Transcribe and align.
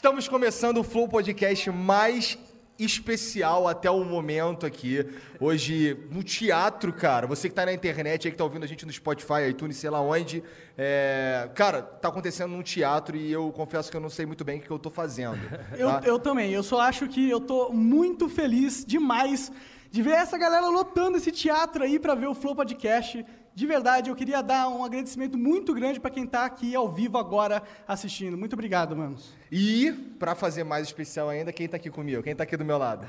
Estamos 0.00 0.26
começando 0.26 0.78
o 0.78 0.82
Flow 0.82 1.06
Podcast 1.06 1.70
mais 1.70 2.38
especial 2.78 3.68
até 3.68 3.90
o 3.90 4.02
momento 4.02 4.64
aqui. 4.64 5.06
Hoje, 5.38 5.94
no 6.10 6.22
teatro, 6.22 6.90
cara. 6.90 7.26
Você 7.26 7.50
que 7.50 7.54
tá 7.54 7.66
na 7.66 7.72
internet 7.74 8.26
aí, 8.26 8.32
que 8.32 8.38
tá 8.38 8.42
ouvindo 8.42 8.64
a 8.64 8.66
gente 8.66 8.86
no 8.86 8.92
Spotify, 8.94 9.50
iTunes, 9.50 9.76
sei 9.76 9.90
lá 9.90 10.00
onde. 10.00 10.42
é, 10.78 11.50
Cara, 11.54 11.82
tá 11.82 12.08
acontecendo 12.08 12.50
num 12.52 12.62
teatro 12.62 13.14
e 13.14 13.30
eu 13.30 13.52
confesso 13.52 13.90
que 13.90 13.96
eu 13.98 14.00
não 14.00 14.08
sei 14.08 14.24
muito 14.24 14.42
bem 14.42 14.58
o 14.58 14.62
que 14.62 14.70
eu 14.70 14.78
tô 14.78 14.88
fazendo. 14.88 15.38
Eu, 15.76 15.88
tá? 15.88 16.00
eu 16.02 16.18
também. 16.18 16.50
Eu 16.50 16.62
só 16.62 16.80
acho 16.80 17.06
que 17.06 17.28
eu 17.28 17.38
tô 17.38 17.68
muito 17.68 18.26
feliz 18.26 18.82
demais 18.86 19.52
de 19.90 20.00
ver 20.00 20.12
essa 20.12 20.38
galera 20.38 20.66
lotando 20.70 21.18
esse 21.18 21.30
teatro 21.30 21.84
aí 21.84 21.98
pra 21.98 22.14
ver 22.14 22.26
o 22.26 22.34
Flow 22.34 22.56
Podcast. 22.56 23.22
De 23.54 23.66
verdade, 23.66 24.10
eu 24.10 24.16
queria 24.16 24.42
dar 24.42 24.68
um 24.68 24.84
agradecimento 24.84 25.36
muito 25.36 25.74
grande 25.74 26.00
pra 26.00 26.10
quem 26.10 26.26
tá 26.26 26.44
aqui 26.44 26.74
ao 26.74 26.88
vivo 26.88 27.18
agora 27.18 27.62
assistindo. 27.86 28.36
Muito 28.36 28.54
obrigado, 28.54 28.96
manos. 28.96 29.34
E, 29.50 29.92
pra 30.18 30.34
fazer 30.34 30.64
mais 30.64 30.86
especial 30.86 31.28
ainda, 31.28 31.52
quem 31.52 31.68
tá 31.68 31.76
aqui 31.76 31.90
comigo? 31.90 32.22
Quem 32.22 32.34
tá 32.34 32.44
aqui 32.44 32.56
do 32.56 32.64
meu 32.64 32.78
lado? 32.78 33.06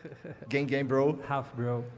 Gang, 0.48 0.66
gang, 0.66 0.84
bro. 0.84 1.20
Half 1.28 1.54
bro. 1.54 1.84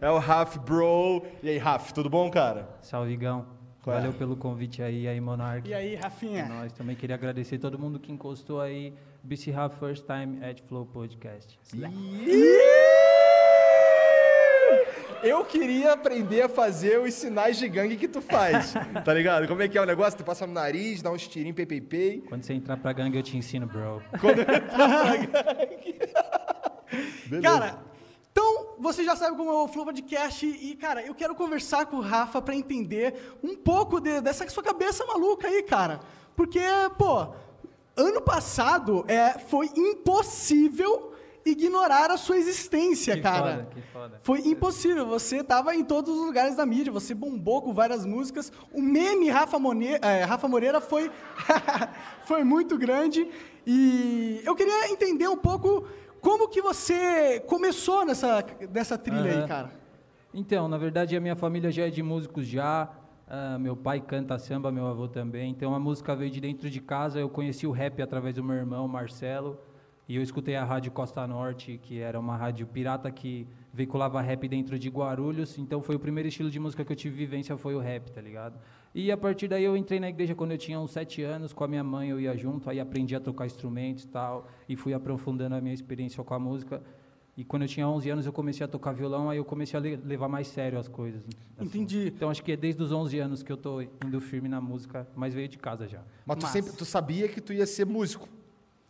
É 0.00 0.10
o 0.10 0.18
Raf, 0.18 0.58
bro. 0.58 1.24
E 1.42 1.48
aí, 1.48 1.58
Raf, 1.58 1.92
tudo 1.92 2.10
bom, 2.10 2.30
cara? 2.30 2.68
Salvigão. 2.82 3.46
Qual 3.82 3.96
é? 3.96 4.00
Valeu 4.00 4.12
pelo 4.12 4.36
convite 4.36 4.82
aí, 4.82 5.06
aí, 5.06 5.20
Monark. 5.20 5.68
E 5.68 5.74
aí, 5.74 5.94
Rafinha? 5.94 6.46
Nós 6.46 6.72
também 6.72 6.96
queria 6.96 7.14
agradecer 7.14 7.58
todo 7.58 7.78
mundo 7.78 7.98
que 7.98 8.12
encostou 8.12 8.60
aí. 8.60 8.92
BC 9.22 9.52
Half 9.52 9.78
First 9.78 10.04
Time 10.06 10.44
at 10.44 10.60
Flow 10.62 10.86
Podcast. 10.86 11.58
Eu 15.22 15.44
queria 15.44 15.92
aprender 15.92 16.42
a 16.42 16.48
fazer 16.48 16.98
os 17.00 17.12
sinais 17.14 17.58
de 17.58 17.68
gangue 17.68 17.96
que 17.96 18.08
tu 18.08 18.20
faz, 18.20 18.74
tá 19.04 19.12
ligado? 19.14 19.48
Como 19.48 19.62
é 19.62 19.68
que 19.68 19.76
é 19.76 19.82
o 19.82 19.86
negócio? 19.86 20.18
Tu 20.18 20.24
passa 20.24 20.46
no 20.46 20.52
nariz, 20.52 21.02
dá 21.02 21.10
uns 21.10 21.26
tirinhos, 21.26 21.56
pei, 21.56 21.66
pei, 21.66 21.80
pei. 21.80 22.20
Quando 22.28 22.42
você 22.42 22.52
entrar 22.52 22.76
pra 22.76 22.92
gangue, 22.92 23.16
eu 23.16 23.22
te 23.22 23.36
ensino, 23.36 23.66
bro. 23.66 24.02
Cara, 27.42 27.78
então 28.32 28.74
você 28.78 29.04
já 29.04 29.14
sabe 29.16 29.36
como 29.36 29.50
é 29.50 29.54
o 29.54 29.68
Flow 29.68 29.84
Podcast 29.84 30.46
e, 30.46 30.74
cara, 30.76 31.02
eu 31.04 31.14
quero 31.14 31.34
conversar 31.34 31.86
com 31.86 31.96
o 31.96 32.00
Rafa 32.00 32.40
pra 32.40 32.54
entender 32.54 33.36
um 33.42 33.56
pouco 33.56 34.00
de- 34.00 34.20
dessa 34.20 34.48
sua 34.48 34.62
cabeça 34.62 35.04
maluca 35.04 35.48
aí, 35.48 35.62
cara. 35.62 36.00
Porque, 36.36 36.60
pô, 36.96 37.28
ano 37.96 38.20
passado 38.22 39.04
é, 39.08 39.38
foi 39.38 39.68
impossível 39.76 41.12
ignorar 41.44 42.10
a 42.10 42.16
sua 42.16 42.36
existência, 42.36 43.14
Que 43.16 43.20
cara. 43.22 43.50
foda, 43.56 43.68
que 43.74 43.80
foda. 43.92 44.20
Foi 44.22 44.40
impossível. 44.40 45.06
Você 45.06 45.42
tava 45.42 45.74
em 45.74 45.84
todos 45.84 46.16
os 46.18 46.26
lugares 46.26 46.56
da 46.56 46.64
mídia, 46.66 46.92
você 46.92 47.14
bombou 47.14 47.62
com 47.62 47.72
várias 47.72 48.04
músicas. 48.04 48.52
O 48.72 48.82
meme 48.82 49.28
Rafa, 49.30 49.58
Mone- 49.58 49.98
eh, 50.02 50.24
Rafa 50.24 50.46
Moreira 50.48 50.80
foi, 50.80 51.10
foi 52.24 52.44
muito 52.44 52.76
grande. 52.76 53.28
E 53.66 54.40
eu 54.44 54.54
queria 54.54 54.90
entender 54.90 55.28
um 55.28 55.36
pouco 55.36 55.86
como 56.20 56.48
que 56.48 56.60
você 56.60 57.40
começou 57.46 58.04
nessa, 58.04 58.44
nessa 58.72 58.96
trilha 58.98 59.22
aí, 59.30 59.38
Aham. 59.38 59.46
cara. 59.48 59.72
Então, 60.34 60.68
na 60.68 60.76
verdade, 60.76 61.16
a 61.16 61.20
minha 61.20 61.36
família 61.36 61.70
já 61.70 61.86
é 61.86 61.90
de 61.90 62.02
músicos 62.02 62.46
já. 62.46 62.88
Ah, 63.30 63.58
meu 63.58 63.76
pai 63.76 64.00
canta 64.00 64.38
samba, 64.38 64.70
meu 64.72 64.86
avô 64.86 65.06
também. 65.08 65.50
Então, 65.50 65.74
a 65.74 65.78
música 65.78 66.14
veio 66.16 66.30
de 66.30 66.40
dentro 66.40 66.68
de 66.70 66.80
casa. 66.80 67.18
Eu 67.18 67.28
conheci 67.28 67.66
o 67.66 67.70
rap 67.70 68.00
através 68.00 68.34
do 68.34 68.42
meu 68.44 68.56
irmão, 68.56 68.88
Marcelo. 68.88 69.58
E 70.08 70.16
eu 70.16 70.22
escutei 70.22 70.56
a 70.56 70.64
Rádio 70.64 70.90
Costa 70.90 71.26
Norte, 71.26 71.78
que 71.82 71.98
era 72.00 72.18
uma 72.18 72.34
rádio 72.34 72.66
pirata 72.66 73.10
que 73.10 73.46
veiculava 73.74 74.20
rap 74.22 74.48
dentro 74.48 74.78
de 74.78 74.88
Guarulhos. 74.88 75.58
Então, 75.58 75.82
foi 75.82 75.96
o 75.96 75.98
primeiro 75.98 76.28
estilo 76.28 76.48
de 76.50 76.58
música 76.58 76.82
que 76.82 76.90
eu 76.90 76.96
tive 76.96 77.14
vivência, 77.14 77.56
foi 77.58 77.74
o 77.74 77.78
rap, 77.78 78.10
tá 78.10 78.20
ligado? 78.20 78.58
E 78.94 79.12
a 79.12 79.16
partir 79.18 79.48
daí 79.48 79.64
eu 79.64 79.76
entrei 79.76 80.00
na 80.00 80.08
igreja 80.08 80.34
quando 80.34 80.52
eu 80.52 80.58
tinha 80.58 80.80
uns 80.80 80.92
sete 80.92 81.22
anos, 81.22 81.52
com 81.52 81.62
a 81.62 81.68
minha 81.68 81.84
mãe 81.84 82.08
eu 82.08 82.18
ia 82.18 82.34
junto, 82.38 82.70
aí 82.70 82.80
aprendi 82.80 83.14
a 83.14 83.20
tocar 83.20 83.44
instrumentos 83.44 84.04
e 84.04 84.08
tal, 84.08 84.48
e 84.66 84.74
fui 84.76 84.94
aprofundando 84.94 85.54
a 85.54 85.60
minha 85.60 85.74
experiência 85.74 86.24
com 86.24 86.32
a 86.32 86.38
música. 86.38 86.82
E 87.36 87.44
quando 87.44 87.62
eu 87.62 87.68
tinha 87.68 87.86
11 87.86 88.08
anos 88.10 88.26
eu 88.26 88.32
comecei 88.32 88.64
a 88.64 88.68
tocar 88.68 88.92
violão, 88.92 89.28
aí 89.28 89.36
eu 89.36 89.44
comecei 89.44 89.78
a 89.78 89.80
le- 89.80 89.96
levar 89.96 90.26
mais 90.26 90.48
sério 90.48 90.78
as 90.78 90.88
coisas. 90.88 91.20
assim. 91.20 91.66
Entendi. 91.68 92.08
Então 92.08 92.30
acho 92.30 92.42
que 92.42 92.50
é 92.50 92.56
desde 92.56 92.82
os 92.82 92.90
11 92.90 93.16
anos 93.20 93.42
que 93.42 93.52
eu 93.52 93.56
tô 93.58 93.80
indo 93.82 94.20
firme 94.20 94.48
na 94.48 94.60
música, 94.60 95.06
mas 95.14 95.34
veio 95.34 95.46
de 95.48 95.58
casa 95.58 95.86
já. 95.86 96.00
Mas 96.26 96.38
tu 96.38 96.42
Massa. 96.44 96.52
sempre 96.54 96.72
tu 96.76 96.84
sabia 96.86 97.28
que 97.28 97.40
tu 97.40 97.52
ia 97.52 97.66
ser 97.66 97.84
músico, 97.86 98.26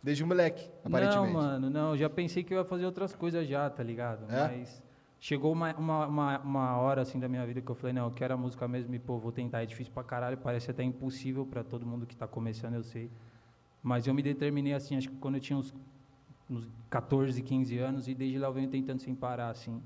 desde 0.01 0.23
moleque, 0.23 0.69
aparentemente. 0.83 1.33
Não, 1.33 1.41
mano, 1.41 1.69
não, 1.69 1.97
já 1.97 2.09
pensei 2.09 2.43
que 2.43 2.53
eu 2.53 2.59
ia 2.59 2.65
fazer 2.65 2.85
outras 2.85 3.15
coisas 3.15 3.47
já, 3.47 3.69
tá 3.69 3.83
ligado? 3.83 4.25
É? 4.31 4.47
Mas 4.47 4.81
chegou 5.19 5.51
uma, 5.51 5.73
uma, 5.75 6.07
uma, 6.07 6.39
uma 6.39 6.77
hora 6.77 7.01
assim 7.01 7.19
da 7.19 7.27
minha 7.27 7.45
vida 7.45 7.61
que 7.61 7.69
eu 7.69 7.75
falei, 7.75 7.93
não, 7.93 8.05
eu 8.05 8.11
quero 8.11 8.33
a 8.33 8.37
música 8.37 8.67
mesmo 8.67 8.93
e 8.95 8.99
pô, 8.99 9.17
vou 9.17 9.31
tentar, 9.31 9.61
é 9.61 9.65
difícil 9.65 9.93
pra 9.93 10.03
caralho, 10.03 10.37
parece 10.37 10.71
até 10.71 10.83
impossível 10.83 11.45
pra 11.45 11.63
todo 11.63 11.85
mundo 11.85 12.05
que 12.05 12.15
tá 12.15 12.27
começando, 12.27 12.75
eu 12.75 12.83
sei. 12.83 13.11
Mas 13.83 14.07
eu 14.07 14.13
me 14.13 14.21
determinei 14.21 14.73
assim, 14.73 14.95
acho 14.95 15.09
que 15.09 15.15
quando 15.17 15.35
eu 15.35 15.41
tinha 15.41 15.57
uns, 15.57 15.73
uns 16.49 16.69
14, 16.89 17.41
15 17.41 17.77
anos 17.77 18.07
e 18.07 18.13
desde 18.13 18.37
lá 18.37 18.47
eu 18.47 18.53
venho 18.53 18.69
tentando 18.69 19.01
sem 19.01 19.13
parar, 19.15 19.49
assim. 19.49 19.81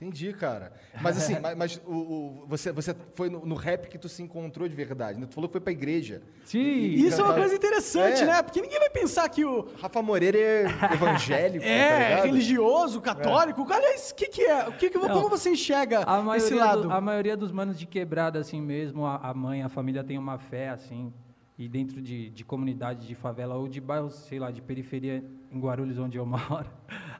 Entendi, 0.00 0.32
cara. 0.32 0.72
Mas 1.02 1.18
assim, 1.18 1.38
mas, 1.42 1.56
mas 1.56 1.80
o, 1.86 1.92
o- 1.92 2.44
você, 2.48 2.72
você 2.72 2.96
foi 3.14 3.28
no, 3.28 3.44
no 3.44 3.54
rap 3.54 3.86
que 3.88 3.98
tu 3.98 4.08
se 4.08 4.22
encontrou 4.22 4.66
de 4.66 4.74
verdade, 4.74 5.20
né? 5.20 5.26
Tu 5.28 5.34
falou 5.34 5.46
que 5.48 5.52
foi 5.52 5.60
pra 5.60 5.72
igreja. 5.72 6.22
Sim! 6.44 6.60
Isso 6.94 7.20
é 7.20 7.24
uma 7.24 7.34
coisa 7.34 7.54
interessante, 7.54 8.22
É. 8.22 8.26
né? 8.26 8.42
Porque 8.42 8.62
ninguém 8.62 8.78
vai 8.78 8.88
pensar 8.88 9.28
que 9.28 9.44
o 9.44 9.68
Rafa 9.80 10.00
Moreira 10.00 10.38
é 10.38 10.64
evangélico, 10.94 11.64
tá 11.64 11.70
é 11.70 12.08
ligado? 12.08 12.24
religioso, 12.26 13.00
católico. 13.00 13.66
Aliás, 13.70 14.10
o 14.10 14.14
que, 14.14 14.26
que 14.28 14.42
é? 14.42 14.68
O 14.68 14.72
que 14.72 14.88
que, 14.88 14.96
Não, 14.98 15.08
como 15.10 15.28
você 15.28 15.50
enxerga 15.50 15.98
A 16.06 16.16
esse 16.36 16.54
maioria, 16.54 16.64
lado? 16.64 16.82
do- 16.82 16.92
a 16.92 17.00
maioria 17.00 17.36
dos 17.36 17.52
manos 17.52 17.78
de 17.78 17.86
quebrada, 17.86 18.38
assim 18.38 18.60
mesmo, 18.62 19.04
a, 19.04 19.16
a 19.16 19.34
mãe, 19.34 19.62
a 19.62 19.68
família 19.68 20.02
tem 20.02 20.16
uma 20.16 20.38
fé, 20.38 20.70
assim, 20.70 21.12
e 21.60 21.68
dentro 21.68 22.00
de, 22.00 22.30
de 22.30 22.42
comunidade 22.42 23.06
de 23.06 23.14
favela 23.14 23.54
ou 23.54 23.68
de 23.68 23.82
bairros, 23.82 24.14
sei 24.14 24.38
lá, 24.38 24.50
de 24.50 24.62
periferia 24.62 25.22
em 25.52 25.60
Guarulhos, 25.60 25.98
onde 25.98 26.16
eu 26.16 26.24
moro, 26.24 26.64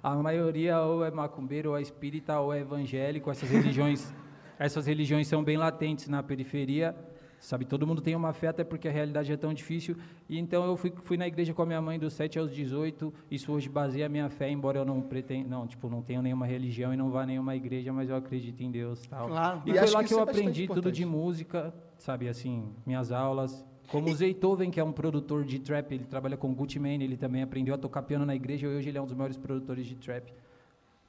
a 0.02 0.14
maioria 0.14 0.80
ou 0.80 1.04
é 1.04 1.10
macumbeiro, 1.10 1.68
ou 1.68 1.76
é 1.76 1.82
espírita, 1.82 2.40
ou 2.40 2.50
é 2.50 2.60
evangélico, 2.60 3.30
essas 3.30 3.50
religiões, 3.50 4.10
essas 4.58 4.86
religiões 4.86 5.28
são 5.28 5.44
bem 5.44 5.58
latentes 5.58 6.08
na 6.08 6.22
periferia, 6.22 6.96
sabe, 7.38 7.66
todo 7.66 7.86
mundo 7.86 8.00
tem 8.00 8.16
uma 8.16 8.32
fé, 8.32 8.48
até 8.48 8.64
porque 8.64 8.88
a 8.88 8.90
realidade 8.90 9.30
é 9.30 9.36
tão 9.36 9.52
difícil, 9.52 9.94
e 10.26 10.38
então 10.38 10.64
eu 10.64 10.74
fui, 10.74 10.90
fui 11.02 11.18
na 11.18 11.26
igreja 11.26 11.52
com 11.52 11.60
a 11.60 11.66
minha 11.66 11.82
mãe 11.82 11.98
dos 11.98 12.14
7 12.14 12.38
aos 12.38 12.50
18, 12.50 13.12
isso 13.30 13.52
hoje 13.52 13.68
baseia 13.68 14.06
a 14.06 14.08
minha 14.08 14.30
fé, 14.30 14.50
embora 14.50 14.78
eu 14.78 14.86
não 14.86 15.02
pretendo, 15.02 15.50
não, 15.50 15.66
tipo, 15.66 15.90
não 15.90 16.00
tenho 16.00 16.22
nenhuma 16.22 16.46
religião 16.46 16.94
e 16.94 16.96
não 16.96 17.10
vá 17.10 17.24
a 17.24 17.26
nenhuma 17.26 17.54
igreja, 17.54 17.92
mas 17.92 18.08
eu 18.08 18.16
acredito 18.16 18.62
em 18.62 18.70
Deus, 18.70 19.06
tal. 19.06 19.28
Claro. 19.28 19.62
E, 19.66 19.70
E 19.70 19.74
foi 19.74 19.82
acho 19.82 19.92
lá 19.92 20.02
que 20.02 20.08
que 20.08 20.14
eu 20.14 20.20
é 20.20 20.22
aprendi 20.22 20.66
tudo 20.66 20.90
de 20.90 21.04
música, 21.04 21.74
sabe, 21.98 22.26
assim, 22.26 22.72
minhas 22.86 23.12
aulas. 23.12 23.68
Como 23.90 24.08
o 24.08 24.14
Zeytoven, 24.14 24.70
que 24.70 24.78
é 24.78 24.84
um 24.84 24.92
produtor 24.92 25.44
de 25.44 25.58
trap, 25.58 25.92
ele 25.92 26.04
trabalha 26.04 26.36
com 26.36 26.54
Gucci 26.54 26.78
Mane, 26.78 27.02
ele 27.02 27.16
também 27.16 27.42
aprendeu 27.42 27.74
a 27.74 27.78
tocar 27.78 28.02
piano 28.02 28.24
na 28.24 28.36
igreja 28.36 28.66
e 28.66 28.70
hoje 28.70 28.88
ele 28.88 28.96
é 28.98 29.02
um 29.02 29.06
dos 29.06 29.14
maiores 29.14 29.36
produtores 29.36 29.84
de 29.84 29.96
trap. 29.96 30.32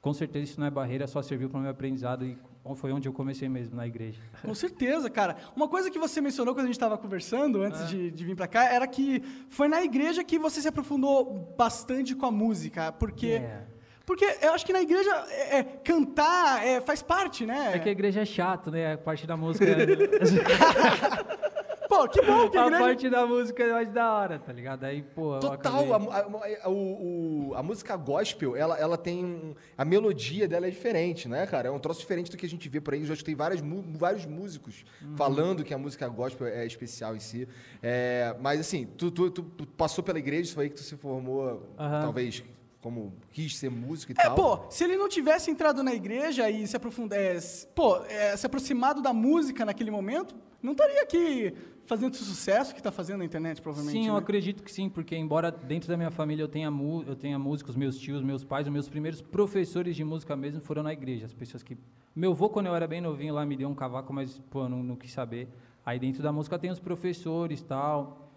Com 0.00 0.12
certeza 0.12 0.44
isso 0.50 0.58
não 0.60 0.66
é 0.66 0.70
barreira, 0.70 1.06
só 1.06 1.22
serviu 1.22 1.48
para 1.48 1.58
o 1.58 1.62
meu 1.62 1.70
aprendizado 1.70 2.26
e 2.26 2.36
foi 2.74 2.90
onde 2.90 3.08
eu 3.08 3.12
comecei 3.12 3.48
mesmo, 3.48 3.76
na 3.76 3.86
igreja. 3.86 4.18
Com 4.42 4.52
certeza, 4.52 5.08
cara. 5.08 5.36
Uma 5.54 5.68
coisa 5.68 5.92
que 5.92 5.98
você 5.98 6.20
mencionou 6.20 6.54
quando 6.54 6.64
a 6.64 6.66
gente 6.66 6.74
estava 6.74 6.98
conversando, 6.98 7.62
antes 7.62 7.88
de, 7.88 8.10
de 8.10 8.24
vir 8.24 8.34
para 8.34 8.48
cá, 8.48 8.64
era 8.64 8.84
que 8.88 9.22
foi 9.48 9.68
na 9.68 9.80
igreja 9.84 10.24
que 10.24 10.36
você 10.36 10.60
se 10.60 10.66
aprofundou 10.66 11.54
bastante 11.56 12.16
com 12.16 12.26
a 12.26 12.32
música. 12.32 12.90
Porque, 12.90 13.26
Yeah. 13.26 13.64
porque 14.04 14.24
eu 14.42 14.52
acho 14.54 14.66
que 14.66 14.72
na 14.72 14.82
igreja 14.82 15.10
é, 15.28 15.58
é, 15.58 15.62
cantar 15.62 16.66
é, 16.66 16.80
faz 16.80 17.00
parte, 17.00 17.46
né? 17.46 17.70
É 17.74 17.78
que 17.78 17.88
a 17.88 17.92
igreja 17.92 18.22
é 18.22 18.24
chato, 18.24 18.72
né? 18.72 18.94
A 18.94 18.98
parte 18.98 19.24
da 19.24 19.36
música. 19.36 19.64
Pô, 21.92 22.08
que 22.08 22.22
bom 22.22 22.48
que 22.48 22.56
a 22.56 22.62
a 22.62 22.66
igreja... 22.68 22.84
parte 22.84 23.10
da 23.10 23.26
música 23.26 23.62
é 23.62 23.72
mais 23.72 23.92
da 23.92 24.12
hora, 24.14 24.38
tá 24.38 24.50
ligado? 24.50 24.84
Aí, 24.84 25.02
pô. 25.02 25.38
Total, 25.38 25.92
acabei- 25.92 26.08
a, 26.10 26.16
a, 26.16 26.64
a- 26.64 26.68
o- 26.70 27.50
o- 27.50 27.54
a 27.54 27.62
música 27.62 27.94
gospel, 27.96 28.56
ela, 28.56 28.78
ela 28.78 28.96
tem. 28.96 29.22
um- 29.24 29.54
A 29.76 29.84
melodia 29.84 30.48
dela 30.48 30.66
é 30.66 30.70
diferente, 30.70 31.28
né, 31.28 31.46
cara? 31.46 31.68
É 31.68 31.70
um 31.70 31.78
troço 31.78 32.00
diferente 32.00 32.30
do 32.30 32.36
que 32.38 32.46
a 32.46 32.48
gente 32.48 32.66
vê 32.68 32.80
por 32.80 32.94
aí. 32.94 33.00
Eu 33.00 33.06
já 33.06 33.12
escutei 33.14 33.34
várias, 33.34 33.60
vários 33.98 34.24
músicos 34.24 34.84
Uhum. 35.02 35.16
falando 35.16 35.62
que 35.62 35.74
a 35.74 35.78
música 35.78 36.08
gospel 36.08 36.46
é 36.46 36.64
especial 36.64 37.14
em 37.14 37.20
si. 37.20 37.46
É, 37.82 38.34
mas 38.40 38.60
assim, 38.60 38.86
tu, 38.96 39.10
tu- 39.10 39.30
tu- 39.30 39.66
passou 39.66 40.02
pela 40.02 40.18
igreja, 40.18 40.42
isso 40.42 40.54
foi 40.54 40.64
aí 40.64 40.70
que 40.70 40.76
tu 40.76 40.82
se 40.82 40.96
formou, 40.96 41.68
Aham. 41.78 42.00
talvez 42.00 42.42
como 42.80 43.12
quis 43.30 43.56
ser 43.56 43.70
músico 43.70 44.12
e 44.12 44.16
É, 44.18 44.24
tal. 44.24 44.34
pô, 44.34 44.70
se 44.70 44.82
ele 44.82 44.96
não 44.96 45.08
tivesse 45.08 45.50
entrado 45.50 45.82
na 45.84 45.94
igreja 45.94 46.50
e 46.50 46.66
se 46.66 46.76
aprofundar, 46.76 47.18
é, 47.18 47.38
pô, 47.74 47.98
é, 48.06 48.36
se 48.36 48.44
aproximado 48.46 49.00
da 49.00 49.12
música 49.12 49.64
naquele 49.64 49.90
momento, 49.90 50.34
não 50.60 50.72
estaria 50.72 51.00
aqui 51.02 51.54
fazendo 51.86 52.14
esse 52.14 52.24
sucesso 52.24 52.72
que 52.74 52.80
está 52.80 52.90
fazendo 52.90 53.18
na 53.18 53.24
internet, 53.24 53.60
provavelmente. 53.60 54.02
Sim, 54.02 54.08
eu 54.08 54.14
né? 54.14 54.18
acredito 54.20 54.62
que 54.62 54.70
sim, 54.72 54.88
porque 54.88 55.16
embora 55.16 55.50
dentro 55.50 55.88
da 55.88 55.96
minha 55.96 56.10
família 56.10 56.42
eu 56.42 56.48
tenha, 56.48 56.70
mu- 56.70 57.02
eu 57.06 57.14
tenha 57.16 57.38
músicos, 57.38 57.76
meus 57.76 57.98
tios, 57.98 58.22
meus 58.22 58.44
pais, 58.44 58.66
os 58.66 58.72
meus 58.72 58.88
primeiros 58.88 59.20
professores 59.20 59.94
de 59.96 60.04
música 60.04 60.34
mesmo 60.36 60.60
foram 60.60 60.82
na 60.82 60.92
igreja. 60.92 61.26
As 61.26 61.32
pessoas 61.34 61.62
que. 61.62 61.76
Meu 62.14 62.32
avô, 62.32 62.48
quando 62.48 62.66
eu 62.66 62.74
era 62.74 62.86
bem 62.86 63.00
novinho 63.00 63.34
lá, 63.34 63.44
me 63.44 63.56
deu 63.56 63.68
um 63.68 63.74
cavaco, 63.74 64.12
mas, 64.12 64.38
pô, 64.50 64.62
eu 64.64 64.68
não, 64.68 64.82
não 64.82 64.96
quis 64.96 65.12
saber. 65.12 65.48
Aí 65.84 65.98
dentro 65.98 66.22
da 66.22 66.30
música 66.32 66.58
tem 66.58 66.70
os 66.70 66.78
professores 66.78 67.60
e 67.60 67.64
tal. 67.64 68.30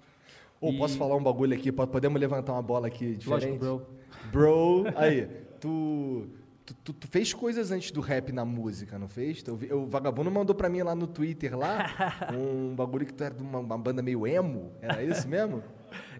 Ou 0.61 0.71
E- 0.71 0.77
posso 0.77 0.97
falar 0.97 1.15
um 1.15 1.23
bagulho 1.23 1.53
aqui? 1.53 1.71
Po- 1.71 1.85
Podemos 1.85 2.19
levantar 2.19 2.53
uma 2.53 2.61
bola 2.61 2.87
aqui 2.87 3.15
diferente? 3.15 3.45
Lógico, 3.45 3.57
bro. 3.59 3.85
Bro, 4.31 4.85
aí, 4.95 5.27
tu, 5.59 6.25
tu, 6.65 6.73
tu- 6.73 6.93
tu 6.93 7.07
fez 7.07 7.33
coisas 7.33 7.71
antes 7.71 7.91
do 7.91 8.01
rap 8.01 8.31
na 8.31 8.43
música, 8.45 8.97
não 8.97 9.07
fez? 9.07 9.43
Eu 9.47 9.83
o 9.83 9.85
vagabundo 9.87 10.31
mandou 10.31 10.55
pra 10.55 10.67
mim 10.69 10.81
lá 10.81 10.95
no 10.95 11.07
Twitter 11.07 11.57
lá 11.57 11.85
um 12.33 12.75
bagulho 12.75 13.05
que 13.05 13.13
tu 13.13 13.23
era 13.23 13.33
de 13.35 13.43
uma, 13.43 13.59
uma 13.59 13.77
banda 13.77 14.01
meio 14.01 14.25
emo. 14.25 14.71
Era 14.81 15.03
isso 15.03 15.27
mesmo? 15.27 15.63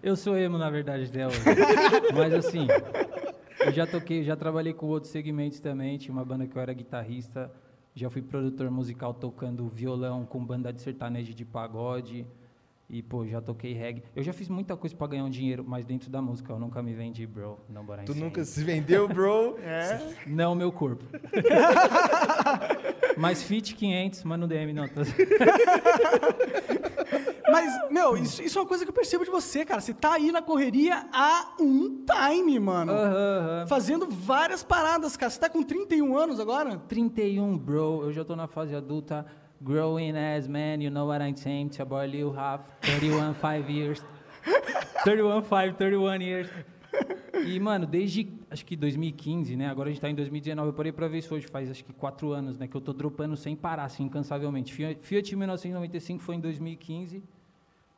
Eu 0.02 0.16
sou 0.16 0.36
emo, 0.36 0.56
na 0.56 0.70
verdade, 0.70 1.02
hoje. 1.04 1.40
Mas 2.16 2.32
assim, 2.32 2.66
eu 3.64 3.72
já 3.72 3.86
toquei, 3.86 4.22
já 4.22 4.36
trabalhei 4.36 4.72
com 4.72 4.86
outros 4.86 5.10
segmentos 5.12 5.60
também. 5.60 5.98
Tinha 5.98 6.12
uma 6.12 6.24
banda 6.24 6.46
que 6.46 6.56
eu 6.56 6.62
era 6.62 6.72
guitarrista. 6.72 7.50
Já 7.94 8.08
fui 8.10 8.20
produtor 8.22 8.70
musical 8.70 9.14
tocando 9.14 9.68
violão 9.68 10.24
com 10.26 10.44
banda 10.44 10.72
de 10.72 10.80
sertanejo 10.82 11.34
de 11.34 11.44
pagode. 11.44 12.26
E, 12.88 13.02
pô, 13.02 13.26
já 13.26 13.40
toquei 13.40 13.72
reggae. 13.72 14.04
Eu 14.14 14.22
já 14.22 14.32
fiz 14.32 14.48
muita 14.48 14.76
coisa 14.76 14.94
pra 14.94 15.08
ganhar 15.08 15.24
um 15.24 15.30
dinheiro, 15.30 15.64
mas 15.66 15.84
dentro 15.84 16.08
da 16.08 16.22
música 16.22 16.52
eu 16.52 16.58
nunca 16.58 16.80
me 16.82 16.94
vendi, 16.94 17.26
bro. 17.26 17.58
Não, 17.68 17.84
bora 17.84 18.04
Tu 18.04 18.14
nunca 18.14 18.44
se 18.44 18.62
vendeu, 18.62 19.08
bro? 19.08 19.56
É. 19.66 19.98
Não, 20.26 20.54
meu 20.54 20.70
corpo. 20.70 21.04
mas 23.18 23.42
fit 23.42 23.74
500, 23.74 24.22
mas 24.22 24.38
no 24.38 24.46
DM 24.46 24.72
não. 24.72 24.86
Tô... 24.86 25.00
Mas, 27.48 27.90
meu, 27.90 28.16
isso, 28.16 28.42
isso 28.42 28.58
é 28.58 28.62
uma 28.62 28.66
coisa 28.66 28.84
que 28.84 28.90
eu 28.90 28.94
percebo 28.94 29.24
de 29.24 29.30
você, 29.30 29.64
cara. 29.64 29.80
Você 29.80 29.94
tá 29.94 30.14
aí 30.14 30.32
na 30.32 30.42
correria 30.42 31.06
há 31.12 31.54
um 31.60 32.04
time, 32.04 32.58
mano. 32.58 32.92
Aham, 32.92 33.14
aham. 33.14 33.66
Fazendo 33.66 34.08
várias 34.10 34.62
paradas, 34.64 35.16
cara. 35.16 35.30
Você 35.30 35.38
tá 35.38 35.48
com 35.48 35.62
31 35.62 36.16
anos 36.18 36.40
agora? 36.40 36.76
31, 36.88 37.56
bro. 37.56 38.02
Eu 38.02 38.12
já 38.12 38.24
tô 38.24 38.34
na 38.34 38.48
fase 38.48 38.74
adulta. 38.74 39.24
Growing 39.62 40.16
as 40.16 40.46
man, 40.46 40.82
you 40.82 40.90
know 40.90 41.06
what 41.06 41.22
I'm 41.22 41.36
saying? 41.36 41.70
A 41.80 41.84
boy 41.84 42.06
Lil 42.06 42.30
Half, 42.30 42.62
31, 42.82 43.34
5 43.34 43.70
years. 43.70 44.04
31, 45.04 45.42
5, 45.42 45.76
31 45.76 46.20
years. 46.20 46.50
E, 47.44 47.60
mano, 47.60 47.86
desde 47.86 48.32
acho 48.50 48.64
que 48.64 48.76
2015, 48.76 49.56
né? 49.56 49.68
Agora 49.68 49.88
a 49.88 49.92
gente 49.92 50.00
tá 50.00 50.10
em 50.10 50.14
2019. 50.14 50.68
Eu 50.68 50.72
parei 50.72 50.92
pra 50.92 51.08
ver 51.08 51.18
isso 51.18 51.34
hoje, 51.34 51.46
faz 51.46 51.70
acho 51.70 51.84
que 51.84 51.92
4 51.92 52.32
anos, 52.32 52.58
né? 52.58 52.66
Que 52.66 52.76
eu 52.76 52.80
tô 52.80 52.92
dropando 52.92 53.36
sem 53.36 53.54
parar, 53.54 53.84
assim, 53.84 54.04
incansavelmente. 54.04 54.72
Fiat, 54.72 55.00
Fiat 55.00 55.36
1995 55.36 56.22
foi 56.22 56.36
em 56.36 56.40
2015. 56.40 57.22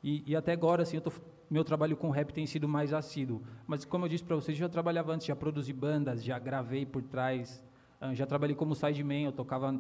E, 0.02 0.22
e 0.26 0.37
até 0.37 0.52
agora, 0.52 0.82
assim, 0.82 0.96
eu 0.96 1.00
tô, 1.00 1.12
meu 1.50 1.64
trabalho 1.64 1.96
com 1.96 2.11
rap 2.11 2.32
tem 2.32 2.46
sido 2.46 2.69
mais 2.69 2.93
assíduo. 2.93 3.43
Mas, 3.66 3.84
como 3.84 4.04
eu 4.04 4.08
disse 4.08 4.25
pra 4.25 4.37
vocês, 4.37 4.56
já 4.56 4.69
trabalhava 4.69 5.12
antes, 5.12 5.26
já 5.26 5.37
produzi 5.37 5.72
bandas, 5.72 6.22
já 6.22 6.38
gravei 6.38 6.84
por 6.84 7.02
trás. 7.02 7.64
ah, 8.00 8.14
já 8.14 8.26
trabalhei 8.26 8.54
como 8.54 8.75
sideman, 8.75 9.25
eu 9.25 9.32
tocava, 9.32 9.72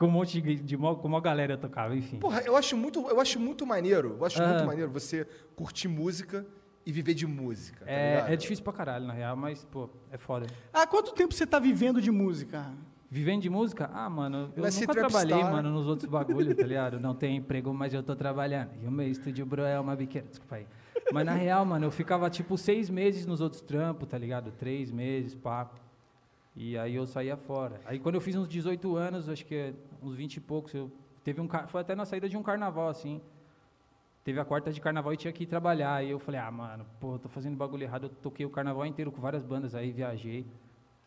com 0.00 0.06
um 0.06 0.10
monte 0.10 0.40
de, 0.40 0.56
de 0.56 0.76
mó- 0.78 0.94
com 0.94 1.06
uma 1.06 1.20
galera 1.20 1.58
tocava, 1.58 1.94
enfim. 1.94 2.18
Porra, 2.18 2.40
eu 2.40 2.56
acho 2.56 2.74
muito, 2.74 3.06
eu 3.06 3.20
acho 3.20 3.38
muito 3.38 3.66
maneiro. 3.66 4.16
Eu 4.18 4.24
acho 4.24 4.42
Ah. 4.42 4.48
muito 4.48 4.64
maneiro 4.66 4.90
você 4.90 5.26
curtir 5.54 5.88
música 5.88 6.46
e 6.86 6.90
viver 6.90 7.12
de 7.12 7.26
música. 7.26 7.84
tá 7.84 7.90
é, 7.92 8.14
ligado? 8.14 8.32
é 8.32 8.36
difícil 8.36 8.64
pra 8.64 8.72
caralho, 8.72 9.06
na 9.06 9.12
real, 9.12 9.36
mas, 9.36 9.62
pô, 9.66 9.90
é 10.10 10.16
foda. 10.16 10.46
Há 10.72 10.86
quanto 10.86 11.12
tempo 11.12 11.34
você 11.34 11.46
tá 11.46 11.58
vivendo 11.58 12.00
de 12.00 12.10
música? 12.10 12.72
Vivendo 13.10 13.42
de 13.42 13.50
música? 13.50 13.90
Ah, 13.92 14.08
mano, 14.08 14.50
eu 14.56 14.62
Vai 14.62 14.70
ser 14.72 14.86
nunca 14.86 14.94
trabalhei, 15.00 15.28
trapstar. 15.36 15.52
mano, 15.52 15.70
nos 15.70 15.86
outros 15.86 16.08
bagulhos, 16.10 16.56
tá 16.56 16.62
ligado? 16.66 16.98
Não 16.98 17.14
tenho 17.14 17.36
emprego, 17.36 17.74
mas 17.74 17.92
eu 17.92 18.02
tô 18.02 18.16
trabalhando. 18.16 18.70
E 18.82 18.86
o 18.86 18.90
meu 18.90 19.06
estúdio, 19.06 19.44
bro, 19.44 19.62
é 19.64 19.78
uma 19.78 19.94
biqueira. 19.94 20.26
Desculpa 20.28 20.56
aí. 20.56 20.66
Mas 21.12 21.26
na 21.26 21.34
real, 21.34 21.62
mano, 21.66 21.84
eu 21.84 21.90
ficava 21.90 22.30
tipo 22.30 22.56
seis 22.56 22.88
meses 22.88 23.26
nos 23.26 23.40
outros 23.42 23.60
trampos, 23.60 24.08
tá 24.08 24.16
ligado? 24.16 24.50
Três 24.52 24.90
meses, 24.90 25.34
pá. 25.34 25.68
E 26.56 26.78
aí 26.78 26.94
eu 26.94 27.06
saía 27.06 27.36
fora. 27.36 27.80
Aí 27.84 27.98
quando 27.98 28.14
eu 28.14 28.20
fiz 28.20 28.34
uns 28.36 28.48
18 28.48 28.96
anos, 28.96 29.28
acho 29.28 29.44
que 29.44 29.72
uns 30.02 30.14
20 30.14 30.36
e 30.36 30.40
poucos, 30.40 30.74
eu 30.74 30.90
teve 31.24 31.40
um 31.40 31.48
foi 31.66 31.80
até 31.80 31.94
na 31.94 32.04
saída 32.04 32.28
de 32.28 32.36
um 32.36 32.42
carnaval 32.42 32.88
assim. 32.88 33.20
Teve 34.22 34.38
a 34.38 34.44
quarta 34.44 34.70
de 34.72 34.80
carnaval 34.80 35.12
e 35.14 35.16
tinha 35.16 35.32
que 35.32 35.44
ir 35.44 35.46
trabalhar. 35.46 35.94
Aí 35.94 36.10
eu 36.10 36.18
falei: 36.18 36.40
"Ah, 36.40 36.50
mano, 36.50 36.84
pô, 37.00 37.14
eu 37.14 37.18
tô 37.18 37.28
fazendo 37.28 37.56
bagulho 37.56 37.84
errado. 37.84 38.04
Eu 38.04 38.10
toquei 38.10 38.44
o 38.44 38.50
carnaval 38.50 38.84
inteiro 38.86 39.10
com 39.10 39.20
várias 39.20 39.42
bandas 39.42 39.74
aí, 39.74 39.90
viajei. 39.92 40.46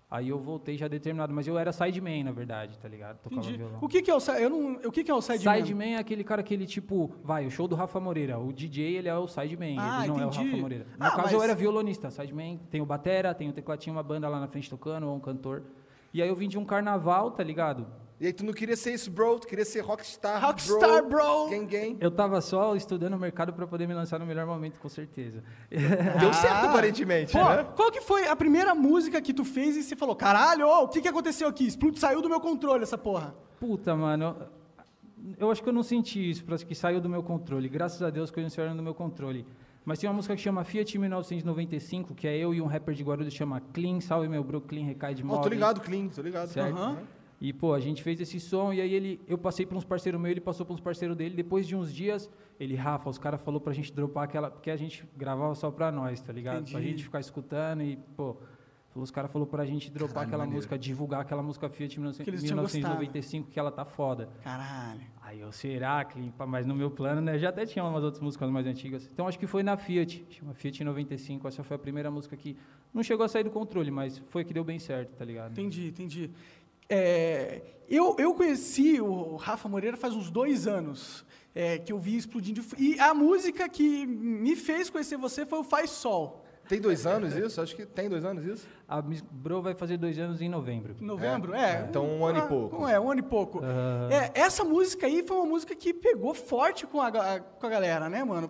Aí 0.10 0.30
eu 0.30 0.38
voltei 0.40 0.78
já 0.78 0.88
determinado, 0.88 1.34
mas 1.34 1.48
eu 1.48 1.58
era 1.58 1.72
sideman, 1.72 2.24
na 2.24 2.32
verdade, 2.32 2.78
tá 2.78 2.88
ligado? 2.88 3.18
Tocava 3.18 3.42
Entendi. 3.42 3.58
violão. 3.58 3.80
O 3.82 3.88
que 3.88 4.00
que 4.00 4.12
é 4.12 4.16
o, 4.16 4.20
eu 4.38 4.48
não, 4.50 4.74
o 4.88 4.92
que 4.92 5.04
que 5.04 5.10
é 5.10 5.14
o 5.14 5.22
sideman? 5.22 5.56
Sideman 5.66 5.94
é 5.96 5.98
aquele 5.98 6.24
cara 6.24 6.44
que 6.44 6.54
ele, 6.54 6.68
tipo, 6.68 7.12
vai, 7.24 7.48
o 7.48 7.50
show 7.50 7.68
do 7.68 7.76
Rafa 7.76 8.00
Moreira. 8.00 8.38
O 8.38 8.54
DJ, 8.54 8.98
ele 8.98 9.10
é 9.10 9.16
o 9.18 9.28
sideman, 9.28 9.76
Ah, 9.80 10.00
ele 10.04 10.08
não 10.10 10.20
é 10.20 10.26
o 10.26 10.28
entendi. 10.28 10.46
Rafa 10.52 10.58
Moreira. 10.62 10.86
No 11.00 11.06
Ah, 11.08 11.10
caso, 11.12 11.22
mas- 11.24 11.34
eu 11.34 11.42
era 11.42 11.56
violonista. 11.56 12.12
Sideman 12.12 12.60
tem 12.70 12.80
o 12.80 12.86
batera, 12.86 13.34
tem 13.34 13.50
o 13.50 13.54
tecladinho, 13.54 13.96
uma 13.96 14.04
banda 14.04 14.30
lá 14.30 14.40
na 14.40 14.48
frente 14.48 14.70
tocando, 14.70 15.08
ou 15.08 15.16
um 15.16 15.20
cantor. 15.20 15.64
E 16.14 16.22
aí 16.22 16.30
eu 16.30 16.36
vim 16.36 16.48
de 16.48 16.60
um 16.60 16.66
carnaval, 16.66 17.32
tá 17.32 17.44
ligado? 17.44 17.88
E 18.24 18.28
aí 18.28 18.32
tu 18.32 18.46
não 18.46 18.54
queria 18.54 18.78
ser 18.78 18.94
isso, 18.94 19.12
bro? 19.12 19.38
Tu 19.38 19.46
queria 19.48 19.66
ser 19.66 19.82
rockstar, 19.82 20.42
Rockstar, 20.42 21.06
bro. 21.06 21.50
Gang, 21.50 21.66
gang. 21.66 21.98
Eu 22.00 22.10
tava 22.10 22.40
só 22.40 22.74
estudando 22.74 23.16
o 23.16 23.20
mercado 23.20 23.52
pra 23.52 23.68
poder 23.68 23.86
me 23.86 23.94
lançar 23.94 24.18
no 24.18 24.26
melhor 24.26 24.46
momento, 24.46 24.80
com 24.80 24.88
certeza. 24.88 25.44
Deu 25.70 26.34
certo, 26.34 26.68
aparentemente, 26.68 27.34
Pô, 27.34 27.44
né? 27.44 27.68
qual 27.76 27.92
que 27.92 28.00
foi 28.00 28.26
a 28.26 28.34
primeira 28.34 28.74
música 28.74 29.22
que 29.22 29.34
tu 29.34 29.44
fez 29.44 29.76
e 29.76 29.84
você 29.84 29.94
falou, 29.94 30.16
caralho, 30.16 30.66
ô, 30.66 30.84
o 30.84 30.88
que 30.88 31.02
que 31.02 31.08
aconteceu 31.10 31.50
aqui? 31.50 31.68
Explode, 31.68 32.00
saiu 32.00 32.22
do 32.22 32.30
meu 32.30 32.40
controle 32.40 32.84
essa 32.84 32.98
porra. 32.98 33.36
Puta, 33.60 33.94
mano. 33.94 34.38
Eu 35.38 35.52
acho 35.52 35.62
que 35.62 35.68
eu 35.68 35.74
não 35.74 35.84
senti 35.84 36.30
isso, 36.30 36.46
parece 36.46 36.66
que 36.66 36.74
saiu 36.74 37.02
do 37.02 37.10
meu 37.10 37.24
controle. 37.24 37.68
Graças 37.68 38.02
a 38.02 38.10
Deus 38.10 38.32
que 38.32 38.40
eu 38.40 38.44
não 38.44 38.50
saiu 38.50 38.74
do 38.74 38.82
meu 38.82 38.94
controle. 38.94 39.46
Mas 39.84 40.00
tem 40.00 40.10
uma 40.10 40.16
música 40.16 40.34
que 40.34 40.42
chama 40.42 40.64
Fiat 40.64 40.98
1995, 40.98 42.16
que 42.16 42.26
é 42.26 42.38
eu 42.38 42.54
e 42.54 42.62
um 42.62 42.68
rapper 42.68 42.96
de 42.96 43.04
Guarulhos 43.04 43.34
chama 43.34 43.62
Clean, 43.74 44.00
salve 44.00 44.30
meu 44.30 44.46
bro, 44.46 44.62
Clean, 44.62 44.86
recai 44.86 45.14
de 45.14 45.24
Ó, 45.24 45.26
móvel. 45.26 45.44
tô 45.44 45.50
ligado, 45.50 45.82
Clean, 45.82 46.08
tô 46.08 46.22
ligado. 46.22 46.48
Certo. 46.48 46.78
Aham. 46.78 47.00
E, 47.46 47.52
pô, 47.52 47.74
a 47.74 47.80
gente 47.82 48.02
fez 48.02 48.22
esse 48.22 48.40
som 48.40 48.72
e 48.72 48.80
aí 48.80 48.94
ele, 48.94 49.20
eu 49.28 49.38
passei 49.38 49.66
para 49.66 49.78
uns 49.78 49.84
parceiros 49.84 50.20
meus, 50.20 50.32
ele 50.32 50.40
passou 50.40 50.66
para 50.66 50.74
uns 50.76 50.80
parceiros 50.80 51.18
dele. 51.18 51.36
Depois 51.36 51.68
de 51.68 51.76
uns 51.76 51.94
dias, 51.94 52.30
ele, 52.58 52.74
Rafa, 52.74 53.10
os 53.10 53.18
caras 53.18 53.42
falou 53.42 53.60
pra 53.60 53.74
gente 53.74 53.92
dropar 53.92 54.24
aquela, 54.24 54.50
porque 54.50 54.72
a 54.72 54.78
gente 54.78 55.06
gravava 55.18 55.54
só 55.54 55.70
pra 55.70 55.92
nós, 55.92 56.22
tá 56.22 56.32
ligado? 56.32 56.64
Pra 56.64 56.80
Entendi. 56.80 56.92
gente 56.92 57.04
ficar 57.04 57.20
escutando 57.20 57.84
e, 57.84 57.98
pô, 58.16 58.38
falou- 58.92 59.04
os 59.04 59.12
caras 59.12 59.30
falou 59.30 59.46
pra 59.46 59.66
gente 59.66 59.92
dropar 59.92 60.14
Caralho, 60.14 60.28
aquela 60.30 60.44
maneiro. 60.44 60.56
música, 60.56 60.80
divulgar 60.80 61.20
aquela 61.20 61.44
música 61.44 61.68
Fiat 61.68 62.00
19- 62.00 62.24
Que 62.24 62.30
eles 62.30 62.42
tinham 62.44 62.56
1995, 62.56 63.50
que 63.52 63.60
ela 63.60 63.72
tá 63.72 63.84
foda. 63.84 64.30
Caralho. 64.42 65.02
Aí 65.22 65.42
eu, 65.42 65.52
será? 65.52 66.08
Pá, 66.38 66.46
Mas 66.48 66.66
no 66.66 66.74
meu 66.74 66.92
plano, 66.92 67.20
né, 67.20 67.38
já 67.38 67.50
até 67.50 67.66
tinha 67.66 67.84
umas 67.84 68.04
outras 68.06 68.22
músicas 68.22 68.50
mais 68.50 68.66
antigas. 68.66 69.10
Então 69.12 69.28
acho 69.28 69.38
que 69.38 69.48
foi 69.48 69.64
na 69.64 69.76
Fiat, 69.76 70.26
chama 70.30 70.54
Fiat 70.54 70.82
95, 70.82 71.46
essa 71.48 71.62
foi 71.62 71.76
a 71.76 71.80
primeira 71.80 72.10
música 72.10 72.38
que 72.38 72.56
não 72.94 73.04
chegou 73.04 73.26
a 73.26 73.28
sair 73.28 73.44
do 73.44 73.50
controle, 73.52 73.92
mas 73.92 74.20
foi 74.28 74.46
que 74.46 74.54
deu 74.54 74.64
bem 74.64 74.80
certo, 74.80 75.16
tá 75.18 75.26
ligado? 75.26 75.52
Entendi, 75.52 75.88
entendi. 75.88 76.30
É, 76.90 77.62
eu, 77.90 78.16
eu 78.20 78.34
conheci 78.34 79.00
o 79.02 79.36
Rafa 79.36 79.68
Moreira 79.70 79.98
faz 79.98 80.14
uns 80.14 80.30
dois 80.30 80.68
anos, 80.68 81.26
é, 81.56 81.78
que 81.78 81.92
eu 81.94 82.00
vi 82.00 82.16
explodindo. 82.18 82.62
E 82.78 83.00
a 83.00 83.14
música 83.14 83.68
que 83.70 84.06
me 84.06 84.56
fez 84.56 84.90
conhecer 84.90 85.18
você 85.18 85.46
foi 85.46 85.60
o 85.60 85.64
Faz 85.64 85.90
Sol. 85.90 86.42
Tem 86.68 86.80
dois 86.80 87.06
anos 87.06 87.36
isso? 87.36 87.60
Acho 87.60 87.76
que 87.76 87.86
tem 87.86 88.08
dois 88.08 88.24
anos 88.24 88.46
isso. 88.46 88.66
A 88.88 89.02
Miss 89.02 89.22
Bro 89.22 89.62
vai 89.62 89.76
fazer 89.76 89.98
dois 89.98 90.18
anos 90.18 90.42
em 90.42 90.48
novembro. 90.48 90.96
Em 91.00 91.06
novembro? 91.06 91.54
É, 91.54 91.82
É. 91.82 91.86
então 91.90 92.06
um 92.06 92.26
ano 92.26 92.38
e 92.40 92.42
Ah, 92.42 92.46
pouco. 92.48 92.88
É, 92.88 92.98
um 93.00 93.12
ano 93.12 93.20
e 93.20 93.24
pouco. 93.24 93.60
Aham. 93.60 94.10
É, 94.10 94.32
essa 94.34 94.64
música 94.64 95.06
aí 95.06 95.24
foi 95.28 95.36
uma 95.38 95.46
música 95.46 95.76
que 95.76 95.94
pegou 95.94 96.34
forte 96.34 96.88
com 96.88 97.02
a, 97.02 97.12
com 97.12 97.68
a 97.68 97.70
galera, 97.70 98.08
né, 98.10 98.24
mano? 98.24 98.50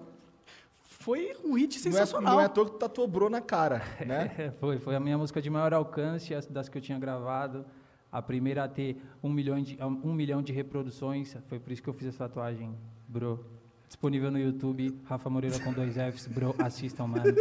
Foi 0.84 1.36
um 1.44 1.54
hit 1.56 1.80
Não 1.84 1.90
é, 1.90 1.92
sensacional. 1.92 2.34
não 2.36 2.40
é 2.42 2.46
à 2.46 2.50
toa 2.50 2.66
que 2.66 2.72
tu 2.72 2.78
tatuou 2.78 3.30
na 3.32 3.42
cara, 3.42 3.82
né? 4.06 4.32
É, 4.38 4.52
foi, 4.52 4.78
foi 4.78 4.96
a 4.96 5.00
minha 5.00 5.18
música 5.18 5.42
de 5.42 5.50
maior 5.50 5.74
alcance, 5.74 6.36
as 6.36 6.46
das 6.46 6.70
que 6.70 6.78
eu 6.78 6.82
tinha 6.82 7.00
gravado. 7.00 7.66
A 8.14 8.22
primeira 8.22 8.64
a 8.64 8.68
ter 8.68 8.96
um 9.24 9.30
milhão 9.30 9.60
de, 9.60 9.78
um 9.82 10.14
milhão 10.14 10.42
de 10.42 10.54
reproduções. 10.54 11.36
Foi 11.50 11.60
por 11.60 11.74
isso 11.74 11.82
que 11.82 11.90
eu 11.90 11.94
fiz 11.94 12.08
essa 12.08 12.30
tatuagem, 12.30 12.74
bro. 13.08 13.44
Disponível 13.88 14.32
no 14.32 14.40
YouTube, 14.40 15.00
Rafa 15.04 15.30
Moreira 15.30 15.60
com 15.60 15.74
dois 15.74 15.96
Fs, 15.96 16.28
bro, 16.28 16.56
assistam, 16.60 17.08
mano. 17.08 17.24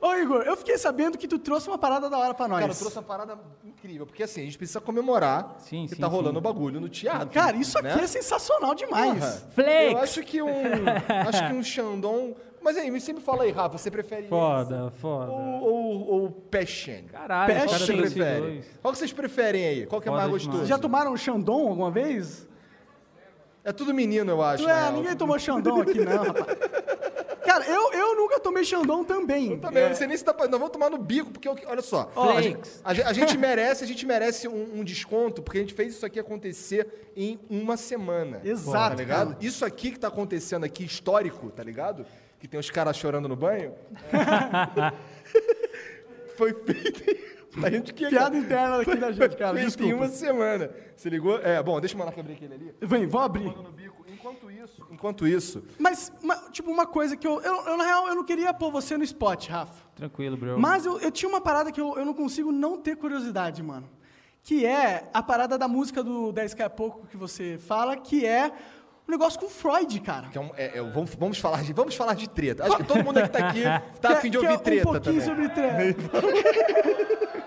Ô, 0.00 0.14
Igor, 0.14 0.42
eu 0.42 0.56
fiquei 0.56 0.78
sabendo 0.78 1.18
que 1.18 1.26
tu 1.26 1.38
trouxe 1.38 1.68
uma 1.68 1.78
parada 1.78 2.08
da 2.08 2.16
hora 2.16 2.32
pra 2.32 2.46
nós. 2.46 2.60
Cara, 2.60 2.72
eu 2.72 2.76
trouxe 2.76 2.96
uma 2.96 3.02
parada 3.02 3.38
incrível, 3.64 4.06
porque 4.06 4.22
assim, 4.22 4.42
a 4.42 4.44
gente 4.44 4.56
precisa 4.56 4.80
comemorar 4.80 5.56
Sim, 5.58 5.86
que 5.88 5.96
sim, 5.96 6.00
tá 6.00 6.06
rolando 6.06 6.38
o 6.38 6.42
bagulho 6.42 6.80
no 6.80 6.88
teatro. 6.88 7.30
Cara, 7.30 7.56
isso 7.56 7.76
aqui 7.78 7.88
né? 7.88 8.04
é 8.04 8.06
sensacional 8.06 8.74
demais. 8.74 9.44
Flex! 9.50 9.92
Eu 9.92 9.98
acho 9.98 10.22
que 10.22 10.40
um. 10.40 10.48
acho 11.28 11.46
que 11.48 11.52
um 11.52 11.62
Xandão. 11.62 12.36
Mas 12.68 12.76
aí, 12.76 12.90
me 12.90 13.00
sempre 13.00 13.22
fala 13.22 13.44
aí, 13.44 13.50
Rafa, 13.50 13.78
você 13.78 13.90
prefere 13.90 14.28
Foda, 14.28 14.88
esse 14.92 15.00
foda. 15.00 15.32
ou, 15.32 15.62
ou, 15.62 16.08
ou 16.22 16.30
Passion? 16.30 17.04
Caralho, 17.10 17.54
têm 17.54 17.64
esses 17.64 17.86
prefere? 17.86 18.40
dois. 18.40 18.66
Qual 18.82 18.92
que 18.92 18.98
vocês 18.98 19.10
preferem 19.12 19.64
aí? 19.66 19.86
Qual 19.86 20.02
que 20.02 20.08
é 20.08 20.12
Foda 20.12 20.20
mais 20.28 20.28
demais. 20.28 20.44
gostoso? 20.44 20.58
Vocês 20.58 20.68
já 20.68 20.78
tomaram 20.78 21.16
Xandão 21.16 21.66
alguma 21.68 21.90
vez? 21.90 22.46
É 23.64 23.72
tudo 23.72 23.94
menino, 23.94 24.30
eu 24.32 24.42
acho. 24.42 24.62
Tu 24.64 24.68
na 24.68 24.76
é, 24.76 24.80
real. 24.82 24.92
ninguém 24.92 25.16
tomou 25.16 25.38
Xandão 25.38 25.80
aqui 25.80 25.98
não, 25.98 26.24
rapaz. 26.24 26.58
Cara, 27.42 27.64
eu, 27.66 27.92
eu 27.94 28.14
nunca 28.16 28.38
tomei 28.38 28.62
Xandão 28.62 29.02
também. 29.02 29.52
Eu 29.52 29.58
também, 29.58 29.82
eu 29.84 29.88
não 29.88 29.96
sei 29.96 30.06
nem 30.06 30.16
se 30.18 30.22
dá 30.22 30.34
pra... 30.34 30.46
Nós 30.46 30.60
vamos 30.60 30.70
tomar 30.70 30.90
no 30.90 30.98
bico, 30.98 31.30
porque, 31.30 31.48
eu- 31.48 31.56
olha 31.66 31.80
só. 31.80 32.10
Ó, 32.14 32.36
a, 32.36 32.42
gente, 32.42 32.60
a, 32.84 32.92
gen- 32.92 33.04
a 33.06 33.12
gente 33.14 33.36
merece, 33.38 33.82
a 33.82 33.86
gente 33.86 34.04
merece 34.04 34.46
um, 34.46 34.80
um 34.80 34.84
desconto, 34.84 35.40
porque 35.42 35.56
a 35.56 35.60
gente 35.62 35.72
fez 35.72 35.94
isso 35.94 36.04
aqui 36.04 36.20
acontecer 36.20 37.10
em 37.16 37.40
uma 37.48 37.78
semana. 37.78 38.42
Exato, 38.44 38.90
Tá 38.90 39.02
ligado? 39.02 39.28
cara. 39.32 39.38
Isso 39.40 39.64
aqui 39.64 39.90
que 39.92 39.98
tá 39.98 40.08
acontecendo 40.08 40.64
aqui, 40.64 40.84
histórico, 40.84 41.50
tá 41.50 41.62
ligado? 41.62 42.04
Que 42.38 42.46
tem 42.46 42.58
os 42.58 42.70
caras 42.70 42.96
chorando 42.96 43.28
no 43.28 43.36
banho. 43.36 43.74
Foi 46.36 46.54
feito... 46.54 47.28
A 47.60 47.70
gente 47.70 47.92
que 47.92 48.06
Piada 48.08 48.36
interna 48.36 48.82
aqui 48.82 48.94
da 48.94 49.10
gente, 49.10 49.36
cara. 49.36 49.54
Feito 49.56 49.64
em 49.64 49.66
Desculpa. 49.86 49.94
uma 49.96 50.08
semana. 50.08 50.70
Se 50.94 51.10
ligou? 51.10 51.40
É, 51.40 51.60
bom, 51.60 51.80
deixa 51.80 51.96
o 51.96 51.98
Monarca 51.98 52.20
abrir 52.20 52.34
aquele 52.34 52.54
ali. 52.54 52.74
Vem, 52.80 53.06
vou 53.06 53.20
abrir. 53.20 53.46
No 53.46 53.72
bico. 53.72 54.04
Enquanto 54.08 54.50
isso, 54.50 54.86
enquanto 54.90 55.26
isso, 55.26 55.64
Mas, 55.78 56.12
ma- 56.22 56.50
tipo, 56.50 56.70
uma 56.70 56.86
coisa 56.86 57.16
que 57.16 57.26
eu, 57.26 57.40
eu, 57.40 57.64
eu, 57.66 57.76
na 57.76 57.84
real, 57.84 58.08
eu 58.08 58.14
não 58.16 58.24
queria 58.24 58.52
pôr 58.52 58.70
você 58.70 58.96
no 58.96 59.04
spot, 59.04 59.48
Rafa. 59.48 59.82
Tranquilo, 59.94 60.36
bro. 60.36 60.58
Mas 60.58 60.84
eu, 60.84 60.98
eu 61.00 61.10
tinha 61.10 61.28
uma 61.28 61.40
parada 61.40 61.70
que 61.72 61.80
eu, 61.80 61.96
eu 61.96 62.04
não 62.04 62.12
consigo 62.12 62.50
não 62.52 62.76
ter 62.78 62.96
curiosidade, 62.96 63.62
mano. 63.62 63.88
Que 64.42 64.66
é 64.66 65.08
a 65.14 65.22
parada 65.22 65.56
da 65.56 65.68
música 65.68 66.02
do 66.02 66.32
10K 66.32 66.64
a 66.64 66.70
pouco 66.70 67.06
que 67.06 67.16
você 67.16 67.58
fala, 67.58 67.96
que 67.96 68.26
é 68.26 68.52
o 69.08 69.10
negócio 69.10 69.40
com 69.40 69.46
o 69.46 69.48
Freud, 69.48 70.00
cara. 70.00 70.28
que 70.28 70.36
é 70.36 70.40
um- 70.40 70.50
é- 70.56 70.78
é, 70.78 70.82
vamos, 70.82 71.14
vamos, 71.14 71.38
falar 71.38 71.62
de, 71.64 71.72
vamos 71.72 71.94
falar 71.94 72.14
de 72.14 72.28
treta. 72.28 72.64
Acho 72.64 72.76
que 72.76 72.84
todo 72.84 73.02
mundo 73.02 73.20
que 73.22 73.28
tá 73.28 73.48
aqui 73.48 73.62
tá 74.00 74.08
Que 74.08 74.14
a 74.14 74.18
é- 74.18 74.20
fim 74.20 74.30
de 74.30 74.38
que 74.38 74.46
é 74.46 74.50
ouvir 74.50 74.62
treta 74.62 74.88
um 74.88 74.92
pouquinho 74.92 75.20
também. 75.24 75.26
sobre 75.26 75.48
treta. 75.48 76.02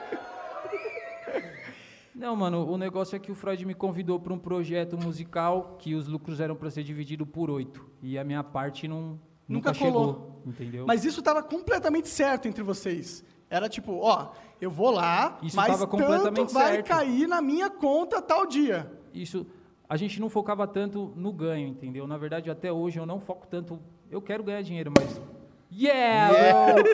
Não, 2.14 2.36
mano, 2.36 2.68
o 2.70 2.78
negócio 2.78 3.16
é 3.16 3.20
que 3.20 3.32
o 3.32 3.36
Freud 3.36 3.66
me 3.66 3.74
convidou 3.74 4.20
para 4.20 4.34
um 4.34 4.38
projeto 4.38 4.98
musical 4.98 5.76
que 5.80 5.96
os 5.96 6.08
lucros 6.08 6.40
eram 6.40 6.56
para 6.56 6.70
ser 6.70 6.84
dividido 6.84 7.26
por 7.26 7.50
oito. 7.50 7.90
E 8.02 8.18
a 8.18 8.24
minha 8.24 8.44
parte 8.44 8.88
não, 8.88 9.20
Nunca 9.48 9.72
nunca, 9.72 9.74
colou. 9.76 10.14
chegou, 10.14 10.42
entendeu? 10.46 10.86
Mas 10.86 11.04
isso 11.04 11.22
tava 11.22 11.42
completamente 11.42 12.10
certo 12.10 12.48
entre 12.48 12.62
vocês. 12.64 13.24
Era 13.50 13.68
tipo, 13.68 13.98
ó, 14.02 14.32
eu 14.60 14.70
vou 14.70 14.92
lá, 14.92 15.40
Isso 15.42 15.56
mas 15.56 15.68
tava 15.80 15.88
tanto 15.88 16.54
vai 16.54 16.74
certo. 16.76 16.88
cair 16.88 17.28
na 17.28 17.42
minha 17.42 17.70
conta 17.70 18.22
tal 18.22 18.46
dia. 18.46 18.92
Isso, 19.14 19.48
a 19.92 19.98
gente 19.98 20.22
não 20.22 20.30
focava 20.30 20.66
tanto 20.66 21.12
no 21.18 21.34
ganho, 21.34 21.68
entendeu? 21.68 22.08
Na 22.08 22.18
verdade, 22.18 22.50
até 22.50 22.72
hoje 22.72 22.98
eu 22.98 23.06
não 23.06 23.20
foco 23.20 23.46
tanto. 23.46 23.78
Eu 24.10 24.22
quero 24.22 24.42
ganhar 24.42 24.62
dinheiro, 24.62 24.90
mas. 24.98 25.22
Yeah, 25.70 26.74
bro! 26.74 26.86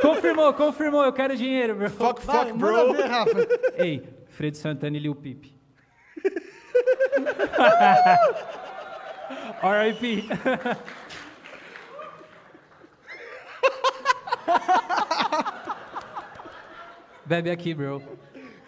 confirmou, 0.00 0.50
confirmou, 0.54 1.04
eu 1.04 1.12
quero 1.12 1.36
dinheiro, 1.36 1.74
bro. 1.74 1.90
Fuck, 1.90 2.24
Vai, 2.24 2.46
fuck, 2.46 2.58
bro. 2.58 2.94
ver, 2.94 3.04
Rafa. 3.04 3.46
Ei, 3.76 4.02
Fred 4.28 4.56
Santana 4.56 4.96
e 4.96 5.00
Lil 5.00 5.14
Peep. 5.14 5.44
R.I.P. 9.62 10.24
Bebe 17.26 17.50
aqui, 17.50 17.74
bro. 17.74 18.02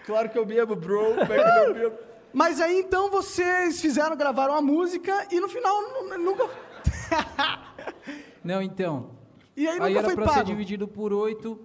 Claro 0.05 0.29
que 0.29 0.39
eu 0.39 0.45
bebo, 0.45 0.77
bro. 0.77 1.17
Não 1.17 1.27
bebo? 1.27 2.14
Mas 2.35 2.61
aí 2.61 2.81
então 2.81 3.09
vocês 3.11 3.81
fizeram, 3.81 4.17
gravaram 4.17 4.55
a 4.55 4.61
música 4.61 5.27
e 5.31 5.39
no 5.39 5.49
final 5.49 5.81
nu- 5.81 6.19
nunca. 6.19 6.51
Não, 8.43 8.61
então. 8.61 9.11
E 9.57 9.67
aí 9.69 9.75
Aí 9.75 9.79
nunca 9.81 9.99
era 10.01 10.03
foi 10.09 10.15
pra 10.17 10.27
ser 10.29 10.35
pago. 10.35 10.47
dividido 10.47 10.89
por 10.89 11.13
oito 11.13 11.59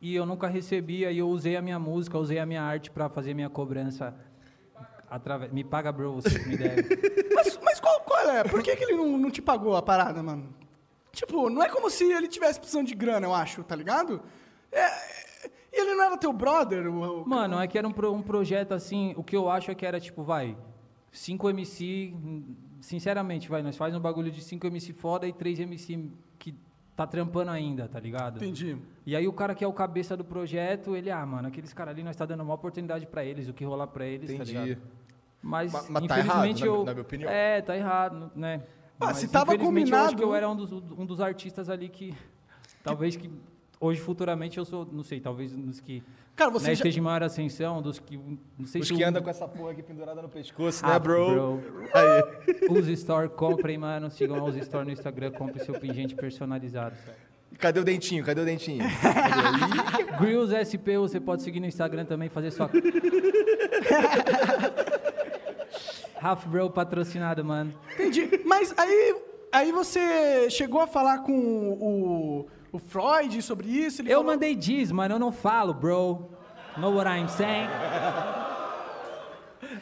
e 0.00 0.14
eu 0.14 0.24
nunca 0.26 0.46
recebi. 0.48 1.04
Aí 1.04 1.18
eu 1.18 1.28
usei 1.28 1.56
a 1.56 1.62
minha 1.62 1.78
música, 1.78 2.18
usei 2.18 2.38
a 2.38 2.46
minha 2.46 2.62
arte 2.62 2.90
pra 2.90 3.08
fazer 3.08 3.34
minha 3.34 3.50
cobrança. 3.50 4.14
Através... 5.10 5.52
Me 5.52 5.62
paga, 5.62 5.92
bro, 5.92 6.14
você 6.14 6.38
me 6.38 6.56
deve. 6.56 6.82
Mas, 7.34 7.58
mas 7.62 7.80
qual, 7.80 8.00
qual 8.00 8.30
é? 8.30 8.44
Por 8.44 8.62
que, 8.62 8.74
que 8.76 8.84
ele 8.84 8.96
não, 8.96 9.18
não 9.18 9.30
te 9.30 9.42
pagou 9.42 9.76
a 9.76 9.82
parada, 9.82 10.22
mano? 10.22 10.54
Tipo, 11.12 11.50
não 11.50 11.62
é 11.62 11.68
como 11.68 11.90
se 11.90 12.04
ele 12.10 12.28
tivesse 12.28 12.58
precisando 12.58 12.86
de 12.86 12.94
grana, 12.94 13.26
eu 13.26 13.34
acho, 13.34 13.62
tá 13.64 13.74
ligado? 13.76 14.22
É, 14.70 14.86
e 15.72 15.80
ele 15.80 15.94
não 15.94 16.04
era 16.04 16.16
teu 16.18 16.32
brother? 16.32 16.86
O, 16.86 17.22
o- 17.22 17.28
Mano, 17.28 17.58
é 17.60 17.66
que 17.66 17.78
era 17.78 17.86
um, 17.88 17.92
pro- 17.92 18.12
um 18.12 18.22
projeto 18.22 18.72
assim, 18.72 19.14
o 19.16 19.22
que 19.24 19.34
eu 19.36 19.48
acho 19.50 19.70
é 19.70 19.74
que 19.74 19.86
era 19.86 19.98
tipo, 19.98 20.22
vai, 20.22 20.56
5 21.10 21.48
MC, 21.50 22.14
sinceramente, 22.80 23.48
vai, 23.48 23.62
nós 23.62 23.76
faz 23.76 23.94
um 23.94 24.00
bagulho 24.00 24.30
de 24.30 24.42
5 24.42 24.66
MC 24.66 24.92
foda 24.92 25.26
e 25.26 25.32
3 25.32 25.60
MC 25.60 26.10
que 26.38 26.54
tá 26.96 27.06
trampando 27.06 27.50
ainda, 27.50 27.88
tá 27.88 27.98
ligado? 27.98 28.36
Entendi. 28.36 28.76
E 29.06 29.16
aí 29.16 29.26
o 29.26 29.32
cara 29.32 29.54
que 29.54 29.64
é 29.64 29.66
o 29.66 29.72
cabeça 29.72 30.16
do 30.16 30.24
projeto, 30.24 30.94
ele, 30.96 31.10
ah, 31.10 31.24
mano, 31.24 31.48
aqueles 31.48 31.72
caras 31.72 31.92
ali 31.94 32.02
nós 32.02 32.16
tá 32.16 32.26
dando 32.26 32.42
uma 32.42 32.54
oportunidade 32.54 33.06
pra 33.06 33.24
eles, 33.24 33.48
o 33.48 33.52
que 33.54 33.64
rolar 33.64 33.86
pra 33.86 34.04
eles, 34.06 34.30
Entendi. 34.30 34.52
tá 34.54 34.60
ligado? 34.64 34.82
Mas, 35.42 35.72
Ma- 35.72 35.84
mas 35.88 36.06
tá 36.06 36.18
errado, 36.18 36.46
infelizmente 36.46 36.60
na- 36.60 36.66
eu... 36.66 36.84
na 36.84 36.92
minha 36.92 37.02
opinião. 37.02 37.30
É, 37.30 37.60
tá 37.62 37.76
errado, 37.76 38.30
né? 38.36 38.62
Ah, 39.00 39.06
Mas, 39.06 39.16
se 39.16 39.28
tava 39.28 39.54
infelizmente, 39.54 39.90
eu 39.90 39.98
acho 39.98 40.16
que 40.16 40.22
eu 40.22 40.28
combinado- 40.28 40.36
era 40.36 40.48
um 40.48 40.54
dos, 40.56 40.72
um 40.72 41.04
dos 41.06 41.20
artistas 41.20 41.68
ali 41.68 41.88
que... 41.88 42.14
Talvez 42.84 43.16
que... 43.16 43.28
Hoje, 43.84 44.00
futuramente, 44.00 44.56
eu 44.58 44.64
sou, 44.64 44.86
não 44.92 45.02
sei, 45.02 45.18
talvez 45.20 45.50
dos 45.56 45.80
que... 45.80 46.04
Cara, 46.36 46.50
você 46.50 46.66
né, 46.68 46.70
já- 46.70 46.74
esteja 46.74 47.00
em 47.00 47.02
maior 47.02 47.24
ascensão, 47.24 47.82
dos 47.82 47.98
que... 47.98 48.16
Não 48.16 48.64
sei 48.64 48.80
Os 48.80 48.86
se 48.86 48.94
que 48.94 49.02
o- 49.02 49.06
andam 49.08 49.20
com 49.20 49.28
essa 49.28 49.48
porra 49.48 49.72
aqui 49.72 49.82
pendurada 49.82 50.22
no 50.22 50.28
pescoço, 50.28 50.84
Ah, 50.86 50.90
né, 50.92 50.98
bro? 51.00 51.30
bro. 51.58 51.60
Aí. 51.92 52.22
Use 52.78 52.92
Store, 52.92 53.28
comprem, 53.28 53.76
mano. 53.76 54.08
Sigam 54.08 54.36
a 54.38 54.44
Use 54.44 54.60
Store 54.60 54.84
no 54.86 54.92
Instagram, 54.92 55.32
compre 55.32 55.64
seu 55.64 55.74
pingente 55.74 56.14
personalizado. 56.14 56.94
Cadê 57.58 57.80
o 57.80 57.84
dentinho? 57.84 58.24
Cadê 58.24 58.40
o 58.40 58.44
dentinho? 58.44 58.84
Grills 60.20 60.54
SP, 60.54 60.96
você 60.96 61.18
pode 61.18 61.42
seguir 61.42 61.58
no 61.58 61.66
Instagram 61.66 62.04
também, 62.04 62.28
fazer 62.28 62.52
sua... 62.52 62.70
Half 66.22 66.46
Bro 66.46 66.70
patrocinado, 66.70 67.44
mano. 67.44 67.74
Entendi. 67.94 68.40
Mas 68.44 68.72
aí, 68.78 69.16
aí 69.52 69.70
você 69.72 70.48
chegou 70.50 70.80
a 70.80 70.86
falar 70.86 71.18
com 71.18 71.32
o, 71.32 72.46
o 72.72 72.78
Freud 72.78 73.40
sobre 73.42 73.68
isso? 73.68 74.02
Ele 74.02 74.10
Eu 74.10 74.18
falou- 74.18 74.32
mandei 74.32 74.54
diz, 74.56 74.90
mano, 74.90 75.14
eu 75.14 75.18
não 75.18 75.30
falo, 75.32 75.72
bro. 75.74 76.30
Know 76.78 76.94
what 76.94 77.08
I'm 77.10 77.28
saying? 77.28 77.68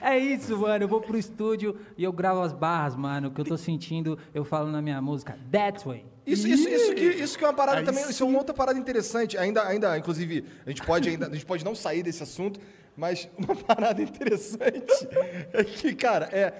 É 0.02 0.18
isso, 0.18 0.56
mano. 0.58 0.84
Eu 0.84 0.88
vou 0.88 1.00
pro 1.00 1.16
estúdio 1.16 1.78
e 1.96 2.04
eu 2.04 2.12
gravo 2.12 2.40
as 2.40 2.52
barras, 2.52 2.94
mano. 2.96 3.28
O 3.28 3.30
que 3.30 3.40
eu 3.40 3.44
tô 3.44 3.56
sentindo, 3.56 4.18
eu 4.34 4.44
falo 4.44 4.70
na 4.70 4.80
minha 4.82 5.00
música. 5.00 5.38
That 5.50 5.86
way. 5.86 6.04
Isso, 6.26 6.46
isso, 6.46 6.68
isso, 6.68 6.94
que, 6.94 7.04
isso 7.04 7.38
que 7.38 7.44
é 7.44 7.48
uma 7.48 7.54
parada 7.54 7.78
Aí 7.78 7.84
também, 7.84 8.08
isso 8.08 8.22
é 8.22 8.26
uma 8.26 8.38
outra 8.38 8.54
parada 8.54 8.78
interessante. 8.78 9.36
Ainda, 9.38 9.66
ainda, 9.66 9.96
inclusive, 9.98 10.44
a 10.64 10.70
gente 10.70 10.82
pode 10.82 11.08
ainda, 11.08 11.26
a 11.26 11.32
gente 11.32 11.46
pode 11.46 11.64
não 11.64 11.74
sair 11.74 12.02
desse 12.02 12.22
assunto, 12.22 12.60
mas 12.96 13.28
uma 13.36 13.56
parada 13.56 14.00
interessante 14.02 15.08
é 15.52 15.64
que, 15.64 15.94
cara, 15.94 16.26
é 16.32 16.52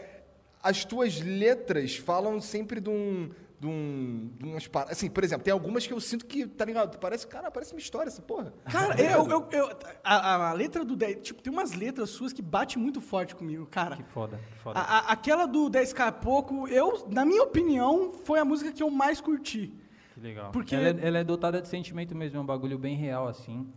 as 0.63 0.85
tuas 0.85 1.21
letras 1.21 1.97
falam 1.97 2.41
sempre 2.41 2.81
de 2.81 2.91
um 2.91 3.31
de 3.59 3.67
um, 3.67 4.31
de 4.39 4.47
umas 4.47 4.67
paradas. 4.67 4.97
Assim, 4.97 5.11
por 5.11 5.23
exemplo, 5.23 5.45
tem 5.45 5.53
algumas 5.53 5.87
que 5.87 5.93
eu 5.93 6.01
sinto 6.01 6.25
que, 6.25 6.47
tá 6.47 6.65
ligado? 6.65 6.97
Parece, 6.99 7.27
cara, 7.27 7.51
parece 7.51 7.75
uma 7.75 7.79
história 7.79 8.09
essa 8.09 8.23
porra. 8.23 8.55
Cara, 8.65 8.99
eu, 8.99 9.29
eu, 9.29 9.49
eu- 9.53 9.71
a, 10.03 10.17
a- 10.17 10.49
a 10.49 10.53
letra 10.55 10.83
do 10.83 10.97
10... 10.97 11.19
Tipo, 11.21 11.43
tem 11.43 11.53
umas 11.53 11.75
letras 11.75 12.09
suas 12.09 12.33
que 12.33 12.41
bate 12.41 12.79
muito 12.79 13.03
forte 13.03 13.35
comigo, 13.37 13.67
cara. 13.67 13.97
Que 13.97 14.03
foda, 14.03 14.41
que 14.51 14.59
foda. 14.61 14.79
A- 14.81 14.83
a- 15.01 15.13
aquela 15.13 15.45
do 15.45 15.69
10k 15.71 16.07
a 16.07 16.11
pouco, 16.11 16.67
eu, 16.69 17.07
na 17.11 17.23
minha 17.27 17.43
opinião, 17.43 18.11
foi 18.25 18.39
a 18.39 18.47
música 18.47 18.73
que 18.73 18.83
eu 18.83 18.89
mais 18.91 19.21
curti. 19.21 19.71
Que 20.15 20.21
legal. 20.21 20.53
Porque- 20.53 20.75
Ela, 20.75 20.99
é, 20.99 21.07
ela 21.09 21.19
é 21.19 21.25
dotada 21.25 21.61
de 21.61 21.69
sentimento 21.69 22.17
mesmo, 22.17 22.39
é 22.39 22.41
um 22.41 22.47
bagulho 22.47 22.79
bem 22.79 22.97
real, 22.97 23.29
assim. 23.29 23.69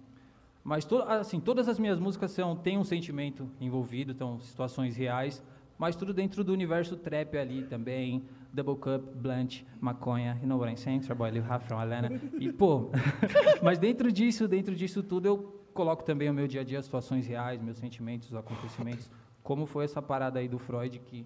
Mas, 0.64 0.86
to, 0.86 1.02
assim, 1.02 1.42
todas 1.42 1.68
as 1.68 1.78
minhas 1.78 2.00
músicas 2.00 2.32
são, 2.32 2.56
têm 2.56 2.78
um 2.78 2.86
sentimento 2.86 3.52
envolvido, 3.60 4.14
são 4.14 4.40
situações 4.40 4.96
reais, 4.96 5.44
mas 5.84 5.98
tudo 5.98 6.14
dentro 6.14 6.46
do 6.46 6.54
universo 6.54 6.96
trap 6.96 7.38
ali 7.38 7.64
também. 7.64 8.24
Double 8.54 8.78
Cup, 8.78 9.04
Blunt, 9.16 9.64
Maconha, 9.82 10.40
you 10.42 10.48
know 10.48 10.58
what 10.58 10.72
I'm 10.72 10.78
saying? 10.78 11.02
Trabalho, 11.02 11.42
Rafron, 11.42 11.78
Alana. 11.78 12.10
E, 12.40 12.54
pô, 12.54 12.90
mas 13.62 13.78
dentro 13.78 14.10
disso, 14.10 14.48
dentro 14.48 14.74
disso 14.74 15.04
tudo, 15.04 15.26
eu 15.26 15.38
coloco 15.74 16.02
também 16.06 16.30
o 16.30 16.34
meu 16.34 16.48
dia 16.48 16.62
a 16.62 16.64
dia, 16.64 16.80
as 16.80 16.86
situações 16.86 17.28
reais, 17.28 17.62
meus 17.62 17.80
sentimentos, 17.80 18.30
os 18.30 18.36
acontecimentos. 18.36 19.12
Como 19.44 19.66
foi 19.66 19.84
essa 19.84 20.02
parada 20.02 20.40
aí 20.40 20.48
do 20.48 20.58
Freud, 20.58 21.00
que 21.00 21.26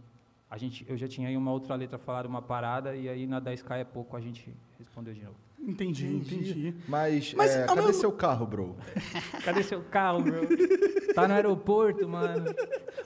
a 0.49 0.57
gente, 0.57 0.83
eu 0.89 0.97
já 0.97 1.07
tinha 1.07 1.27
aí 1.27 1.37
uma 1.37 1.51
outra 1.51 1.75
letra 1.75 1.99
falado 1.99 2.25
uma 2.25 2.41
parada, 2.41 2.95
e 2.95 3.07
aí 3.07 3.27
na 3.27 3.39
10K 3.39 3.75
é 3.77 3.83
pouco 3.83 4.17
a 4.17 4.19
gente 4.19 4.51
respondeu 4.79 5.13
de 5.13 5.23
novo. 5.23 5.37
Entendi, 5.59 6.05
entendi. 6.07 6.75
Mas, 6.87 7.33
Mas, 7.33 7.51
é, 7.55 7.61
ao 7.63 7.67
cadê 7.69 7.87
mesmo- 7.87 7.99
seu 8.01 8.11
carro, 8.11 8.45
bro? 8.45 8.77
Cadê 9.43 9.63
seu 9.63 9.81
carro, 9.83 10.21
bro? 10.21 10.47
Tá 11.13 11.27
no 11.27 11.33
aeroporto, 11.33 12.07
mano. 12.07 12.45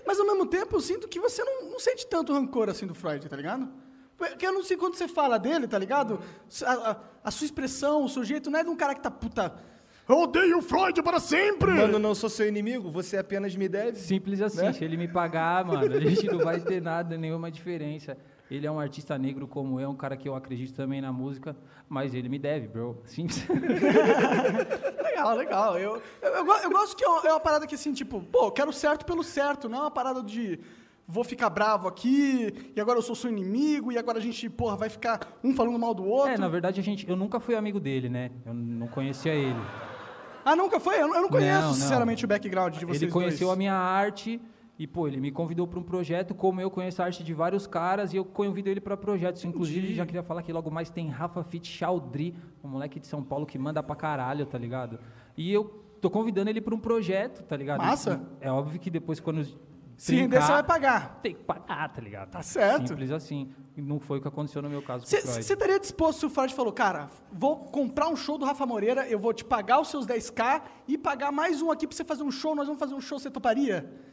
Mas 0.06 0.20
ao 0.20 0.26
mesmo 0.26 0.46
tempo, 0.46 0.76
eu 0.76 0.82
sinto 0.82 1.08
que 1.08 1.20
você 1.20 1.44
não, 1.44 1.72
não 1.72 1.80
sente 1.80 2.06
tanto 2.08 2.34
rancor 2.34 2.70
assim 2.70 2.86
do 2.86 2.94
Freud, 2.94 3.28
tá 3.28 3.36
ligado? 3.36 3.70
Porque 4.18 4.46
eu 4.46 4.54
não 4.54 4.64
sei 4.64 4.78
quando 4.78 4.96
você 4.96 5.08
fala 5.08 5.40
dele, 5.40 5.68
tá 5.68 5.80
ligado? 5.80 6.20
A, 6.66 6.74
a- 6.92 7.00
a 7.24 7.32
sua 7.32 7.46
expressão, 7.46 8.04
o 8.04 8.10
seu 8.10 8.24
jeito 8.24 8.52
não 8.52 8.60
é 8.60 8.64
de 8.64 8.70
um 8.70 8.76
cara 8.76 8.94
que 8.94 9.02
tá 9.02 9.10
puta. 9.10 9.56
Eu 10.10 10.18
odeio 10.20 10.58
o 10.58 10.62
Freud 10.62 11.02
para 11.02 11.20
sempre! 11.22 11.72
Mano, 11.72 11.98
não 11.98 12.14
sou 12.14 12.30
seu 12.30 12.46
inimigo, 12.48 12.92
você 12.92 13.18
apenas 13.18 13.56
me 13.56 13.70
deve. 13.70 13.98
Simples 13.98 14.42
assim, 14.42 14.58
Né? 14.62 14.74
se 14.74 14.84
ele 14.84 14.98
me 14.98 15.08
pagar, 15.08 15.64
mano, 15.64 15.96
a 15.96 16.00
gente 16.02 16.26
não 16.28 16.40
vai 16.40 16.60
ter 16.60 16.82
nada, 16.82 17.18
nenhuma 17.18 17.50
diferença. 17.50 18.18
Ele 18.52 18.68
é 18.68 18.72
um 18.72 18.80
artista 18.82 19.18
negro 19.18 19.48
como 19.48 19.80
eu, 19.80 19.90
um 19.90 19.96
cara 19.96 20.18
que 20.18 20.28
eu 20.28 20.36
acredito 20.36 20.74
também 20.76 21.00
na 21.00 21.12
música, 21.12 21.56
mas 21.88 22.14
ele 22.14 22.28
me 22.28 22.38
deve, 22.38 22.68
bro. 22.68 23.02
Simples. 23.06 23.48
Legal, 25.02 25.36
legal. 25.38 25.80
Eu, 25.80 26.02
eu, 26.22 26.30
eu, 26.34 26.46
eu 26.64 26.70
gosto 26.70 26.96
que 26.98 27.04
é 27.04 27.08
uma, 27.08 27.22
é 27.28 27.32
uma 27.32 27.40
parada 27.40 27.66
que 27.66 27.76
assim, 27.76 27.94
tipo, 27.94 28.22
pô, 28.22 28.52
quero 28.52 28.72
certo 28.74 29.06
pelo 29.06 29.24
certo, 29.24 29.70
não 29.70 29.78
é 29.78 29.82
uma 29.82 29.92
parada 29.92 30.22
de. 30.22 30.60
vou 31.08 31.24
ficar 31.24 31.50
bravo 31.50 31.88
aqui, 31.88 32.72
e 32.76 32.82
agora 32.82 32.98
eu 33.00 33.04
sou 33.04 33.16
seu 33.16 33.30
inimigo, 33.30 33.92
e 33.92 33.98
agora 33.98 34.18
a 34.18 34.22
gente, 34.22 34.50
porra, 34.50 34.76
vai 34.76 34.90
ficar 34.90 35.20
um 35.44 35.54
falando 35.56 35.78
mal 35.80 35.94
do 35.94 36.04
outro. 36.06 36.32
É, 36.34 36.38
na 36.38 36.48
verdade, 36.48 36.80
a 36.80 36.84
gente, 36.84 37.08
eu 37.10 37.16
nunca 37.16 37.40
fui 37.40 37.56
amigo 37.56 37.80
dele, 37.80 38.10
né? 38.10 38.32
Eu 38.46 38.54
não 38.54 38.88
conhecia 38.88 39.34
ele. 39.34 39.60
Ah, 40.44 40.56
nunca 40.56 40.80
foi? 40.80 41.00
Eu 41.02 41.08
não, 41.08 41.16
eu 41.16 41.22
não 41.22 41.30
conheço, 41.30 41.62
Não, 41.62 41.68
não. 41.68 41.74
sinceramente, 41.76 42.26
o 42.26 42.28
background 42.28 42.76
de 42.76 42.86
vocês 42.86 43.04
Ele 43.04 43.12
conheceu 43.12 43.48
dois. 43.48 43.56
a 43.56 43.58
minha 43.58 43.76
arte 43.76 44.42
e, 44.82 44.88
pô, 44.88 45.08
ele 45.08 45.20
me 45.20 45.32
convidou 45.32 45.68
para 45.68 45.78
um 45.78 45.84
projeto, 45.84 46.34
como 46.34 46.60
eu 46.60 46.72
conheço 46.72 47.04
a 47.04 47.06
arte 47.06 47.24
de 47.24 47.36
vários 47.36 47.68
caras, 47.68 48.14
e 48.14 48.18
eu 48.18 48.26
convido 48.26 48.68
ele 48.68 48.82
para 48.82 48.98
projetos. 48.98 49.46
Inclusive, 49.46 49.94
já 49.94 50.08
queria 50.08 50.24
falar 50.24 50.42
que 50.42 50.52
logo 50.52 50.72
mais 50.72 50.90
tem 50.90 51.08
Rafa 51.08 51.44
Fit 51.44 51.70
Chaldri, 51.70 52.36
um 52.64 52.68
moleque 52.68 53.00
de 53.00 53.06
São 53.06 53.24
Paulo 53.24 53.46
que 53.46 53.60
manda 53.60 53.84
pra 53.84 53.96
caralho, 53.96 54.44
tá 54.44 54.58
ligado? 54.58 55.00
E 55.38 55.54
eu 55.54 55.66
tô 56.02 56.10
convidando 56.10 56.50
ele 56.50 56.60
para 56.60 56.74
um 56.74 56.80
projeto, 56.80 57.44
tá 57.44 57.56
ligado? 57.56 57.78
Massa. 57.78 58.28
E 58.42 58.46
É 58.48 58.52
óbvio 58.52 58.80
que 58.80 58.90
depois, 58.90 59.20
quando. 59.20 59.46
Se 59.96 60.16
render, 60.16 60.42
você 60.42 60.52
vai 60.52 60.64
pagar. 60.64 61.20
Tem 61.22 61.36
que 61.36 61.44
pagar, 61.44 61.88
tá 61.90 62.02
ligado? 62.02 62.32
Tá 62.32 62.42
certo. 62.42 62.88
Simples 62.88 63.12
assim. 63.12 63.52
Não 63.78 64.00
foi 64.00 64.18
o 64.18 64.22
que 64.22 64.28
aconteceu 64.28 64.64
no 64.64 64.70
meu 64.70 64.82
caso. 64.82 65.06
Você 65.06 65.40
estaria 65.40 65.80
disposto 65.80 66.22
se 66.22 66.26
o 66.26 66.30
Freud 66.32 66.56
falou, 66.56 66.74
cara, 66.74 67.08
vou 67.32 67.56
comprar 67.56 68.08
um 68.08 68.16
show 68.16 68.36
do 68.36 68.46
Rafa 68.46 68.66
Moreira, 68.66 69.08
eu 69.08 69.20
vou 69.20 69.32
te 69.32 69.46
pagar 69.46 69.80
os 69.80 69.90
seus 69.90 70.08
10k 70.08 70.64
e 70.88 70.98
pagar 70.98 71.32
mais 71.32 71.62
um 71.62 71.70
aqui 71.70 71.86
pra 71.86 71.96
você 71.96 72.04
fazer 72.04 72.24
um 72.24 72.32
show, 72.32 72.56
nós 72.56 72.66
vamos 72.66 72.80
fazer 72.80 72.96
um 72.96 73.00
show, 73.00 73.20
você 73.20 73.30
toparia? 73.30 74.11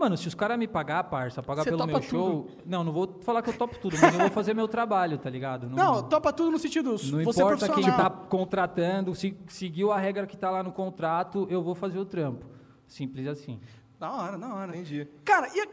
Mano, 0.00 0.16
se 0.16 0.26
os 0.26 0.34
caras 0.34 0.58
me 0.58 0.66
pagar, 0.66 1.04
parça, 1.04 1.42
pagar 1.42 1.62
Você 1.62 1.68
pelo 1.70 1.80
topa 1.82 1.92
meu 1.92 2.02
show. 2.02 2.44
tudo. 2.44 2.62
Não, 2.64 2.82
não 2.82 2.90
vou 2.90 3.18
falar 3.20 3.42
que 3.42 3.50
eu 3.50 3.54
topo 3.54 3.78
tudo, 3.78 3.98
mas 4.00 4.14
eu 4.14 4.20
vou 4.20 4.30
fazer 4.30 4.54
meu 4.54 4.66
trabalho, 4.66 5.18
tá 5.18 5.28
ligado? 5.28 5.68
Não, 5.68 6.02
topa 6.02 6.32
tudo 6.32 6.50
no 6.50 6.58
sentido, 6.58 6.92
Não 6.92 6.96
você 6.96 7.14
é 7.18 7.20
importa 7.22 7.66
quem 7.66 7.74
profissional. 7.74 7.98
tá 7.98 8.10
contratando, 8.10 9.14
se 9.14 9.36
seguiu 9.48 9.92
a 9.92 9.98
regra 9.98 10.26
que 10.26 10.38
tá 10.38 10.50
lá 10.50 10.62
no 10.62 10.72
contrato, 10.72 11.46
eu 11.50 11.62
vou 11.62 11.74
fazer 11.74 11.98
o 11.98 12.06
trampo. 12.06 12.46
Simples 12.88 13.26
assim. 13.28 13.60
Da 13.98 14.10
hora, 14.10 14.38
da 14.38 14.54
hora. 14.54 14.70
Entendi. 14.70 15.06
Cara, 15.22 15.48
e, 15.54 15.60
a- 15.60 15.68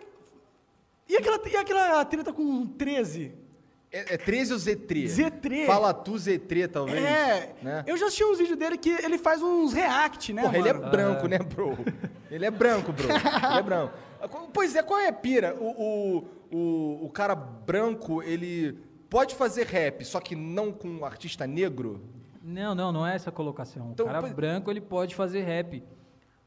e 1.07 1.15
aquela, 1.15 1.39
e 1.48 1.55
aquela 1.55 2.03
treta 2.05 2.34
com 2.34 2.67
13? 2.67 3.34
É, 3.89 4.15
é 4.15 4.17
13 4.17 4.51
ou 4.51 4.60
Z3? 4.60 5.05
Z3. 5.07 5.65
Fala 5.65 5.93
tu 5.93 6.15
Z3, 6.15 6.67
talvez. 6.67 7.01
É, 7.01 7.55
Né? 7.62 7.84
eu 7.88 7.96
já 7.96 8.07
assisti 8.07 8.25
uns 8.25 8.38
vídeos 8.38 8.60
dele 8.60 8.77
que 8.77 8.89
ele 8.89 9.17
faz 9.17 9.41
uns 9.41 9.72
react, 9.72 10.34
né, 10.34 10.41
Porra, 10.41 10.57
ele 10.57 10.67
é 10.67 10.74
mano? 10.74 10.91
branco, 10.91 11.27
né, 11.29 11.39
bro? 11.39 11.77
Ele 12.29 12.46
é 12.46 12.51
branco, 12.51 12.91
bro. 12.91 13.05
Ele 13.07 13.60
é 13.60 13.63
branco. 13.63 13.93
Pois 14.53 14.75
é, 14.75 14.83
qual 14.83 15.00
é 15.00 15.07
a 15.07 15.13
pira? 15.13 15.55
O, 15.59 16.25
o, 16.51 16.57
o, 16.57 17.05
o 17.05 17.09
cara 17.09 17.36
branco, 17.36 18.21
ele 18.24 18.77
pode 19.09 19.36
fazer 19.36 19.65
rap, 19.65 20.03
só 20.05 20.19
que 20.19 20.36
não 20.36 20.71
com 20.71 20.88
um 20.88 21.05
artista 21.05 21.45
negro? 21.47 22.01
Não, 22.41 22.74
não, 22.74 22.91
não 22.91 23.05
é 23.05 23.15
essa 23.15 23.29
a 23.29 23.33
colocação. 23.33 23.91
Então, 23.91 24.05
o 24.05 24.09
cara 24.09 24.21
pois- 24.21 24.33
branco, 24.33 24.71
ele 24.71 24.81
pode 24.81 25.15
fazer 25.15 25.41
rap. 25.41 25.83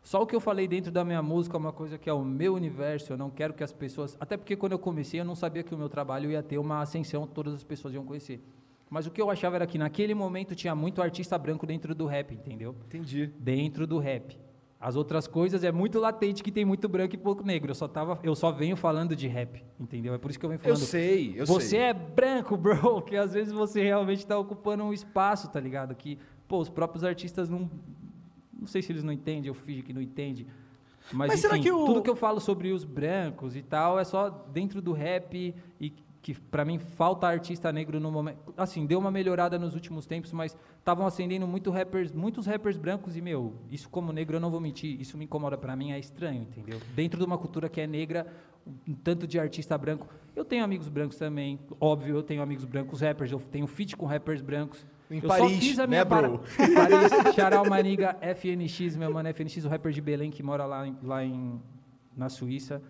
Só 0.03 0.23
o 0.23 0.27
que 0.27 0.35
eu 0.35 0.41
falei 0.41 0.67
dentro 0.67 0.91
da 0.91 1.05
minha 1.05 1.21
música 1.23 1.57
é 1.57 1.59
uma 1.59 1.73
coisa 1.73 1.99
que 1.99 2.09
é 2.09 2.12
o 2.12 2.25
meu 2.25 2.55
universo, 2.55 3.12
eu 3.12 3.19
não 3.19 3.29
quero 3.29 3.53
que 3.53 3.62
as 3.62 3.73
pessoas... 3.73 4.17
Até 4.19 4.37
porque 4.37 4.57
quando 4.57 4.73
eu 4.73 4.79
comecei, 4.79 5.21
eu 5.21 5.25
não 5.27 5.35
sabia 5.35 5.62
que 5.62 5.75
o 5.75 5.79
meu 5.79 5.91
trabalho 5.91 6.31
ia 6.31 6.43
ter 6.43 6.57
uma 6.57 6.81
ascensão, 6.81 7.27
todas 7.27 7.53
as 7.53 7.62
pessoas 7.62 7.93
iam 7.93 8.05
conhecer. 8.05 8.43
Mas 8.89 9.07
o 9.07 9.11
que 9.11 9.21
eu 9.21 9.31
achava 9.31 9.57
era 9.57 9.67
que 9.67 9.77
naquele 9.77 10.15
momento 10.15 10.55
tinha 10.55 10.75
muito 10.75 11.03
artista 11.03 11.37
branco 11.37 11.67
dentro 11.67 11.95
do 11.95 12.07
rap, 12.07 12.35
entendeu? 12.35 12.75
Entendi. 12.87 13.31
dentro 13.39 13.87
do 13.87 13.99
rap. 13.99 14.37
As 14.81 14.97
outras 14.97 15.27
coisas 15.27 15.63
é 15.63 15.71
muito 15.71 15.99
latente 16.01 16.43
que 16.43 16.51
tem 16.51 16.65
muito 16.65 16.89
branco 16.89 17.15
e 17.15 17.19
pouco 17.19 17.45
negro. 17.45 17.71
Eu 17.71 17.75
só, 17.75 17.87
tava, 17.87 18.19
eu 18.23 18.35
só 18.35 18.51
venho 18.51 18.75
falando 18.77 19.15
de 19.15 19.29
rap, 19.29 19.63
entendeu? 19.79 20.15
É 20.15 20.19
por 20.19 20.31
isso 20.31 20.41
que 20.41 20.47
eu 20.47 20.49
venho 20.49 20.59
Eu 20.61 20.63
falando. 20.63 20.79
sei, 20.79 21.35
eu 21.37 21.45
você 21.45 21.67
sei. 21.69 21.79
é 21.81 21.93
branco, 21.93 22.57
bro, 22.57 23.03
que 23.05 23.15
às 23.15 23.35
vezes 23.35 23.53
você 23.53 23.83
realmente 23.83 24.21
está 24.21 24.39
ocupando 24.39 24.83
um 24.83 24.93
espaço, 24.93 25.51
tá 25.51 25.61
ligado? 25.61 25.95
Que, 25.95 26.19
pô, 26.49 26.59
os 26.59 26.71
próprios 26.71 27.05
artistas 27.05 27.51
não. 27.51 27.71
Não 28.59 28.67
sei 28.67 28.81
se 28.83 28.91
eles 28.93 29.03
não 29.05 29.13
entendem, 29.13 29.49
eu 29.49 29.55
finge 29.55 29.83
que 29.83 29.93
não 29.93 30.01
entende. 30.03 30.47
Mas, 31.13 31.29
Mas 31.29 31.41
será 31.41 31.55
enfim, 31.59 31.65
que 31.65 31.73
o- 31.73 31.85
tudo 31.87 32.03
que 32.03 32.11
eu 32.11 32.17
falo 32.17 32.41
sobre 32.41 32.73
os 32.73 32.85
brancos 32.85 33.57
e 33.57 33.63
tal 33.63 33.99
é 33.99 34.05
só 34.05 34.29
dentro 34.31 34.81
do 34.83 34.93
rap 34.93 35.55
e 35.81 35.93
que 36.23 36.35
pra 36.35 36.65
mim 36.67 36.79
falta 36.79 37.27
artista 37.27 37.73
negro 37.73 37.99
no 37.99 38.11
momento. 38.11 38.53
Assim, 38.57 38.85
deu 38.85 38.99
uma 38.99 39.11
melhorada 39.11 39.59
nos 39.59 39.75
últimos 39.75 40.05
tempos, 40.07 40.33
mas 40.33 40.55
estavam 40.79 41.07
acendendo 41.07 41.47
muito 41.47 41.71
rappers, 41.71 42.12
muitos 42.12 42.45
rappers 42.47 42.77
brancos 42.77 43.17
e 43.17 43.23
meu, 43.23 43.55
isso 43.71 43.89
como 43.89 44.12
negro 44.12 44.37
eu 44.37 44.41
não 44.41 44.50
vou 44.50 44.61
mentir, 44.61 45.00
isso 45.00 45.17
me 45.17 45.25
incomoda 45.25 45.57
pra 45.57 45.75
mim, 45.75 45.93
é 45.93 45.99
estranho, 45.99 46.43
entendeu? 46.43 46.79
Dentro 46.95 47.19
de 47.19 47.25
uma 47.25 47.39
cultura 47.39 47.69
que 47.71 47.81
é 47.81 47.87
negra, 47.87 48.27
um 48.87 48.93
tanto 48.93 49.27
de 49.27 49.39
artista 49.39 49.77
branco. 49.79 50.07
Eu 50.37 50.45
tenho 50.45 50.62
amigos 50.62 50.89
brancos 50.91 51.17
também, 51.17 51.59
óbvio, 51.80 52.17
eu 52.17 52.23
tenho 52.23 52.43
amigos 52.43 52.67
brancos 52.67 53.00
rappers, 53.00 53.33
eu 53.33 53.41
tenho 53.41 53.67
feat 53.67 53.97
com 53.97 54.04
rappers 54.04 54.43
brancos. 54.43 54.85
Em 55.11 55.21
eu 55.23 55.26
Paris, 55.28 55.52
só 55.54 55.59
fiz 55.59 55.78
a 55.78 55.83
né, 55.87 55.87
minha 55.89 56.04
bro? 56.04 56.39
para- 56.39 56.75
Paris, 56.75 57.35
Charal 57.35 57.65
Maniga, 57.69 58.17
FNX, 58.21 58.95
meu 58.95 59.11
mano, 59.13 59.28
FNX, 59.30 59.65
o 59.65 59.69
rapper 59.69 59.91
de 59.91 60.00
Belém 60.02 60.30
que 60.30 60.43
mora 60.43 60.67
lá, 60.67 60.87
em, 60.87 60.97
lá 61.02 61.25
em, 61.25 61.61
na 62.15 62.28
Suíça. 62.28 62.80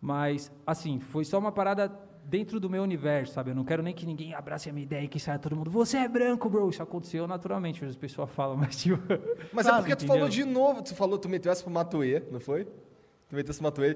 Mas, 0.00 0.50
assim, 0.66 0.98
foi 0.98 1.24
só 1.24 1.38
uma 1.38 1.52
parada 1.52 1.90
dentro 2.30 2.60
do 2.60 2.70
meu 2.70 2.82
universo, 2.82 3.34
sabe? 3.34 3.50
Eu 3.50 3.54
não 3.56 3.64
quero 3.64 3.82
nem 3.82 3.92
que 3.92 4.06
ninguém 4.06 4.32
abrace 4.34 4.70
a 4.70 4.72
minha 4.72 4.84
ideia 4.84 5.02
e 5.04 5.08
que 5.08 5.18
saia 5.18 5.38
todo 5.38 5.56
mundo, 5.56 5.70
você 5.70 5.96
é 5.98 6.08
branco, 6.08 6.48
bro. 6.48 6.70
Isso 6.70 6.82
aconteceu 6.82 7.26
naturalmente, 7.26 7.84
as 7.84 7.96
pessoas 7.96 8.30
falam, 8.30 8.56
mas 8.58 8.76
tipo... 8.76 8.98
Mas 9.52 9.66
é 9.66 9.72
porque 9.72 9.96
tu 9.96 10.04
entendeu? 10.04 10.14
falou 10.14 10.28
de 10.28 10.44
novo, 10.44 10.82
tu 10.82 10.94
falou, 10.94 11.18
tu 11.18 11.28
meteu 11.28 11.50
essa 11.50 11.62
pro 11.64 11.72
Matuê, 11.72 12.22
não 12.30 12.38
foi? 12.38 12.64
Tu 13.28 13.34
meteu 13.34 13.50
essa 13.50 13.58
pro 13.58 13.64
Matuê. 13.64 13.94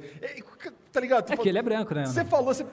Tá 0.93 1.01
ligado? 1.01 1.25
Tu 1.25 1.33
É 1.33 1.37
falou- 1.37 1.43
que 1.45 1.49
ele 1.49 1.59
é 1.59 1.63
branco, 1.63 1.95
né? 1.95 2.07
Você 2.07 2.25
falou, 2.25 2.45
você. 2.47 2.67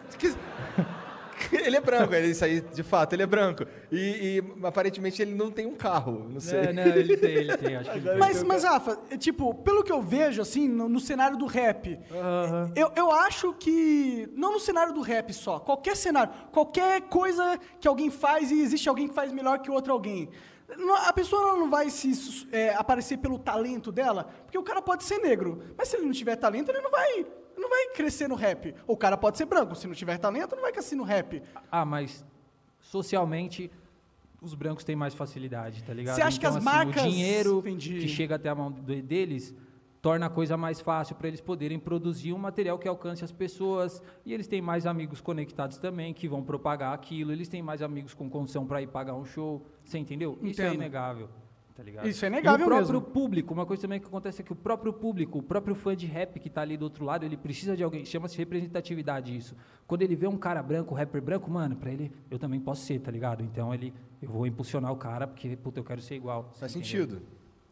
ele 1.65 1.75
é 1.75 1.81
branco, 1.81 2.13
ele, 2.13 2.27
isso 2.27 2.45
aí, 2.45 2.61
de 2.61 2.83
fato, 2.83 3.13
ele 3.13 3.23
é 3.23 3.25
branco. 3.25 3.65
E, 3.91 4.41
e, 4.41 4.65
aparentemente 4.65 5.21
ele 5.21 5.33
não 5.33 5.51
tem 5.51 5.65
um 5.65 5.75
carro, 5.75 6.27
não 6.29 6.39
sei. 6.39 6.59
É, 6.59 6.73
não, 6.73 6.83
ele 6.83 7.17
tem, 7.17 7.31
ele 7.31 7.57
tem, 7.57 7.75
acho 7.75 7.91
que 7.91 7.97
ele 7.97 8.09
tem. 8.09 8.17
Mas, 8.17 8.43
mas, 8.43 8.63
Rafa, 8.63 8.99
é, 9.09 9.17
tipo, 9.17 9.53
pelo 9.55 9.83
que 9.83 9.91
eu 9.91 10.01
vejo, 10.01 10.41
assim, 10.41 10.67
no, 10.67 10.87
no 10.87 10.99
cenário 10.99 11.37
do 11.37 11.45
rap, 11.45 11.99
Aham. 12.11 12.71
eu, 12.75 12.91
eu 12.95 13.11
acho 13.11 13.53
que. 13.53 14.29
Não 14.35 14.53
no 14.53 14.59
cenário 14.59 14.93
do 14.93 15.01
rap 15.01 15.33
só, 15.33 15.59
qualquer 15.59 15.95
cenário, 15.95 16.33
qualquer 16.51 17.01
coisa 17.01 17.59
que 17.79 17.87
alguém 17.87 18.09
faz 18.09 18.51
e 18.51 18.61
existe 18.61 18.87
alguém 18.87 19.07
que 19.07 19.13
faz 19.13 19.31
melhor 19.31 19.59
que 19.59 19.69
outro 19.69 19.91
alguém. 19.91 20.29
A 21.05 21.11
pessoa 21.11 21.57
não 21.57 21.69
vai 21.69 21.89
se 21.89 22.47
é, 22.51 22.73
aparecer 22.75 23.17
pelo 23.17 23.37
talento 23.37 23.91
dela, 23.91 24.29
porque 24.43 24.57
o 24.57 24.63
cara 24.63 24.81
pode 24.81 25.03
ser 25.03 25.17
negro, 25.17 25.61
mas 25.77 25.89
se 25.89 25.97
ele 25.97 26.05
não 26.05 26.13
tiver 26.13 26.37
talento, 26.37 26.69
ele 26.69 26.79
não 26.79 26.89
vai, 26.89 27.25
não 27.61 27.69
vai 27.69 27.87
crescer 27.95 28.27
no 28.27 28.35
rap. 28.35 28.73
O 28.87 28.97
cara 28.97 29.15
pode 29.15 29.37
ser 29.37 29.45
branco, 29.45 29.75
se 29.75 29.87
não 29.87 29.93
tiver 29.93 30.17
talento, 30.17 30.55
não 30.55 30.61
vai 30.63 30.71
crescer 30.71 30.95
no 30.95 31.03
rap. 31.03 31.41
Ah, 31.71 31.85
mas 31.85 32.25
socialmente 32.79 33.71
os 34.41 34.53
brancos 34.55 34.83
têm 34.83 34.95
mais 34.95 35.13
facilidade, 35.13 35.83
tá 35.83 35.93
ligado? 35.93 36.15
Você 36.15 36.21
acha 36.21 36.39
que 36.39 36.45
as 36.45 36.55
assim, 36.55 36.65
marcas- 36.65 37.03
o 37.05 37.07
dinheiro 37.09 37.59
Entendi. 37.59 37.99
que 37.99 38.07
chega 38.07 38.35
até 38.35 38.49
a 38.49 38.55
mão 38.55 38.71
de- 38.71 39.01
deles 39.01 39.53
torna 40.01 40.25
a 40.25 40.29
coisa 40.31 40.57
mais 40.57 40.81
fácil 40.81 41.15
para 41.15 41.27
eles 41.27 41.39
poderem 41.39 41.77
produzir 41.77 42.33
um 42.33 42.37
material 42.39 42.79
que 42.79 42.87
alcance 42.87 43.23
as 43.23 43.31
pessoas 43.31 44.01
e 44.25 44.33
eles 44.33 44.47
têm 44.47 44.59
mais 44.59 44.87
amigos 44.87 45.21
conectados 45.21 45.77
também 45.77 46.11
que 46.11 46.27
vão 46.27 46.41
propagar 46.43 46.91
aquilo, 46.91 47.31
eles 47.31 47.47
têm 47.47 47.61
mais 47.61 47.83
amigos 47.83 48.15
com 48.15 48.27
condição 48.27 48.65
para 48.65 48.81
ir 48.81 48.87
pagar 48.87 49.13
um 49.13 49.23
show, 49.25 49.63
você 49.85 49.99
entendeu? 49.99 50.39
Isso 50.41 50.59
é 50.59 50.65
Entendo. 50.65 50.79
inegável. 50.81 51.29
Tá 51.75 51.83
ligado? 51.83 52.07
Isso 52.07 52.23
é 52.25 52.27
inegável 52.27 52.59
e 52.59 52.63
o 52.63 52.67
próprio 52.67 52.99
mesmo. 52.99 53.13
público, 53.13 53.53
uma 53.53 53.65
coisa 53.65 53.81
também 53.81 53.99
que 53.99 54.05
acontece 54.05 54.41
é 54.41 54.45
que 54.45 54.51
o 54.51 54.55
próprio 54.55 54.91
público, 54.91 55.39
o 55.39 55.43
próprio 55.43 55.73
fã 55.73 55.95
de 55.95 56.05
rap 56.05 56.39
que 56.39 56.49
tá 56.49 56.61
ali 56.61 56.75
do 56.77 56.83
outro 56.83 57.05
lado, 57.05 57.25
ele 57.25 57.37
precisa 57.37 57.75
de 57.75 57.83
alguém, 57.83 58.05
chama-se 58.05 58.37
representatividade 58.37 59.35
isso. 59.35 59.55
Quando 59.87 60.01
ele 60.01 60.15
vê 60.15 60.27
um 60.27 60.37
cara 60.37 60.61
branco, 60.61 60.93
rapper 60.93 61.21
branco, 61.21 61.49
mano, 61.49 61.75
pra 61.75 61.91
ele, 61.91 62.11
eu 62.29 62.37
também 62.37 62.59
posso 62.59 62.83
ser, 62.85 62.99
tá 62.99 63.09
ligado? 63.09 63.43
Então 63.43 63.73
ele, 63.73 63.93
eu 64.21 64.29
vou 64.29 64.45
impulsionar 64.45 64.91
o 64.91 64.95
cara 64.97 65.25
porque, 65.25 65.55
puta, 65.55 65.79
eu 65.79 65.83
quero 65.83 66.01
ser 66.01 66.15
igual. 66.15 66.51
Faz 66.59 66.75
entendeu? 66.75 66.87
sentido. 66.87 67.21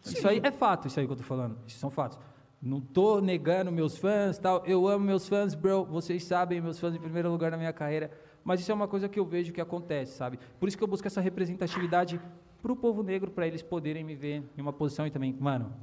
Isso 0.05 0.27
aí 0.27 0.39
é 0.41 0.51
fato, 0.51 0.87
isso 0.87 0.99
aí 0.99 1.05
que 1.05 1.11
eu 1.11 1.17
tô 1.17 1.23
falando. 1.23 1.57
Isso 1.67 1.77
são 1.77 1.89
fatos. 1.89 2.17
Não 2.61 2.81
tô 2.81 3.21
negando 3.21 3.71
meus 3.71 3.97
fãs, 3.97 4.37
tal. 4.37 4.63
Eu 4.65 4.87
amo 4.87 5.05
meus 5.05 5.27
fãs, 5.27 5.55
bro. 5.55 5.85
Vocês 5.85 6.23
sabem, 6.23 6.59
meus 6.59 6.79
fãs 6.79 6.93
em 6.93 6.99
primeiro 6.99 7.29
lugar 7.29 7.51
na 7.51 7.57
minha 7.57 7.71
carreira. 7.71 8.11
Mas 8.43 8.59
isso 8.59 8.71
é 8.71 8.75
uma 8.75 8.87
coisa 8.87 9.07
que 9.07 9.19
eu 9.19 9.25
vejo 9.25 9.53
que 9.53 9.61
acontece, 9.61 10.17
sabe? 10.17 10.39
Por 10.59 10.67
isso 10.67 10.77
que 10.77 10.83
eu 10.83 10.87
busco 10.87 11.07
essa 11.07 11.21
representatividade 11.21 12.19
pro 12.61 12.75
povo 12.75 13.01
negro, 13.03 13.31
para 13.31 13.47
eles 13.47 13.61
poderem 13.61 14.03
me 14.03 14.15
ver 14.15 14.43
em 14.57 14.61
uma 14.61 14.73
posição 14.73 15.05
e 15.07 15.11
também, 15.11 15.35
mano, 15.39 15.73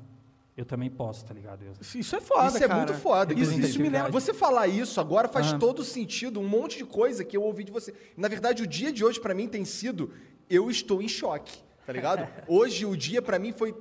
eu 0.57 0.65
também 0.65 0.89
posso, 0.91 1.25
tá 1.25 1.35
ligado? 1.35 1.63
Eu- 1.65 1.73
Isso 2.01 2.17
é 2.17 2.21
foda, 2.21 2.49
isso 2.49 2.57
é 2.65 2.69
cara. 2.69 2.75
muito 2.79 2.95
foda. 2.95 3.35
Isso, 3.35 3.59
isso 3.61 3.81
me 3.81 3.89
lembra. 3.91 4.11
Você 4.11 4.33
falar 4.33 4.67
isso 4.69 5.01
agora 5.01 5.29
faz 5.29 5.53
Ah. 5.53 5.59
todo 5.59 5.85
sentido, 5.85 6.41
um 6.41 6.49
monte 6.49 6.79
de 6.79 6.85
coisa 6.85 7.25
que 7.25 7.37
eu 7.37 7.43
ouvi 7.43 7.65
de 7.65 7.73
você. 7.73 7.93
Na 8.17 8.29
verdade, 8.29 8.63
o 8.63 8.67
dia 8.67 8.91
de 8.93 9.05
hoje 9.05 9.21
pra 9.21 9.35
mim 9.35 9.49
tem 9.49 9.65
sido 9.65 10.11
eu 10.49 10.71
estou 10.71 11.03
em 11.03 11.09
choque, 11.09 11.59
tá 11.85 11.93
ligado? 11.93 12.27
Hoje 12.49 12.87
o 12.87 12.97
dia 12.97 13.21
pra 13.21 13.37
mim 13.39 13.53
foi 13.53 13.75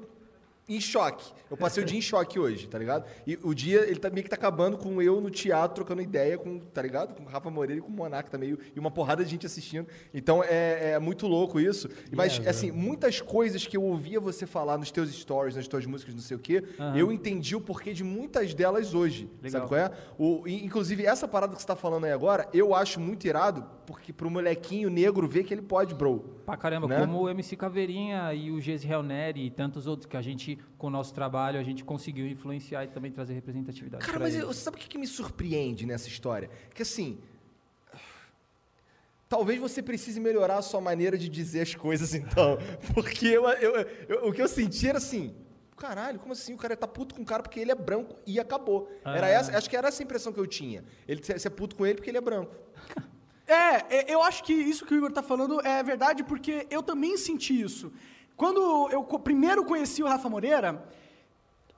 em 0.67 0.80
choque. 0.80 1.32
Eu 1.49 1.56
passei 1.56 1.84
o 1.84 1.86
dia 1.86 1.97
em 1.97 2.01
choque 2.01 2.39
hoje, 2.39 2.67
tá 2.67 2.78
ligado? 2.78 3.06
E 3.25 3.38
o 3.43 3.54
dia, 3.54 3.82
ele 3.88 3.99
tá 3.99 4.10
meio 4.10 4.23
que 4.23 4.30
tá 4.30 4.36
acabando 4.36 4.78
com 4.78 5.01
eu 5.01 5.21
no 5.21 5.30
teatro 5.30 5.75
trocando 5.75 6.01
ideia 6.01 6.38
com, 6.38 6.60
tá 6.60 6.82
ligado? 6.82 7.13
Com 7.13 7.23
o 7.23 7.28
Rafa 7.28 7.49
Moreira 7.51 7.80
e 7.80 7.84
com 7.84 7.89
o 7.89 7.95
Monarca 7.95 8.30
também, 8.30 8.58
e 8.75 8.80
uma 8.80 8.89
porrada 8.89 9.23
de 9.23 9.30
gente 9.30 9.45
assistindo. 9.45 9.88
Então 10.13 10.43
é, 10.43 10.91
é 10.93 10.99
muito 10.99 11.28
louco 11.28 11.60
isso. 11.60 11.89
Mas, 12.12 12.36
Yeah, 12.36 12.49
assim, 12.49 12.71
muitas 12.71 13.21
coisas 13.21 13.65
que 13.65 13.78
eu 13.78 13.84
ouvia 13.84 14.19
você 14.19 14.45
falar 14.45 14.78
nos 14.78 14.91
teus 14.91 15.10
stories, 15.13 15.56
nas 15.56 15.67
tuas 15.67 15.86
músicas, 15.86 16.13
não 16.13 16.21
sei 16.21 16.36
o 16.36 16.39
quê, 16.39 16.63
Aham. 16.80 16.97
eu 16.97 17.12
entendi 17.12 17.56
o 17.56 17.62
porquê 17.62 17.93
de 17.93 18.04
muitas 18.04 18.54
delas 18.54 18.93
hoje. 18.93 19.30
Legal. 19.41 19.62
Sabe 19.62 19.67
qual 19.67 19.80
é? 19.80 19.91
O, 20.17 20.47
inclusive, 20.47 21.06
essa 21.06 21.28
parada 21.28 21.56
que 21.56 21.62
você 21.62 21.67
tá 21.67 21.75
falando 21.75 22.06
aí 22.06 22.12
agora, 22.12 22.49
eu 22.54 22.73
acho 22.73 22.99
muito 22.99 23.25
irado, 23.25 23.65
porque 23.86 24.12
pro 24.12 24.30
molequinho 24.30 24.89
negro 24.89 25.28
ver 25.28 25.43
que 25.43 25.54
ele 25.54 25.62
pode, 25.62 25.93
bro. 25.93 26.35
Pra 26.45 26.55
caramba, 26.55 26.88
Né? 26.88 26.99
como 26.99 27.21
o 27.21 27.29
MC 27.29 27.55
Caveirinha 27.55 28.31
e 28.34 28.51
o 28.51 28.62
Gesiel 28.62 29.01
Neri 29.01 29.47
e 29.47 29.49
tantos 29.49 29.88
outros 29.88 30.05
que 30.08 30.15
a 30.15 30.21
gente, 30.21 30.60
com 30.77 30.88
o 30.88 30.89
nosso 30.91 31.13
trabalho, 31.13 31.60
a 31.60 31.63
gente 31.63 31.84
conseguiu 31.84 32.27
influenciar 32.27 32.84
e 32.84 32.88
também 32.89 33.12
trazer 33.12 33.34
representatividade 33.34 34.05
Cara, 34.05 34.19
mas 34.19 34.36
eu- 34.36 34.53
sabe 34.53 34.77
o 34.77 34.79
que, 34.79 34.88
que 34.88 34.97
me 34.97 35.08
surpreende 35.08 35.86
nessa 35.86 36.08
história? 36.08 36.49
Que 36.73 36.84
assim. 36.84 37.17
Talvez 39.27 39.60
você 39.60 39.81
precise 39.81 40.19
melhorar 40.19 40.58
a 40.58 40.62
sua 40.62 40.79
maneira 40.79 41.17
de 41.17 41.27
dizer 41.27 41.62
as 41.62 41.73
coisas, 41.73 42.13
então. 42.13 42.58
Porque 42.93 43.25
eu, 43.27 43.47
eu- 43.49 43.75
eu- 44.08 44.27
o 44.27 44.31
que 44.31 44.41
eu 44.41 44.47
senti 44.47 44.88
era 44.88 44.99
assim. 44.99 45.34
Caralho, 45.75 46.19
como 46.19 46.31
assim? 46.31 46.53
O 46.53 46.58
cara 46.58 46.77
tá 46.77 46.88
puto 46.88 47.15
com 47.15 47.21
o 47.23 47.25
cara 47.25 47.41
porque 47.43 47.60
ele 47.60 47.71
é 47.71 47.75
branco 47.75 48.15
e 48.25 48.39
acabou. 48.39 48.89
Era 49.03 49.25
Ah. 49.27 49.29
essa, 49.31 49.58
acho 49.58 49.69
que 49.69 49.75
era 49.75 49.88
essa 49.88 50.01
a 50.01 50.05
impressão 50.05 50.31
que 50.31 50.39
eu 50.39 50.47
tinha. 50.47 50.84
Ele 51.08 51.21
você 51.21 51.47
é 51.47 51.49
puto 51.49 51.75
com 51.75 51.86
ele 51.86 51.95
porque 51.95 52.10
ele 52.10 52.17
é 52.17 52.21
branco. 52.21 52.55
É, 53.47 53.97
é, 53.97 54.13
eu 54.13 54.21
acho 54.23 54.43
que 54.43 54.53
isso 54.53 54.86
que 54.86 54.93
o 54.93 54.97
Igor 54.97 55.12
tá 55.12 55.21
falando 55.21 55.60
é 55.65 55.81
verdade, 55.84 56.23
porque 56.23 56.65
eu 56.69 56.81
também 56.81 57.15
senti 57.17 57.60
isso. 57.62 57.91
Quando 58.36 58.89
eu 58.91 59.03
primeiro 59.19 59.63
conheci 59.63 60.01
o 60.03 60.08
Rafa 60.08 60.27
Moreira, 60.29 60.84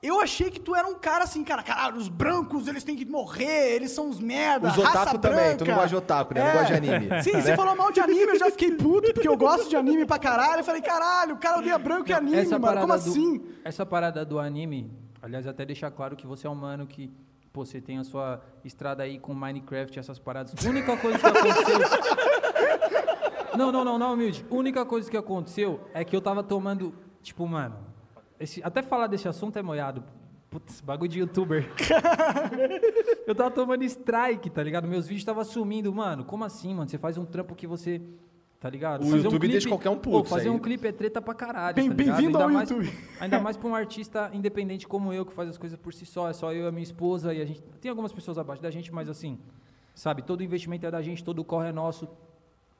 eu 0.02 0.20
achei 0.20 0.50
que 0.50 0.60
tu 0.60 0.74
era 0.74 0.86
um 0.86 0.94
cara 0.94 1.24
assim, 1.24 1.42
cara, 1.44 1.62
caralho, 1.62 1.96
os 1.96 2.08
brancos, 2.08 2.68
eles 2.68 2.84
têm 2.84 2.96
que 2.96 3.04
morrer, 3.04 3.74
eles 3.74 3.90
são 3.90 4.08
uns 4.08 4.20
merda, 4.20 4.68
Os 4.68 4.76
raça 4.76 5.00
otaku 5.02 5.18
também, 5.18 5.56
tu 5.56 5.64
não 5.64 5.74
gosta 5.74 5.88
de 5.88 5.96
otaku, 5.96 6.34
né? 6.34 6.44
Não 6.44 6.52
gosta 6.60 6.80
de 6.80 6.88
anime. 6.90 7.08
Sim, 7.22 7.32
você 7.32 7.56
falou 7.56 7.76
mal 7.76 7.90
de 7.92 8.00
anime, 8.00 8.32
eu 8.32 8.38
já 8.38 8.50
fiquei 8.50 8.70
puto, 8.72 9.12
porque 9.12 9.28
eu 9.28 9.36
gosto 9.36 9.68
de 9.68 9.76
anime 9.76 10.06
pra 10.06 10.18
caralho. 10.18 10.60
Eu 10.60 10.64
falei, 10.64 10.80
caralho, 10.82 11.34
o 11.34 11.38
cara 11.38 11.58
odeia 11.58 11.78
branco 11.78 12.08
e 12.08 12.12
anime, 12.12 12.36
essa 12.38 12.58
mano, 12.58 12.80
como 12.80 12.92
do- 12.92 12.96
assim? 12.96 13.44
Essa 13.64 13.84
parada 13.84 14.24
do 14.24 14.38
anime, 14.38 14.90
aliás, 15.20 15.46
até 15.46 15.64
deixar 15.66 15.90
claro 15.90 16.16
que 16.16 16.26
você 16.26 16.46
é 16.46 16.50
um 16.50 16.54
mano 16.54 16.86
que, 16.86 17.12
pô, 17.52 17.64
você 17.64 17.80
tem 17.80 17.98
a 17.98 18.04
sua 18.04 18.42
estrada 18.64 19.02
aí 19.02 19.18
com 19.18 19.34
Minecraft, 19.34 19.98
essas 19.98 20.18
paradas. 20.18 20.52
Única 20.64 20.96
coisa 20.96 21.18
que 21.18 21.26
aconteceu. 21.26 21.78
não, 23.56 23.72
não, 23.72 23.84
não, 23.84 23.98
não, 23.98 24.12
humilde. 24.14 24.44
Única 24.50 24.84
coisa 24.84 25.10
que 25.10 25.16
aconteceu 25.16 25.80
é 25.94 26.04
que 26.04 26.14
eu 26.14 26.20
tava 26.20 26.42
tomando, 26.42 26.94
tipo, 27.22 27.46
mano, 27.46 27.76
esse- 28.38 28.62
até 28.62 28.82
falar 28.82 29.06
desse 29.06 29.28
assunto 29.28 29.58
é 29.58 29.62
moiado. 29.62 30.04
Putz, 30.50 30.80
bagulho 30.80 31.10
de 31.10 31.18
youtuber. 31.18 31.70
eu 33.26 33.34
tava 33.34 33.50
tomando 33.50 33.84
strike, 33.84 34.48
tá 34.48 34.62
ligado? 34.62 34.88
Meus 34.88 35.04
vídeos 35.06 35.20
estavam 35.20 35.44
sumindo. 35.44 35.92
Mano, 35.92 36.24
como 36.24 36.42
assim, 36.44 36.74
mano? 36.74 36.88
Você 36.88 36.96
faz 36.96 37.18
um 37.18 37.24
trampo 37.26 37.54
que 37.54 37.66
você. 37.66 38.00
Tá 38.60 38.68
ligado? 38.68 39.04
O 39.06 39.16
YouTube 39.16 39.46
deixa 39.46 39.68
qualquer 39.68 39.88
um 39.90 39.96
puto, 39.96 40.18
Pô, 40.18 40.24
fazer 40.24 40.50
um 40.50 40.58
clipe 40.58 40.88
é 40.88 40.90
treta 40.90 41.22
pra 41.22 41.32
caralho. 41.32 41.76
Bem- 41.76 41.88
tá 41.88 41.94
bem-vindo 41.94 42.38
ao 42.38 42.48
mais- 42.50 42.68
YouTube. 42.68 42.92
Ainda 43.20 43.38
mais 43.38 43.56
pra 43.56 43.68
um 43.68 43.74
artista 43.74 44.30
independente 44.32 44.86
como 44.88 45.12
eu, 45.12 45.24
que 45.24 45.32
faz 45.32 45.48
as 45.48 45.56
coisas 45.56 45.78
por 45.78 45.94
si 45.94 46.04
só. 46.04 46.28
É 46.28 46.32
só 46.32 46.52
eu 46.52 46.64
e 46.64 46.68
a 46.68 46.72
minha 46.72 46.82
esposa. 46.82 47.32
E 47.32 47.40
a 47.40 47.44
gente. 47.44 47.62
Tem 47.80 47.88
algumas 47.88 48.12
pessoas 48.12 48.36
abaixo 48.36 48.60
da 48.60 48.70
gente, 48.70 48.92
mas 48.92 49.08
assim. 49.08 49.38
Sabe, 49.94 50.22
todo 50.22 50.42
investimento 50.42 50.86
é 50.86 50.90
da 50.90 51.00
gente, 51.02 51.22
todo 51.22 51.38
o 51.40 51.44
corre 51.44 51.68
é 51.68 51.72
nosso. 51.72 52.08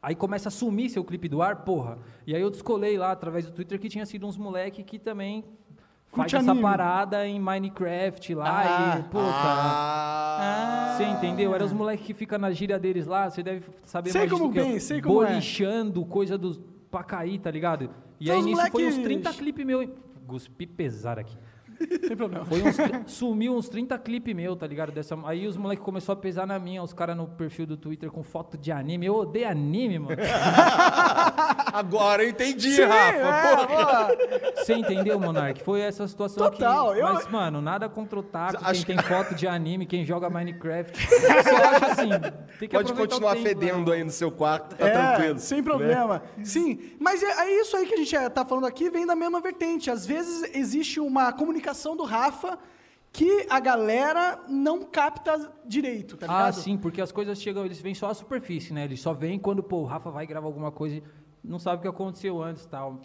Aí 0.03 0.15
começa 0.15 0.49
a 0.49 0.53
sumir 0.53 0.89
seu 0.91 1.05
clipe 1.05 1.29
do 1.29 1.43
ar, 1.43 1.65
porra. 1.65 1.99
E 2.27 2.35
aí 2.35 2.41
eu 2.41 2.51
descolei 2.51 2.97
lá 2.99 3.11
através 3.13 3.47
do 3.47 3.53
Twitter 3.53 3.79
que 3.79 3.89
tinha 3.89 4.07
sido 4.07 4.27
uns 4.27 4.37
moleque 4.37 4.83
que 4.85 4.99
também 4.99 5.45
faz 6.11 6.23
Curte 6.33 6.37
essa 6.37 6.51
anime. 6.51 6.63
parada 6.63 7.27
em 7.27 7.39
Minecraft 7.41 8.35
lá 8.35 8.63
Ah. 8.65 8.99
e, 8.99 9.03
puta. 9.05 9.25
Ah. 9.33 10.95
Você 10.97 11.05
entendeu? 11.05 11.55
Era 11.55 11.65
os 11.65 11.73
moleques 11.73 12.07
que 12.07 12.15
ficam 12.15 12.39
na 12.39 12.51
gíria 12.51 12.79
deles 12.79 13.07
lá, 13.07 13.31
você 13.31 13.43
deve 13.43 13.65
saber 13.85 14.11
Sei 14.11 14.21
mais 14.23 14.31
disso 14.31 14.41
como 14.43 14.53
que 14.53 14.59
eu. 14.59 14.65
bem, 14.65 14.79
sei 14.81 15.01
como 15.03 15.23
é. 15.23 15.29
Bolichando, 15.29 16.05
coisa 16.05 16.37
dos 16.39 16.61
pra 16.91 17.03
cair, 17.05 17.39
tá 17.39 17.51
ligado? 17.51 17.91
E 18.21 18.27
São 18.27 18.37
aí 18.37 18.43
nisso 18.43 18.61
foi 18.71 18.87
uns 18.87 18.95
moleques- 18.97 19.05
30 19.05 19.33
clipes 19.33 19.65
meu. 19.67 19.95
Guspi 20.27 20.67
pesar 20.67 21.19
aqui. 21.19 21.37
Tem 21.79 22.17
problema. 22.17 22.45
Foi 22.45 22.61
uns, 22.63 22.77
sumiu 23.07 23.55
uns 23.55 23.69
30 23.69 23.97
clipes 23.99 24.35
meu, 24.35 24.57
tá 24.57 24.67
ligado? 24.67 24.91
Dessa, 24.93 25.17
aí 25.25 25.47
os 25.47 25.57
moleques 25.57 25.85
começaram 25.85 26.19
a 26.19 26.23
pesar 26.23 26.47
na 26.47 26.59
minha, 26.59 26.83
os 26.83 26.93
caras 26.93 27.17
no 27.17 27.27
perfil 27.29 27.67
do 27.67 27.77
Twitter 27.77 28.11
com 28.11 28.23
foto 28.23 28.57
de 28.59 28.73
anime. 28.73 29.07
Eu 29.07 29.15
odeio 29.17 29.49
anime, 29.49 29.99
mano. 29.99 30.17
Agora 31.73 32.25
eu 32.25 32.31
entendi, 32.31 32.73
Sim, 32.73 32.83
Rafa. 32.85 33.69
é. 33.69 34.55
Você 34.57 34.75
entendeu, 34.75 35.19
Monark? 35.21 35.63
Foi 35.63 35.81
essa 35.81 36.07
situação 36.09 36.51
Total, 36.51 36.91
aqui. 36.91 37.01
eu- 37.01 37.13
Mas, 37.15 37.29
mano, 37.29 37.61
nada 37.61 37.89
contra 37.89 38.19
o 38.19 38.23
taco, 38.23 38.59
Acho 38.65 38.85
quem 38.85 38.97
tem 38.97 39.05
foto 39.05 39.35
de 39.35 39.47
anime, 39.47 39.87
quem 39.87 40.05
joga 40.05 40.29
Minecraft. 40.31 41.09
Eu 41.13 41.43
só 41.45 41.57
acho 41.69 41.85
assim, 41.87 42.09
tem 42.59 42.69
que 42.69 42.77
Pode 42.77 42.93
continuar 42.93 43.35
tempo, 43.35 43.47
fedendo 43.47 43.91
né? 43.91 43.97
aí 43.99 44.05
no 44.05 44.11
seu 44.11 44.31
quarto, 44.31 44.75
tá 44.77 44.87
É, 44.87 44.91
tranquilo. 44.91 45.39
Sem 45.39 45.63
problema. 45.63 46.23
Sim, 46.43 46.79
mas 46.99 47.23
é, 47.23 47.27
é 47.49 47.61
isso 47.61 47.77
aí 47.77 47.87
que 47.87 47.95
a 47.95 47.97
gente 47.99 48.17
é, 48.17 48.29
tá 48.29 48.45
falando 48.45 48.67
aqui, 48.67 48.91
vem 48.91 49.07
da 49.07 49.15
mesma 49.15 49.41
vertente. 49.41 49.91
Às 49.91 50.07
vezes 50.07 50.51
existe 50.55 50.99
uma 51.01 51.33
comunicação 51.33 51.68
do 51.97 52.05
Rafa 52.05 52.59
que 53.13 53.47
a 53.49 53.59
galera 53.59 54.41
não 54.49 54.83
capta 54.83 55.51
direito, 55.65 56.17
tá 56.17 56.27
ligado? 56.27 56.49
Ah, 56.49 56.53
sim, 56.53 56.77
porque 56.77 57.01
as 57.01 57.11
coisas 57.11 57.41
chegam, 57.41 57.65
eles 57.65 57.81
vêm 57.81 57.95
só 57.95 58.11
à 58.11 58.15
superfície, 58.15 58.73
né? 58.73 58.85
Eles 58.85 59.01
só 59.01 59.13
vêm 59.13 59.39
quando, 59.39 59.63
pô, 59.63 59.79
o 59.79 59.85
Rafa 59.85 60.11
vai 60.11 60.27
gravar 60.27 60.47
alguma 60.47 60.71
coisa 60.71 60.97
e 60.97 61.03
não 61.43 61.59
sabe 61.59 61.79
o 61.79 61.83
que 61.83 61.89
aconteceu 61.89 62.43
antes 62.43 62.65
e 62.65 62.69
tal. 62.69 63.01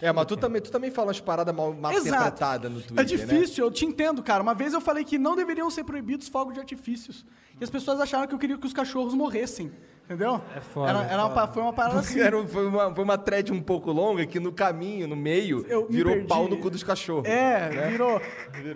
É, 0.00 0.12
mas 0.12 0.26
tu 0.26 0.36
também, 0.36 0.60
tu 0.60 0.70
também 0.70 0.90
fala 0.90 1.08
umas 1.08 1.20
paradas 1.20 1.54
mal, 1.54 1.72
mal 1.72 1.92
interpretadas 1.92 2.70
no 2.70 2.80
Twitter, 2.80 3.00
É 3.00 3.04
difícil, 3.04 3.64
eu 3.64 3.70
te 3.70 3.86
entendo, 3.86 4.22
cara. 4.22 4.42
Uma 4.42 4.54
vez 4.54 4.72
eu 4.72 4.80
falei 4.80 5.04
que 5.04 5.18
não 5.18 5.34
deveriam 5.36 5.70
ser 5.70 5.84
proibidos 5.84 6.28
fogos 6.28 6.54
de 6.54 6.60
artifícios. 6.60 7.24
E 7.60 7.64
as 7.64 7.70
pessoas 7.70 8.00
acharam 8.00 8.26
que 8.26 8.34
eu 8.34 8.38
queria 8.38 8.58
que 8.58 8.66
os 8.66 8.72
cachorros 8.72 9.14
morressem. 9.14 9.72
Entendeu? 10.04 10.38
É 10.54 10.60
foda, 10.60 10.90
Era, 10.90 11.02
é 11.08 11.12
era 11.14 11.24
uma 11.24 11.46
foi 11.48 11.62
uma 11.62 11.72
parada 11.72 11.94
né? 11.94 12.00
assim. 12.00 12.20
Era, 12.20 12.46
foi, 12.46 12.66
uma, 12.66 12.94
foi 12.94 13.04
uma 13.04 13.16
thread 13.16 13.50
um 13.50 13.62
pouco 13.62 13.90
longa 13.90 14.26
que 14.26 14.38
no 14.38 14.52
caminho, 14.52 15.08
no 15.08 15.16
meio, 15.16 15.64
Eu 15.66 15.86
virou 15.88 16.22
pau 16.26 16.46
no 16.46 16.58
cu 16.58 16.68
dos 16.68 16.82
cachorros. 16.82 17.24
É, 17.26 17.88
virou. 17.88 18.20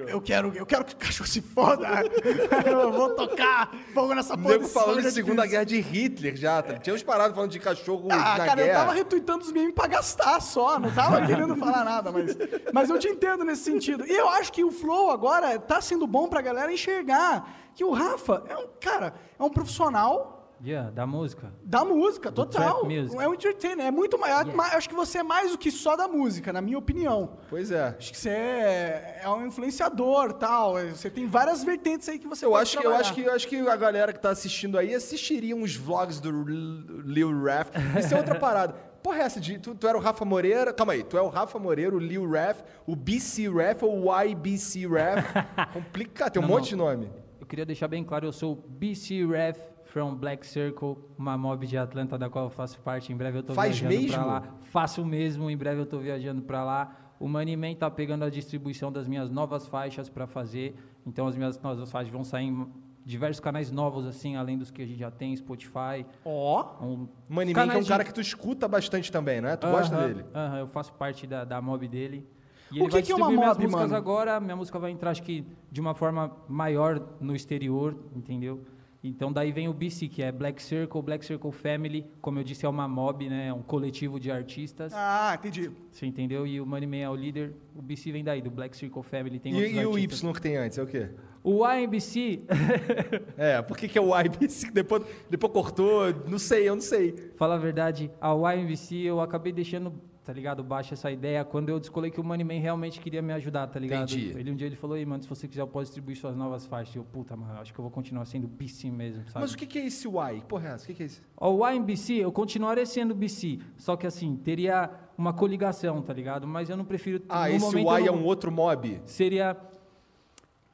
Eu 0.06 0.22
quero, 0.22 0.52
eu 0.54 0.64
quero 0.64 0.86
que 0.86 0.94
o 0.94 0.96
cachorro 0.96 1.28
se 1.28 1.42
foda. 1.42 1.86
eu 2.66 2.92
vou 2.92 3.10
tocar 3.14 3.70
fogo 3.92 4.14
nessa 4.14 4.38
porra. 4.38 4.48
nego 4.52 4.62
desse 4.62 4.72
falando 4.72 4.96
de 5.02 5.08
de 5.08 5.10
Segunda. 5.12 5.46
Guerra 5.46 5.64
de 5.64 5.80
Hitler 5.80 6.34
já. 6.34 6.62
tá? 6.62 6.78
Tinha 6.78 6.94
uns 6.94 7.02
paradas 7.02 7.34
falando 7.34 7.50
de 7.50 7.58
cachorro 7.60 8.08
Ah, 8.10 8.38
na 8.38 8.46
cara, 8.46 8.60
eu 8.62 8.64
guerra. 8.66 8.78
tava 8.80 8.92
retweetando 8.94 9.44
os 9.44 9.52
memes 9.52 9.74
pra 9.74 9.86
gastar 9.86 10.40
só, 10.40 10.78
não 10.80 10.90
tava 10.90 11.20
querendo 11.26 11.54
falar 11.56 11.84
nada, 11.84 12.10
mas, 12.10 12.36
mas 12.72 12.88
eu 12.88 12.98
te 12.98 13.08
entendo 13.08 13.44
nesse 13.44 13.64
sentido. 13.64 14.06
E 14.06 14.16
eu 14.16 14.30
acho 14.30 14.50
que 14.50 14.64
o 14.64 14.70
Flow 14.70 15.10
agora 15.10 15.58
tá 15.58 15.78
sendo 15.82 16.06
bom 16.06 16.26
pra 16.26 16.40
galera 16.40 16.72
enxergar 16.72 17.54
que 17.74 17.84
o 17.84 17.92
Rafa 17.92 18.42
é 18.48 18.56
um, 18.56 18.66
cara, 18.80 19.12
é 19.38 19.42
um 19.42 19.50
profissional 19.50 20.37
Yeah, 20.64 20.90
da 20.90 21.06
música. 21.06 21.52
da 21.62 21.84
música, 21.84 22.32
total. 22.32 22.84
music. 22.84 23.16
É 23.16 23.28
um 23.28 23.34
entertainer, 23.34 23.86
é 23.86 23.90
muito 23.90 24.18
mais. 24.18 24.46
Yeah. 24.46 24.76
Acho 24.76 24.88
que 24.88 24.94
você 24.94 25.18
é 25.18 25.22
mais 25.22 25.52
do 25.52 25.58
que 25.58 25.70
só 25.70 25.94
da 25.96 26.08
música, 26.08 26.52
na 26.52 26.60
minha 26.60 26.78
opinião. 26.78 27.38
Pois 27.48 27.70
é. 27.70 27.94
Acho 27.96 28.10
que 28.10 28.18
você 28.18 28.30
é, 28.30 29.20
é 29.22 29.28
um 29.28 29.46
influenciador, 29.46 30.32
tal. 30.32 30.74
Você 30.74 31.08
tem 31.08 31.26
várias 31.26 31.62
vertentes 31.62 32.08
aí 32.08 32.18
que 32.18 32.26
você 32.26 32.44
Eu 32.44 32.50
pode 32.50 32.62
acho, 32.62 32.78
que, 32.78 32.86
eu, 32.86 32.94
acho 32.94 33.14
que, 33.14 33.20
eu 33.22 33.32
acho 33.32 33.48
que 33.48 33.56
a 33.68 33.76
galera 33.76 34.12
que 34.12 34.20
tá 34.20 34.30
assistindo 34.30 34.76
aí 34.76 34.94
assistiria 34.94 35.54
uns 35.54 35.76
vlogs 35.76 36.18
do 36.20 36.30
Lil 36.30 37.44
Raf. 37.44 37.70
Isso 37.98 38.14
é 38.14 38.16
outra 38.16 38.34
parada. 38.40 38.74
Porra, 39.02 39.18
é 39.18 39.22
essa 39.22 39.40
de. 39.40 39.58
Tu, 39.58 39.76
tu 39.76 39.86
era 39.86 39.96
o 39.96 40.00
Rafa 40.00 40.24
Moreira. 40.24 40.72
Calma 40.72 40.92
aí, 40.92 41.04
tu 41.04 41.16
é 41.16 41.22
o 41.22 41.28
Rafa 41.28 41.58
Moreira, 41.58 41.94
o 41.94 42.00
Lil 42.00 42.28
Raf, 42.28 42.62
o 42.84 42.96
BC 42.96 43.48
Raf 43.48 43.84
ou 43.84 44.08
o 44.08 44.22
YBC 44.22 44.86
Raf. 44.88 45.32
Complicado, 45.72 46.32
tem 46.32 46.42
um 46.42 46.46
Não, 46.46 46.52
monte 46.52 46.70
de 46.70 46.76
nome. 46.76 47.10
Eu 47.40 47.46
queria 47.46 47.64
deixar 47.64 47.86
bem 47.86 48.02
claro, 48.02 48.26
eu 48.26 48.32
sou 48.32 48.56
BC 48.56 49.24
Ref 49.24 49.58
from 49.88 50.14
Black 50.14 50.46
Circle, 50.46 50.96
uma 51.18 51.36
mob 51.36 51.66
de 51.66 51.76
Atlanta 51.76 52.16
da 52.18 52.28
qual 52.28 52.44
eu 52.46 52.50
faço 52.50 52.78
parte. 52.80 53.12
Em 53.12 53.16
breve 53.16 53.38
eu 53.38 53.42
tô 53.42 53.54
Faz 53.54 53.78
viajando 53.78 54.02
mesmo? 54.02 54.16
pra 54.16 54.24
lá. 54.26 54.42
Faço 54.62 55.04
mesmo, 55.04 55.50
em 55.50 55.56
breve 55.56 55.80
eu 55.80 55.86
tô 55.86 55.98
viajando 55.98 56.42
pra 56.42 56.62
lá. 56.64 56.94
O 57.18 57.26
Moneyman 57.26 57.74
tá 57.74 57.90
pegando 57.90 58.24
a 58.24 58.30
distribuição 58.30 58.92
das 58.92 59.08
minhas 59.08 59.30
novas 59.30 59.66
faixas 59.66 60.08
pra 60.08 60.26
fazer. 60.26 60.76
Então 61.06 61.26
as 61.26 61.36
minhas 61.36 61.60
novas 61.60 61.90
faixas 61.90 62.12
vão 62.12 62.22
sair 62.22 62.46
em 62.46 62.66
diversos 63.04 63.40
canais 63.40 63.70
novos 63.72 64.06
assim, 64.06 64.36
além 64.36 64.58
dos 64.58 64.70
que 64.70 64.82
a 64.82 64.86
gente 64.86 64.98
já 64.98 65.10
tem, 65.10 65.34
Spotify. 65.34 66.04
Ó. 66.24 66.76
Um, 66.84 67.08
Money 67.28 67.54
Man, 67.54 67.68
que 67.68 67.76
é 67.76 67.78
um 67.78 67.82
de- 67.82 67.88
cara 67.88 68.04
que 68.04 68.12
tu 68.12 68.20
escuta 68.20 68.68
bastante 68.68 69.10
também, 69.10 69.40
não 69.40 69.48
é? 69.48 69.56
Tu 69.56 69.66
gosta 69.66 69.96
Aham, 69.96 70.06
dele. 70.06 70.24
aham, 70.34 70.58
eu 70.58 70.66
faço 70.66 70.92
parte 70.92 71.26
da, 71.26 71.44
da 71.44 71.60
mob 71.62 71.88
dele. 71.88 72.26
E 72.70 72.82
O 72.82 72.84
que 72.86 73.00
que 73.00 73.10
é 73.10 73.14
uma 73.16 73.28
distribuir 73.30 73.38
minhas 73.38 73.56
mob, 73.56 73.62
músicas 73.64 73.82
mano? 73.90 73.96
agora. 73.96 74.38
Minha 74.38 74.54
música 74.54 74.78
vai 74.78 74.90
entrar, 74.90 75.10
acho 75.10 75.22
que, 75.22 75.42
de 75.72 75.80
uma 75.80 75.94
forma 75.94 76.30
maior 76.46 77.00
no 77.18 77.34
exterior, 77.34 77.96
entendeu? 78.14 78.60
Então 79.02 79.32
daí 79.32 79.52
vem 79.52 79.68
o 79.68 79.72
BC, 79.72 80.08
que 80.08 80.22
é 80.22 80.32
Black 80.32 80.60
Circle, 80.62 81.00
Black 81.00 81.24
Circle 81.24 81.52
Family. 81.52 82.04
Como 82.20 82.38
eu 82.38 82.44
disse, 82.44 82.66
é 82.66 82.68
uma 82.68 82.88
mob, 82.88 83.28
né? 83.28 83.48
É 83.48 83.52
um 83.52 83.62
coletivo 83.62 84.18
de 84.18 84.30
artistas. 84.30 84.92
Ah, 84.94 85.36
entendi. 85.38 85.70
Você 85.90 86.04
entendeu? 86.04 86.46
E 86.46 86.60
o 86.60 86.66
Moneyman 86.66 87.02
é 87.02 87.08
o 87.10 87.14
líder. 87.14 87.54
O 87.76 87.80
BC 87.80 88.10
vem 88.10 88.24
daí, 88.24 88.42
do 88.42 88.50
Black 88.50 88.76
Circle 88.76 89.02
Family. 89.02 89.38
Tem 89.38 89.54
E, 89.54 89.74
e 89.74 89.86
o. 89.86 89.96
Y 89.96 90.32
que 90.32 90.42
tem 90.42 90.56
antes, 90.56 90.78
é 90.78 90.82
o 90.82 90.86
quê? 90.86 91.10
O 91.44 91.64
YMBC, 91.66 92.42
É, 93.38 93.62
por 93.62 93.76
que, 93.76 93.88
que 93.88 93.96
é 93.96 94.00
o 94.00 94.18
YBC? 94.18 94.70
Depois, 94.72 95.04
depois 95.30 95.52
cortou, 95.52 96.12
não 96.28 96.38
sei, 96.38 96.68
eu 96.68 96.74
não 96.74 96.82
sei. 96.82 97.14
Fala 97.36 97.54
a 97.54 97.58
verdade, 97.58 98.10
a 98.20 98.32
YMBC 98.52 98.96
eu 98.96 99.20
acabei 99.20 99.52
deixando, 99.52 99.92
tá 100.28 100.32
ligado, 100.34 100.62
baixa 100.62 100.92
essa 100.92 101.10
ideia 101.10 101.42
quando 101.42 101.70
eu 101.70 101.80
descolei 101.80 102.10
que 102.10 102.20
o 102.20 102.24
Moneyman 102.24 102.60
realmente 102.60 103.00
queria 103.00 103.22
me 103.22 103.32
ajudar, 103.32 103.66
tá 103.66 103.80
ligado? 103.80 104.12
Entendi. 104.12 104.38
Ele 104.38 104.52
um 104.52 104.56
dia 104.56 104.66
ele 104.66 104.76
falou, 104.76 104.94
ei, 104.94 105.06
mano, 105.06 105.22
se 105.22 105.28
você 105.28 105.48
quiser 105.48 105.62
eu 105.62 105.66
posso 105.66 105.86
distribuir 105.86 106.18
suas 106.18 106.36
novas 106.36 106.66
faixas. 106.66 106.94
E 106.94 106.98
eu, 106.98 107.04
puta, 107.04 107.34
mano, 107.34 107.58
acho 107.58 107.72
que 107.72 107.78
eu 107.78 107.82
vou 107.82 107.90
continuar 107.90 108.26
sendo 108.26 108.46
BC 108.46 108.90
mesmo, 108.90 109.24
sabe? 109.24 109.40
Mas 109.40 109.54
o 109.54 109.56
que, 109.56 109.64
que 109.64 109.78
é 109.78 109.86
esse 109.86 110.06
Y? 110.06 110.42
Porra, 110.46 110.68
é? 110.68 110.76
O 110.76 110.78
que, 110.80 110.92
que 110.92 111.02
é 111.02 111.06
isso? 111.06 111.22
Ó, 111.34 111.50
O 111.54 111.66
YMBC, 111.66 112.16
eu 112.16 112.30
continuaria 112.30 112.84
sendo 112.84 113.14
BC, 113.14 113.60
só 113.78 113.96
que 113.96 114.06
assim, 114.06 114.36
teria 114.36 114.90
uma 115.16 115.32
coligação, 115.32 116.02
tá 116.02 116.12
ligado? 116.12 116.46
Mas 116.46 116.68
eu 116.68 116.76
não 116.76 116.84
prefiro... 116.84 117.22
Ah, 117.26 117.50
esse 117.50 117.64
momento, 117.64 117.88
Y 117.88 118.02
é 118.06 118.10
não- 118.10 118.18
um 118.18 118.24
outro 118.24 118.52
mob? 118.52 119.00
Seria... 119.06 119.56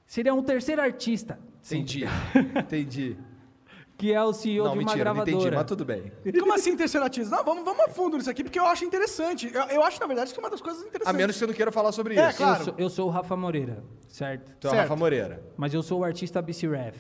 Seria 0.05 0.35
um 0.35 0.43
terceiro 0.43 0.83
artista. 0.83 1.39
Entendi. 1.65 2.03
Entendi. 2.59 3.17
Que 3.97 4.13
é 4.13 4.23
o 4.23 4.33
CEO 4.33 4.65
Não, 4.65 4.73
de 4.73 4.79
uma 4.79 4.85
mentira, 4.85 5.05
não 5.05 5.15
gravadora. 5.15 5.31
entendi, 5.39 5.57
mas 5.57 5.65
tudo 5.67 5.85
bem. 5.85 6.13
Como 6.41 6.53
assim 6.53 6.77
terceiro 6.77 7.05
artista? 7.05 7.35
Não, 7.37 7.45
vamos, 7.45 7.65
vamos 7.65 7.85
a 7.85 7.89
fundo 7.89 8.17
nisso 8.17 8.29
aqui, 8.31 8.43
porque 8.43 8.59
eu 8.59 8.67
acho 8.67 8.85
interessante. 8.85 9.51
Eu, 9.55 9.63
eu 9.65 9.83
acho, 9.85 10.01
na 10.01 10.07
verdade, 10.07 10.33
que 10.33 10.39
é 10.39 10.43
uma 10.43 10.51
das 10.51 10.61
coisas 10.61 10.83
A 10.83 10.87
interessantes. 10.87 11.17
menos 11.17 11.35
que 11.35 11.39
você 11.39 11.47
não 11.47 11.55
queira 11.55 11.71
falar 11.73 11.93
sobre 11.93 12.17
É, 12.19 12.29
isso. 12.29 12.37
claro. 12.39 12.61
Eu, 12.61 12.65
sou, 12.65 12.75
eu 12.79 12.91
sou 12.91 13.07
o 13.09 13.11
Rafa 13.11 13.37
Moreira, 13.37 13.85
certo? 14.09 14.51
Tu 14.59 14.67
é 14.69 14.71
o. 14.73 14.75
Rafa 14.75 14.97
Moreira. 14.97 15.43
Mas 15.57 15.73
eu 15.73 15.83
sou 15.83 16.01
o 16.01 16.05
artista 16.05 16.43
BC 16.43 16.67
Ref, 16.69 16.97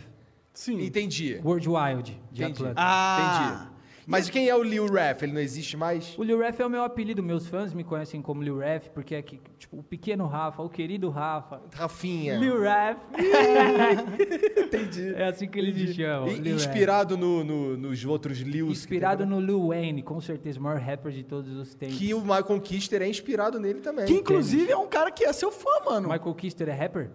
Sim. 0.52 0.80
Entendi. 0.84 1.40
World 1.44 1.68
Wild, 1.68 2.20
de 2.30 2.42
Entendi. 2.44 2.60
Atlanta. 2.62 2.74
Ah, 2.80 3.48
Entendi. 3.56 3.73
Mas 4.06 4.28
quem 4.28 4.48
é 4.48 4.54
o 4.54 4.62
Lil 4.62 4.86
Ref? 4.86 5.22
Ele 5.22 5.32
não 5.32 5.40
existe 5.40 5.76
mais? 5.76 6.14
O 6.18 6.22
Lil 6.22 6.38
Ref 6.38 6.60
é 6.60 6.66
o 6.66 6.70
meu 6.70 6.82
apelido, 6.84 7.22
meus 7.22 7.46
fãs 7.46 7.72
me 7.72 7.82
conhecem 7.84 8.20
como 8.20 8.42
Lil 8.42 8.58
Ref, 8.58 8.88
porque 8.90 9.14
é 9.14 9.22
que, 9.22 9.40
tipo, 9.58 9.78
o 9.78 9.82
pequeno 9.82 10.26
Rafa, 10.26 10.62
o 10.62 10.68
querido 10.68 11.08
Rafa. 11.10 11.62
Rafinha. 11.74 12.36
Lil 12.36 12.60
Ref. 12.60 12.98
Entendi. 14.56 15.14
É 15.14 15.28
assim 15.28 15.48
que 15.48 15.58
eles 15.58 15.76
me 15.76 15.92
chamam. 15.94 16.28
E- 16.28 16.48
inspirado 16.50 17.16
no, 17.16 17.42
no- 17.44 17.76
nos 17.76 18.04
outros 18.04 18.38
Lils. 18.40 18.70
Inspirado 18.70 19.24
no 19.26 19.40
Lil 19.40 19.68
Wayne, 19.68 20.02
com 20.02 20.20
certeza, 20.20 20.58
o 20.58 20.62
maior 20.62 20.78
rapper 20.80 21.12
de 21.12 21.22
todos 21.22 21.56
os 21.56 21.74
tempos. 21.74 21.96
Que 21.98 22.12
o 22.14 22.20
Michael 22.20 22.60
Kister 22.60 23.02
é 23.02 23.08
inspirado 23.08 23.58
nele 23.58 23.80
também. 23.80 24.06
que 24.06 24.14
inclusive 24.14 24.70
é 24.70 24.76
um 24.76 24.86
cara 24.86 25.10
que 25.10 25.24
é 25.24 25.32
seu 25.32 25.50
fã, 25.50 25.70
mano. 25.84 26.08
Michael 26.08 26.34
Kister 26.34 26.68
é 26.68 26.72
rapper? 26.72 27.10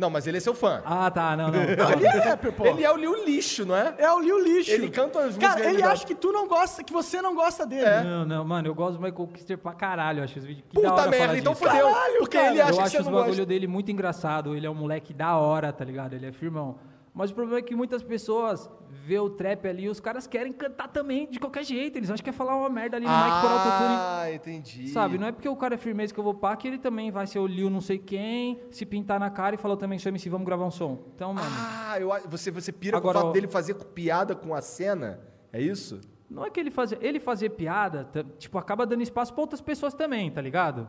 Não, 0.00 0.08
mas 0.08 0.26
ele 0.26 0.38
é 0.38 0.40
seu 0.40 0.54
fã. 0.54 0.80
Ah, 0.82 1.10
tá, 1.10 1.36
não, 1.36 1.48
não. 1.48 1.60
Ele 1.92 2.06
é 2.06 2.10
rapper, 2.10 2.50
pô. 2.52 2.64
Ele 2.64 2.82
é 2.82 2.90
o 2.90 2.96
Lil 2.96 3.22
Lixo, 3.22 3.66
não 3.66 3.76
é? 3.76 3.94
É 3.98 4.10
o 4.10 4.18
Lil 4.18 4.42
Lixo. 4.42 4.70
Ele 4.70 4.88
canta 4.88 5.18
as 5.18 5.24
músicas 5.26 5.54
Cara, 5.54 5.70
ele 5.70 5.82
acha 5.82 6.06
que 6.06 6.14
tu 6.14 6.32
não 6.32 6.48
gosta, 6.48 6.82
que 6.82 6.90
você 6.90 7.20
não 7.20 7.34
gosta 7.34 7.66
dele. 7.66 7.84
Não, 8.02 8.24
não, 8.24 8.42
mano, 8.42 8.66
eu 8.66 8.74
gosto 8.74 8.96
do 8.96 9.02
Michael 9.02 9.28
Kister 9.28 9.58
pra 9.58 9.74
caralho, 9.74 10.20
eu 10.20 10.24
acho 10.24 10.38
os 10.38 10.44
vídeos 10.46 10.64
que 10.66 10.74
Puta 10.74 11.06
merda, 11.06 11.36
então 11.36 11.52
disso. 11.52 11.64
fodeu. 11.66 11.86
Caralho, 11.86 12.18
porque 12.18 12.38
cara. 12.38 12.50
ele 12.50 12.60
acha 12.62 12.70
eu 12.72 12.76
que 12.76 12.82
acho 12.82 12.98
os 13.00 13.04
bagulho 13.08 13.26
gosta. 13.26 13.46
dele 13.46 13.66
muito 13.66 13.90
engraçado, 13.92 14.56
ele 14.56 14.66
é 14.66 14.70
um 14.70 14.74
moleque 14.74 15.12
da 15.12 15.36
hora, 15.36 15.70
tá 15.70 15.84
ligado? 15.84 16.14
Ele 16.14 16.26
é 16.26 16.32
firmão. 16.32 16.76
Mas 17.12 17.30
o 17.30 17.34
problema 17.34 17.58
é 17.58 17.62
que 17.62 17.74
muitas 17.74 18.02
pessoas 18.02 18.70
vê 18.88 19.18
o 19.18 19.28
trap 19.30 19.66
ali 19.66 19.84
e 19.84 19.88
os 19.88 19.98
caras 20.00 20.26
querem 20.26 20.52
cantar 20.52 20.88
também 20.88 21.28
de 21.28 21.40
qualquer 21.40 21.64
jeito. 21.64 21.96
Eles 21.98 22.10
acham 22.10 22.22
que 22.22 22.30
é 22.30 22.32
falar 22.32 22.56
uma 22.56 22.68
merda 22.68 22.96
ali 22.96 23.06
no 23.06 23.12
mic 23.12 23.40
por 23.40 23.50
autotune. 23.50 23.96
Ah, 23.98 24.32
entendi. 24.32 24.88
Sabe, 24.88 25.18
não 25.18 25.26
é 25.26 25.32
porque 25.32 25.48
o 25.48 25.56
cara 25.56 25.74
é 25.74 25.78
firmeza 25.78 26.14
que 26.14 26.20
eu 26.20 26.24
vou 26.24 26.34
pá 26.34 26.56
que 26.56 26.68
ele 26.68 26.78
também 26.78 27.10
vai 27.10 27.26
ser 27.26 27.38
o 27.38 27.46
Lil 27.46 27.68
não 27.68 27.80
sei 27.80 27.98
quem, 27.98 28.60
se 28.70 28.86
pintar 28.86 29.18
na 29.18 29.28
cara 29.30 29.54
e 29.56 29.58
falar 29.58 29.76
também 29.76 29.98
sou 29.98 30.10
MC, 30.10 30.28
vamos 30.30 30.46
gravar 30.46 30.64
um 30.64 30.70
som. 30.70 30.98
Então, 31.14 31.34
mano, 31.34 31.48
Ah, 31.50 31.98
eu, 32.00 32.10
você, 32.28 32.50
você 32.50 32.70
pira 32.72 32.96
Agora, 32.96 33.18
com 33.18 33.24
o 33.24 33.26
fato 33.28 33.34
dele 33.34 33.48
fazer 33.48 33.74
piada 33.74 34.34
com 34.36 34.54
a 34.54 34.60
cena? 34.62 35.20
É 35.52 35.60
isso? 35.60 36.00
não 36.30 36.44
é 36.46 36.50
que 36.50 36.60
ele 36.60 36.70
fazer, 36.70 36.96
ele 37.02 37.18
fazer 37.18 37.50
piada, 37.50 38.08
tipo, 38.38 38.56
acaba 38.56 38.86
dando 38.86 39.02
espaço 39.02 39.34
pra 39.34 39.40
outras 39.40 39.60
pessoas 39.60 39.92
também, 39.94 40.30
tá 40.30 40.40
ligado? 40.40 40.88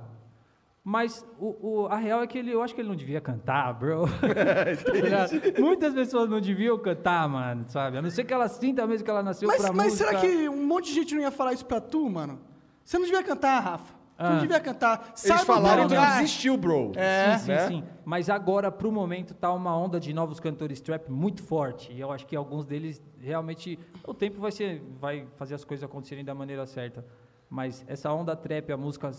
Mas 0.83 1.23
o, 1.39 1.83
o- 1.83 1.87
a 1.87 1.95
real 1.97 2.23
é 2.23 2.27
que 2.27 2.37
ele, 2.39 2.51
eu 2.51 2.61
acho 2.63 2.73
que 2.73 2.81
ele 2.81 2.89
não 2.89 2.95
devia 2.95 3.21
cantar, 3.21 3.71
bro. 3.73 4.05
Tá? 4.17 5.61
Muitas 5.61 5.93
pessoas 5.93 6.29
não 6.29 6.41
deviam 6.41 6.77
cantar, 6.79 7.27
mano, 7.29 7.65
sabe? 7.67 7.97
A 7.97 8.01
não 8.01 8.09
ser 8.09 8.23
que 8.23 8.33
ela 8.33 8.47
sinta 8.47 8.85
mesmo 8.87 9.05
que 9.05 9.11
ela 9.11 9.21
nasceu 9.21 9.47
Mas, 9.47 9.61
pra 9.61 9.71
mas 9.73 9.91
música. 9.93 10.09
será 10.09 10.19
que 10.19 10.49
um 10.49 10.65
monte 10.65 10.85
de 10.87 10.93
gente 10.93 11.13
não 11.13 11.21
ia 11.21 11.31
falar 11.31 11.53
isso 11.53 11.65
pra 11.65 11.79
tu, 11.79 12.09
mano? 12.09 12.39
Você 12.83 12.97
não 12.97 13.05
devia 13.05 13.23
cantar, 13.23 13.59
Rafa. 13.59 13.93
Tu 14.17 14.23
não 14.23 14.37
Ah. 14.37 14.39
devia 14.39 14.59
cantar. 14.59 15.03
Eles 15.09 15.19
Saiba 15.21 15.41
o 15.43 15.45
falaram 15.45 15.83
e 15.83 15.87
tu 15.87 15.89
lugar. 15.95 16.15
desistiu, 16.21 16.57
bro. 16.57 16.91
É. 16.95 17.37
Sim, 17.37 17.45
sim, 17.45 17.51
né? 17.51 17.67
sim. 17.67 17.83
Mas 18.05 18.29
agora, 18.29 18.71
pro 18.71 18.91
momento, 18.91 19.33
tá 19.35 19.51
uma 19.53 19.75
onda 19.77 19.99
de 19.99 20.13
novos 20.13 20.39
cantores 20.39 20.79
trap 20.81 21.09
muito 21.09 21.41
forte. 21.43 21.91
E 21.91 21.99
eu 21.99 22.11
acho 22.11 22.25
que 22.27 22.35
alguns 22.35 22.65
deles 22.65 23.01
realmente. 23.19 23.77
O 24.05 24.13
tempo 24.13 24.39
vai 24.39 24.51
ser. 24.51 24.81
vai 24.99 25.27
fazer 25.37 25.55
as 25.55 25.63
coisas 25.63 25.83
acontecerem 25.83 26.23
da 26.25 26.33
maneira 26.35 26.65
certa. 26.67 27.03
Mas 27.49 27.83
essa 27.87 28.11
onda 28.13 28.35
trap, 28.35 28.71
a 28.71 28.77
música, 28.77 29.11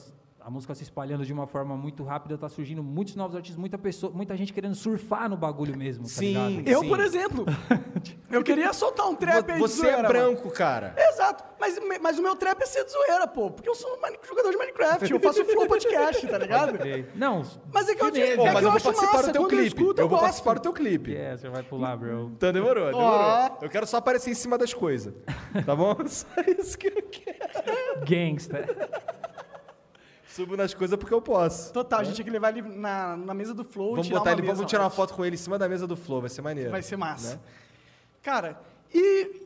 a 0.44 0.50
música 0.50 0.74
se 0.74 0.82
espalhando 0.82 1.24
de 1.24 1.32
uma 1.32 1.46
forma 1.46 1.76
muito 1.76 2.02
rápida, 2.02 2.36
tá 2.36 2.48
surgindo 2.48 2.82
muitos 2.82 3.14
novos 3.14 3.36
artistas, 3.36 3.58
muita 3.58 3.78
pessoa, 3.78 4.12
muita 4.12 4.36
gente 4.36 4.52
querendo 4.52 4.74
surfar 4.74 5.28
no 5.28 5.36
bagulho 5.36 5.76
mesmo. 5.76 6.04
Tá 6.04 6.10
Sim. 6.10 6.48
ligado? 6.48 6.68
Eu, 6.68 6.80
Sim. 6.80 6.88
por 6.88 7.00
exemplo, 7.00 7.44
eu 8.30 8.42
queria 8.42 8.72
soltar 8.72 9.08
um 9.08 9.14
trap 9.14 9.48
aí 9.50 9.54
de 9.54 9.60
Você 9.60 9.76
zoeira, 9.76 9.98
é 9.98 10.02
mano. 10.02 10.08
branco, 10.08 10.50
cara. 10.50 10.94
Exato, 10.96 11.44
mas, 11.60 11.78
mas 12.00 12.18
o 12.18 12.22
meu 12.22 12.34
trap 12.36 12.60
é 12.62 12.66
ser 12.66 12.84
de 12.84 12.90
zoeira, 12.90 13.26
pô. 13.26 13.50
Porque 13.50 13.68
eu 13.68 13.74
sou 13.74 13.90
um 13.92 14.26
jogador 14.26 14.50
de 14.50 14.56
Minecraft, 14.56 15.10
eu 15.12 15.20
faço 15.20 15.44
flow 15.44 15.66
podcast, 15.66 16.26
tá 16.26 16.38
ligado? 16.38 16.78
Não, 17.14 17.42
Mas 17.72 17.88
é 17.88 17.94
que 17.94 18.02
eu, 18.02 18.08
é 18.08 18.36
Pô, 18.36 18.42
que 18.44 18.50
mas 18.50 18.62
eu 18.62 18.62
eu 18.62 18.72
vou 18.72 18.80
participar 18.80 19.12
massa, 19.12 19.26
do 19.28 19.32
teu 19.32 19.42
quando 19.42 19.52
eu 19.52 19.58
clipe. 19.58 19.66
escuto, 19.80 20.00
eu, 20.00 20.04
eu 20.04 20.08
vou 20.08 20.18
gosto. 20.18 20.22
participar 20.22 20.54
do 20.54 20.60
teu 20.60 20.72
clipe. 20.72 21.16
é, 21.16 21.36
você 21.36 21.48
vai 21.48 21.62
pular, 21.62 21.96
bro. 21.96 22.32
Então 22.36 22.52
demorou, 22.52 22.86
demorou. 22.86 23.00
Ó. 23.08 23.50
Eu 23.62 23.68
quero 23.70 23.86
só 23.86 23.98
aparecer 23.98 24.30
em 24.30 24.34
cima 24.34 24.58
das 24.58 24.74
coisas. 24.74 25.14
Tá 25.64 25.76
bom? 25.76 25.94
Só 26.06 26.26
isso 26.58 26.76
que 26.78 26.88
eu 26.88 27.02
quero. 27.10 28.04
Gangsta. 28.06 28.66
Subo 30.34 30.56
nas 30.56 30.72
coisas 30.74 30.98
porque 30.98 31.12
eu 31.14 31.20
posso. 31.22 31.72
Total, 31.72 32.00
a 32.00 32.04
gente 32.04 32.14
tinha 32.16 32.24
que 32.24 32.30
levar 32.30 32.56
ele 32.56 32.62
na, 32.76 33.16
na 33.16 33.34
mesa 33.34 33.52
do 33.54 33.64
Flow 33.64 33.88
e 33.88 33.90
Vamos 33.92 34.06
tirar 34.06 34.18
botar 34.20 34.30
uma 34.30 34.34
ele, 34.34 34.42
mesa 34.42 34.54
vamos 34.54 34.70
tirar 34.70 34.82
uma 34.84 34.90
foto 34.90 35.14
com 35.14 35.24
ele 35.24 35.34
em 35.34 35.38
cima 35.38 35.58
da 35.58 35.68
mesa 35.68 35.86
do 35.86 35.96
Flow, 35.96 36.20
vai 36.20 36.30
ser 36.30 36.42
maneiro. 36.42 36.70
Vai 36.70 36.82
ser 36.82 36.96
massa. 36.96 37.34
Né? 37.34 37.40
Cara, 38.22 38.58
e 38.94 39.42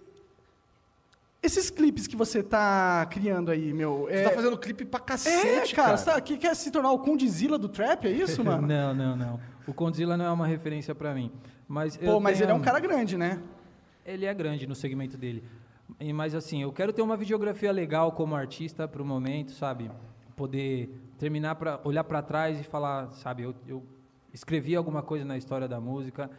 esses 1.42 1.70
clipes 1.70 2.07
que 2.07 2.16
você 2.16 2.42
tá 2.42 3.07
criando 3.11 3.51
aí, 3.51 3.72
meu... 3.72 4.07
Você 4.09 4.14
É, 4.14 4.22
tá 4.25 4.31
fazendo 4.31 4.57
clipe 4.59 4.85
pra 4.85 4.99
é 5.01 5.03
cacete, 5.03 5.75
cara, 5.75 5.87
cara. 5.88 5.96
você 5.96 6.05
tá- 6.07 6.20
que 6.20 6.37
quer 6.37 6.55
se 6.57 6.70
tornar 6.70 6.90
o 6.92 6.99
Condizila 6.99 7.57
do 7.59 7.68
trap, 7.68 8.07
é 8.07 8.11
isso, 8.11 8.42
mano? 8.44 8.66
Não, 8.66 8.94
não, 8.94 9.16
não. 9.16 9.40
O 9.66 9.72
Condzilla 9.75 10.16
não 10.16 10.25
é 10.25 10.31
uma 10.31 10.46
referência 10.46 10.94
pra 10.94 11.14
mim. 11.14 11.31
Mas 11.68 11.96
Pô, 11.96 12.05
eu 12.05 12.20
mas 12.20 12.38
tenho- 12.38 12.46
ele 12.46 12.53
é 12.53 12.55
um 12.55 12.62
cara 12.62 12.79
grande, 12.79 13.16
né? 13.16 13.40
Ele 14.05 14.25
é 14.25 14.33
grande 14.35 14.66
no 14.66 14.75
segmento 14.75 15.16
dele. 15.16 15.42
Mas 16.14 16.35
assim, 16.35 16.62
eu 16.62 16.72
quero 16.72 16.92
ter 16.92 17.03
uma 17.03 17.16
videografia 17.16 17.72
legal 17.72 18.12
como 18.12 18.35
artista 18.37 18.87
pro 18.87 19.05
momento, 19.05 19.53
sabe? 19.53 19.90
Poder 20.37 20.90
terminar 21.18 21.55
para 21.57 21.81
olhar 21.83 22.05
para 22.05 22.22
trás 22.22 22.61
e 22.61 22.62
falar, 22.62 23.11
sabe, 23.12 23.42
eu, 23.42 23.55
eu 23.66 23.83
escrevi 24.33 24.77
alguma 24.77 25.03
coisa 25.03 25.25
na 25.25 25.37
história 25.37 25.66
da 25.66 25.81
música. 25.81 26.31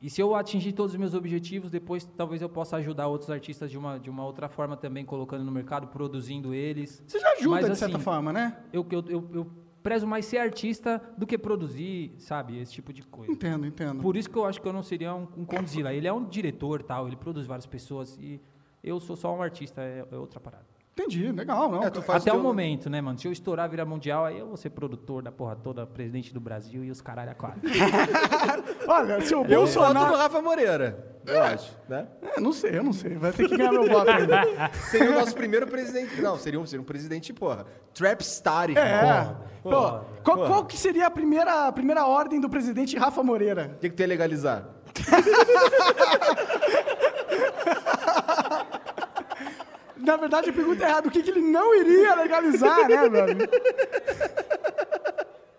E 0.00 0.10
se 0.10 0.20
eu 0.20 0.34
atingir 0.34 0.72
todos 0.72 0.92
os 0.92 0.98
meus 0.98 1.14
objetivos, 1.14 1.70
depois 1.70 2.04
talvez 2.04 2.42
eu 2.42 2.48
possa 2.48 2.76
ajudar 2.76 3.06
outros 3.06 3.30
artistas 3.30 3.70
de 3.70 3.78
uma, 3.78 3.98
de 3.98 4.10
uma 4.10 4.24
outra 4.24 4.48
forma 4.48 4.76
também, 4.76 5.04
colocando 5.04 5.44
no 5.44 5.52
mercado, 5.52 5.86
produzindo 5.86 6.52
eles. 6.52 7.02
Você 7.06 7.18
já 7.18 7.32
ajuda, 7.32 7.50
Mas, 7.50 7.70
de 7.70 7.76
certa 7.76 7.96
assim, 7.96 8.04
forma, 8.04 8.32
né? 8.32 8.58
Eu, 8.72 8.86
eu, 8.90 9.04
eu, 9.08 9.30
eu 9.32 9.50
prezo 9.82 10.06
mais 10.06 10.24
ser 10.26 10.38
artista 10.38 11.00
do 11.16 11.26
que 11.26 11.38
produzir, 11.38 12.14
sabe, 12.18 12.58
esse 12.58 12.72
tipo 12.72 12.92
de 12.92 13.02
coisa. 13.02 13.32
Entendo, 13.32 13.66
entendo. 13.66 14.02
Por 14.02 14.16
isso 14.16 14.28
que 14.28 14.36
eu 14.36 14.44
acho 14.44 14.60
que 14.60 14.66
eu 14.66 14.72
não 14.72 14.82
seria 14.82 15.14
um, 15.14 15.28
um 15.36 15.44
Condzilla. 15.44 15.92
Ele 15.92 16.08
é 16.08 16.12
um 16.12 16.24
diretor, 16.24 16.82
tal, 16.82 17.06
ele 17.06 17.16
produz 17.16 17.46
várias 17.46 17.66
pessoas 17.66 18.18
e 18.18 18.40
eu 18.82 19.00
sou 19.00 19.16
só 19.16 19.34
um 19.34 19.40
artista, 19.40 19.80
é, 19.82 20.06
é 20.10 20.16
outra 20.16 20.40
parada. 20.40 20.73
Entendi, 20.96 21.32
legal, 21.32 21.68
não. 21.68 21.82
É, 21.82 21.90
tu 21.90 22.00
faz 22.00 22.22
Até 22.22 22.30
teu- 22.30 22.38
o 22.38 22.42
momento, 22.42 22.88
né, 22.88 23.00
mano? 23.00 23.18
Se 23.18 23.26
eu 23.26 23.32
estourar 23.32 23.68
virar 23.68 23.84
mundial, 23.84 24.24
aí 24.24 24.38
eu 24.38 24.46
vou 24.46 24.56
ser 24.56 24.70
produtor 24.70 25.22
da 25.24 25.32
porra 25.32 25.56
toda, 25.56 25.84
presidente 25.84 26.32
do 26.32 26.38
Brasil 26.38 26.84
e 26.84 26.90
os 26.90 27.00
caralho 27.00 27.32
a 27.32 27.34
quatro. 27.34 27.60
Olha, 28.86 29.20
se 29.20 29.34
o 29.34 29.38
Eu 29.38 29.42
voto 29.42 29.50
no 29.50 29.56
Bolsonaro... 29.56 30.16
Rafa 30.16 30.40
Moreira, 30.40 31.18
eu 31.26 31.42
acho, 31.42 31.76
né? 31.88 32.06
É, 32.22 32.38
não 32.40 32.52
sei, 32.52 32.78
eu 32.78 32.84
não 32.84 32.92
sei. 32.92 33.16
Vai 33.16 33.32
ter 33.32 33.48
que 33.48 33.56
ganhar 33.56 33.72
meu 33.72 33.88
voto 33.88 34.08
ainda. 34.08 34.42
Seria 34.88 35.10
o 35.10 35.14
nosso 35.14 35.34
primeiro 35.34 35.66
presidente. 35.66 36.20
Não, 36.22 36.38
seria 36.38 36.60
um, 36.60 36.66
seria 36.66 36.80
um 36.80 36.84
presidente, 36.84 37.32
porra. 37.32 37.66
Trap 37.92 38.22
star, 38.22 38.70
irmão. 38.70 38.84
É. 38.84 39.34
Pô, 39.64 39.70
Porra. 39.70 40.04
qual, 40.22 40.36
Porra. 40.36 40.48
qual 40.48 40.64
que 40.66 40.76
seria 40.76 41.06
a 41.06 41.10
primeira, 41.10 41.66
a 41.66 41.72
primeira 41.72 42.06
ordem 42.06 42.40
do 42.40 42.48
presidente 42.48 42.96
Rafa 42.96 43.20
Moreira? 43.22 43.76
O 43.82 43.90
que, 43.90 44.00
ia 44.00 44.06
legalizar? 44.06 44.68
Na 50.04 50.16
verdade, 50.16 50.50
a 50.50 50.52
pergunta 50.52 50.84
é 50.84 50.88
errada. 50.88 51.08
O 51.08 51.10
que, 51.10 51.22
que 51.22 51.30
ele 51.30 51.40
não 51.40 51.74
iria 51.74 52.14
legalizar, 52.14 52.88
né, 52.88 53.08
velho? 53.08 53.48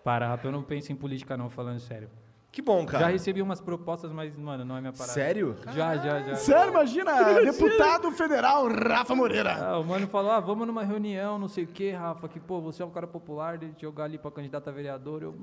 Para, 0.04 0.28
Rafa, 0.28 0.46
eu 0.46 0.52
não 0.52 0.62
penso 0.62 0.92
em 0.92 0.96
política 0.96 1.36
não, 1.36 1.50
falando 1.50 1.80
sério. 1.80 2.08
Que 2.52 2.62
bom, 2.62 2.82
Já 2.82 2.86
cara. 2.86 3.06
recebi 3.08 3.42
umas 3.42 3.60
propostas, 3.60 4.10
mas, 4.10 4.34
mano, 4.34 4.64
não 4.64 4.78
é 4.78 4.80
minha 4.80 4.92
parada. 4.92 5.12
Sério? 5.12 5.56
Já, 5.74 5.96
já, 5.98 6.22
já. 6.22 6.36
Sério, 6.36 6.70
imagina, 6.70 7.12
deputado 7.42 8.10
federal 8.12 8.66
Rafa 8.66 9.14
Moreira. 9.14 9.56
Ah, 9.60 9.78
o 9.78 9.84
mano 9.84 10.06
falou, 10.06 10.30
ah, 10.30 10.40
vamos 10.40 10.66
numa 10.66 10.82
reunião, 10.82 11.38
não 11.38 11.48
sei 11.48 11.64
o 11.64 11.66
que, 11.66 11.90
Rafa, 11.90 12.26
que, 12.28 12.40
pô, 12.40 12.58
você 12.62 12.82
é 12.82 12.86
um 12.86 12.90
cara 12.90 13.06
popular, 13.06 13.58
de 13.58 13.70
jogar 13.78 14.04
ali 14.04 14.16
pra 14.16 14.30
candidato 14.30 14.68
a 14.68 14.72
vereador, 14.72 15.22
eu... 15.22 15.34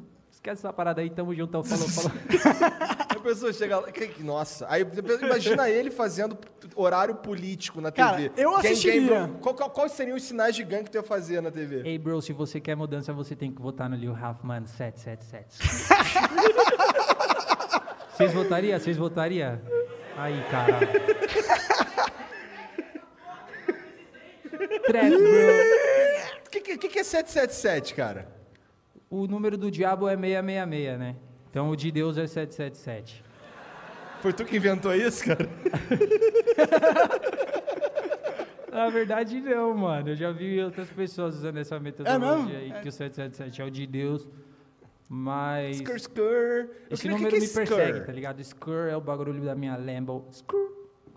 Esquece 0.43 0.59
essa 0.59 0.73
parada 0.73 0.99
aí, 0.99 1.09
tamo 1.09 1.33
juntão, 1.33 1.63
falou, 1.63 1.87
falou. 1.87 2.11
A 3.15 3.19
pessoa 3.23 3.53
chega 3.53 3.79
lá. 3.79 3.89
que- 3.89 4.07
que- 4.07 4.21
Nossa. 4.21 4.65
Aí 4.69 4.85
imagina 5.21 5.69
ele 5.69 5.89
fazendo 5.89 6.37
horário 6.75 7.15
político 7.15 7.79
na 7.79 7.93
Cara, 7.93 8.17
TV. 8.17 8.31
eu 8.35 8.53
assistiria. 8.53 9.31
qual- 9.39 9.55
qual- 9.55 9.69
quais 9.69 9.93
seriam 9.93 10.17
os 10.17 10.23
sinais 10.23 10.53
de 10.53 10.61
gangue 10.65 10.83
que 10.83 10.91
tu 10.91 10.95
ia 10.95 11.03
fazer 11.03 11.39
na 11.39 11.49
TV? 11.49 11.83
Ei, 11.85 11.97
bro, 11.97 12.21
se 12.21 12.33
você 12.33 12.59
quer 12.59 12.75
mudança, 12.75 13.13
você 13.13 13.37
tem 13.37 13.53
que 13.53 13.61
votar 13.61 13.89
no 13.89 13.95
Lil 13.95 14.11
Huffman 14.11 14.65
777. 14.65 15.63
Vocês 18.13 18.33
votariam? 18.33 18.77
Vocês 18.77 18.97
votariam? 18.97 19.61
Aí, 20.17 20.43
caralho. 20.51 20.87
Trap, 24.87 25.09
bro. 25.09 25.19
O 26.45 26.49
que, 26.51 26.59
que, 26.61 26.77
que 26.77 26.87
que 26.89 26.99
é 26.99 27.03
777, 27.03 27.95
cara? 27.95 28.27
O 29.13 29.27
número 29.27 29.55
do 29.59 29.69
diabo 29.69 30.09
é 30.09 30.15
666, 30.17 30.97
né? 30.97 31.15
Então 31.47 31.69
o 31.69 31.75
de 31.75 31.91
Deus 31.91 32.17
é 32.17 32.25
777. 32.25 33.23
Foi 34.23 34.33
tu 34.33 34.43
que 34.43 34.57
inventou 34.57 34.91
isso, 34.95 35.23
cara? 35.23 35.47
Na 38.73 38.89
verdade, 38.89 39.39
não, 39.39 39.71
mano. 39.75 40.09
Eu 40.09 40.15
já 40.15 40.31
vi 40.31 40.59
outras 40.63 40.89
pessoas 40.89 41.35
usando 41.35 41.57
essa 41.57 41.79
metodologia 41.79 42.57
aí, 42.57 42.71
que 42.81 42.89
o 42.89 42.91
777 42.91 43.61
é 43.61 43.65
o 43.65 43.69
de 43.69 43.85
Deus. 43.85 44.27
Mas. 45.07 45.75
Skur, 45.77 45.95
skur. 45.97 46.23
Eu 46.25 46.69
Esse 46.89 47.07
número 47.07 47.29
que 47.29 47.35
que 47.35 47.41
me 47.41 47.45
é 47.45 47.49
skur? 47.49 47.67
persegue, 47.67 48.01
tá 48.07 48.11
ligado? 48.11 48.39
Skur 48.41 48.87
é 48.89 48.97
o 48.97 49.01
bagulho 49.01 49.39
da 49.45 49.53
minha 49.53 49.77
Lambo. 49.77 50.25
Skur. 50.31 50.71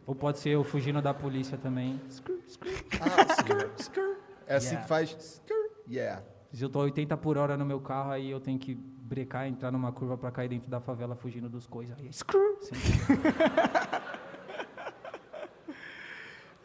Ou 0.06 0.14
pode 0.14 0.38
ser 0.38 0.50
eu 0.50 0.62
fugindo 0.62 1.00
da 1.00 1.14
polícia 1.14 1.56
também. 1.56 1.98
Ah, 3.00 3.32
skrr, 3.38 3.70
skrr. 3.78 4.16
É 4.46 4.56
assim 4.56 4.66
Yeah. 4.74 4.82
que 4.82 4.88
faz. 4.88 5.16
Skrr, 5.18 5.70
yeah. 5.90 6.22
Se 6.56 6.64
eu 6.64 6.70
tô 6.70 6.78
80 6.78 7.14
por 7.18 7.36
hora 7.36 7.54
no 7.54 7.66
meu 7.66 7.78
carro, 7.78 8.12
aí 8.12 8.30
eu 8.30 8.40
tenho 8.40 8.58
que 8.58 8.74
brecar, 8.74 9.46
entrar 9.46 9.70
numa 9.70 9.92
curva 9.92 10.16
pra 10.16 10.30
cair 10.30 10.48
dentro 10.48 10.70
da 10.70 10.80
favela 10.80 11.14
fugindo 11.14 11.50
dos 11.50 11.66
coisas. 11.66 11.94
Aí, 11.98 12.08
skrr, 12.08 12.56
sempre. 12.62 12.80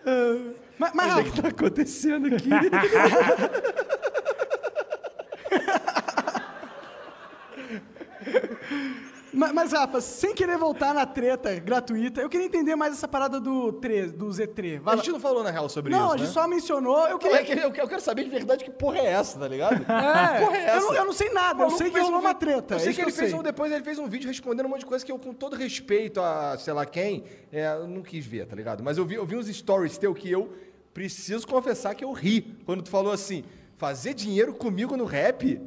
Mas, 0.80 0.96
mas 0.96 1.14
Rafa, 1.14 1.22
O 1.22 1.32
que 1.32 1.42
tá 1.44 1.50
acontecendo 1.50 2.36
aqui? 2.36 2.50
mas, 9.34 9.54
mas, 9.54 9.72
Rafa, 9.72 10.02
sem 10.02 10.34
querer 10.34 10.58
voltar 10.58 10.94
na 10.94 11.06
treta 11.06 11.54
gratuita, 11.60 12.22
eu 12.22 12.30
queria 12.30 12.46
entender 12.46 12.76
mais 12.76 12.94
essa 12.94 13.08
parada 13.08 13.40
do, 13.40 13.74
3, 13.74 14.12
do 14.12 14.28
Z3. 14.28 14.80
Vai 14.82 14.94
A 14.94 14.98
gente 14.98 15.12
não 15.12 15.20
falou 15.20 15.44
na 15.44 15.52
real 15.52 15.70
sobre 15.70 15.92
Não, 15.92 16.08
isso. 16.08 16.14
a 16.14 16.18
gente 16.18 16.28
né? 16.28 16.34
só 16.34 16.48
mencionou. 16.48 17.06
Eu 17.06 17.12
Não, 17.12 17.18
queria. 17.18 17.64
é 17.64 17.66
eu, 17.66 17.72
quero 17.72 18.02
saber 18.02 18.26
de 18.26 18.30
verdade 18.30 18.64
que 18.64 18.72
porra 18.72 19.00
é 19.00 19.06
essa, 19.06 19.40
tá 19.40 19.48
ligado? 19.48 19.82
É, 19.92 20.40
porra 20.40 20.58
é 20.58 20.64
essa? 20.66 20.78
eu, 20.78 20.82
não, 20.82 20.96
eu 20.96 21.06
não 21.06 21.14
sei 21.14 21.30
nada, 21.30 21.64
eu 21.64 21.70
sei 21.72 21.90
que 21.90 22.00
rolou 22.00 22.18
um 22.18 22.22
uma 22.22 22.34
treta. 22.34 22.76
Eu 22.76 22.80
sei 22.80 22.92
é 22.92 22.94
que 22.94 23.02
ele 23.02 23.12
fez 23.12 23.30
sei. 23.30 23.40
um, 23.40 23.44
depois 23.44 23.72
ele 23.72 23.84
fez 23.84 23.98
um 24.00 24.08
vídeo 24.08 24.28
respondendo 24.28 24.66
um 24.66 24.70
monte 24.70 24.82
de 24.82 24.86
coisa 24.86 25.06
que 25.06 25.12
eu, 25.12 25.20
com 25.20 25.34
todo 25.34 25.56
respeito 25.56 26.20
a 26.20 26.58
sei 26.58 26.74
lá 26.74 26.86
quem, 26.86 27.24
é, 27.52 27.68
eu 27.74 27.88
não 27.88 28.02
quis 28.02 28.26
ver, 28.26 28.46
tá 28.46 28.56
ligado? 28.56 28.84
Mas 28.84 28.98
eu 28.98 29.06
vi, 29.06 29.16
eu 29.16 29.26
vi 29.26 29.36
uns 29.36 29.48
stories 29.48 29.98
teu 29.98 30.14
que 30.14 30.30
eu 30.30 30.54
preciso 30.94 31.48
confessar 31.48 31.96
que 31.96 32.04
eu 32.04 32.12
ri. 32.12 32.58
Quando 32.66 32.82
tu 32.82 32.90
falou 32.90 33.12
assim, 33.12 33.44
fazer 33.78 34.14
dinheiro 34.14 34.54
comigo 34.54 34.98
no 34.98 35.06
rap? 35.06 35.60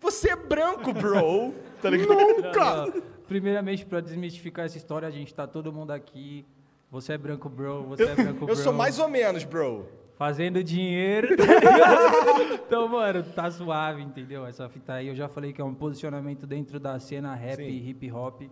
Você 0.00 0.30
é 0.30 0.36
branco, 0.36 0.92
bro. 0.92 1.54
tá 1.80 1.90
ligado? 1.90 2.14
Não, 2.14 2.86
não. 2.86 3.02
Primeiramente, 3.26 3.84
pra 3.84 4.00
desmistificar 4.00 4.66
essa 4.66 4.76
história, 4.76 5.06
a 5.08 5.10
gente 5.10 5.34
tá 5.34 5.46
todo 5.46 5.72
mundo 5.72 5.90
aqui. 5.90 6.44
Você 6.90 7.14
é 7.14 7.18
branco, 7.18 7.48
bro. 7.48 7.82
Você 7.88 8.04
é 8.04 8.14
branco, 8.14 8.46
bro. 8.46 8.48
Eu 8.48 8.56
sou 8.56 8.72
mais 8.72 8.98
ou 8.98 9.08
menos, 9.08 9.44
bro. 9.44 9.86
Fazendo 10.14 10.62
dinheiro. 10.62 11.36
tá 11.36 12.54
então, 12.54 12.88
mano, 12.88 13.22
tá 13.22 13.50
suave, 13.50 14.02
entendeu? 14.02 14.46
Essa 14.46 14.68
fita 14.68 14.94
aí, 14.94 15.08
eu 15.08 15.14
já 15.14 15.28
falei 15.28 15.52
que 15.52 15.60
é 15.60 15.64
um 15.64 15.74
posicionamento 15.74 16.46
dentro 16.46 16.80
da 16.80 16.98
cena 16.98 17.34
rap 17.34 17.56
Sim. 17.56 17.64
e 17.64 17.90
hip 17.90 18.10
hop. 18.12 18.42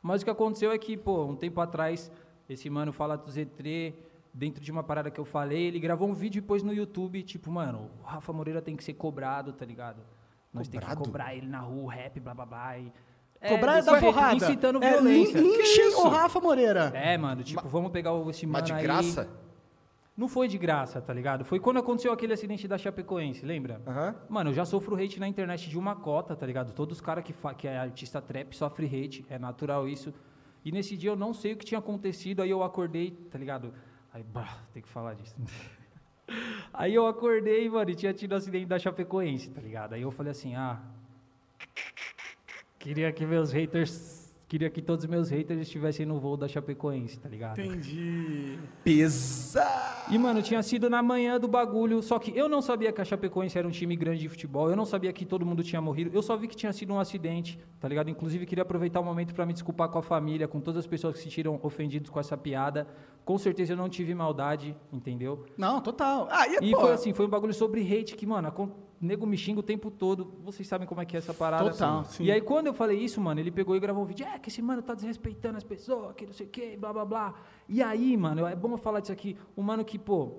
Mas 0.00 0.22
o 0.22 0.24
que 0.24 0.30
aconteceu 0.30 0.72
é 0.72 0.78
que, 0.78 0.96
pô, 0.96 1.24
um 1.24 1.36
tempo 1.36 1.60
atrás, 1.60 2.10
esse 2.48 2.70
mano 2.70 2.92
fala 2.92 3.16
do 3.16 3.30
Z3, 3.30 3.94
dentro 4.32 4.62
de 4.62 4.72
uma 4.72 4.82
parada 4.82 5.10
que 5.10 5.20
eu 5.20 5.24
falei, 5.24 5.66
ele 5.66 5.78
gravou 5.78 6.08
um 6.08 6.14
vídeo 6.14 6.38
e 6.38 6.42
pôs 6.42 6.62
no 6.62 6.72
YouTube, 6.72 7.22
tipo, 7.22 7.50
mano, 7.50 7.90
o 8.00 8.06
Rafa 8.06 8.32
Moreira 8.32 8.62
tem 8.62 8.74
que 8.74 8.82
ser 8.82 8.94
cobrado, 8.94 9.52
tá 9.52 9.64
ligado? 9.64 10.02
Nós 10.52 10.68
tem 10.68 10.80
que 10.80 10.96
cobrar 10.96 11.34
ele 11.34 11.46
na 11.46 11.60
rua, 11.60 11.92
rap, 11.92 12.20
blá 12.20 12.34
blá 12.34 12.46
blá. 12.46 12.78
E... 12.78 12.92
Cobrar 13.48 13.72
é 13.72 13.76
desse 13.76 13.86
dar 13.86 13.98
jeito, 14.00 14.14
porrada. 14.14 14.36
Incitando 14.36 14.82
é, 14.84 14.90
violência. 14.92 15.40
lin- 15.40 15.56
linchem 15.56 15.88
isso? 15.88 16.06
o 16.06 16.08
Rafa 16.08 16.38
Moreira. 16.40 16.92
É, 16.94 17.16
mano, 17.18 17.42
tipo, 17.42 17.66
vamos 17.68 17.90
pegar 17.90 18.12
o- 18.12 18.30
esse 18.30 18.46
mano 18.46 18.58
Mas 18.60 18.64
de 18.66 18.72
aí. 18.72 18.82
graça? 18.82 19.28
Não 20.16 20.28
foi 20.28 20.46
de 20.46 20.58
graça, 20.58 21.00
tá 21.00 21.12
ligado? 21.12 21.42
Foi 21.44 21.58
quando 21.58 21.78
aconteceu 21.78 22.12
aquele 22.12 22.34
acidente 22.34 22.68
da 22.68 22.76
Chapecoense, 22.76 23.44
lembra? 23.46 23.80
Aham. 23.86 24.14
Mano, 24.28 24.50
eu 24.50 24.54
já 24.54 24.64
sofro 24.66 24.94
hate 24.94 25.18
na 25.18 25.26
internet 25.26 25.68
de 25.70 25.78
uma 25.78 25.96
cota, 25.96 26.36
tá 26.36 26.46
ligado? 26.46 26.72
Todos 26.72 26.98
os 26.98 27.00
caras 27.00 27.24
que, 27.24 27.32
fa- 27.32 27.54
que 27.54 27.66
é 27.66 27.78
artista 27.78 28.20
trap 28.20 28.54
sofrem 28.54 28.88
hate, 28.88 29.24
é 29.30 29.38
natural 29.38 29.88
isso. 29.88 30.12
E 30.64 30.70
nesse 30.70 30.96
dia 30.98 31.10
eu 31.10 31.16
não 31.16 31.32
sei 31.32 31.54
o 31.54 31.56
que 31.56 31.64
tinha 31.64 31.78
acontecido, 31.78 32.42
aí 32.42 32.50
eu 32.50 32.62
acordei, 32.62 33.10
tá 33.30 33.38
ligado? 33.38 33.72
Aí, 34.12 34.22
bah, 34.22 34.58
tem 34.72 34.82
que 34.82 34.88
falar 34.88 35.14
disso. 35.14 35.34
aí 36.72 36.94
eu 36.94 37.06
acordei, 37.06 37.68
mano, 37.68 37.90
e 37.90 37.94
tinha 37.94 38.12
tido 38.12 38.32
o 38.32 38.36
acidente 38.36 38.66
da 38.66 38.78
Chapecoense, 38.78 39.50
tá 39.50 39.60
ligado? 39.60 39.94
Aí 39.94 40.02
eu 40.02 40.10
falei 40.10 40.32
assim, 40.32 40.54
ah. 40.54 40.80
Queria 42.78 43.12
que 43.12 43.24
meus 43.24 43.52
haters. 43.52 44.21
Queria 44.52 44.68
que 44.68 44.82
todos 44.82 45.02
os 45.06 45.10
meus 45.10 45.30
haters 45.30 45.62
estivessem 45.62 46.04
no 46.04 46.20
voo 46.20 46.36
da 46.36 46.46
Chapecoense, 46.46 47.18
tá 47.18 47.26
ligado? 47.26 47.58
Entendi. 47.58 48.58
Pesado. 48.84 50.12
E, 50.12 50.18
mano, 50.18 50.42
tinha 50.42 50.62
sido 50.62 50.90
na 50.90 51.02
manhã 51.02 51.40
do 51.40 51.48
bagulho, 51.48 52.02
só 52.02 52.18
que 52.18 52.36
eu 52.36 52.50
não 52.50 52.60
sabia 52.60 52.92
que 52.92 53.00
a 53.00 53.04
Chapecoense 53.04 53.56
era 53.56 53.66
um 53.66 53.70
time 53.70 53.96
grande 53.96 54.20
de 54.20 54.28
futebol, 54.28 54.68
eu 54.68 54.76
não 54.76 54.84
sabia 54.84 55.10
que 55.10 55.24
todo 55.24 55.46
mundo 55.46 55.62
tinha 55.62 55.80
morrido, 55.80 56.10
eu 56.12 56.20
só 56.20 56.36
vi 56.36 56.46
que 56.48 56.54
tinha 56.54 56.70
sido 56.70 56.92
um 56.92 57.00
acidente, 57.00 57.58
tá 57.80 57.88
ligado? 57.88 58.10
Inclusive, 58.10 58.44
queria 58.44 58.60
aproveitar 58.60 59.00
o 59.00 59.04
momento 59.04 59.32
pra 59.34 59.46
me 59.46 59.54
desculpar 59.54 59.88
com 59.88 59.98
a 59.98 60.02
família, 60.02 60.46
com 60.46 60.60
todas 60.60 60.80
as 60.80 60.86
pessoas 60.86 61.14
que 61.14 61.20
se 61.20 61.24
sentiram 61.30 61.58
ofendidos 61.62 62.10
com 62.10 62.20
essa 62.20 62.36
piada. 62.36 62.86
Com 63.24 63.38
certeza 63.38 63.72
eu 63.72 63.76
não 63.78 63.88
tive 63.88 64.14
maldade, 64.14 64.76
entendeu? 64.92 65.46
Não, 65.56 65.80
total. 65.80 66.28
Ah, 66.30 66.46
e, 66.46 66.58
E 66.68 66.70
pô, 66.72 66.80
foi 66.82 66.92
assim, 66.92 67.14
foi 67.14 67.24
um 67.24 67.30
bagulho 67.30 67.54
sobre 67.54 67.80
hate 67.80 68.16
que, 68.16 68.26
mano, 68.26 68.48
acon- 68.48 68.68
nego 69.02 69.26
me 69.26 69.36
xinga 69.36 69.58
o 69.58 69.62
tempo 69.64 69.90
todo. 69.90 70.32
Vocês 70.44 70.66
sabem 70.68 70.86
como 70.86 71.00
é 71.00 71.04
que 71.04 71.16
é 71.16 71.18
essa 71.18 71.34
parada. 71.34 71.68
Total, 71.68 71.98
assim. 71.98 72.18
sim. 72.18 72.24
E 72.24 72.30
aí, 72.30 72.40
quando 72.40 72.68
eu 72.68 72.72
falei 72.72 72.96
isso, 72.96 73.20
mano, 73.20 73.40
ele 73.40 73.50
pegou 73.50 73.74
e 73.74 73.80
gravou 73.80 74.04
um 74.04 74.06
vídeo. 74.06 74.24
É, 74.24 74.38
que 74.38 74.48
esse 74.48 74.62
mano 74.62 74.80
tá 74.80 74.94
desrespeitando 74.94 75.58
as 75.58 75.64
pessoas, 75.64 76.14
que 76.14 76.24
não 76.24 76.32
sei 76.32 76.46
o 76.46 76.48
quê, 76.48 76.76
blá, 76.78 76.92
blá, 76.92 77.04
blá. 77.04 77.34
E 77.68 77.82
aí, 77.82 78.16
mano, 78.16 78.46
é 78.46 78.54
bom 78.54 78.70
eu 78.70 78.78
falar 78.78 79.00
disso 79.00 79.12
aqui. 79.12 79.36
Um 79.56 79.62
mano 79.62 79.84
que, 79.84 79.98
pô, 79.98 80.34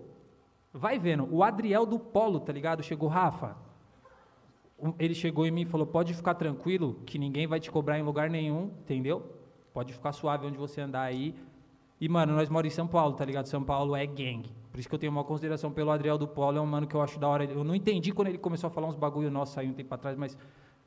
vai 0.72 0.98
vendo. 0.98 1.28
O 1.30 1.44
Adriel 1.44 1.86
do 1.86 2.00
Polo, 2.00 2.40
tá 2.40 2.54
ligado? 2.54 2.82
Chegou, 2.82 3.10
Rafa. 3.10 3.58
Ele 4.98 5.14
chegou 5.14 5.46
em 5.46 5.52
mim 5.52 5.62
e 5.62 5.66
falou: 5.66 5.86
pode 5.86 6.14
ficar 6.14 6.34
tranquilo, 6.36 7.02
que 7.06 7.20
ninguém 7.20 7.46
vai 7.46 7.60
te 7.60 7.70
cobrar 7.70 8.00
em 8.00 8.04
lugar 8.04 8.30
nenhum, 8.30 8.72
entendeu? 8.80 9.30
Pode 9.74 9.92
ficar 9.92 10.14
suave 10.14 10.48
onde 10.48 10.58
você 10.58 10.80
andar 10.80 11.02
aí. 11.02 11.36
E, 12.00 12.08
mano, 12.08 12.34
nós 12.34 12.48
moramos 12.48 12.74
em 12.74 12.76
São 12.76 12.88
Paulo, 12.88 13.14
tá 13.14 13.26
ligado? 13.26 13.48
São 13.48 13.64
Paulo 13.64 13.94
é 13.94 14.06
gang. 14.06 14.44
Por 14.74 14.80
isso 14.80 14.90
que 14.90 14.96
eu 14.96 15.00
tenho 15.00 15.12
uma 15.12 15.24
consideração 15.24 15.72
pelo 15.72 15.92
Adriel 15.92 16.18
do 16.18 16.28
Polo, 16.28 16.58
é 16.58 16.62
um 16.62 16.66
mano 16.66 16.88
que 16.88 16.96
eu 16.96 17.02
acho 17.04 17.20
da 17.20 17.28
hora. 17.28 17.46
Eu 17.46 17.64
não 17.64 17.76
entendi 17.76 18.12
quando 18.12 18.30
ele 18.30 18.40
começou 18.40 18.70
a 18.70 18.72
falar 18.72 18.88
uns 18.88 18.96
bagulho 18.96 19.30
nosso 19.30 19.60
aí 19.60 19.70
um 19.70 19.74
tempo 19.74 19.94
atrás, 19.94 20.18
mas 20.18 20.36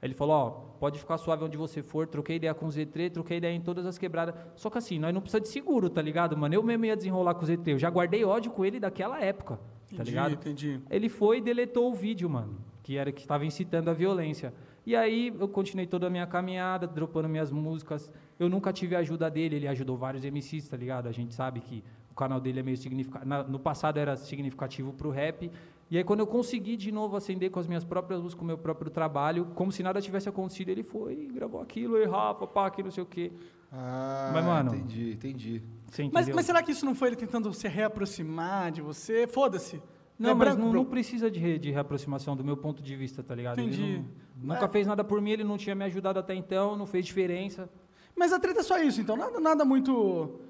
ele 0.03 0.13
falou, 0.13 0.35
ó, 0.35 0.51
pode 0.81 0.99
ficar 0.99 1.17
suave 1.19 1.45
onde 1.45 1.57
você 1.57 1.85
for, 1.85 2.05
troquei 2.05 2.35
ideia 2.35 2.53
com 2.53 2.67
o 2.67 2.69
Z3, 2.69 3.13
troquei 3.13 3.37
ideia 3.37 3.55
em 3.55 3.61
todas 3.61 3.87
as 3.87 3.97
quebradas. 3.97 4.35
Só 4.57 4.69
que 4.69 4.79
assim, 4.79 4.99
nós 4.99 5.15
não 5.15 5.21
precisamos 5.21 5.49
de 5.49 5.53
seguro, 5.53 5.89
tá 5.89 6.03
ligado, 6.03 6.37
mano? 6.37 6.53
Eu 6.53 6.65
mesmo 6.65 6.85
ia 6.85 6.97
desenrolar 6.97 7.35
com 7.35 7.45
o 7.45 7.49
Z3, 7.49 7.69
eu 7.69 7.79
já 7.79 7.89
guardei 7.89 8.25
ódio 8.25 8.51
com 8.51 8.65
ele 8.65 8.81
daquela 8.81 9.21
época, 9.21 9.55
tá 9.55 9.63
entendi, 9.93 10.11
ligado? 10.11 10.33
entendi. 10.33 10.81
Ele 10.91 11.09
foi 11.09 11.39
e 11.39 11.41
deletou 11.41 11.89
o 11.89 11.95
vídeo, 11.95 12.29
mano, 12.29 12.59
que 12.83 12.97
era 12.97 13.13
que 13.13 13.21
estava 13.21 13.47
incitando 13.47 13.89
a 13.89 13.93
violência. 13.93 14.53
E 14.85 14.97
aí 14.97 15.33
eu 15.39 15.47
continuei 15.47 15.87
toda 15.87 16.09
a 16.09 16.11
minha 16.11 16.27
caminhada, 16.27 16.89
dropando 16.89 17.29
minhas 17.29 17.53
músicas. 17.53 18.11
Eu 18.37 18.49
nunca 18.49 18.73
tive 18.73 18.97
a 18.97 18.99
ajuda 18.99 19.31
dele, 19.31 19.55
ele 19.55 19.69
ajudou 19.69 19.97
vários 19.97 20.25
MCs, 20.25 20.69
tá 20.69 20.77
ligado? 20.77 21.09
A 21.09 21.13
gente 21.13 21.33
sabe 21.33 21.61
que 21.61 21.85
canal 22.17 22.41
dele 22.41 22.61
é 22.61 22.63
meio 22.63 22.77
significativo. 22.77 23.31
No 23.49 23.59
passado 23.59 23.99
era 23.99 24.17
significativo 24.17 24.93
pro 24.93 25.11
rap. 25.11 25.51
E 25.89 25.97
aí 25.97 26.03
quando 26.03 26.21
eu 26.21 26.27
consegui 26.27 26.77
de 26.77 26.91
novo 26.91 27.17
acender 27.17 27.51
com 27.51 27.61
as 27.61 27.67
minhas 27.69 27.85
próprias 27.85 28.21
luzes, 28.21 28.35
com 28.35 28.43
o 28.43 28.47
meu 28.47 28.59
próprio 28.59 28.91
trabalho, 28.91 29.47
como 29.55 29.71
se 29.71 29.83
nada 29.85 30.01
tivesse 30.01 30.29
acontecido, 30.29 30.69
ele 30.71 30.83
foi 30.83 31.15
e 31.15 31.27
gravou 31.27 31.61
aquilo, 31.61 31.97
e 31.97 32.05
Rafa, 32.05 32.45
pá, 32.47 32.69
que 32.71 32.83
não 32.83 32.91
sei 32.91 33.05
o 33.05 33.07
quê. 33.07 33.31
Ah, 33.71 34.31
Mas, 34.35 34.45
mano- 34.45 34.75
entendi, 34.75 35.13
entendi. 35.13 35.63
Você 35.89 36.11
Mas, 36.13 36.29
mas 36.29 36.45
será 36.47 36.61
que 36.63 36.73
isso 36.73 36.85
não 36.85 36.95
foi 36.95 37.09
ele 37.11 37.17
tentando 37.17 37.53
se 37.53 37.69
reaproximar 37.69 38.73
de 38.73 38.81
você? 38.83 39.27
Foda-se. 39.29 39.81
Não, 40.19 40.31
é 40.31 40.35
mas 40.35 40.49
branco, 40.49 40.63
não, 40.67 40.73
não 40.73 40.85
precisa 40.85 41.31
de, 41.31 41.39
re- 41.39 41.59
de 41.59 41.71
reaproximação 41.71 42.35
do 42.35 42.43
meu 42.43 42.57
ponto 42.57 42.83
de 42.83 42.97
vista, 42.97 43.23
tá 43.23 43.35
ligado? 43.35 43.59
Ele 43.61 43.69
Entendi. 43.69 44.05
não- 44.43 44.55
nunca 44.55 44.67
fez 44.69 44.87
nada 44.87 45.05
por 45.05 45.21
mim, 45.21 45.31
ele 45.31 45.45
não 45.45 45.57
tinha 45.59 45.75
me 45.75 45.85
ajudado 45.85 46.19
até 46.19 46.35
então, 46.35 46.75
não 46.75 46.87
fez 46.87 47.05
diferença. 47.07 47.69
Mas 48.17 48.33
a 48.33 48.41
treta 48.41 48.61
é 48.61 48.63
só 48.63 48.79
isso, 48.83 49.01
então 49.01 49.17
nada, 49.17 49.39
nada 49.39 49.65
muito. 49.65 50.41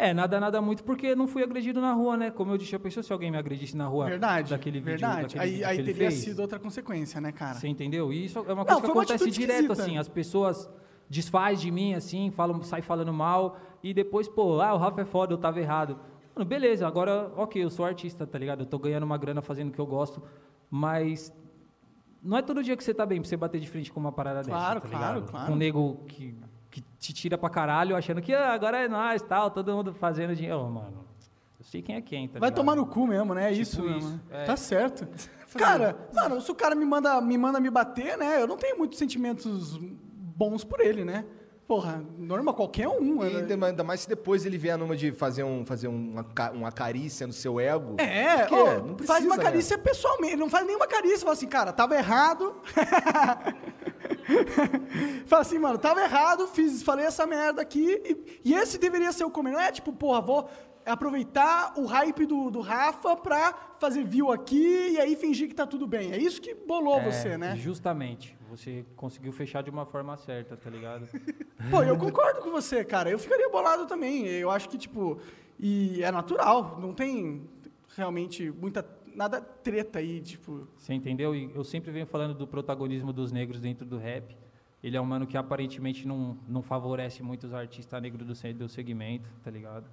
É, 0.00 0.14
nada, 0.14 0.38
nada 0.38 0.62
muito, 0.62 0.84
porque 0.84 1.16
não 1.16 1.26
fui 1.26 1.42
agredido 1.42 1.80
na 1.80 1.92
rua, 1.92 2.16
né? 2.16 2.30
Como 2.30 2.52
eu 2.52 2.56
disse, 2.56 2.70
já 2.70 2.78
pensou 2.78 3.02
se 3.02 3.12
alguém 3.12 3.32
me 3.32 3.36
agredisse 3.36 3.76
na 3.76 3.88
rua 3.88 4.06
Verdade. 4.06 4.50
daquele 4.50 4.78
vídeo, 4.78 4.90
verdade. 5.00 5.22
daquele 5.22 5.42
aí 5.42 5.50
vídeo 5.50 5.66
aí 5.66 5.76
que 5.78 5.82
teria 5.82 6.10
fez? 6.10 6.14
sido 6.14 6.38
outra 6.40 6.56
consequência, 6.60 7.20
né, 7.20 7.32
cara? 7.32 7.54
Você 7.54 7.66
entendeu? 7.66 8.12
E 8.12 8.26
isso 8.26 8.38
é 8.38 8.42
uma 8.52 8.62
Não, 8.62 8.64
coisa 8.64 8.80
que 8.80 8.86
foi 8.86 8.94
uma 8.94 9.02
acontece 9.02 9.30
direto, 9.32 9.62
esquisita. 9.64 9.82
assim. 9.82 9.98
As 9.98 10.08
pessoas 10.08 10.70
desfaz 11.10 11.60
de 11.60 11.70
mim, 11.72 11.94
assim, 11.94 12.30
falam, 12.30 12.62
sai 12.62 12.80
falando 12.80 13.12
mal, 13.12 13.58
e 13.82 13.92
depois, 13.92 14.28
pô, 14.28 14.60
ah, 14.60 14.72
o 14.72 14.76
Rafa 14.76 15.00
é 15.00 15.04
foda, 15.04 15.32
eu 15.34 15.38
tava 15.38 15.58
errado. 15.58 15.98
Mano, 16.32 16.48
beleza, 16.48 16.86
agora, 16.86 17.32
ok, 17.36 17.64
eu 17.64 17.68
sou 17.70 17.84
artista, 17.84 18.24
tá 18.24 18.38
ligado? 18.38 18.60
Eu 18.60 18.66
tô 18.66 18.78
ganhando 18.78 19.02
uma 19.02 19.18
grana 19.18 19.42
fazendo 19.42 19.70
o 19.70 19.72
que 19.72 19.80
eu 19.80 19.86
gosto, 19.86 20.22
mas 20.70 21.32
não 22.22 22.36
é 22.36 22.42
todo 22.42 22.62
dia 22.62 22.76
que 22.76 22.84
você 22.84 22.94
tá 22.94 23.04
bem 23.04 23.20
pra 23.20 23.28
você 23.28 23.36
bater 23.36 23.60
de 23.60 23.68
frente 23.68 23.90
com 23.90 23.98
uma 23.98 24.12
parada 24.12 24.42
Claro, 24.44 24.80
dessa, 24.80 24.92
tá 24.92 24.96
claro, 24.98 25.14
ligado? 25.16 25.30
claro. 25.30 25.46
Com 25.46 25.52
um 25.54 25.56
nego 25.56 26.04
que, 26.06 26.36
que 26.70 26.82
te 26.98 27.12
tira 27.12 27.36
pra 27.38 27.48
caralho, 27.48 27.96
achando 27.96 28.20
que 28.20 28.34
ah, 28.34 28.52
agora 28.52 28.78
é 28.78 28.88
nós, 28.88 29.22
tal, 29.22 29.50
todo 29.50 29.72
mundo 29.74 29.94
fazendo 29.94 30.34
dinheiro. 30.34 30.60
Ô, 30.60 30.68
mano, 30.68 31.04
eu 31.58 31.64
sei 31.64 31.82
quem 31.82 31.96
é 31.96 32.00
quem, 32.00 32.28
tá 32.28 32.38
Vai 32.38 32.48
ligado? 32.50 32.56
tomar 32.56 32.76
no 32.76 32.86
cu 32.86 33.06
mesmo, 33.06 33.34
né? 33.34 33.46
É 33.46 33.50
Tipo 33.50 33.62
isso, 33.62 33.82
mesmo. 33.82 33.98
isso, 33.98 34.08
né? 34.08 34.20
é. 34.30 34.44
Tá 34.44 34.56
certo. 34.56 35.06
Cara, 35.56 35.96
mano, 36.14 36.40
se 36.42 36.50
o 36.50 36.54
cara 36.54 36.74
me 36.74 36.84
manda, 36.84 37.20
me 37.22 37.38
manda 37.38 37.58
me 37.58 37.70
bater, 37.70 38.18
né? 38.18 38.40
Eu 38.42 38.46
não 38.46 38.56
tenho 38.58 38.76
muitos 38.76 38.98
sentimentos 38.98 39.78
bons 39.78 40.62
por 40.62 40.78
ele, 40.78 41.06
né? 41.06 41.24
Porra, 41.66 42.02
normal, 42.18 42.54
qualquer 42.54 42.86
um. 42.86 43.24
E 43.24 43.32
né? 43.32 43.38
ainda 43.40 43.66
ainda 43.66 43.84
mais 43.84 44.00
se 44.00 44.08
depois 44.08 44.44
ele 44.44 44.56
vier 44.58 44.76
numa 44.76 44.94
de 44.96 45.10
fazer, 45.12 45.44
um, 45.44 45.64
fazer 45.64 45.88
uma, 45.88 46.24
uma 46.52 46.72
carícia 46.72 47.26
no 47.26 47.32
seu 47.32 47.58
ego. 47.60 47.96
É, 47.98 48.46
ó, 48.50 48.80
Não 48.80 48.98
faz 48.98 49.24
uma 49.24 49.34
precisa, 49.34 49.36
né? 49.36 49.42
carícia 49.42 49.78
pessoalmente, 49.78 50.36
não 50.36 50.48
faz 50.50 50.66
nenhuma 50.66 50.86
carícia, 50.86 51.20
fala 51.20 51.32
assim, 51.32 51.46
cara, 51.48 51.72
tava 51.72 51.94
errado. 51.96 52.54
Fala 55.26 55.42
assim, 55.42 55.58
mano, 55.58 55.78
tava 55.78 56.02
errado, 56.02 56.46
fiz, 56.46 56.82
falei 56.82 57.06
essa 57.06 57.26
merda 57.26 57.62
aqui, 57.62 58.00
e, 58.04 58.50
e 58.50 58.54
esse 58.54 58.78
deveria 58.78 59.12
ser 59.12 59.24
o 59.24 59.30
começo. 59.30 59.56
Não 59.56 59.62
é 59.62 59.72
tipo, 59.72 59.92
porra, 59.92 60.20
vou 60.20 60.48
aproveitar 60.84 61.74
o 61.76 61.84
hype 61.84 62.24
do, 62.24 62.50
do 62.50 62.60
Rafa 62.60 63.14
pra 63.16 63.54
fazer 63.78 64.04
view 64.04 64.32
aqui 64.32 64.92
e 64.92 64.98
aí 64.98 65.14
fingir 65.16 65.48
que 65.48 65.54
tá 65.54 65.66
tudo 65.66 65.86
bem. 65.86 66.12
É 66.12 66.18
isso 66.18 66.40
que 66.40 66.54
bolou 66.54 66.98
É, 66.98 67.10
você, 67.10 67.36
né? 67.36 67.56
Justamente. 67.56 68.36
Você 68.48 68.86
conseguiu 68.96 69.30
fechar 69.32 69.62
de 69.62 69.68
uma 69.68 69.84
forma 69.84 70.16
certa, 70.16 70.56
tá 70.56 70.70
ligado? 70.70 71.06
Pô, 71.70 71.82
eu 71.82 71.98
concordo 71.98 72.40
com 72.40 72.50
você, 72.50 72.82
cara. 72.84 73.10
Eu 73.10 73.18
ficaria 73.18 73.48
bolado 73.50 73.86
também. 73.86 74.26
Eu 74.26 74.50
acho 74.50 74.68
que, 74.70 74.78
tipo, 74.78 75.18
e 75.58 76.02
é 76.02 76.10
natural, 76.10 76.78
não 76.80 76.94
tem 76.94 77.46
realmente 77.94 78.50
muita, 78.50 78.82
nada 79.18 79.40
treta 79.40 79.98
aí, 79.98 80.20
tipo... 80.20 80.68
Você 80.76 80.94
entendeu? 80.94 81.34
E 81.34 81.50
eu 81.52 81.64
sempre 81.64 81.90
venho 81.90 82.06
falando 82.06 82.34
do 82.34 82.46
protagonismo 82.46 83.12
dos 83.12 83.32
negros 83.32 83.60
dentro 83.60 83.84
do 83.84 83.98
rap. 83.98 84.36
Ele 84.80 84.96
é 84.96 85.00
um 85.00 85.04
mano 85.04 85.26
que 85.26 85.36
aparentemente 85.36 86.06
não, 86.06 86.38
não 86.46 86.62
favorece 86.62 87.20
muito 87.20 87.48
os 87.48 87.52
artistas 87.52 88.00
negros 88.00 88.24
do, 88.24 88.54
do 88.54 88.68
segmento, 88.68 89.28
tá 89.42 89.50
ligado? 89.50 89.86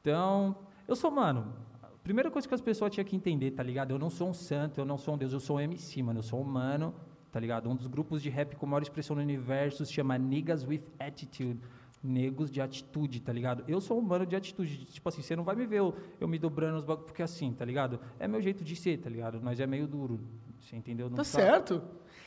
Então, 0.00 0.56
eu 0.88 0.96
sou, 0.96 1.08
mano, 1.08 1.54
primeira 2.02 2.32
coisa 2.32 2.48
que 2.48 2.54
as 2.54 2.60
pessoas 2.60 2.92
tinham 2.92 3.04
que 3.04 3.14
entender, 3.14 3.52
tá 3.52 3.62
ligado? 3.62 3.92
Eu 3.92 3.98
não 3.98 4.10
sou 4.10 4.30
um 4.30 4.34
santo, 4.34 4.80
eu 4.80 4.84
não 4.84 4.98
sou 4.98 5.14
um 5.14 5.18
deus, 5.18 5.32
eu 5.32 5.40
sou 5.40 5.58
um 5.58 5.60
MC, 5.60 6.02
mano. 6.02 6.18
Eu 6.18 6.24
sou 6.24 6.40
um 6.40 6.44
mano, 6.44 6.92
tá 7.30 7.38
ligado? 7.38 7.70
Um 7.70 7.76
dos 7.76 7.86
grupos 7.86 8.20
de 8.20 8.28
rap 8.28 8.56
com 8.56 8.66
maior 8.66 8.82
expressão 8.82 9.14
no 9.14 9.22
universo 9.22 9.86
se 9.86 9.92
chama 9.92 10.18
Niggas 10.18 10.66
with 10.66 10.82
Attitude. 10.98 11.60
Negros 12.02 12.50
de 12.50 12.60
atitude, 12.60 13.20
tá 13.20 13.32
ligado? 13.32 13.64
Eu 13.66 13.80
sou 13.80 13.98
um 13.98 14.02
mano 14.02 14.24
de 14.24 14.36
atitude. 14.36 14.84
Tipo 14.84 15.08
assim, 15.08 15.20
você 15.20 15.34
não 15.34 15.42
vai 15.42 15.56
me 15.56 15.66
ver 15.66 15.78
eu, 15.78 15.94
eu 16.20 16.28
me 16.28 16.38
dobrando 16.38 16.76
os 16.78 16.84
bagulhos, 16.84 17.06
porque 17.06 17.22
assim, 17.22 17.52
tá 17.52 17.64
ligado? 17.64 17.98
É 18.20 18.28
meu 18.28 18.40
jeito 18.40 18.62
de 18.62 18.76
ser, 18.76 18.98
tá 18.98 19.10
ligado? 19.10 19.40
Nós 19.40 19.58
é 19.58 19.66
meio 19.66 19.86
duro, 19.86 20.20
você 20.60 20.76
entendeu? 20.76 21.08
Não 21.10 21.16
Tá 21.16 21.24
sabe. 21.24 21.44
certo. 21.44 21.82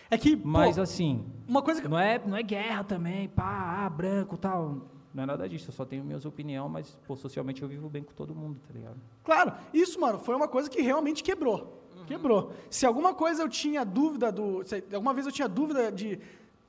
É 0.10 0.18
que, 0.18 0.36
pô, 0.36 0.46
Mas 0.46 0.78
assim, 0.78 1.26
uma 1.48 1.62
coisa 1.62 1.82
que... 1.82 1.88
não 1.88 1.98
é, 1.98 2.20
não 2.26 2.36
é 2.36 2.44
guerra 2.44 2.84
também, 2.84 3.30
pá, 3.30 3.86
ah, 3.86 3.90
branco 3.90 4.36
tal. 4.36 4.90
Não 5.14 5.24
é 5.24 5.26
nada 5.26 5.48
disso, 5.48 5.70
eu 5.70 5.74
só 5.74 5.86
tenho 5.86 6.04
minhas 6.04 6.26
opiniões, 6.26 6.70
mas 6.70 6.98
pô, 7.08 7.16
socialmente 7.16 7.62
eu 7.62 7.68
vivo 7.70 7.90
bem 7.90 8.04
com 8.04 8.12
todo 8.14 8.36
mundo, 8.36 8.60
tá 8.68 8.74
ligado? 8.74 8.98
Claro, 9.24 9.54
isso, 9.74 10.00
mano, 10.02 10.20
foi 10.20 10.36
uma 10.36 10.50
coisa 10.50 10.70
que 10.70 10.82
realmente 10.82 11.24
quebrou. 11.24 11.82
Quebrou. 12.08 12.52
Se 12.70 12.86
alguma 12.86 13.14
coisa 13.14 13.42
eu 13.44 13.48
tinha 13.48 13.86
dúvida 13.86 14.32
do. 14.34 14.64
Se 14.66 14.84
alguma 14.94 15.14
vez 15.14 15.26
eu 15.26 15.32
tinha 15.32 15.48
dúvida 15.48 15.90
de. 15.90 16.20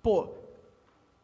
Pô. 0.00 0.28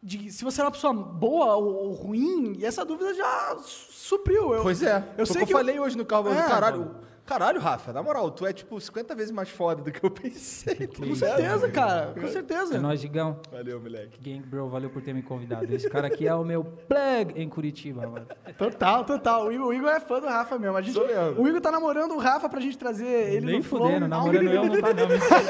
De 0.02 0.30
se 0.30 0.44
você 0.44 0.60
era 0.60 0.68
uma 0.68 0.72
pessoa 0.72 0.92
boa 0.92 1.56
ou, 1.56 1.74
ou 1.74 1.92
ruim, 1.92 2.54
e 2.58 2.64
essa 2.64 2.84
dúvida 2.84 3.12
já 3.14 3.56
su- 3.58 3.92
supriu. 3.92 4.54
Eu, 4.54 4.62
Pois 4.62 4.82
é. 4.82 5.02
Eu 5.18 5.26
sei 5.26 5.42
o 5.42 5.46
que. 5.46 5.52
eu 5.52 5.56
falei 5.58 5.80
hoje 5.80 5.96
no 5.96 6.04
carro. 6.04 6.30
É, 6.30 6.42
caralho, 6.42 6.94
caralho, 7.26 7.60
Rafa, 7.60 7.92
na 7.92 8.00
moral, 8.00 8.30
tu 8.30 8.46
é 8.46 8.52
tipo 8.52 8.80
50 8.80 9.12
vezes 9.16 9.32
mais 9.32 9.48
foda 9.50 9.82
do 9.82 9.90
que 9.90 10.02
eu 10.04 10.08
pensei. 10.12 10.86
Com 10.86 11.14
certeza, 11.16 11.68
cara. 11.70 12.12
Com 12.14 12.20
É 12.26 12.28
certeza. 12.28 12.78
nóis, 12.80 13.00
Digão. 13.00 13.40
Valeu, 13.50 13.80
moleque. 13.80 14.20
Gang 14.20 14.46
Bro, 14.46 14.68
valeu 14.68 14.88
por 14.88 15.02
ter 15.02 15.12
me 15.12 15.20
convidado. 15.20 15.64
Esse 15.74 15.90
cara 15.90 16.06
aqui 16.06 16.28
é 16.28 16.34
o 16.34 16.44
meu 16.44 16.62
plug 16.62 17.32
em 17.34 17.48
Curitiba, 17.48 18.06
mano. 18.06 18.26
Total, 18.56 19.04
total. 19.04 19.46
O 19.48 19.52
Igor, 19.52 19.66
o 19.66 19.74
Igor 19.74 19.90
é 19.90 19.98
fã 19.98 20.20
do 20.20 20.28
Rafa 20.28 20.56
mesmo. 20.60 20.76
A 20.76 20.80
gente, 20.80 20.94
Sou 20.94 21.06
mesmo. 21.08 21.42
o 21.42 21.48
Igor 21.48 21.60
tá 21.60 21.72
namorando 21.72 22.12
o 22.14 22.18
Rafa 22.18 22.48
pra 22.48 22.60
gente 22.60 22.78
trazer 22.78 23.04
ele 23.34 23.46
Nem 23.46 23.56
no 23.58 23.64
Flow. 23.64 23.82
fudendo, 23.88 24.06
namorando 24.06 24.42
eu 24.48 24.64
não 24.64 24.80
tá 24.80 24.94
não, 24.94 25.08
mentira. 25.08 25.42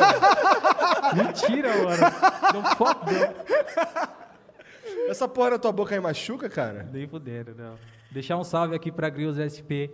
mentira, 1.14 1.68
mano. 1.84 2.02
Não 2.54 2.64
fuck. 2.76 2.98
Essa 5.08 5.26
porra 5.28 5.50
na 5.50 5.58
tua 5.58 5.72
boca 5.72 5.94
aí 5.94 6.00
machuca, 6.00 6.48
cara? 6.48 6.88
Nem 6.92 7.06
fudendo, 7.06 7.54
não. 7.56 7.74
Deixar 8.10 8.36
um 8.36 8.44
salve 8.44 8.74
aqui 8.74 8.90
pra 8.92 9.08
Grills 9.08 9.40
SP. 9.40 9.90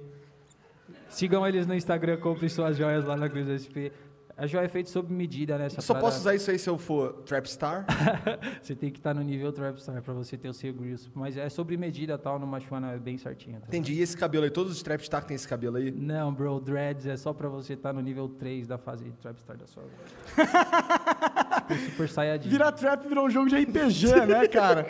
Sigam 1.09 1.47
eles 1.47 1.67
no 1.67 1.75
Instagram, 1.75 2.17
comprem 2.19 2.49
suas 2.49 2.77
joias 2.77 3.05
lá 3.05 3.17
na 3.17 3.29
Grills 3.29 3.65
SP. 3.67 3.93
A 4.37 4.49
joia 4.49 4.65
é 4.65 4.69
feita 4.69 4.91
sob 4.91 5.13
medida, 5.15 5.57
né? 5.57 5.67
Essa 5.67 5.81
só 5.81 5.95
parada- 5.95 6.11
posso 6.11 6.21
usar 6.23 6.35
isso 6.35 6.51
aí 6.51 6.59
se 6.59 6.69
eu 6.69 6.77
for 6.77 7.23
Trapstar? 7.23 7.87
Você 8.61 8.75
tem 8.75 8.91
que 8.91 8.99
estar 8.99 9.15
no 9.15 9.23
nível 9.23 9.53
Trapstar 9.53 10.03
pra 10.03 10.13
você 10.13 10.37
ter 10.37 10.49
o 10.49 10.53
seu 10.53 10.73
Grills. 10.75 11.09
Mas 11.15 11.37
é 11.37 11.49
sobre 11.49 11.77
medida 11.77 12.19
tal, 12.19 12.37
no 12.41 12.45
Machuana 12.45 12.91
é 12.95 12.99
bem 12.99 13.17
certinho. 13.17 13.61
Tá? 13.61 13.69
Entendi. 13.69 13.93
E 13.95 14.01
esse 14.01 14.17
cabelo 14.17 14.43
aí? 14.43 14.51
Todos 14.51 14.73
os 14.73 14.83
Trapstar 14.83 15.23
têm 15.23 15.37
esse 15.37 15.47
cabelo 15.47 15.77
aí? 15.77 15.93
Não, 15.93 16.35
bro, 16.35 16.59
dreads 16.59 17.07
é 17.07 17.17
só 17.17 17.33
pra 17.33 17.49
você 17.49 17.75
estar 17.75 17.93
no 17.93 18.01
nível 18.01 18.29
3 18.29 18.67
da 18.67 18.77
fase 18.77 19.05
Trapstar 19.23 19.57
da 19.57 19.69
sua 19.69 19.85
vida. 19.85 19.95
Tipo, 21.69 21.91
super 21.91 22.09
saiyajin. 22.09 22.49
Virar 22.49 22.73
trap 22.73 23.07
virou 23.09 23.27
um 23.27 23.31
jogo 23.31 23.49
de 23.49 23.57
RPG, 23.57 24.27
né, 24.27 24.47
cara? 24.49 24.87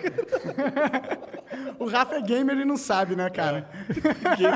o 1.79 1.87
Rafa 1.87 2.17
é 2.17 2.23
gamer 2.23 2.57
e 2.59 2.65
não 2.65 2.77
sabe, 2.77 3.15
né, 3.15 3.31
cara? 3.31 3.69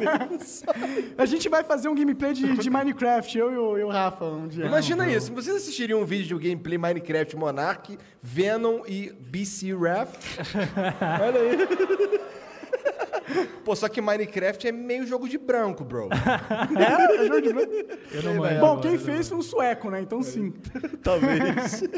A 1.16 1.24
gente 1.24 1.48
vai 1.48 1.62
fazer 1.62 1.88
um 1.88 1.94
gameplay 1.94 2.32
de, 2.32 2.56
de 2.56 2.70
Minecraft, 2.70 3.38
eu 3.38 3.52
e 3.52 3.56
o, 3.56 3.78
e 3.78 3.84
o 3.84 3.88
Rafa, 3.88 4.24
um 4.24 4.48
dia. 4.48 4.66
Imagina 4.66 5.08
isso. 5.08 5.32
Vocês 5.32 5.56
assistiriam 5.56 6.00
um 6.00 6.04
vídeo 6.04 6.26
de 6.26 6.34
um 6.34 6.38
gameplay 6.38 6.78
Minecraft 6.78 7.36
Monarch, 7.36 7.98
Venom 8.22 8.82
e 8.86 9.12
BC 9.12 9.76
Ref? 9.76 10.10
Olha 11.22 11.40
aí. 11.40 12.37
Pô, 13.68 13.76
só 13.76 13.86
que 13.86 14.00
Minecraft 14.00 14.66
é 14.66 14.72
meio 14.72 15.06
jogo 15.06 15.28
de 15.28 15.36
branco, 15.36 15.84
bro. 15.84 16.08
É? 16.78 17.16
É 17.16 17.26
jogo 17.26 17.42
de 17.42 17.52
branco? 17.52 17.72
Eu 18.12 18.22
não 18.22 18.34
manjo, 18.36 18.60
Bom, 18.60 18.80
quem 18.80 18.96
fez 18.98 19.28
foi 19.28 19.36
um 19.36 19.42
sueco, 19.42 19.90
né? 19.90 20.00
Então 20.00 20.22
sim. 20.22 20.54
Talvez. 21.04 21.84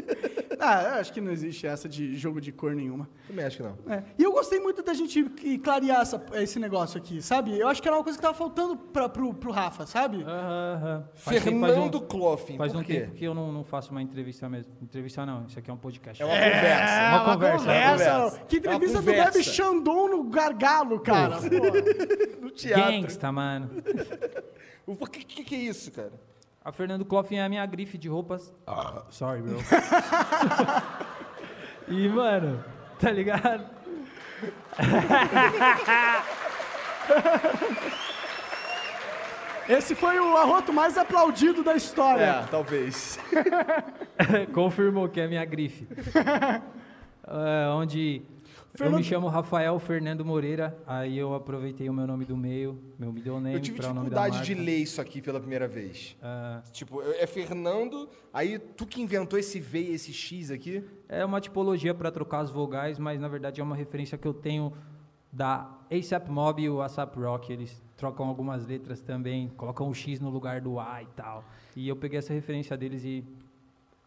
Ah, 0.62 0.82
eu 0.82 0.94
acho 1.00 1.10
que 1.14 1.22
não 1.22 1.32
existe 1.32 1.66
essa 1.66 1.88
de 1.88 2.14
jogo 2.16 2.38
de 2.38 2.52
cor 2.52 2.74
nenhuma. 2.74 3.08
Também 3.26 3.46
acho 3.46 3.56
que 3.56 3.62
não. 3.62 3.78
É. 3.88 4.02
E 4.18 4.22
eu 4.22 4.30
gostei 4.30 4.60
muito 4.60 4.82
da 4.82 4.92
gente 4.92 5.24
que- 5.24 5.56
clarear 5.56 6.02
essa- 6.02 6.22
esse 6.34 6.58
negócio 6.58 6.98
aqui, 6.98 7.22
sabe? 7.22 7.58
Eu 7.58 7.66
acho 7.66 7.80
que 7.80 7.88
era 7.88 7.96
uma 7.96 8.02
coisa 8.04 8.18
que 8.18 8.22
tava 8.22 8.36
faltando 8.36 8.76
pra, 8.76 9.08
pro, 9.08 9.32
pro 9.32 9.50
Rafa, 9.52 9.86
sabe? 9.86 10.22
Aham, 10.22 10.28
aham. 10.76 11.04
Faz 11.14 11.42
tempo- 11.42 11.60
Fernando 11.66 11.92
faz 11.92 11.94
um, 11.94 12.06
Cloffin, 12.06 12.56
Faz 12.58 12.74
um 12.74 12.82
quê? 12.82 12.92
tempo 13.00 13.12
que 13.14 13.24
eu 13.24 13.32
não, 13.32 13.50
não 13.50 13.64
faço 13.64 13.90
uma 13.90 14.02
entrevista 14.02 14.50
mesmo. 14.50 14.70
Entrevista 14.82 15.24
não, 15.24 15.46
isso 15.46 15.58
aqui 15.58 15.70
é 15.70 15.72
um 15.72 15.78
podcast. 15.78 16.22
É 16.22 16.26
uma 16.26 16.34
conversa. 16.34 16.66
É, 16.68 17.08
uma 17.08 17.24
conversa, 17.32 17.64
uma 17.64 17.90
conversa. 17.92 18.40
Que 18.46 18.56
É 18.56 18.58
entrevista 18.58 18.98
uma 18.98 19.02
do 19.02 19.06
Bebe 19.06 19.26
conversa. 19.28 19.42
Xandon 19.50 20.08
no 20.08 20.24
gargalo, 20.24 21.00
cara. 21.00 21.36
Pô. 21.38 21.59
No 22.40 22.50
teatro. 22.50 22.92
Gangsta, 22.92 23.30
mano. 23.30 23.70
O 24.86 25.06
que, 25.06 25.24
que, 25.24 25.44
que 25.44 25.54
é 25.54 25.58
isso, 25.58 25.92
cara? 25.92 26.12
A 26.64 26.72
Fernando 26.72 27.04
Clough 27.04 27.26
é 27.30 27.40
a 27.40 27.48
minha 27.48 27.64
grife 27.66 27.96
de 27.96 28.08
roupas. 28.08 28.52
Ah. 28.66 29.04
Sorry, 29.10 29.42
bro. 29.42 29.58
e, 31.88 32.08
mano, 32.08 32.64
tá 32.98 33.10
ligado? 33.10 33.64
Esse 39.68 39.94
foi 39.94 40.18
o 40.18 40.36
arroto 40.36 40.72
mais 40.72 40.98
aplaudido 40.98 41.62
da 41.62 41.76
história. 41.76 42.24
É, 42.24 42.42
talvez. 42.50 43.20
Confirmou 44.52 45.08
que 45.08 45.20
é 45.20 45.26
a 45.26 45.28
minha 45.28 45.44
grife. 45.44 45.86
É, 47.26 47.68
onde 47.70 48.22
eu 48.72 48.78
Fernando- 48.78 48.98
me 48.98 49.04
chamo 49.04 49.26
Rafael 49.28 49.78
Fernando 49.78 50.24
Moreira, 50.24 50.76
aí 50.86 51.18
eu 51.18 51.34
aproveitei 51.34 51.88
o 51.88 51.92
meu 51.92 52.06
nome 52.06 52.24
do 52.24 52.36
meio, 52.36 52.78
meu 52.98 53.12
middle 53.12 53.40
name, 53.40 53.56
Eu 53.56 53.60
tive 53.60 53.78
dificuldade 53.80 54.42
de 54.44 54.54
ler 54.54 54.76
isso 54.76 55.00
aqui 55.00 55.20
pela 55.20 55.40
primeira 55.40 55.66
vez. 55.66 56.16
Ah, 56.22 56.62
Tipo, 56.72 57.02
é 57.02 57.26
Fernando, 57.26 58.08
aí 58.32 58.58
tu 58.58 58.86
que 58.86 59.00
inventou 59.02 59.38
esse 59.38 59.58
V 59.58 59.80
e 59.80 59.94
esse 59.94 60.12
X 60.12 60.50
aqui? 60.50 60.84
É 61.08 61.24
uma 61.24 61.40
tipologia 61.40 61.92
para 61.94 62.10
trocar 62.10 62.40
as 62.40 62.50
vogais, 62.50 62.98
mas 62.98 63.20
na 63.20 63.28
verdade 63.28 63.60
é 63.60 63.64
uma 63.64 63.74
referência 63.76 64.16
que 64.16 64.26
eu 64.26 64.34
tenho 64.34 64.72
da 65.32 65.70
ASAP 65.90 66.28
Mob 66.30 66.60
e 66.62 66.68
o 66.68 66.80
ASAP 66.80 67.16
Rock. 67.18 67.52
Eles 67.52 67.80
trocam 67.96 68.26
algumas 68.26 68.66
letras 68.66 69.00
também, 69.00 69.48
colocam 69.56 69.88
o 69.88 69.94
X 69.94 70.20
no 70.20 70.30
lugar 70.30 70.60
do 70.60 70.78
A 70.80 71.02
e 71.02 71.06
tal. 71.16 71.44
E 71.76 71.88
eu 71.88 71.96
peguei 71.96 72.18
essa 72.18 72.32
referência 72.32 72.76
deles 72.76 73.04
e 73.04 73.24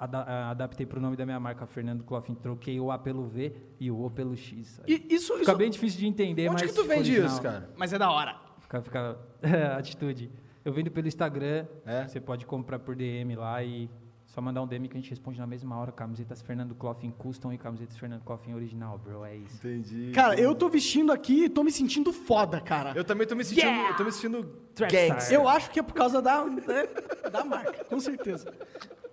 ada- 0.04 0.24
ah, 0.24 0.50
adaptei 0.52 0.86
para 0.86 1.00
o 1.00 1.02
nome 1.02 1.16
da 1.16 1.26
minha 1.26 1.40
marca, 1.40 1.66
Fernando 1.66 2.04
Clough. 2.04 2.24
Troquei 2.42 2.80
o 2.80 2.92
A 2.92 2.98
pelo 2.98 3.26
V 3.26 3.54
e 3.80 3.90
o 3.92 4.06
O 4.06 4.10
pelo 4.12 4.36
X. 4.36 4.80
E 4.88 5.06
isso, 5.10 5.34
Fica 5.34 5.52
isso- 5.52 5.58
bem 5.58 5.70
difícil 5.70 6.00
de 6.00 6.08
entender, 6.08 6.50
Onde 6.50 6.64
mas 6.64 6.72
que 6.72 6.78
tu 6.78 6.84
vende 6.88 7.10
original. 7.12 7.28
isso, 7.28 7.42
cara? 7.42 7.70
Mas 7.76 7.92
é 7.94 7.98
da 8.00 8.10
hora. 8.12 8.36
Fica, 8.60 8.82
fica 8.82 9.18
atitude. 9.78 10.32
Eu 10.66 10.72
vendo 10.72 10.90
pelo 10.90 11.08
Instagram, 11.08 11.66
É? 11.86 12.08
você 12.08 12.20
pode 12.22 12.46
comprar 12.46 12.80
por 12.80 12.96
DM 12.96 13.36
lá 13.36 13.62
e 13.64 13.90
só 14.26 14.42
mandar 14.42 14.62
um 14.64 14.68
DM 14.68 14.88
que 14.88 14.98
a 14.98 15.00
gente 15.00 15.10
responde 15.10 15.38
na 15.38 15.46
mesma 15.46 15.78
hora. 15.78 15.92
Camisetas 15.92 16.42
Fernando 16.42 16.76
em 17.04 17.12
custom 17.12 17.52
e 17.54 17.58
camisetas 17.58 17.98
Fernando 17.98 18.24
em 18.48 18.56
original, 18.56 18.98
bro. 18.98 19.24
É 19.26 19.36
isso. 19.36 19.58
Entendi. 19.68 20.12
Cara, 20.14 20.40
eu 20.40 20.56
tô 20.56 20.70
vestindo 20.70 21.12
aqui 21.12 21.44
e 21.44 21.50
tô 21.50 21.64
me 21.64 21.72
sentindo 21.72 22.12
foda, 22.14 22.60
cara. 22.62 22.94
Eu 22.96 23.04
também 23.04 23.28
tô 23.28 23.36
me 23.36 23.44
sentindo, 23.44 23.66
Yeah! 23.68 23.90
eu 23.92 23.98
tô 23.98 24.04
me 24.06 24.12
sentindo 24.12 24.56
gangster. 24.76 25.34
Eu 25.36 25.48
acho 25.48 25.70
que 25.70 25.80
é 25.80 25.84
por 25.84 25.94
causa 25.94 26.20
da, 26.22 26.44
né, 26.46 26.62
da 27.32 27.44
marca, 27.46 27.84
com 27.84 28.00
certeza. 28.00 28.52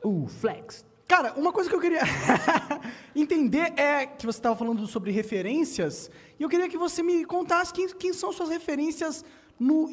Uh, 0.04 0.26
flex. 0.26 0.84
Cara, 1.06 1.34
uma 1.36 1.52
coisa 1.52 1.68
que 1.68 1.74
eu 1.74 1.80
queria 1.80 2.02
entender 3.16 3.72
é 3.76 4.06
que 4.06 4.24
você 4.24 4.38
estava 4.38 4.54
falando 4.54 4.86
sobre 4.86 5.10
referências, 5.10 6.10
e 6.38 6.42
eu 6.42 6.48
queria 6.48 6.68
que 6.68 6.78
você 6.78 7.02
me 7.02 7.24
contasse 7.24 7.72
quem, 7.72 7.88
quem 7.88 8.12
são 8.12 8.32
suas 8.32 8.48
referências 8.48 9.24
no, 9.58 9.90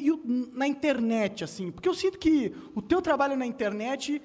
na 0.52 0.66
internet, 0.66 1.42
assim. 1.44 1.70
Porque 1.70 1.88
eu 1.88 1.94
sinto 1.94 2.18
que 2.18 2.54
o 2.74 2.80
teu 2.80 3.02
trabalho 3.02 3.36
na 3.36 3.44
internet, 3.44 4.22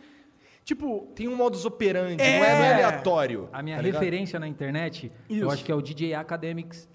tipo, 0.64 1.12
Tem 1.16 1.28
um 1.28 1.36
modus 1.36 1.66
operandi, 1.66 2.22
É. 2.22 2.40
não 2.40 2.46
é, 2.46 2.50
é 2.70 2.74
aleatório. 2.74 3.50
A 3.52 3.62
minha 3.64 3.76
tá 3.78 3.82
ligado? 3.82 4.00
referência 4.00 4.40
na 4.40 4.48
internet, 4.48 5.12
Isso. 5.28 5.44
eu 5.44 5.50
acho 5.52 5.66
que 5.66 5.72
é 5.72 5.76
o 5.76 5.82
DJ 5.82 6.14
Academics, 6.14 6.88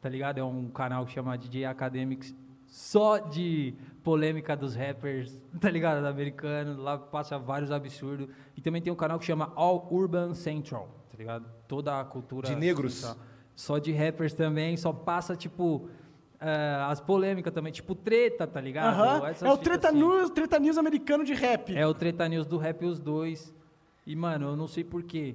tá 0.00 0.08
ligado? 0.08 0.38
É 0.38 0.44
um 0.44 0.68
canal 0.68 1.06
que 1.06 1.12
chama 1.12 1.36
DJ 1.36 1.64
Academics, 1.64 2.34
só 2.66 3.18
de 3.18 3.74
polêmica 4.06 4.54
dos 4.56 4.76
rappers, 4.76 5.44
tá 5.60 5.68
ligado? 5.68 6.00
Do 6.00 6.06
americano, 6.06 6.80
lá 6.80 6.96
passa 6.96 7.36
vários 7.36 7.72
absurdos. 7.72 8.28
E 8.56 8.60
também 8.60 8.80
tem 8.80 8.92
um 8.92 8.96
canal 8.96 9.18
que 9.18 9.24
chama 9.24 9.52
All 9.56 9.88
Urban 9.90 10.32
Central, 10.32 10.88
tá 11.10 11.18
ligado? 11.18 11.44
toda 11.66 12.00
a 12.00 12.04
cultura. 12.04 12.46
De 12.46 12.54
negros? 12.54 12.94
Só, 12.94 13.16
só 13.56 13.78
de 13.78 13.90
rappers 13.90 14.32
também, 14.32 14.76
só 14.76 14.92
passa, 14.92 15.34
tipo, 15.34 15.88
eh, 16.38 16.78
as 16.88 17.00
polêmicas 17.00 17.52
também, 17.52 17.72
tipo 17.72 17.96
treta, 17.96 18.46
tá 18.46 18.60
ligado? 18.60 18.94
Aham. 18.94 19.28
Essas 19.28 19.48
É 19.48 19.52
o 19.52 19.56
treta, 19.56 19.88
assim. 19.88 19.98
news, 19.98 20.30
treta 20.30 20.60
News 20.60 20.78
americano 20.78 21.24
de 21.24 21.34
rap. 21.34 21.76
É 21.76 21.84
o 21.84 21.92
Treta 21.92 22.28
News 22.28 22.46
do 22.46 22.58
Rap 22.58 22.84
Os 22.84 23.00
Dois. 23.00 23.52
E, 24.06 24.14
mano, 24.14 24.50
eu 24.50 24.56
não 24.56 24.68
sei 24.68 24.84
porquê. 24.84 25.34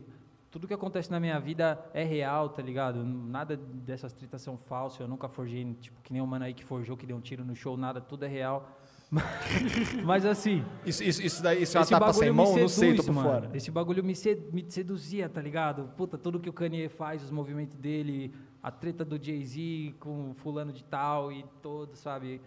Tudo 0.52 0.68
que 0.68 0.74
acontece 0.74 1.10
na 1.10 1.18
minha 1.20 1.40
vida 1.40 1.80
é 1.94 2.04
real, 2.04 2.50
tá 2.50 2.62
ligado? 2.62 3.04
Nada 3.06 3.56
dessas 3.56 4.12
tretas 4.12 4.42
são 4.42 4.58
falsas. 4.58 5.00
Eu 5.00 5.08
nunca 5.08 5.30
forjei, 5.30 5.64
tipo, 5.76 6.02
que 6.02 6.12
nem 6.12 6.22
o 6.22 6.28
mano 6.28 6.44
aí 6.44 6.54
que 6.54 6.64
forjou, 6.66 6.98
que 6.98 7.06
deu 7.08 7.16
um 7.16 7.22
tiro 7.22 7.46
no 7.46 7.56
show, 7.56 7.78
nada, 7.78 8.02
tudo 8.02 8.26
é 8.26 8.28
real. 8.28 8.70
Mas 10.06 10.26
assim, 10.26 10.64
Isso, 10.86 11.04
isso, 11.04 11.22
isso 11.22 11.44
daí 11.44 11.64
isso 11.64 11.76
é 11.78 11.80
uma 11.80 11.84
esse 11.84 11.92
tapa 11.92 12.14
sem 12.14 12.32
bagulho 12.34 12.36
mão? 12.36 12.56
me 12.56 12.62
Não 12.62 12.68
sei, 12.70 12.90
tô 12.96 13.02
seduz, 13.02 13.06
por 13.08 13.14
mano. 13.16 13.30
fora. 13.30 13.50
Esse 13.58 13.72
bagulho 13.72 14.04
me, 14.04 14.16
sed- 14.16 14.52
me 14.54 14.66
seduzia, 14.70 15.28
tá 15.30 15.42
ligado? 15.42 15.90
Puta, 15.98 16.18
tudo 16.18 16.40
que 16.40 16.50
o 16.50 16.54
Kanye 16.54 16.88
faz, 16.90 17.24
os 17.24 17.32
movimentos 17.32 17.76
dele, 17.78 18.34
a 18.64 18.72
treta 18.72 19.04
do 19.04 19.22
Jay-Z 19.24 19.96
com 20.00 20.34
fulano 20.34 20.72
de 20.72 20.84
tal 20.84 21.32
e 21.32 21.44
todo, 21.62 21.96
sabe? 21.96 22.42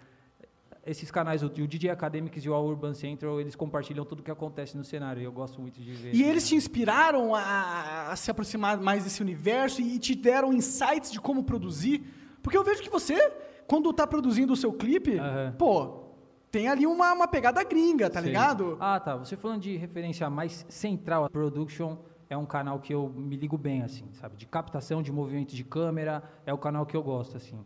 Esses 0.86 1.10
canais, 1.10 1.42
o, 1.42 1.46
o 1.46 1.66
DJ 1.66 1.90
Academics 1.90 2.44
e 2.44 2.48
o 2.48 2.54
All 2.54 2.66
Urban 2.66 2.92
Central, 2.92 3.40
eles 3.40 3.56
compartilham 3.56 4.04
tudo 4.04 4.22
que 4.22 4.30
acontece 4.30 4.76
no 4.76 4.84
cenário 4.84 5.22
e 5.22 5.24
eu 5.24 5.32
gosto 5.32 5.60
muito 5.60 5.80
de 5.80 5.92
ver. 5.92 6.14
E 6.14 6.22
eles 6.22 6.46
te 6.46 6.54
inspiraram 6.54 7.34
a, 7.34 8.10
a 8.10 8.16
se 8.16 8.30
aproximar 8.30 8.78
mais 8.78 9.04
desse 9.04 9.22
universo 9.22 9.80
e 9.80 9.98
te 9.98 10.14
deram 10.14 10.52
insights 10.52 11.10
de 11.10 11.20
como 11.20 11.42
produzir? 11.42 12.04
Porque 12.42 12.56
eu 12.56 12.62
vejo 12.62 12.82
que 12.82 12.90
você, 12.90 13.32
quando 13.66 13.92
tá 13.92 14.06
produzindo 14.06 14.52
o 14.52 14.56
seu 14.56 14.72
clipe, 14.72 15.18
Aham. 15.18 15.54
pô, 15.56 16.04
tem 16.50 16.68
ali 16.68 16.86
uma, 16.86 17.12
uma 17.14 17.26
pegada 17.26 17.64
gringa, 17.64 18.10
tá 18.10 18.20
Sei. 18.20 18.28
ligado? 18.28 18.76
Ah, 18.78 19.00
tá. 19.00 19.16
Você 19.16 19.36
falando 19.36 19.62
de 19.62 19.76
referência 19.76 20.28
mais 20.28 20.64
central, 20.68 21.24
a 21.24 21.30
Production 21.30 21.96
é 22.28 22.36
um 22.36 22.46
canal 22.46 22.78
que 22.78 22.94
eu 22.94 23.08
me 23.08 23.36
ligo 23.36 23.56
bem, 23.56 23.82
assim, 23.82 24.04
sabe? 24.12 24.36
De 24.36 24.46
captação 24.46 25.02
de 25.02 25.10
movimentos 25.10 25.54
de 25.54 25.64
câmera, 25.64 26.22
é 26.44 26.52
o 26.52 26.58
canal 26.58 26.84
que 26.86 26.96
eu 26.96 27.02
gosto, 27.02 27.36
assim. 27.36 27.58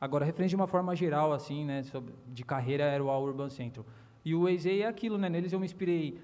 Agora, 0.00 0.24
referência 0.24 0.50
de 0.50 0.56
uma 0.56 0.66
forma 0.66 0.94
geral, 0.94 1.32
assim, 1.32 1.64
né, 1.64 1.82
sobre, 1.82 2.14
de 2.26 2.44
carreira, 2.44 2.84
era 2.84 3.02
o 3.02 3.10
All 3.10 3.24
Urban 3.24 3.50
Central. 3.50 3.84
E 4.24 4.34
o 4.34 4.44
Waze 4.44 4.80
é 4.80 4.86
aquilo, 4.86 5.18
né? 5.18 5.28
Neles 5.28 5.52
eu 5.52 5.58
me 5.58 5.66
inspirei 5.66 6.20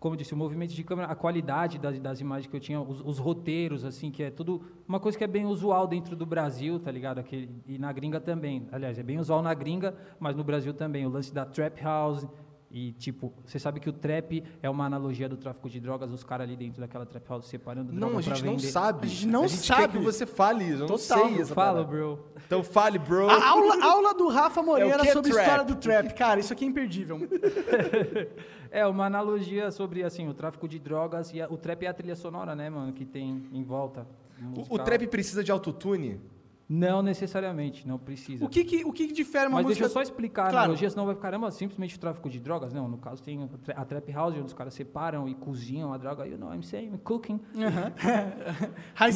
como 0.00 0.14
eu 0.14 0.16
disse, 0.16 0.32
o 0.32 0.36
movimento 0.36 0.72
de 0.72 0.82
câmera, 0.82 1.12
a 1.12 1.14
qualidade 1.14 1.78
das, 1.78 2.00
das 2.00 2.20
imagens 2.20 2.50
que 2.50 2.56
eu 2.56 2.60
tinha, 2.60 2.80
os, 2.80 3.02
os 3.02 3.18
roteiros, 3.18 3.84
assim, 3.84 4.10
que 4.10 4.22
é 4.22 4.30
tudo 4.30 4.62
uma 4.88 4.98
coisa 4.98 5.18
que 5.18 5.22
é 5.22 5.26
bem 5.26 5.44
usual 5.44 5.86
dentro 5.86 6.16
do 6.16 6.24
Brasil, 6.24 6.80
tá 6.80 6.90
ligado? 6.90 7.18
Aquele, 7.18 7.50
e 7.66 7.78
na 7.78 7.92
gringa 7.92 8.18
também. 8.18 8.66
Aliás, 8.72 8.98
é 8.98 9.02
bem 9.02 9.18
usual 9.18 9.42
na 9.42 9.52
gringa, 9.52 9.94
mas 10.18 10.34
no 10.34 10.42
Brasil 10.42 10.72
também. 10.72 11.04
O 11.04 11.10
lance 11.10 11.34
da 11.34 11.44
trap 11.44 11.82
house 11.82 12.26
e, 12.72 12.92
tipo, 12.92 13.32
você 13.44 13.58
sabe 13.58 13.80
que 13.80 13.88
o 13.88 13.92
trap 13.92 14.44
é 14.62 14.70
uma 14.70 14.84
analogia 14.86 15.28
do 15.28 15.36
tráfico 15.36 15.68
de 15.68 15.80
drogas, 15.80 16.12
os 16.12 16.22
caras 16.22 16.46
ali 16.46 16.56
dentro 16.56 16.80
daquela 16.80 17.04
trap 17.04 17.28
house 17.28 17.46
separando 17.46 17.92
Não, 17.92 18.08
a 18.08 18.10
pra 18.12 18.20
gente 18.20 18.44
não 18.44 18.52
vender. 18.56 18.68
sabe. 18.68 19.06
A 19.06 19.10
gente 19.10 19.26
não 19.26 19.42
a 19.44 19.46
gente 19.48 19.66
sabe. 19.66 19.82
quer 19.82 19.88
que 19.88 19.98
você 19.98 20.24
fale 20.24 20.62
isso. 20.64 20.74
Eu 20.84 20.88
não 20.88 20.96
Total, 20.96 21.28
sei 21.28 21.40
essa 21.40 21.52
Fala, 21.54 21.82
bro. 21.82 22.24
Então 22.46 22.62
fale, 22.62 22.98
bro. 22.98 23.28
A 23.28 23.48
aula, 23.48 23.84
aula 23.84 24.14
do 24.14 24.28
Rafa 24.28 24.62
Moreira 24.62 24.94
É 24.96 24.98
que 25.00 25.08
é 25.08 25.12
sobre 25.12 25.30
a 25.32 25.34
trap? 25.34 25.44
história 25.46 25.64
do 25.64 25.74
trap. 25.80 26.14
Cara, 26.14 26.38
isso 26.38 26.52
aqui 26.52 26.64
é 26.64 26.68
imperdível. 26.68 27.18
É, 28.72 28.86
uma 28.86 29.04
analogia 29.06 29.68
sobre, 29.72 30.04
assim, 30.04 30.28
o 30.28 30.32
tráfico 30.32 30.68
de 30.68 30.78
drogas 30.78 31.32
e 31.34 31.40
a- 31.42 31.48
o 31.50 31.56
trap 31.56 31.82
é 31.84 31.88
a 31.88 31.92
trilha 31.92 32.14
sonora, 32.14 32.54
né, 32.54 32.70
mano, 32.70 32.92
que 32.92 33.04
tem 33.04 33.42
em 33.52 33.64
volta. 33.64 34.06
O, 34.70 34.76
o 34.76 34.78
trap 34.78 35.08
precisa 35.08 35.42
de 35.42 35.50
autotune? 35.50 36.20
Não 36.72 37.02
necessariamente, 37.02 37.86
não 37.88 37.98
precisa. 37.98 38.44
O 38.44 38.48
que 38.48 38.62
que, 38.62 38.84
o 38.84 38.92
que 38.92 39.08
que 39.08 39.12
difere 39.12 39.46
uma 39.48 39.56
Mas 39.56 39.66
música... 39.66 39.80
deixa 39.82 39.84
eu 39.84 39.90
só 39.92 40.00
explicar 40.02 40.42
a 40.42 40.50
Claro. 40.50 40.58
analogia, 40.66 40.88
senão 40.88 41.04
vai 41.04 41.16
ficar, 41.16 41.26
caramba, 41.28 41.50
simplesmente 41.50 41.96
o 41.96 41.98
tráfico 41.98 42.30
de 42.30 42.38
drogas. 42.38 42.72
Não, 42.72 42.86
no 42.86 42.96
caso 42.96 43.20
tem 43.20 43.42
a 43.42 43.48
tra- 43.48 43.74
a 43.76 43.84
trap 43.84 44.12
house, 44.12 44.34
onde 44.36 44.46
os 44.46 44.52
caras 44.52 44.72
separam 44.72 45.28
e 45.28 45.34
cozinham 45.34 45.92
a 45.92 45.96
droga. 45.98 46.24
You 46.28 46.38
know, 46.38 46.54
I'm 46.54 46.62
saying, 46.62 46.96
cooking. 46.98 47.40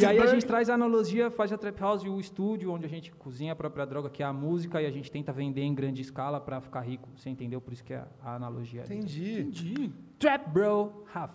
E 0.00 0.04
aí 0.04 0.18
a 0.18 0.26
gente 0.26 0.44
traz 0.44 0.68
a 0.68 0.74
analogia, 0.74 1.30
faz 1.30 1.52
a 1.52 1.56
trap 1.58 1.78
house 1.80 2.02
e 2.02 2.08
o 2.08 2.18
estúdio, 2.18 2.72
onde 2.72 2.84
a 2.86 2.88
gente 2.88 3.12
cozinha 3.12 3.52
a 3.52 3.56
própria 3.56 3.86
droga, 3.86 4.10
que 4.10 4.22
é 4.22 4.26
a 4.26 4.32
música, 4.32 4.82
e 4.82 4.86
a 4.86 4.90
gente 4.90 5.10
tenta 5.10 5.32
vender 5.32 5.62
em 5.62 5.74
grande 5.74 6.02
escala 6.02 6.40
pra 6.40 6.60
ficar 6.60 6.80
rico. 6.80 7.08
Você 7.16 7.30
entendeu? 7.30 7.60
Por 7.60 7.72
isso 7.72 7.84
que 7.84 7.94
é 7.94 8.04
a 8.22 8.34
analogia. 8.34 8.82
ali. 8.82 8.94
Entendi. 8.96 9.40
Entendi. 9.42 9.92
Trap, 10.18 10.48
bro, 10.50 11.04
half. 11.14 11.30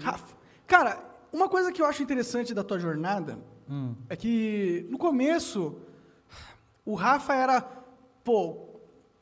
Rafa, 0.00 0.34
cara, 0.66 0.98
uma 1.32 1.48
coisa 1.48 1.70
que 1.70 1.80
eu 1.80 1.86
acho 1.86 2.02
interessante 2.02 2.52
da 2.52 2.64
tua 2.64 2.80
jornada 2.80 3.38
Hum. 3.72 3.94
é 4.10 4.14
que 4.14 4.86
no 4.90 4.98
começo 4.98 5.80
o 6.84 6.94
Rafa 6.94 7.34
era, 7.34 7.62
pô, 8.22 8.68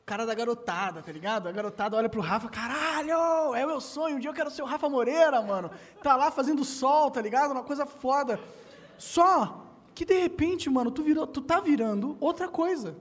cara 0.05 0.25
da 0.25 0.35
garotada, 0.35 1.01
tá 1.01 1.09
ligado? 1.09 1.47
A 1.47 1.53
garotada 1.53 1.95
olha 1.95 2.09
pro 2.09 2.19
Rafa, 2.19 2.49
caralho, 2.49 3.55
é 3.55 3.63
o 3.63 3.69
meu 3.69 3.79
sonho, 3.79 4.17
um 4.17 4.19
dia 4.19 4.29
eu 4.29 4.33
quero 4.33 4.51
ser 4.51 4.61
o 4.61 4.65
Rafa 4.65 4.89
Moreira, 4.89 5.41
mano. 5.41 5.71
Tá 6.03 6.17
lá 6.17 6.29
fazendo 6.29 6.65
sol, 6.65 7.09
tá 7.09 7.21
ligado? 7.21 7.51
Uma 7.51 7.63
coisa 7.63 7.85
foda. 7.85 8.41
Só 8.97 9.67
que 9.95 10.03
de 10.03 10.19
repente, 10.19 10.69
mano, 10.69 10.91
tu, 10.91 11.01
virou, 11.01 11.25
tu 11.25 11.39
tá 11.39 11.61
virando 11.61 12.17
outra 12.19 12.49
coisa. 12.49 12.97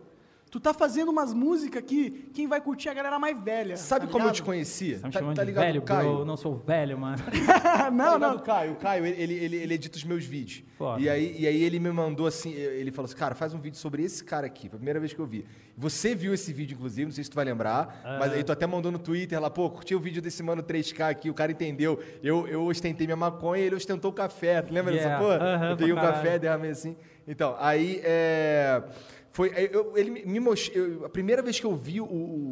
Tu 0.51 0.59
tá 0.59 0.75
fazendo 0.75 1.11
umas 1.11 1.33
músicas 1.33 1.81
que 1.83 2.11
quem 2.35 2.49
vai 2.49 2.61
curtir 2.61 2.89
é 2.89 2.91
a 2.91 2.95
galera 2.95 3.19
mais 3.21 3.39
velha. 3.41 3.77
Sabe 3.77 4.07
tá 4.07 4.13
como 4.13 4.27
eu 4.27 4.33
te 4.33 4.43
conhecia? 4.43 4.99
Tá 4.99 5.07
me 5.07 5.13
Tá, 5.13 5.21
chamando 5.21 5.37
tá 5.37 5.43
de 5.45 5.47
ligado, 5.51 5.65
velho, 5.65 5.83
Caio? 5.83 6.11
bro? 6.11 6.19
Eu 6.21 6.25
não 6.25 6.37
sou 6.37 6.57
velho, 6.57 6.99
mano. 6.99 7.19
Tá 7.63 7.89
não, 7.91 8.15
ligado 8.15 8.21
não. 8.21 8.37
o 8.37 8.41
Caio? 8.43 8.73
O 8.73 8.77
Caio, 8.77 9.07
ele, 9.07 9.23
ele, 9.23 9.35
ele, 9.45 9.57
ele 9.57 9.75
edita 9.75 9.97
os 9.97 10.03
meus 10.05 10.25
vídeos. 10.25 10.65
Foda. 10.77 11.01
E 11.01 11.09
aí, 11.09 11.37
e 11.39 11.47
aí 11.47 11.63
ele 11.63 11.79
me 11.79 11.91
mandou 11.93 12.27
assim, 12.27 12.53
ele 12.53 12.91
falou 12.91 13.07
assim, 13.07 13.15
cara, 13.17 13.35
faz 13.35 13.55
um 13.55 13.61
vídeo 13.61 13.77
sobre 13.79 14.03
esse 14.03 14.25
cara 14.25 14.47
aqui. 14.47 14.69
Foi 14.69 14.77
a 14.77 14.79
primeira 14.79 14.99
vez 14.99 15.13
que 15.13 15.21
eu 15.21 15.27
vi. 15.27 15.47
Você 15.77 16.15
viu 16.15 16.35
esse 16.35 16.53
vídeo, 16.53 16.75
inclusive, 16.75 17.05
não 17.07 17.13
sei 17.13 17.23
se 17.25 17.31
tu 17.31 17.35
vai 17.37 17.45
lembrar, 17.45 18.03
mas 18.19 18.33
aí 18.33 18.43
tu 18.43 18.51
até 18.53 18.67
mandou 18.67 18.91
no 18.91 18.99
Twitter 18.99 19.41
lá, 19.41 19.49
pô, 19.49 19.71
curti 19.71 19.95
o 19.95 20.01
vídeo 20.01 20.21
desse 20.21 20.43
mano 20.43 20.63
3K 20.63 21.11
aqui, 21.11 21.31
o 21.31 21.35
cara 21.35 21.53
entendeu. 21.53 22.01
Eu, 22.23 22.47
eu 22.49 22.65
ostentei 22.65 23.07
minha 23.07 23.17
maconha 23.17 23.63
e 23.63 23.67
ele 23.67 23.77
ostentou 23.77 24.11
o 24.11 24.15
café. 24.15 24.61
Tu 24.63 24.75
lembra 24.75 24.93
Yeah. 24.93 25.17
dessa 25.19 25.23
porra? 25.23 25.55
Aham, 25.55 25.71
eu 25.71 25.77
peguei 25.77 25.93
um 25.93 25.97
café, 25.97 26.39
derramei 26.41 26.71
assim. 26.73 26.97
Então, 27.29 27.55
aí 27.61 28.01
é. 28.03 28.83
Foi, 29.33 29.49
eu- 29.73 29.97
ele 29.97 30.11
me- 30.25 30.41
mostrou. 30.41 31.05
A 31.05 31.09
primeira 31.09 31.41
vez 31.43 31.59
que 31.61 31.67
eu 31.67 31.77
vi 31.77 32.01
o, 32.01 32.05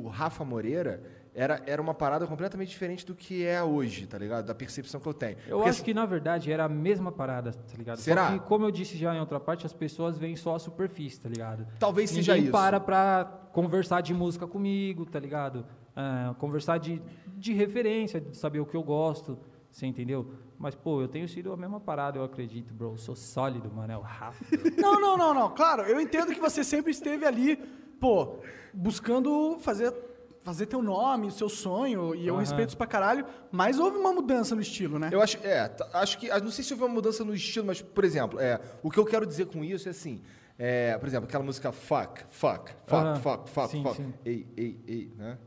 o 0.04 0.08
Rafa 0.08 0.44
Moreira 0.44 1.02
era, 1.34 1.62
era 1.66 1.80
uma 1.82 1.94
parada 1.94 2.26
completamente 2.26 2.68
diferente 2.68 3.04
do 3.06 3.14
que 3.14 3.44
é 3.44 3.62
hoje, 3.62 4.06
tá 4.06 4.16
ligado? 4.18 4.46
Da 4.46 4.54
percepção 4.54 5.00
que 5.00 5.06
eu 5.08 5.14
tenho. 5.14 5.36
Eu 5.46 5.56
Porque, 5.58 5.70
acho 5.70 5.84
que, 5.84 5.92
na 5.94 6.06
verdade, 6.06 6.50
era 6.52 6.64
a 6.64 6.68
mesma 6.68 7.10
parada, 7.12 7.52
tá 7.52 7.76
ligado? 7.76 7.98
Será? 7.98 8.28
Só 8.28 8.32
que, 8.38 8.44
como 8.46 8.64
eu 8.64 8.70
disse 8.70 8.96
já 8.96 9.14
em 9.14 9.20
outra 9.20 9.38
parte, 9.40 9.66
as 9.66 9.72
pessoas 9.72 10.18
veem 10.18 10.36
só 10.36 10.54
a 10.54 10.58
superfície, 10.58 11.20
tá 11.20 11.28
ligado? 11.28 11.66
Talvez 11.78 12.10
seja 12.10 12.32
Ninguém 12.32 12.44
isso. 12.48 12.52
para 12.52 12.78
pra 12.80 13.24
conversar 13.52 14.00
de 14.00 14.14
música 14.14 14.46
comigo, 14.46 15.04
tá 15.04 15.18
ligado? 15.18 15.66
Ah, 15.96 16.34
conversar 16.38 16.78
de, 16.78 17.02
de 17.36 17.52
referência, 17.52 18.20
de 18.20 18.36
saber 18.36 18.60
o 18.60 18.66
que 18.66 18.76
eu 18.76 18.82
gosto, 18.84 19.36
você 19.70 19.84
entendeu? 19.86 20.30
Mas, 20.58 20.74
pô, 20.74 21.00
eu 21.00 21.08
tenho 21.08 21.28
sido 21.28 21.52
a 21.52 21.56
mesma 21.56 21.78
parada, 21.78 22.18
eu 22.18 22.24
acredito, 22.24 22.74
bro. 22.74 22.92
Eu 22.92 22.96
sou 22.96 23.14
sólido, 23.14 23.70
mano, 23.70 23.92
é 23.92 23.96
o 23.96 24.00
Rafa. 24.00 24.44
Não, 24.76 25.00
não, 25.00 25.16
não, 25.16 25.34
não. 25.34 25.50
Claro, 25.54 25.82
eu 25.82 26.00
entendo 26.00 26.32
que 26.34 26.40
você 26.40 26.62
sempre 26.64 26.90
esteve 26.90 27.24
ali, 27.24 27.56
pô, 28.00 28.38
buscando 28.72 29.58
fazer, 29.60 29.92
fazer 30.42 30.66
teu 30.66 30.80
nome, 30.82 31.26
o 31.26 31.30
seu 31.30 31.48
sonho, 31.48 32.14
e 32.14 32.26
eu 32.26 32.34
Aham. 32.34 32.40
respeito 32.40 32.68
isso 32.70 32.76
pra 32.76 32.86
caralho, 32.86 33.24
mas 33.50 33.78
houve 33.78 33.98
uma 33.98 34.12
mudança 34.12 34.54
no 34.54 34.60
estilo, 34.60 34.98
né? 34.98 35.10
Eu 35.12 35.20
acho, 35.20 35.38
é, 35.44 35.68
t- 35.68 35.84
acho 35.92 36.18
que, 36.18 36.30
ah, 36.30 36.38
não 36.40 36.50
sei 36.50 36.64
se 36.64 36.72
houve 36.72 36.84
uma 36.84 36.92
mudança 36.94 37.24
no 37.24 37.34
estilo, 37.34 37.66
mas, 37.66 37.82
por 37.82 38.04
exemplo, 38.04 38.40
é, 38.40 38.60
o 38.82 38.90
que 38.90 38.98
eu 38.98 39.04
quero 39.04 39.26
dizer 39.26 39.46
com 39.46 39.64
isso 39.64 39.88
é 39.88 39.90
assim, 39.90 40.22
é, 40.58 40.96
por 40.98 41.06
exemplo, 41.08 41.28
aquela 41.28 41.44
música 41.44 41.70
fuck, 41.72 42.22
fuck, 42.30 42.70
fuck, 42.86 42.92
Aham. 42.94 43.16
fuck, 43.16 43.50
fuck, 43.50 43.68
Sim, 43.70 43.82
fuck, 43.82 43.96
sim. 43.96 44.14
ei, 44.24 44.46
ei, 44.56 44.80
ei, 44.86 45.12
né? 45.16 45.38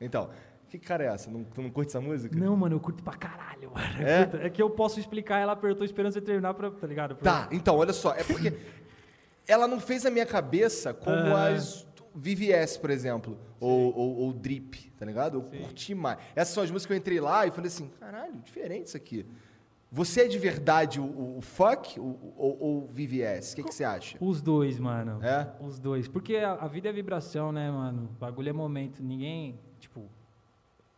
Então, 0.00 0.30
que 0.68 0.78
cara 0.78 1.04
é 1.04 1.06
essa? 1.08 1.30
Não, 1.30 1.44
tu 1.44 1.62
não 1.62 1.70
curte 1.70 1.88
essa 1.90 2.00
música? 2.00 2.36
Não, 2.38 2.56
mano, 2.56 2.76
eu 2.76 2.80
curto 2.80 3.02
pra 3.02 3.14
caralho, 3.14 3.70
mano. 3.72 4.06
É? 4.42 4.46
É 4.46 4.50
que 4.50 4.60
eu 4.62 4.68
posso 4.70 5.00
explicar 5.00 5.38
ela, 5.38 5.56
tô 5.56 5.84
esperando 5.84 6.12
você 6.12 6.20
terminar 6.20 6.54
pra, 6.54 6.70
tá 6.70 6.86
ligado? 6.86 7.16
Pra- 7.16 7.46
Tá, 7.46 7.48
então, 7.52 7.76
olha 7.76 7.92
só, 7.92 8.12
é 8.14 8.22
porque 8.24 8.52
ela 9.46 9.66
não 9.66 9.80
fez 9.80 10.04
a 10.06 10.10
minha 10.10 10.26
cabeça 10.26 10.92
como 10.94 11.34
as 11.36 11.86
VVS, 12.14 12.76
por 12.76 12.90
exemplo, 12.90 13.38
ou, 13.60 13.96
ou, 13.96 14.16
ou 14.18 14.32
Drip, 14.32 14.90
tá 14.98 15.06
ligado? 15.06 15.38
Eu 15.38 15.42
curti 15.42 15.94
mais. 15.94 16.18
Essas 16.34 16.54
são 16.54 16.62
as 16.62 16.70
músicas 16.70 16.86
que 16.86 16.92
eu 16.92 16.96
entrei 16.98 17.20
lá 17.20 17.46
e 17.46 17.50
falei 17.50 17.68
assim, 17.68 17.88
caralho, 18.00 18.34
diferente 18.44 18.86
isso 18.88 18.96
aqui. 18.96 19.24
Você 19.90 20.22
é 20.22 20.28
de 20.28 20.38
verdade 20.38 21.00
o, 21.00 21.04
o- 21.04 21.38
o 21.38 21.40
fuck 21.40 21.98
ou, 21.98 22.34
ou, 22.36 22.58
ou 22.60 22.86
VVS? 22.88 23.52
O 23.52 23.56
que, 23.56 23.62
que 23.62 23.74
você 23.74 23.84
acha? 23.84 24.18
Os 24.20 24.42
dois, 24.42 24.78
mano. 24.78 25.18
É? 25.24 25.48
Os 25.60 25.78
dois. 25.78 26.06
Porque 26.06 26.36
a, 26.36 26.52
a 26.52 26.68
vida 26.68 26.90
é 26.90 26.92
vibração, 26.92 27.50
né, 27.52 27.70
mano? 27.70 28.10
O 28.14 28.18
bagulho 28.20 28.50
é 28.50 28.52
momento. 28.52 29.02
Ninguém. 29.02 29.58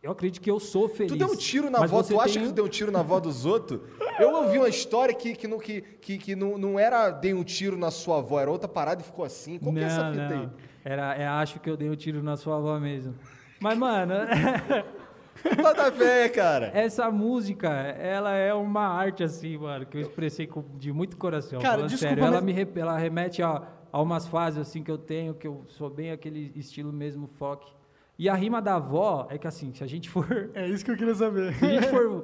Eu 0.01 0.11
acredito 0.11 0.41
que 0.41 0.49
eu 0.49 0.59
sou 0.59 0.89
feliz. 0.89 1.11
Tu 1.11 1.17
deu 1.17 1.27
um 1.27 1.35
tiro 1.35 1.69
na 1.69 1.83
avó, 1.83 2.01
tu 2.01 2.19
acha 2.19 2.33
tem 2.33 2.41
que 2.43 2.49
tu 2.49 2.55
deu 2.55 2.65
um 2.65 2.69
tiro 2.69 2.91
na 2.91 3.01
avó 3.01 3.19
dos 3.19 3.45
outros? 3.45 3.81
Eu 4.19 4.33
ouvi 4.33 4.57
uma 4.57 4.67
história 4.67 5.13
que, 5.13 5.35
que, 5.35 5.47
não, 5.47 5.59
que, 5.59 5.81
que, 5.81 6.17
que 6.17 6.35
não, 6.35 6.57
não 6.57 6.79
era 6.79 7.11
dei 7.11 7.35
um 7.35 7.43
tiro 7.43 7.77
na 7.77 7.91
sua 7.91 8.17
avó, 8.17 8.39
era 8.39 8.49
outra 8.49 8.67
parada 8.67 9.01
e 9.01 9.03
ficou 9.05 9.23
assim. 9.23 9.59
Qual 9.59 9.71
que 9.73 9.79
é 9.79 9.83
essa 9.83 10.11
fita 10.11 10.33
aí? 10.33 10.49
Era, 10.83 11.15
é, 11.15 11.27
acho 11.27 11.59
que 11.59 11.69
eu 11.69 11.77
dei 11.77 11.87
um 11.87 11.95
tiro 11.95 12.23
na 12.23 12.35
sua 12.35 12.57
avó 12.57 12.79
mesmo. 12.79 13.13
Mas, 13.59 13.77
mano, 13.77 14.15
Bota 15.61 15.91
fé, 15.91 16.29
cara. 16.29 16.71
essa 16.73 17.09
música, 17.11 17.69
ela 17.69 18.33
é 18.33 18.53
uma 18.53 18.87
arte, 18.87 19.23
assim, 19.23 19.57
mano, 19.57 19.85
que 19.85 19.97
eu 19.97 20.01
expressei 20.01 20.47
com, 20.47 20.63
de 20.77 20.91
muito 20.91 21.15
coração. 21.15 21.59
Cara, 21.59 21.73
falando 21.75 21.89
desculpa, 21.89 22.09
sério. 22.15 22.23
Ela 22.25 22.35
mas- 22.37 22.43
me 22.43 22.51
re- 22.51 22.67
ela 22.75 22.97
remete 22.97 23.41
a, 23.43 23.61
a 23.91 24.01
umas 24.01 24.27
fases, 24.27 24.59
assim, 24.59 24.83
que 24.83 24.89
eu 24.91 24.97
tenho, 24.97 25.33
que 25.35 25.47
eu 25.47 25.63
sou 25.67 25.89
bem 25.91 26.11
aquele 26.11 26.51
estilo 26.55 26.91
mesmo, 26.91 27.27
folk. 27.27 27.71
E 28.21 28.29
a 28.29 28.35
rima 28.35 28.61
da 28.61 28.75
avó 28.75 29.25
é 29.31 29.37
que, 29.39 29.47
assim, 29.47 29.73
se 29.73 29.83
a 29.83 29.87
gente 29.87 30.07
for 30.07 30.27
É 30.53 30.69
isso 30.69 30.85
que 30.85 30.91
eu 30.91 30.95
queria 30.95 31.15
saber. 31.15 31.55
Se 31.55 31.65
a 31.65 31.69
gente 31.69 31.87
for 31.87 32.23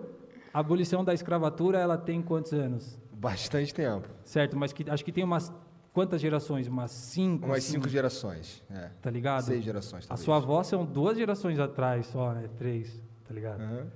A 0.54 0.60
abolição 0.62 1.04
da 1.04 1.12
escravatura, 1.12 1.80
ela 1.80 1.98
tem 1.98 2.22
quantos 2.22 2.54
anos? 2.54 3.00
Bastante 3.14 3.74
tempo. 3.74 4.08
Certo, 4.24 4.56
mas 4.56 4.72
que, 4.72 4.88
acho 4.88 5.04
que 5.04 5.12
tem 5.12 5.24
umas... 5.24 5.52
Quantas 5.92 6.22
gerações? 6.22 6.68
Umas 6.68 6.92
cinco? 6.92 7.48
Umas 7.48 7.64
assim, 7.64 7.74
cinco 7.74 7.90
gerações. 7.90 8.64
É. 8.70 8.92
Tá 9.02 9.10
ligado? 9.10 9.42
Seis 9.46 9.64
gerações, 9.64 10.06
A 10.06 10.10
talvez. 10.10 10.24
sua 10.24 10.36
avó 10.38 10.62
são 10.62 10.86
duas 10.86 11.18
gerações 11.18 11.58
atrás 11.58 12.06
só, 12.06 12.32
né? 12.32 12.48
Três, 12.56 13.02
tá 13.28 13.34
ligado? 13.34 13.60
Aham. 13.62 13.88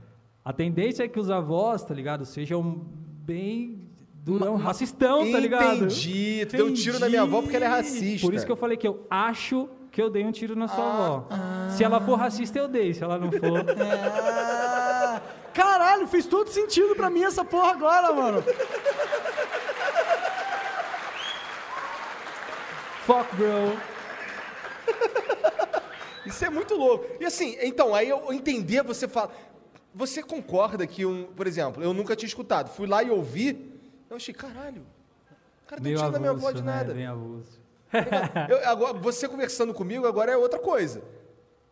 A 0.43 0.51
tendência 0.51 1.03
é 1.03 1.07
que 1.07 1.19
os 1.19 1.29
avós, 1.29 1.83
tá 1.83 1.93
ligado? 1.93 2.25
Sejam 2.25 2.83
bem 3.23 3.91
durão, 4.11 4.55
racistão, 4.55 5.31
tá 5.31 5.39
ligado? 5.39 5.83
Entendi. 5.83 6.47
Tu 6.47 6.57
deu 6.57 6.65
um 6.65 6.73
tiro 6.73 6.97
na 6.97 7.07
minha 7.07 7.21
avó 7.21 7.43
porque 7.43 7.55
ela 7.57 7.65
é 7.65 7.67
racista. 7.67 8.25
Por 8.25 8.33
isso 8.33 8.43
que 8.43 8.51
eu 8.51 8.55
falei 8.55 8.75
que 8.75 8.87
eu 8.87 9.05
acho 9.07 9.69
que 9.91 10.01
eu 10.01 10.09
dei 10.09 10.23
um 10.25 10.31
tiro 10.31 10.55
na 10.55 10.67
sua 10.67 10.83
Ah, 10.83 11.05
avó. 11.67 11.69
Se 11.75 11.83
ela 11.83 11.99
for 11.99 12.15
racista, 12.15 12.57
eu 12.57 12.67
dei. 12.67 12.93
Se 12.93 13.03
ela 13.03 13.17
não 13.19 13.29
for... 13.31 13.65
Ah, 13.79 15.21
caralho, 15.53 16.07
fez 16.07 16.25
todo 16.25 16.49
sentido 16.49 16.95
pra 16.95 17.09
mim 17.09 17.23
essa 17.23 17.43
porra 17.43 17.71
agora, 17.71 18.13
mano. 18.13 18.41
Fuck, 23.05 23.35
bro. 23.35 23.77
Isso 26.25 26.45
é 26.45 26.49
muito 26.49 26.75
louco. 26.75 27.05
E 27.19 27.25
assim, 27.25 27.57
então, 27.61 27.93
aí 27.93 28.07
eu 28.09 28.31
entender, 28.31 28.83
você 28.83 29.07
fala. 29.07 29.31
Você 29.93 30.23
concorda 30.23 30.87
que 30.87 31.05
um. 31.05 31.25
Por 31.25 31.47
exemplo, 31.47 31.83
eu 31.83 31.93
nunca 31.93 32.15
tinha 32.15 32.27
escutado. 32.27 32.69
Fui 32.69 32.87
lá 32.87 33.03
e 33.03 33.09
ouvi. 33.09 33.73
Eu 34.09 34.15
achei, 34.15 34.33
caralho. 34.33 34.83
O 35.65 35.67
cara 35.67 35.81
tá 35.81 35.83
Meio 35.83 35.97
tirando 35.97 36.15
a 36.15 36.19
minha 36.19 36.31
avó 36.31 36.51
de 36.51 36.61
né? 36.63 36.71
nada. 36.75 36.93
Bem 36.93 37.05
avulso. 37.07 37.59
Eu- 38.49 38.69
agora, 38.69 38.93
você 38.97 39.27
conversando 39.27 39.73
comigo 39.73 40.05
agora 40.07 40.31
é 40.31 40.37
outra 40.37 40.59
coisa. 40.59 41.01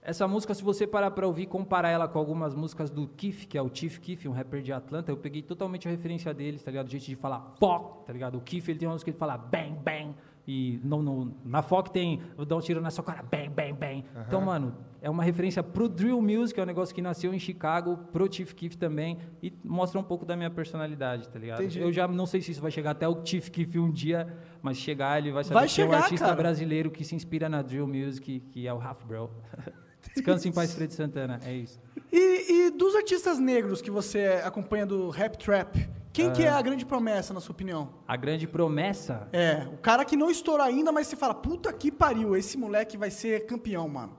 Essa 0.02 0.28
música, 0.28 0.54
se 0.54 0.64
você 0.64 0.88
parar 0.88 1.12
pra 1.12 1.28
ouvir 1.28 1.46
comparar 1.46 1.90
ela 1.90 2.08
com 2.08 2.18
algumas 2.18 2.56
músicas 2.56 2.90
do 2.90 3.08
Keef, 3.08 3.46
que 3.46 3.58
é 3.58 3.62
o 3.62 3.70
Chief 3.72 3.98
Keef, 4.00 4.28
um 4.28 4.32
rapper 4.32 4.62
de 4.62 4.72
Atlanta, 4.72 5.12
eu 5.12 5.18
peguei 5.18 5.42
totalmente 5.42 5.88
a 5.88 5.92
referência 5.92 6.34
deles, 6.34 6.64
tá 6.64 6.72
ligado? 6.72 6.90
Jeito 6.90 7.06
de 7.06 7.16
falar 7.16 7.54
fuck, 7.60 8.06
tá 8.06 8.14
ligado? 8.14 8.38
O 8.38 8.42
Keef, 8.42 8.70
ele 8.70 8.80
tem 8.80 8.88
uma 8.88 8.94
música 8.94 9.12
que 9.12 9.16
ele 9.16 9.20
fala 9.20 9.38
bang, 9.38 9.72
bang. 9.84 10.16
E 10.52 10.80
no, 10.84 11.04
no, 11.04 11.32
na 11.46 11.62
FOC 11.62 11.92
tem, 11.92 12.22
eu 12.36 12.44
dou 12.44 12.58
um 12.58 12.62
tiro 12.62 12.82
na 12.82 12.90
sua 12.90 13.04
cara, 13.04 13.22
bang, 13.22 13.50
bang, 13.50 13.74
bang. 13.74 14.04
Então, 14.28 14.42
mano, 14.42 14.76
é 15.00 15.08
uma 15.08 15.22
referência 15.22 15.62
pro 15.62 15.88
Drill 15.88 16.20
Music, 16.20 16.60
é 16.60 16.64
um 16.64 16.66
negócio 16.66 16.96
que 16.96 17.04
nasceu 17.04 17.32
em 17.32 17.38
Chicago, 17.38 17.98
pro 18.12 18.28
Chief 18.34 18.52
Keef 18.54 18.76
também, 18.76 19.20
e 19.44 19.54
mostra 19.64 20.00
um 20.00 20.04
pouco 20.04 20.26
da 20.26 20.36
minha 20.36 20.50
personalidade, 20.50 21.30
tá 21.30 21.38
ligado? 21.38 21.62
Entendi. 21.62 21.80
Eu 21.80 21.94
já 21.94 22.08
não 22.08 22.26
sei 22.26 22.42
se 22.42 22.50
isso 22.50 22.62
vai 22.62 22.72
chegar 22.72 22.90
até 22.90 23.08
o 23.08 23.24
Chief 23.24 23.48
Keef 23.48 23.78
um 23.78 23.92
dia, 23.92 24.36
mas 24.60 24.78
chegar 24.78 25.20
ele 25.20 25.32
vai 25.32 25.44
saber 25.44 25.54
Vai 25.54 25.68
que 25.68 25.76
tem 25.76 25.86
um 25.86 25.88
chegar, 25.90 26.04
artista 26.04 26.26
cara. 26.26 26.38
brasileiro 26.38 26.90
que 26.90 27.06
se 27.06 27.14
inspira 27.14 27.48
na 27.48 27.62
Drill 27.62 27.86
Music, 27.88 28.40
que 28.40 28.68
é 28.68 28.74
o 28.74 28.82
Half 28.82 29.06
Bro. 29.06 29.30
Descansa 30.16 30.48
em 30.48 30.52
paz, 30.52 30.74
Fred 30.74 30.92
Santana. 30.92 31.40
É 31.46 31.54
isso. 31.54 31.80
E, 32.12 32.66
e 32.68 32.72
dos 32.72 32.96
artistas 32.96 33.38
negros 33.38 33.84
que 33.84 33.92
você 33.92 34.42
acompanha 34.44 34.84
do 34.88 35.12
rap 35.12 35.38
trap, 35.38 35.88
quem 36.12 36.32
que 36.34 36.44
é 36.44 36.50
a 36.50 36.62
grande 36.62 36.86
promessa, 36.86 37.34
na 37.34 37.40
sua 37.40 37.54
opinião? 37.54 37.90
A 38.08 38.16
grande 38.16 38.48
promessa. 38.48 39.28
É, 39.32 39.68
o 39.72 39.78
cara 39.78 40.04
que 40.04 40.16
não 40.18 40.30
estourou 40.30 40.66
ainda, 40.66 40.92
mas 40.92 41.08
você 41.08 41.16
fala, 41.16 41.34
puta 41.34 41.72
que 41.72 41.92
pariu, 41.92 42.36
esse 42.36 42.58
moleque 42.58 42.98
vai 42.98 43.12
ser 43.12 43.46
campeão, 43.46 43.88
mano. 43.88 44.14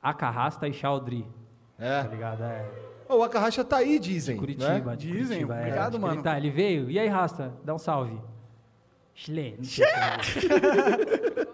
Acarrasta 0.00 0.66
e 0.68 0.72
Chaudry. 0.72 1.26
Tá 1.78 1.84
É. 1.84 2.02
ligado? 2.08 2.42
É. 2.44 2.70
O 3.08 3.22
Acarracha 3.22 3.62
tá 3.64 3.76
aí, 3.78 3.98
dizem. 3.98 4.36
Curitiba. 4.38 4.78
né? 4.90 4.96
de 4.96 5.06
Dizem, 5.10 5.26
Curitiba, 5.46 5.56
é. 5.56 5.60
obrigado, 5.60 5.92
que 5.92 5.98
mano. 5.98 6.14
Ele, 6.14 6.22
tá, 6.22 6.36
ele 6.38 6.50
veio. 6.50 6.90
E 6.90 6.98
aí, 6.98 7.08
Rasta? 7.08 7.52
Dá 7.62 7.74
um 7.74 7.78
salve. 7.78 8.18
Chle. 9.14 9.58
Não, 9.58 11.46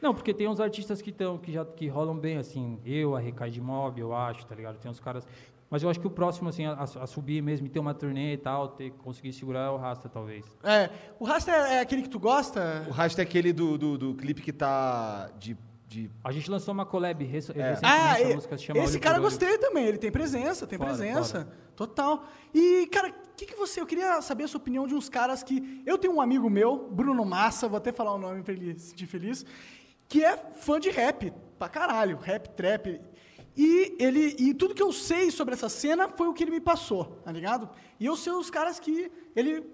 não, 0.10 0.14
porque 0.14 0.32
tem 0.32 0.46
uns 0.46 0.60
artistas 0.60 1.02
que, 1.02 1.10
tão, 1.10 1.36
que 1.38 1.50
já 1.52 1.64
que 1.64 1.88
rolam 1.88 2.16
bem, 2.16 2.36
assim. 2.36 2.78
Eu, 2.84 3.16
a 3.16 3.18
Recai 3.18 3.50
Mob, 3.60 4.00
eu 4.00 4.14
acho, 4.14 4.46
tá 4.46 4.54
ligado? 4.54 4.76
Tem 4.78 4.88
uns 4.90 5.00
caras. 5.00 5.26
Mas 5.74 5.82
eu 5.82 5.90
acho 5.90 5.98
que 5.98 6.06
o 6.06 6.10
próximo, 6.10 6.48
assim, 6.48 6.64
a, 6.66 6.74
a 6.84 7.04
subir 7.04 7.42
mesmo 7.42 7.66
e 7.66 7.68
ter 7.68 7.80
uma 7.80 7.92
turnê 7.92 8.34
e 8.34 8.36
tal, 8.36 8.68
ter, 8.68 8.92
conseguir 8.92 9.32
segurar 9.32 9.66
é 9.66 9.70
o 9.70 9.76
Rasta, 9.76 10.08
talvez. 10.08 10.46
É, 10.62 10.88
o 11.18 11.24
Rasta 11.24 11.50
é, 11.50 11.74
é 11.74 11.80
aquele 11.80 12.02
que 12.02 12.08
tu 12.08 12.20
gosta? 12.20 12.84
O 12.86 12.92
Rasta 12.92 13.22
é 13.22 13.24
aquele 13.24 13.52
do, 13.52 13.76
do, 13.76 13.98
do 13.98 14.14
clipe 14.14 14.40
que 14.40 14.52
tá 14.52 15.32
de. 15.36 15.56
de... 15.88 16.08
A 16.22 16.30
gente 16.30 16.48
lançou 16.48 16.72
uma 16.72 16.86
collab 16.86 17.24
rec- 17.24 17.32
recentemente, 17.32 17.80
Ah, 17.82 18.12
a 18.12 18.20
e- 18.20 18.34
música 18.36 18.56
se 18.56 18.62
chama 18.62 18.78
esse 18.78 18.92
Olho 18.92 19.00
cara 19.02 19.18
eu 19.18 19.22
gostei 19.22 19.58
também, 19.58 19.84
ele 19.84 19.98
tem 19.98 20.12
presença, 20.12 20.64
tem 20.64 20.78
Foda, 20.78 20.90
presença. 20.90 21.48
Total. 21.74 22.22
E, 22.54 22.86
cara, 22.86 23.08
o 23.08 23.34
que, 23.36 23.44
que 23.44 23.56
você. 23.56 23.80
Eu 23.80 23.86
queria 23.86 24.22
saber 24.22 24.44
a 24.44 24.46
sua 24.46 24.60
opinião 24.60 24.86
de 24.86 24.94
uns 24.94 25.08
caras 25.08 25.42
que. 25.42 25.82
Eu 25.84 25.98
tenho 25.98 26.14
um 26.14 26.20
amigo 26.20 26.48
meu, 26.48 26.88
Bruno 26.88 27.24
Massa, 27.24 27.66
vou 27.66 27.78
até 27.78 27.90
falar 27.92 28.14
o 28.14 28.18
nome 28.18 28.44
pra 28.44 28.54
ele 28.54 28.78
se 28.78 28.90
sentir 28.90 29.06
feliz, 29.06 29.44
que 30.08 30.22
é 30.24 30.36
fã 30.36 30.78
de 30.78 30.90
rap, 30.90 31.32
pra 31.58 31.68
caralho, 31.68 32.16
rap, 32.16 32.48
trap. 32.50 33.00
E 33.56 33.96
ele. 33.98 34.34
E 34.38 34.52
tudo 34.54 34.74
que 34.74 34.82
eu 34.82 34.92
sei 34.92 35.30
sobre 35.30 35.54
essa 35.54 35.68
cena 35.68 36.08
foi 36.08 36.26
o 36.28 36.34
que 36.34 36.42
ele 36.42 36.50
me 36.50 36.60
passou, 36.60 37.04
tá 37.24 37.30
ligado? 37.30 37.68
E 38.00 38.06
eu 38.06 38.16
sei 38.16 38.32
os 38.32 38.50
caras 38.50 38.80
que 38.80 39.10
ele. 39.36 39.64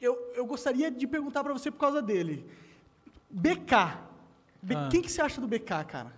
Eu, 0.00 0.16
eu 0.34 0.46
gostaria 0.46 0.90
de 0.90 1.06
perguntar 1.06 1.42
pra 1.44 1.52
você 1.52 1.70
por 1.70 1.78
causa 1.78 2.00
dele. 2.02 2.46
BK. 3.30 3.98
Be- 4.62 4.74
Ah. 4.74 4.88
Quem 4.90 5.00
que 5.02 5.10
você 5.10 5.22
acha 5.22 5.40
do 5.40 5.46
BK, 5.48 5.84
cara? 5.86 6.12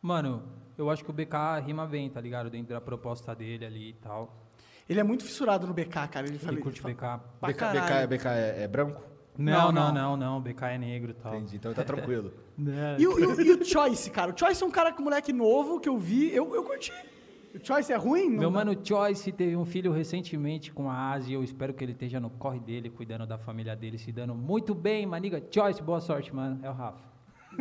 Mano, 0.00 0.42
eu 0.76 0.88
acho 0.90 1.04
que 1.04 1.10
o 1.10 1.12
BK 1.12 1.60
rima 1.64 1.86
bem, 1.86 2.08
tá 2.08 2.20
ligado? 2.20 2.48
Dentro 2.48 2.72
da 2.74 2.80
proposta 2.80 3.34
dele 3.34 3.64
ali 3.66 3.90
e 3.90 3.92
tal. 3.94 4.34
Ele 4.88 5.00
é 5.00 5.02
muito 5.02 5.24
fissurado 5.24 5.66
no 5.66 5.74
BK, 5.74 6.08
cara. 6.10 6.26
Ele, 6.26 6.38
fala, 6.38 6.52
Ele 6.54 6.62
curte 6.62 6.80
fala- 6.80 6.94
BK. 6.94 7.16
BK, 7.40 7.52
BK, 7.52 7.58
caralho. 7.58 8.08
BK 8.08 8.26
é, 8.28 8.62
é 8.62 8.68
branco? 8.68 9.02
Não, 9.36 9.70
Não, 9.70 9.92
não, 9.92 9.92
não, 9.92 10.16
não. 10.16 10.40
BK 10.40 10.62
é 10.64 10.78
negro 10.78 11.10
e 11.10 11.14
tal. 11.14 11.34
Entendi, 11.34 11.56
então 11.56 11.74
tá 11.74 11.84
tranquilo. 11.84 12.32
Né? 12.58 12.96
E 12.98 13.06
o, 13.06 13.18
e, 13.18 13.24
o, 13.24 13.40
e 13.40 13.52
o 13.52 13.64
Choice, 13.64 14.10
cara? 14.10 14.32
O 14.34 14.38
Choice 14.38 14.62
é 14.62 14.66
um 14.66 14.70
cara 14.70 14.92
com 14.92 15.00
moleque 15.02 15.32
novo 15.32 15.78
que 15.78 15.88
eu 15.88 15.96
vi, 15.96 16.34
eu, 16.34 16.54
eu 16.54 16.64
curti. 16.64 16.92
O 17.54 17.64
Choice 17.64 17.92
é 17.92 17.96
ruim? 17.96 18.28
Não 18.28 18.38
Meu 18.40 18.50
dá- 18.50 18.64
mano 18.64 18.76
Choice 18.84 19.30
teve 19.32 19.56
um 19.56 19.64
filho 19.64 19.92
recentemente 19.92 20.72
com 20.72 20.90
a 20.90 21.12
Asi. 21.12 21.32
Eu 21.32 21.42
espero 21.44 21.72
que 21.72 21.84
ele 21.84 21.92
esteja 21.92 22.18
no 22.18 22.28
corre 22.30 22.58
dele, 22.58 22.90
cuidando 22.90 23.26
da 23.26 23.38
família 23.38 23.76
dele, 23.76 23.96
se 23.96 24.10
dando 24.10 24.34
muito 24.34 24.74
bem, 24.74 25.06
maniga. 25.06 25.42
Choice, 25.50 25.80
boa 25.82 26.00
sorte, 26.00 26.34
mano. 26.34 26.58
É 26.62 26.68
o 26.68 26.72
Rafa. 26.74 27.06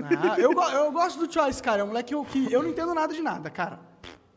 Ah, 0.04 0.40
eu, 0.40 0.52
eu 0.52 0.92
gosto 0.92 1.26
do 1.26 1.32
Choice, 1.32 1.62
cara. 1.62 1.82
É 1.82 1.84
um 1.84 1.88
moleque 1.88 2.10
que 2.10 2.16
eu, 2.16 2.26
que 2.26 2.52
eu 2.52 2.64
não 2.64 2.70
entendo 2.70 2.94
nada 2.94 3.14
de 3.14 3.22
nada, 3.22 3.50
cara. 3.50 3.80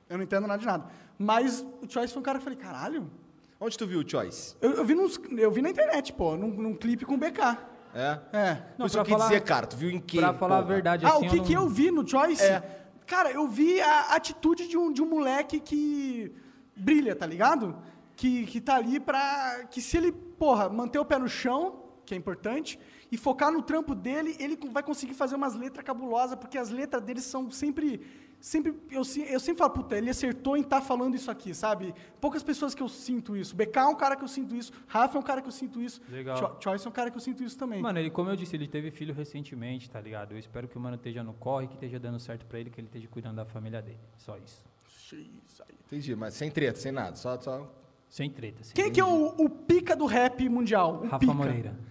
Eu 0.09 0.19
não 0.19 0.25
entendo 0.25 0.47
nada 0.47 0.61
de 0.61 0.67
nada. 0.67 0.87
Mas 1.19 1.67
o 1.83 1.91
Choice 1.91 2.13
foi 2.13 2.21
um 2.21 2.25
cara 2.25 2.39
que 2.39 2.47
eu 2.47 2.53
falei, 2.53 2.59
caralho. 2.59 3.11
Onde 3.59 3.77
tu 3.77 3.87
viu 3.87 4.01
o 4.01 4.09
Choice? 4.09 4.57
Eu, 4.61 4.73
eu 4.73 4.85
vi, 4.85 4.95
nos, 4.95 5.21
eu 5.37 5.51
vi 5.51 5.61
na 5.63 5.71
internet, 5.71 6.13
pô, 6.13 6.37
num, 6.37 6.49
num 6.49 6.75
clipe 6.75 7.05
com 7.05 7.15
o 7.15 7.19
BK. 7.19 7.59
É? 7.95 8.19
É. 8.33 8.63
Não, 8.79 8.87
Isso 8.87 8.95
pra 8.95 9.01
eu 9.03 9.05
quis 9.05 9.13
falar- 9.15 9.29
dizer, 9.29 9.41
cara, 9.43 9.67
tu 9.67 9.77
viu 9.77 9.91
em 9.91 9.99
que? 10.01 10.19
pra 10.19 10.33
falar 10.35 10.59
a 10.59 10.63
porra? 10.63 10.73
verdade, 10.75 11.05
Ah, 11.07 11.11
assim, 11.11 11.27
o 11.27 11.31
que, 11.31 11.39
eu 11.39 11.43
que 11.45 11.55
não- 11.55 11.63
eu 11.63 11.69
vi 11.69 11.91
no 11.91 12.07
Choice? 12.09 12.43
É. 12.43 12.63
Cara, 13.07 13.31
eu 13.33 13.49
vi 13.49 13.81
a 13.81 14.15
atitude 14.15 14.69
de 14.69 14.79
um, 14.79 14.93
de 14.93 15.03
um 15.03 15.07
moleque 15.09 15.59
que 15.59 16.33
brilha, 16.77 17.17
tá 17.17 17.27
ligado? 17.27 17.77
Que, 18.15 18.47
que 18.47 18.61
tá 18.61 18.77
ali 18.77 19.01
pra. 19.01 19.65
Que 19.71 19.81
se 19.83 19.97
ele, 19.97 20.13
porra, 20.13 20.69
manter 20.69 20.99
o 20.99 21.05
pé 21.05 21.19
no 21.19 21.29
chão, 21.29 21.83
que 22.07 22.15
é 22.15 22.17
importante, 22.17 22.79
e 23.11 23.17
focar 23.17 23.51
no 23.51 23.63
trampo 23.63 23.95
dele, 23.95 24.37
ele 24.39 24.57
vai 24.71 24.83
conseguir 24.83 25.15
fazer 25.15 25.35
umas 25.35 25.55
letras 25.57 25.85
cabulosas, 25.85 26.37
porque 26.39 26.57
as 26.59 26.71
letras 26.71 27.03
dele 27.03 27.21
são 27.21 27.51
sempre. 27.51 28.01
Sempre 28.41 28.73
eu, 28.91 29.03
eu 29.29 29.41
sempre 29.41 29.59
falo, 29.59 29.71
puta, 29.71 29.97
ele 29.97 30.09
acertou 30.11 30.57
em 30.57 30.63
estar 30.63 30.81
falando 30.81 31.15
isso 31.15 31.31
aqui, 31.31 31.55
sabe? 31.55 31.95
Poucas 32.21 32.43
pessoas 32.43 32.75
que 32.75 32.83
eu 32.83 32.89
sinto 32.89 33.37
isso. 33.37 33.55
BK 33.55 33.77
é 33.79 33.85
um 33.87 33.95
cara 33.95 34.17
que 34.17 34.25
eu 34.25 34.29
sinto 34.29 34.57
isso, 34.57 34.73
Rafa 34.87 35.17
é 35.17 35.21
um 35.21 35.23
cara 35.23 35.41
que 35.43 35.49
eu 35.49 35.53
sinto 35.53 35.81
isso, 35.81 36.01
Legal. 36.09 36.37
Cho- 36.37 36.57
Choice 36.61 36.87
é 36.87 36.89
um 36.89 36.93
cara 36.93 37.11
que 37.11 37.17
eu 37.17 37.21
sinto 37.21 37.45
isso 37.45 37.57
também. 37.59 37.81
Mano, 37.83 37.99
ele, 37.99 38.11
como 38.11 38.31
eu 38.31 38.37
disse, 38.37 38.57
ele 38.57 38.67
teve 38.67 38.91
filho 38.91 39.13
recentemente, 39.15 39.89
tá 39.91 40.01
ligado? 40.01 40.33
Eu 40.33 40.39
espero 40.39 40.67
que 40.67 40.77
o 40.77 40.81
mano 40.81 40.97
esteja 40.97 41.23
no 41.23 41.35
corre, 41.35 41.67
que 41.69 41.75
esteja 41.75 41.99
dando 42.01 42.19
certo 42.19 42.47
pra 42.47 42.59
ele, 42.59 42.71
que 42.71 42.81
ele 42.81 42.89
esteja 42.89 43.07
cuidando 43.09 43.37
da 43.37 43.45
família 43.45 43.81
dele. 43.83 43.99
Só 44.17 44.37
isso. 44.39 44.65
Isso 45.47 45.63
aí. 45.69 45.75
Entendi, 45.87 46.15
mas 46.15 46.35
sem 46.35 46.51
treta, 46.51 46.79
sem 46.79 46.93
nada. 46.93 47.17
Só, 47.17 47.39
só... 47.41 47.69
Sem 48.09 48.29
treta. 48.31 48.65
Sem 48.65 48.75
Quem 48.75 48.91
que 48.91 49.01
é 49.01 49.05
o, 49.05 49.27
o 49.39 49.49
pica 49.49 49.95
do 49.95 50.05
rap 50.07 50.49
mundial? 50.49 51.01
O 51.03 51.05
Rafa 51.05 51.19
pica. 51.19 51.33
Moreira. 51.35 51.77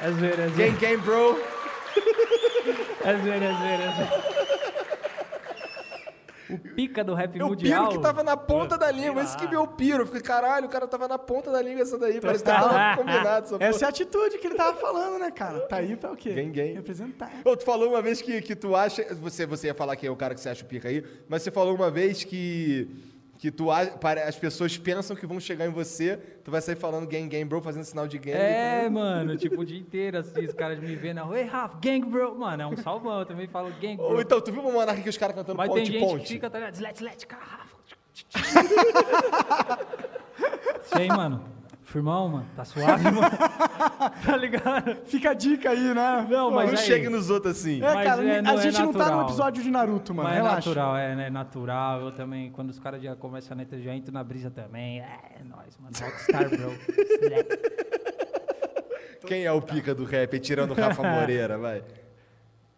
É 0.00 0.10
zoeira, 0.10 0.42
é 0.44 0.48
zoeira. 0.48 0.72
Gang, 0.72 0.78
gang, 0.80 0.96
bro. 1.02 1.36
É 3.04 3.16
zoeira, 3.18 3.44
é 3.44 3.54
zoeira, 3.54 3.82
é 3.84 3.94
zoeira. 3.94 4.34
O 6.50 6.58
pica 6.58 7.02
do 7.02 7.14
rap 7.14 7.36
Eu 7.38 7.48
mundial. 7.48 7.88
piro 7.88 7.96
que 7.98 8.02
tava 8.02 8.22
na 8.22 8.36
ponta 8.36 8.76
da 8.76 8.90
língua. 8.90 9.22
Esse 9.22 9.36
que 9.36 9.48
meu 9.48 9.66
piro. 9.66 10.02
Eu 10.02 10.06
fiquei, 10.06 10.20
caralho, 10.20 10.66
o 10.66 10.68
cara 10.68 10.86
tava 10.86 11.08
na 11.08 11.18
ponta 11.18 11.50
da 11.50 11.60
língua 11.60 11.82
essa 11.82 11.98
daí. 11.98 12.20
Parece 12.20 12.44
que 12.44 12.50
tava 12.50 12.96
combinado 12.96 13.46
essa. 13.46 13.56
Essa 13.64 13.84
é 13.84 13.86
a 13.86 13.88
atitude 13.88 14.38
que 14.38 14.46
ele 14.46 14.54
tava 14.54 14.76
falando, 14.78 15.18
né, 15.18 15.30
cara? 15.30 15.60
Tá 15.60 15.76
aí 15.76 15.96
pra 15.96 16.12
o 16.12 16.16
quê? 16.16 16.32
Gang. 16.32 16.74
Representar. 16.74 17.32
Ô, 17.44 17.56
tu 17.56 17.64
falou 17.64 17.88
uma 17.88 18.02
vez 18.02 18.20
que, 18.20 18.42
que 18.42 18.54
tu 18.54 18.76
acha. 18.76 19.02
Você, 19.14 19.46
você 19.46 19.68
ia 19.68 19.74
falar 19.74 19.96
que 19.96 20.06
é 20.06 20.10
o 20.10 20.16
cara 20.16 20.34
que 20.34 20.40
você 20.40 20.50
acha 20.50 20.62
o 20.64 20.68
pica 20.68 20.88
aí, 20.88 21.02
mas 21.28 21.42
você 21.42 21.50
falou 21.50 21.74
uma 21.74 21.90
vez 21.90 22.22
que. 22.24 22.88
Que 23.44 23.50
tu, 23.50 23.70
as 23.70 24.38
pessoas 24.38 24.78
pensam 24.78 25.14
que 25.14 25.26
vão 25.26 25.38
chegar 25.38 25.66
em 25.66 25.68
você, 25.68 26.16
tu 26.42 26.50
vai 26.50 26.62
sair 26.62 26.76
falando 26.76 27.06
gang, 27.06 27.28
gang, 27.28 27.44
bro, 27.44 27.60
fazendo 27.60 27.84
sinal 27.84 28.08
de 28.08 28.16
gang. 28.16 28.38
É, 28.38 28.88
mano, 28.88 29.36
tipo, 29.36 29.60
o 29.60 29.64
dia 29.66 29.78
inteiro, 29.78 30.16
assim, 30.16 30.46
os 30.46 30.54
caras 30.54 30.78
me 30.78 30.96
vendo 30.96 31.16
na 31.16 31.24
rua, 31.24 31.38
ei, 31.38 31.44
Rafa, 31.44 31.76
gang, 31.78 32.02
bro. 32.08 32.34
Mano, 32.38 32.62
é 32.62 32.66
um 32.66 32.74
salvão, 32.78 33.18
eu 33.18 33.26
também 33.26 33.46
falo 33.46 33.70
gang, 33.78 33.98
bro. 33.98 34.14
Ou 34.14 34.20
então, 34.22 34.40
tu 34.40 34.50
viu 34.50 34.62
uma 34.62 34.72
monarca 34.72 35.02
que 35.02 35.10
os 35.10 35.18
caras 35.18 35.36
cantando 35.36 35.58
Mas 35.58 35.68
ponte, 35.68 35.76
tem 35.76 35.84
gente 35.84 36.00
ponte? 36.00 36.22
que 36.22 36.28
fica, 36.28 36.48
tá 36.48 36.58
ligado? 36.58 36.74
Slet, 36.76 36.96
slet, 36.96 37.26
Rafa. 37.30 37.76
Sei, 40.96 41.08
mano. 41.08 41.53
Firmão, 41.94 42.28
mano, 42.28 42.46
tá 42.56 42.64
suave, 42.64 43.04
mano. 43.04 43.20
tá 44.26 44.36
ligado? 44.36 44.96
Fica 45.04 45.30
a 45.30 45.32
dica 45.32 45.70
aí, 45.70 45.94
né? 45.94 46.26
Não, 46.28 46.50
mas 46.50 46.72
Não 46.72 46.76
aí- 46.80 46.84
chegue 46.84 47.08
nos 47.08 47.30
outros 47.30 47.56
assim. 47.56 47.76
É, 47.80 47.94
Mas 47.94 48.04
cara, 48.04 48.24
é, 48.24 48.40
a 48.44 48.52
é 48.52 48.56
gente 48.58 48.82
não 48.82 48.92
tá 48.92 49.12
no 49.12 49.22
episódio 49.22 49.62
de 49.62 49.70
Naruto, 49.70 50.12
mano. 50.12 50.28
Mas 50.28 50.38
é 50.38 50.42
Relaxa. 50.42 50.70
natural, 50.70 50.96
é, 50.96 51.14
né? 51.14 51.30
Natural. 51.30 52.00
Eu 52.00 52.10
também, 52.10 52.50
quando 52.50 52.70
os 52.70 52.80
caras 52.80 53.00
já 53.00 53.14
começam 53.14 53.54
a 53.54 53.58
neta, 53.58 53.78
já 53.80 53.94
entro 53.94 54.12
na 54.12 54.24
brisa 54.24 54.50
também. 54.50 55.02
É, 55.02 55.18
é 55.38 55.44
nóis, 55.44 55.78
mano. 55.78 55.94
Rockstar, 55.96 56.50
bro. 56.50 56.72
Quem 59.24 59.44
é 59.44 59.52
o 59.52 59.62
pica 59.62 59.94
do 59.94 60.04
rap, 60.04 60.36
tirando 60.40 60.72
o 60.72 60.74
Rafa 60.74 61.00
Moreira, 61.08 61.56
vai? 61.56 61.84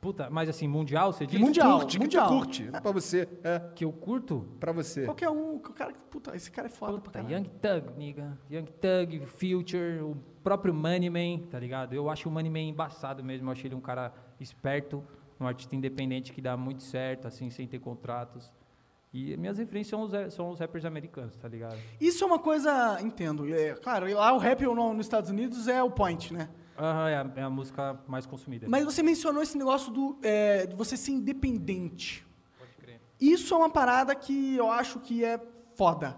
Puta, 0.06 0.30
mas 0.30 0.48
assim, 0.48 0.68
mundial, 0.68 1.12
você 1.12 1.26
diz? 1.26 1.40
Mundial. 1.40 1.80
curte, 1.80 1.98
mundial. 1.98 2.28
que 2.28 2.34
curte. 2.36 2.62
Pra 2.80 2.92
você, 2.92 3.28
é, 3.42 3.58
Que 3.74 3.84
eu 3.84 3.92
curto? 3.92 4.46
pra 4.60 4.70
você. 4.70 5.04
Qualquer 5.04 5.28
um, 5.30 5.56
o 5.56 5.60
cara, 5.60 5.92
puta, 6.08 6.36
esse 6.36 6.48
cara 6.48 6.68
é 6.68 6.70
foda 6.70 6.92
pra 6.92 7.00
Puta, 7.00 7.18
caralho. 7.22 7.34
Young 7.36 7.50
Thug, 7.60 7.98
nigga. 7.98 8.38
Young 8.48 8.66
Thug, 8.66 9.26
Future, 9.26 10.00
o 10.02 10.16
próprio 10.44 10.72
Moneyman, 10.72 11.40
tá 11.50 11.58
ligado? 11.58 11.92
Eu 11.92 12.08
acho 12.08 12.28
o 12.28 12.32
Moneyman 12.32 12.68
embaçado 12.68 13.24
mesmo. 13.24 13.48
Eu 13.48 13.52
achei 13.52 13.66
ele 13.66 13.74
um 13.74 13.80
cara 13.80 14.12
esperto, 14.38 15.02
um 15.40 15.46
artista 15.48 15.74
independente 15.74 16.32
que 16.32 16.40
dá 16.40 16.56
muito 16.56 16.84
certo, 16.84 17.26
assim, 17.26 17.50
sem 17.50 17.66
ter 17.66 17.80
contratos. 17.80 18.48
E 19.12 19.36
minhas 19.36 19.58
referências 19.58 19.88
são 19.90 20.02
os, 20.02 20.34
são 20.34 20.50
os 20.50 20.60
rappers 20.60 20.84
americanos, 20.84 21.36
tá 21.36 21.48
ligado? 21.48 21.76
Isso 22.00 22.22
é 22.22 22.26
uma 22.28 22.38
coisa, 22.38 23.00
entendo. 23.02 23.52
É, 23.52 23.74
claro, 23.74 24.06
lá 24.14 24.32
o 24.32 24.38
rap 24.38 24.62
no- 24.62 24.92
nos 24.94 25.06
Estados 25.06 25.30
Unidos 25.30 25.66
é 25.66 25.82
o 25.82 25.90
point, 25.90 26.32
né? 26.32 26.48
Aham, 26.78 27.08
é, 27.08 27.16
a, 27.16 27.32
é 27.36 27.42
a 27.42 27.50
música 27.50 27.98
mais 28.06 28.26
consumida. 28.26 28.66
Mas 28.68 28.84
você 28.84 29.02
mencionou 29.02 29.42
esse 29.42 29.56
negócio 29.56 29.92
do, 29.92 30.18
é, 30.22 30.66
de 30.66 30.74
você 30.74 30.96
ser 30.96 31.12
independente. 31.12 32.26
Pode 32.58 32.72
crer. 32.76 33.00
Isso 33.20 33.54
é 33.54 33.56
uma 33.56 33.70
parada 33.70 34.14
que 34.14 34.56
eu 34.56 34.70
acho 34.70 35.00
que 35.00 35.24
é 35.24 35.40
foda. 35.74 36.16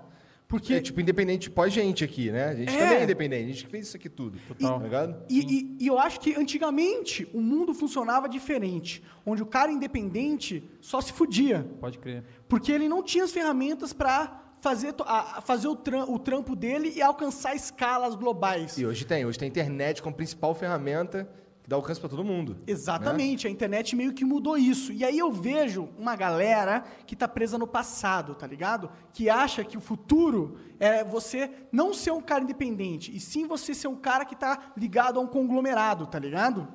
Porque 0.49 0.73
É 0.73 0.81
tipo 0.81 0.99
independente 0.99 1.51
pós 1.51 1.71
gente 1.75 2.03
aqui, 2.03 2.31
né? 2.31 2.47
A 2.47 2.55
gente 2.55 2.75
É. 2.75 2.79
também 2.79 2.97
é 2.99 3.03
independente, 3.05 3.45
a 3.45 3.47
gente 3.49 3.65
que 3.67 3.71
fez 3.71 3.87
isso 3.87 3.97
aqui 3.99 4.09
tudo. 4.09 4.39
Total. 4.49 4.79
Tá 4.79 4.85
ligado? 4.85 5.23
E, 5.29 5.41
e- 5.41 5.77
e 5.79 5.87
eu 5.87 5.99
acho 5.99 6.19
que 6.21 6.35
antigamente 6.37 7.29
o 7.35 7.41
mundo 7.43 7.75
funcionava 7.75 8.27
diferente, 8.27 9.03
onde 9.27 9.43
o 9.43 9.47
cara 9.47 9.71
independente 9.71 10.67
só 10.81 11.03
se 11.03 11.13
fudia, 11.13 11.71
Pode 11.79 11.99
crer. 11.99 12.25
porque 12.49 12.73
ele 12.73 12.89
não 12.89 13.03
tinha 13.03 13.25
as 13.25 13.31
ferramentas 13.31 13.93
para 13.93 14.43
fazer, 14.61 14.95
a- 15.07 15.41
fazer 15.41 15.69
o, 15.69 15.77
tram- 15.77 16.11
o 16.13 16.19
trampo 16.19 16.55
dele 16.57 16.93
e 16.97 17.03
alcançar 17.03 17.55
escalas 17.55 18.15
globais. 18.15 18.77
E 18.79 18.87
hoje 18.87 19.05
tem, 19.05 19.25
hoje 19.25 19.39
tem 19.39 19.47
a 19.47 19.51
internet 19.51 20.03
como 20.03 20.15
principal 20.15 20.55
ferramenta 20.55 21.29
que 21.63 21.69
dá 21.69 21.77
alcance 21.77 22.01
pra 22.01 22.09
todo 22.09 22.25
mundo. 22.25 22.57
Exatamente, 22.67 23.47
a 23.47 23.51
internet 23.51 23.95
meio 23.95 24.13
que 24.15 24.25
mudou 24.25 24.57
isso. 24.57 24.93
E 24.93 25.05
aí 25.05 25.19
eu 25.19 25.31
vejo 25.31 25.89
uma 25.99 26.17
galera 26.17 26.83
que 27.07 27.15
tá 27.15 27.29
presa 27.29 27.59
no 27.59 27.67
passado, 27.67 28.35
tá 28.35 28.47
ligado? 28.47 28.91
Que 29.13 29.29
acha 29.29 29.63
que 29.65 29.77
o 29.77 29.81
futuro 29.81 30.59
é 30.81 31.05
você 31.05 31.51
não 31.71 31.93
ser 31.93 32.11
um 32.13 32.21
cara 32.23 32.43
independente, 32.43 33.15
e 33.15 33.21
sim 33.21 33.47
você 33.47 33.75
ser 33.75 33.89
um 33.89 33.97
cara 33.97 34.25
que 34.25 34.35
tá 34.35 34.73
ligado 34.77 35.19
a 35.19 35.23
um 35.23 35.27
conglomerado, 35.27 36.07
tá 36.07 36.19
ligado? 36.19 36.67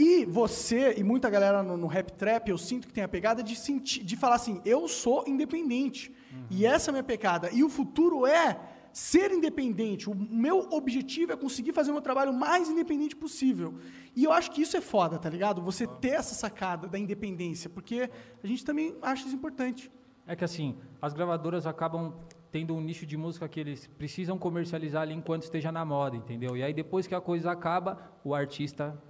E 0.00 0.24
você, 0.26 0.94
e 0.96 1.02
muita 1.02 1.28
galera 1.28 1.60
no, 1.60 1.76
no 1.76 1.88
rap 1.88 2.12
trap, 2.12 2.48
eu 2.48 2.56
sinto 2.56 2.86
que 2.86 2.94
tem 2.94 3.02
a 3.02 3.08
pegada 3.08 3.42
de, 3.42 3.56
sentir, 3.56 4.04
de 4.04 4.16
falar 4.16 4.36
assim, 4.36 4.60
eu 4.64 4.86
sou 4.86 5.24
independente. 5.26 6.14
E 6.50 6.66
essa 6.66 6.88
é 6.88 6.90
a 6.90 6.94
minha 6.94 7.04
pegada. 7.04 7.50
E 7.52 7.62
o 7.64 7.68
futuro 7.68 8.26
é 8.26 8.58
ser 8.92 9.30
independente. 9.30 10.08
O 10.10 10.14
meu 10.14 10.68
objetivo 10.70 11.32
é 11.32 11.36
conseguir 11.36 11.72
fazer 11.72 11.90
o 11.90 11.94
meu 11.94 12.02
trabalho 12.02 12.32
mais 12.32 12.68
independente 12.68 13.14
possível. 13.14 13.74
E 14.16 14.24
eu 14.24 14.32
acho 14.32 14.50
que 14.50 14.62
isso 14.62 14.76
é 14.76 14.80
foda, 14.80 15.18
tá 15.18 15.28
ligado? 15.28 15.62
Você 15.62 15.86
ter 15.86 16.10
essa 16.10 16.34
sacada 16.34 16.88
da 16.88 16.98
independência, 16.98 17.70
porque 17.70 18.10
a 18.42 18.46
gente 18.46 18.64
também 18.64 18.96
acha 19.00 19.26
isso 19.26 19.36
importante. 19.36 19.90
É 20.26 20.34
que 20.34 20.44
assim, 20.44 20.76
as 21.00 21.12
gravadoras 21.14 21.66
acabam 21.66 22.14
tendo 22.50 22.74
um 22.74 22.80
nicho 22.80 23.06
de 23.06 23.16
música 23.16 23.48
que 23.48 23.60
eles 23.60 23.86
precisam 23.86 24.38
comercializar 24.38 25.02
ali 25.02 25.14
enquanto 25.14 25.42
esteja 25.42 25.70
na 25.70 25.84
moda, 25.84 26.16
entendeu? 26.16 26.56
E 26.56 26.62
aí 26.62 26.72
depois 26.72 27.06
que 27.06 27.14
a 27.14 27.20
coisa 27.20 27.50
acaba, 27.50 27.98
o 28.24 28.34
artista 28.34 29.00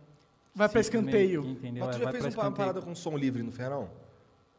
Vai 0.54 0.68
pra 0.68 0.82
simplesmente, 0.82 1.14
escanteio. 1.16 1.44
Entendeu? 1.44 1.86
Mas 1.86 1.96
tu 1.96 2.02
É, 2.02 2.04
já 2.04 2.10
vai 2.10 2.20
fez 2.20 2.34
uma 2.34 2.50
parada 2.50 2.82
com 2.82 2.94
som 2.94 3.16
livre 3.16 3.42
no 3.42 3.52
Ferrão? 3.52 3.88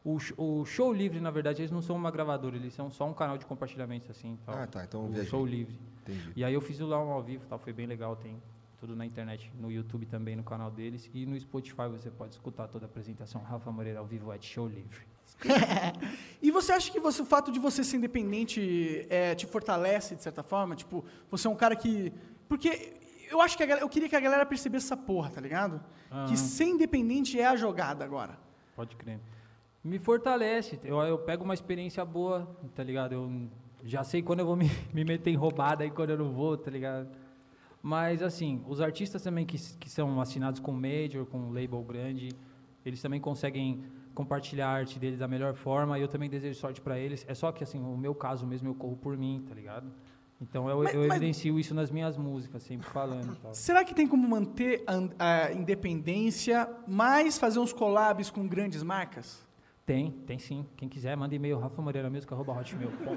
O, 0.04 0.16
o 0.38 0.64
show 0.64 0.92
livre, 0.92 1.20
na 1.20 1.30
verdade, 1.30 1.60
eles 1.60 1.70
não 1.70 1.82
são 1.82 1.94
uma 1.96 2.10
gravadora, 2.10 2.56
eles 2.56 2.72
são 2.72 2.90
só 2.90 3.06
um 3.06 3.12
canal 3.12 3.36
de 3.36 3.44
compartilhamento 3.44 4.10
assim. 4.10 4.38
Tal. 4.46 4.54
Ah, 4.54 4.66
tá, 4.66 4.84
então 4.84 5.02
eu 5.02 5.06
o 5.08 5.12
viajei. 5.12 5.30
show 5.30 5.44
livre. 5.44 5.78
Entendi. 6.02 6.32
E 6.34 6.42
aí 6.44 6.54
eu 6.54 6.60
fiz 6.60 6.80
o 6.80 6.86
lá 6.86 7.02
um 7.02 7.10
ao 7.10 7.22
vivo, 7.22 7.44
tal, 7.46 7.58
foi 7.58 7.72
bem 7.72 7.86
legal, 7.86 8.16
tem 8.16 8.40
tudo 8.78 8.96
na 8.96 9.04
internet, 9.04 9.52
no 9.60 9.70
YouTube 9.70 10.06
também, 10.06 10.34
no 10.34 10.42
canal 10.42 10.70
deles 10.70 11.10
e 11.12 11.26
no 11.26 11.38
Spotify 11.38 11.86
você 11.90 12.10
pode 12.10 12.32
escutar 12.32 12.66
toda 12.66 12.86
a 12.86 12.88
apresentação 12.88 13.42
Rafa 13.42 13.70
Moreira 13.70 13.98
ao 13.98 14.06
vivo 14.06 14.32
é 14.32 14.38
de 14.38 14.46
show 14.46 14.66
livre. 14.66 15.00
E 16.42 16.50
você 16.50 16.72
acha 16.72 16.90
que 16.90 16.98
você- 16.98 17.20
o 17.22 17.24
fato 17.26 17.52
de 17.52 17.58
você 17.58 17.84
ser 17.84 17.96
independente 17.98 19.06
é, 19.10 19.34
te 19.34 19.46
fortalece, 19.46 20.16
de 20.16 20.22
certa 20.22 20.42
forma? 20.42 20.74
Tipo, 20.74 21.04
você 21.30 21.46
é 21.46 21.50
um 21.50 21.54
cara 21.56 21.76
que... 21.76 22.12
Porque 22.48 22.94
eu 23.30 23.40
acho 23.40 23.56
que 23.56 23.62
a 23.62 23.66
galera- 23.66 23.84
eu 23.84 23.88
queria 23.88 24.08
que 24.08 24.16
a 24.16 24.20
galera 24.20 24.44
percebesse 24.46 24.86
essa 24.86 24.96
porra, 24.96 25.30
tá 25.30 25.40
ligado? 25.40 25.78
Que 26.08 26.14
Aham. 26.14 26.36
ser 26.36 26.64
independente 26.64 27.38
é 27.38 27.46
a 27.46 27.56
jogada 27.56 28.04
agora. 28.04 28.38
Pode 28.74 28.96
crer. 28.96 29.20
Me 29.82 29.98
fortalece. 29.98 30.78
Eu, 30.84 30.98
eu 31.00 31.18
pego 31.18 31.44
uma 31.44 31.54
experiência 31.54 32.04
boa, 32.04 32.48
tá 32.74 32.82
ligado? 32.82 33.12
Eu 33.12 33.48
já 33.84 34.04
sei 34.04 34.22
quando 34.22 34.40
eu 34.40 34.46
vou 34.46 34.56
me, 34.56 34.70
me 34.92 35.04
meter 35.04 35.30
em 35.30 35.36
roubada 35.36 35.84
e 35.84 35.90
quando 35.90 36.10
eu 36.10 36.18
não 36.18 36.30
vou, 36.32 36.56
tá 36.56 36.70
ligado? 36.70 37.08
Mas, 37.82 38.22
assim, 38.22 38.62
os 38.68 38.80
artistas 38.80 39.22
também 39.22 39.46
que, 39.46 39.56
que 39.78 39.88
são 39.88 40.20
assinados 40.20 40.60
com 40.60 40.70
major, 40.72 41.24
com 41.24 41.50
label 41.50 41.82
grande, 41.82 42.28
eles 42.84 43.00
também 43.00 43.18
conseguem 43.20 43.82
compartilhar 44.14 44.68
a 44.68 44.72
arte 44.72 44.98
deles 44.98 45.18
da 45.18 45.26
melhor 45.26 45.54
forma 45.54 45.98
e 45.98 46.02
eu 46.02 46.08
também 46.08 46.28
desejo 46.28 46.58
sorte 46.60 46.78
pra 46.80 46.98
eles. 46.98 47.24
É 47.26 47.34
só 47.34 47.50
que, 47.50 47.64
assim, 47.64 47.80
o 47.80 47.96
meu 47.96 48.14
caso 48.14 48.46
mesmo 48.46 48.68
eu 48.68 48.74
corro 48.74 48.96
por 48.98 49.16
mim, 49.16 49.42
tá 49.48 49.54
ligado? 49.54 49.90
Então 50.42 50.68
eu, 50.68 50.78
Mas- 50.82 50.92
eu 50.94 51.00
mas- 51.00 51.10
evidencio 51.10 51.58
isso 51.58 51.74
nas 51.74 51.90
minhas 51.90 52.18
músicas, 52.18 52.62
sempre 52.62 52.86
falando 52.88 53.34
tal. 53.40 53.54
Será 53.54 53.82
que 53.82 53.94
tem 53.94 54.06
como 54.06 54.28
manter 54.28 54.84
a, 55.18 55.46
a 55.46 55.52
independência, 55.52 56.68
mas 56.86 57.38
fazer 57.38 57.60
uns 57.60 57.72
collabs 57.72 58.28
com 58.30 58.46
grandes 58.46 58.82
marcas? 58.82 59.48
Tem, 59.90 60.12
tem 60.24 60.38
sim. 60.38 60.64
Quem 60.76 60.88
quiser, 60.88 61.16
manda 61.16 61.34
e-mail, 61.34 61.58
Rafa 61.58 61.82
Moreira 61.82 62.08
Música, 62.08 62.32
arroba 62.32 62.52
hotmail.com. 62.52 63.16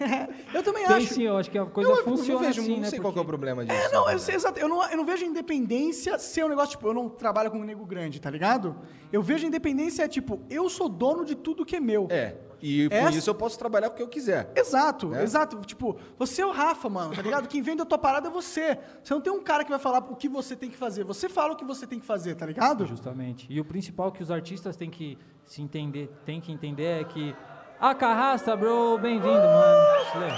Eu 0.54 0.62
também 0.62 0.86
Tem 0.86 0.96
acho. 0.96 1.12
sim, 1.12 1.24
eu 1.24 1.36
acho 1.36 1.50
que 1.50 1.58
a 1.58 1.66
coisa 1.66 1.90
eu, 1.90 1.96
eu 1.98 2.04
funciona 2.04 2.40
não 2.40 2.46
vejo, 2.46 2.60
assim, 2.62 2.70
não 2.72 2.80
né? 2.80 2.88
sei 2.88 2.98
qual 2.98 3.12
que 3.12 3.18
é 3.18 3.20
o 3.20 3.24
porque- 3.26 3.36
problema 3.36 3.66
disso. 3.66 3.78
É, 3.78 3.92
não, 3.92 4.10
eu, 4.10 4.18
sei, 4.18 4.32
verdade. 4.34 4.56
exato, 4.56 4.58
eu, 4.60 4.66
não, 4.66 4.90
eu 4.90 4.96
não 4.96 5.04
vejo 5.04 5.26
independência 5.26 6.18
ser 6.18 6.42
um 6.42 6.48
negócio, 6.48 6.70
tipo, 6.70 6.88
eu 6.88 6.94
não 6.94 7.10
trabalho 7.10 7.50
com 7.50 7.58
um 7.58 7.64
nego 7.64 7.84
grande, 7.84 8.18
tá 8.18 8.30
ligado? 8.30 8.74
Eu 9.12 9.22
vejo 9.22 9.46
independência, 9.46 10.08
tipo, 10.08 10.40
eu 10.48 10.70
sou 10.70 10.88
dono 10.88 11.22
de 11.22 11.34
tudo 11.34 11.66
que 11.66 11.76
é 11.76 11.80
meu. 11.80 12.06
É, 12.10 12.34
e 12.62 12.88
por 12.88 12.94
Essa- 12.94 13.18
isso 13.18 13.28
eu 13.28 13.34
posso 13.34 13.58
trabalhar 13.58 13.90
com 13.90 13.94
o 13.94 13.96
que 13.98 14.02
eu 14.02 14.08
quiser. 14.08 14.50
Exato, 14.56 15.08
Né? 15.10 15.22
exato. 15.22 15.58
Tipo, 15.66 15.98
você 16.18 16.40
é 16.40 16.46
o 16.46 16.50
Rafa, 16.50 16.88
mano, 16.88 17.14
tá 17.14 17.20
ligado? 17.20 17.46
Quem 17.46 17.60
vende 17.60 17.82
a 17.82 17.84
tua 17.84 17.98
parada 17.98 18.28
é 18.28 18.30
você. 18.30 18.78
Você 19.04 19.12
não 19.12 19.20
tem 19.20 19.30
um 19.30 19.42
cara 19.42 19.64
que 19.64 19.70
vai 19.70 19.78
falar 19.78 19.98
o 19.98 20.16
que 20.16 20.30
você 20.30 20.56
tem 20.56 20.70
que 20.70 20.78
fazer. 20.78 21.04
Você 21.04 21.28
fala 21.28 21.52
o 21.52 21.56
que 21.56 21.64
você 21.64 21.86
tem 21.86 22.00
que 22.00 22.06
fazer, 22.06 22.36
tá 22.36 22.46
ligado? 22.46 22.86
Justamente. 22.86 23.46
E 23.50 23.60
o 23.60 23.64
principal 23.66 24.10
que 24.10 24.22
os 24.22 24.30
artistas 24.30 24.76
têm 24.76 24.88
que 24.88 25.18
se 25.50 25.60
entender, 25.60 26.08
têm 26.24 26.40
que 26.40 26.52
entender 26.52 27.00
é 27.00 27.02
que. 27.02 27.34
Ah, 27.80 27.92
carrasta, 27.92 28.54
bro, 28.54 28.96
bem-vindo, 28.98 29.34
mano. 29.34 30.32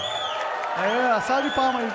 É, 0.82 1.20
salve 1.20 1.50
de 1.50 1.54
palma 1.54 1.80
aí. 1.80 1.92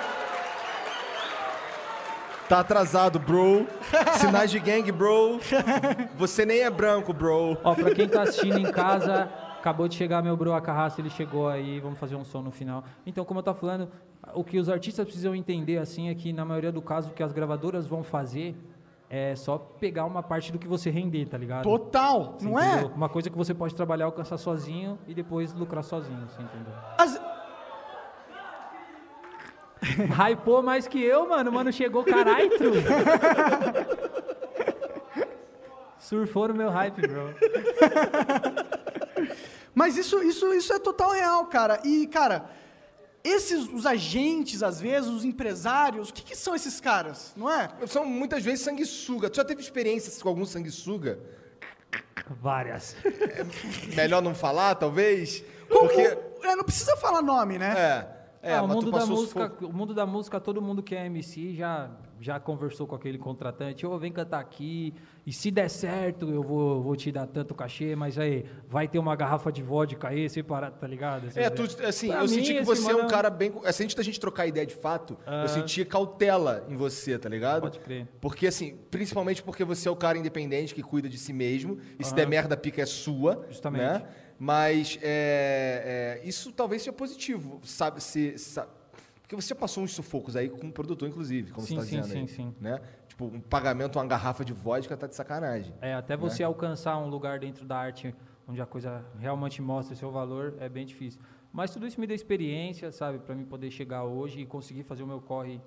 Tá 2.47 2.59
atrasado, 2.59 3.17
bro. 3.17 3.65
Sinais 4.21 4.51
de 4.51 4.59
gangue, 4.59 4.91
bro. 4.91 5.39
Você 6.15 6.45
nem 6.45 6.59
é 6.59 6.69
branco, 6.69 7.11
bro. 7.11 7.57
Ó, 7.63 7.73
pra 7.73 7.89
quem 7.89 8.07
tá 8.07 8.21
assistindo 8.21 8.59
em 8.59 8.71
casa, 8.71 9.27
acabou 9.57 9.87
de 9.87 9.95
chegar 9.95 10.21
meu 10.21 10.37
bro, 10.37 10.53
a 10.53 10.61
carrasta, 10.61 11.01
ele 11.01 11.09
chegou 11.09 11.49
aí, 11.49 11.79
vamos 11.79 11.97
fazer 11.97 12.15
um 12.15 12.23
som 12.23 12.43
no 12.43 12.51
final. 12.51 12.83
Então, 13.03 13.25
como 13.25 13.39
eu 13.39 13.43
tô 13.43 13.53
falando, 13.55 13.89
o 14.35 14.43
que 14.43 14.59
os 14.59 14.69
artistas 14.69 15.03
precisam 15.03 15.33
entender, 15.33 15.79
assim, 15.79 16.09
é 16.09 16.13
que 16.13 16.31
na 16.31 16.45
maioria 16.45 16.71
do 16.71 16.83
caso, 16.83 17.09
o 17.09 17.13
que 17.13 17.23
as 17.23 17.33
gravadoras 17.33 17.87
vão 17.87 18.03
fazer 18.03 18.55
é 19.09 19.35
só 19.35 19.57
pegar 19.57 20.05
uma 20.05 20.21
parte 20.21 20.51
do 20.51 20.59
que 20.59 20.67
você 20.67 20.89
render, 20.89 21.25
tá 21.27 21.37
ligado? 21.37 21.63
Total, 21.63 22.35
Você 22.37 22.45
não 22.49 22.59
entendeu? 22.59 22.89
é? 22.89 22.93
Uma 22.95 23.07
coisa 23.09 23.29
que 23.29 23.37
você 23.37 23.53
pode 23.53 23.73
trabalhar, 23.73 24.05
alcançar 24.05 24.37
sozinho 24.37 24.99
e 25.07 25.13
depois 25.13 25.53
lucrar 25.53 25.83
sozinho, 25.83 26.27
você 26.27 26.41
entendeu? 26.41 26.73
As- 26.97 27.21
Hypou 30.31 30.61
mais 30.63 30.87
que 30.87 31.01
eu, 31.01 31.27
mano. 31.29 31.51
Mano, 31.51 31.71
chegou 31.71 32.03
caralho. 32.03 32.49
Surfou 35.99 36.47
no 36.47 36.53
meu 36.53 36.69
hype, 36.69 37.01
bro. 37.07 37.33
Mas 39.73 39.97
isso, 39.97 40.21
isso, 40.23 40.53
isso 40.53 40.73
é 40.73 40.79
total 40.79 41.11
real, 41.11 41.45
cara. 41.45 41.79
E, 41.83 42.07
cara, 42.07 42.45
esses, 43.27 43.67
os 43.71 43.85
agentes, 43.85 44.63
às 44.63 44.79
vezes, 44.79 45.09
os 45.09 45.23
empresários, 45.25 46.09
o 46.09 46.13
que, 46.13 46.23
que 46.23 46.35
são 46.35 46.55
esses 46.55 46.79
caras, 46.79 47.33
não 47.35 47.49
é? 47.51 47.69
São 47.87 48.05
muitas 48.05 48.43
vezes 48.43 48.61
sanguessuga. 48.63 49.29
Tu 49.29 49.37
já 49.37 49.45
teve 49.45 49.61
experiências 49.61 50.21
com 50.21 50.29
algum 50.29 50.45
sanguessuga? 50.45 51.19
Várias. 52.41 52.95
Melhor 53.95 54.21
não 54.21 54.35
falar, 54.35 54.75
talvez? 54.75 55.43
Como- 55.69 55.87
Porque. 55.89 56.01
é, 56.01 56.55
não 56.55 56.63
precisa 56.63 56.95
falar 56.97 57.21
nome, 57.21 57.57
né? 57.57 57.73
É. 57.77 58.17
É, 58.49 58.53
Ah, 58.55 58.63
o, 58.63 58.67
mundo 58.67 58.91
da 58.91 59.05
música, 59.05 59.51
o 59.61 59.73
mundo 59.73 59.93
da 59.93 60.05
música, 60.05 60.39
todo 60.39 60.61
mundo 60.61 60.81
que 60.83 60.95
é 60.95 61.05
MC 61.07 61.53
já, 61.55 61.89
já 62.19 62.39
conversou 62.39 62.87
com 62.87 62.95
aquele 62.95 63.17
contratante, 63.17 63.85
ô, 63.85 63.97
vem 63.97 64.11
cantar 64.11 64.39
aqui, 64.39 64.93
e 65.25 65.31
se 65.31 65.51
der 65.51 65.69
certo, 65.69 66.29
eu 66.29 66.41
vou, 66.41 66.81
vou 66.81 66.95
te 66.95 67.11
dar 67.11 67.27
tanto 67.27 67.53
cachê, 67.53 67.95
mas 67.95 68.17
aí, 68.17 68.45
vai 68.67 68.87
ter 68.87 68.99
uma 68.99 69.15
garrafa 69.15 69.51
de 69.51 69.61
vodka 69.61 70.07
aí, 70.07 70.29
separado, 70.29 70.77
tá 70.79 70.87
ligado? 70.87 71.25
É, 71.27 71.29
ideia. 71.29 71.51
tu, 71.51 71.63
assim, 71.85 72.07
Pra 72.07 72.17
eu 72.17 72.21
mim, 72.23 72.27
senti 72.27 72.53
que 72.55 72.63
você 72.63 72.91
é 72.91 72.93
um 72.95 72.97
mano 72.99 73.09
cara 73.09 73.29
bem. 73.29 73.51
Assim, 73.65 73.83
antes 73.83 73.95
da 73.95 74.03
gente 74.03 74.19
trocar 74.19 74.47
ideia 74.47 74.65
de 74.65 74.75
fato, 74.75 75.17
eu 75.43 75.47
senti 75.47 75.83
cautela 75.85 76.65
em 76.69 76.75
você, 76.75 77.17
tá 77.19 77.29
ligado? 77.29 77.61
Pode 77.61 77.79
crer. 77.79 78.07
Porque, 78.21 78.47
assim, 78.47 78.77
principalmente 78.89 79.43
porque 79.43 79.63
você 79.63 79.87
é 79.87 79.91
o 79.91 79.95
cara 79.95 80.17
independente 80.17 80.73
que 80.73 80.81
cuida 80.83 81.07
de 81.09 81.17
si 81.17 81.33
mesmo, 81.33 81.77
e 81.99 82.03
se 82.03 82.13
der 82.13 82.27
merda, 82.27 82.55
a 82.55 82.57
pica 82.57 82.81
é 82.81 82.85
sua. 82.85 83.45
Justamente. 83.49 83.81
Né? 83.81 84.07
Mas 84.39 84.99
é, 85.01 86.19
é, 86.23 86.27
isso 86.27 86.51
talvez 86.51 86.83
seja 86.83 86.93
positivo, 86.93 87.59
sabe? 87.63 88.01
Se, 88.03 88.37
sa- 88.37 88.67
porque 89.27 89.35
você 89.35 89.53
passou 89.53 89.83
uns 89.83 89.93
sufocos 89.93 90.37
aí 90.37 90.47
com 90.47 90.67
o 90.67 90.71
produtor, 90.71 91.09
inclusive, 91.09 91.51
como 91.51 91.67
Sim, 91.67 91.75
você 91.75 91.81
tá 91.81 91.85
sim, 91.85 92.01
dizendo 92.01 92.13
sim, 92.13 92.19
aí. 92.21 92.27
sim. 92.29 92.55
Né? 92.61 92.79
Tipo, 93.09 93.25
um 93.25 93.41
pagamento, 93.41 93.99
uma 93.99 94.05
garrafa 94.05 94.45
de 94.45 94.53
vodka 94.53 94.95
tá 94.95 95.05
de 95.05 95.15
sacanagem. 95.15 95.73
É, 95.81 95.93
até 95.93 96.15
Né? 96.15 96.21
você 96.21 96.43
alcançar 96.43 96.97
um 96.97 97.09
lugar 97.09 97.37
dentro 97.37 97.65
da 97.65 97.77
arte 97.77 98.15
onde 98.47 98.61
a 98.61 98.65
coisa 98.65 99.03
realmente 99.19 99.61
mostra 99.61 99.93
seu 99.97 100.09
valor 100.09 100.55
é 100.61 100.69
bem 100.69 100.85
difícil. 100.85 101.19
Mas 101.51 101.71
tudo 101.71 101.85
isso 101.85 101.99
me 101.99 102.07
deu 102.07 102.15
experiência, 102.15 102.89
sabe, 102.89 103.19
para 103.19 103.35
mim 103.35 103.43
poder 103.43 103.69
chegar 103.69 104.05
hoje 104.05 104.39
e 104.39 104.45
conseguir 104.45 104.83
fazer 104.83 105.03
o 105.03 105.07
meu 105.07 105.19
corre 105.19 105.59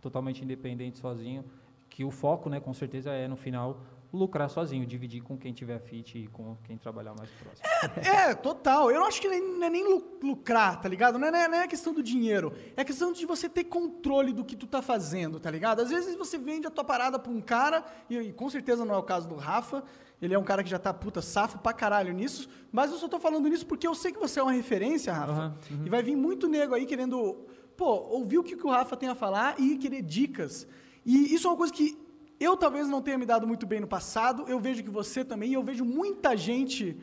totalmente 0.00 0.42
independente 0.42 0.96
sozinho, 0.98 1.44
que 1.90 2.04
o 2.04 2.10
foco, 2.10 2.48
né, 2.48 2.58
com 2.58 2.72
certeza 2.72 3.10
é 3.10 3.28
no 3.28 3.36
final 3.36 3.82
lucrar 4.14 4.48
sozinho, 4.48 4.86
dividir 4.86 5.20
com 5.22 5.36
quem 5.36 5.52
tiver 5.52 5.78
fit 5.80 6.16
e 6.18 6.26
com 6.28 6.56
quem 6.64 6.76
trabalhar 6.78 7.14
mais 7.18 7.28
próximo. 7.30 8.08
É, 8.08 8.32
total. 8.34 8.90
Eu 8.90 9.00
não 9.00 9.06
acho 9.06 9.20
que 9.20 9.28
nem- 9.28 9.42
não 9.58 9.66
é 9.66 9.70
nem 9.70 9.84
lu- 9.84 10.18
lucrar, 10.22 10.80
tá 10.80 10.88
ligado? 10.88 11.18
Não 11.18 11.26
é, 11.28 11.48
não 11.48 11.58
é 11.58 11.66
questão 11.66 11.92
do 11.92 12.02
dinheiro. 12.02 12.52
É 12.76 12.84
questão 12.84 13.12
de 13.12 13.26
você 13.26 13.48
ter 13.48 13.64
controle 13.64 14.32
do 14.32 14.44
que 14.44 14.54
tu 14.56 14.66
tá 14.66 14.80
fazendo, 14.80 15.40
tá 15.40 15.50
ligado? 15.50 15.80
Às 15.82 15.90
vezes 15.90 16.14
você 16.16 16.38
vende 16.38 16.66
a 16.66 16.70
tua 16.70 16.84
parada 16.84 17.18
pra 17.18 17.30
um 17.32 17.40
cara, 17.40 17.84
e, 18.08 18.16
e 18.16 18.32
com 18.32 18.48
certeza 18.48 18.84
não 18.84 18.94
é 18.94 18.98
o 18.98 19.02
caso 19.02 19.28
do 19.28 19.34
Rafa. 19.34 19.82
Ele 20.22 20.32
é 20.32 20.38
um 20.38 20.44
cara 20.44 20.62
que 20.62 20.70
já 20.70 20.78
tá, 20.78 20.94
puta, 20.94 21.20
safo 21.20 21.58
pra 21.58 21.72
caralho 21.72 22.12
nisso. 22.14 22.48
Mas 22.72 22.90
eu 22.92 22.96
só 22.98 23.08
tô 23.08 23.18
falando 23.18 23.46
nisso 23.48 23.66
porque 23.66 23.86
eu 23.86 23.94
sei 23.94 24.12
que 24.12 24.18
você 24.18 24.38
é 24.40 24.42
uma 24.42 24.52
referência, 24.52 25.12
Rafa. 25.12 25.32
Aham, 25.32 25.54
E 25.84 25.90
vai 25.90 26.02
vir 26.02 26.16
muito 26.16 26.48
nego 26.48 26.74
aí 26.74 26.86
querendo, 26.86 27.44
pô, 27.76 27.86
ouvir 28.10 28.38
o 28.38 28.42
que, 28.44 28.56
que 28.56 28.66
o 28.66 28.70
Rafa 28.70 28.96
tem 28.96 29.08
a 29.08 29.14
falar 29.14 29.60
e 29.60 29.76
querer 29.76 30.00
dicas. 30.02 30.66
E 31.04 31.34
isso 31.34 31.46
é 31.46 31.50
uma 31.50 31.56
coisa 31.56 31.72
que 31.72 31.98
eu 32.38 32.56
talvez 32.56 32.88
não 32.88 33.00
tenha 33.00 33.18
me 33.18 33.26
dado 33.26 33.46
muito 33.46 33.66
bem 33.66 33.80
no 33.80 33.86
passado. 33.86 34.44
Eu 34.48 34.58
vejo 34.58 34.82
que 34.82 34.90
você 34.90 35.24
também, 35.24 35.50
e 35.50 35.54
eu 35.54 35.62
vejo 35.62 35.84
muita 35.84 36.36
gente 36.36 36.96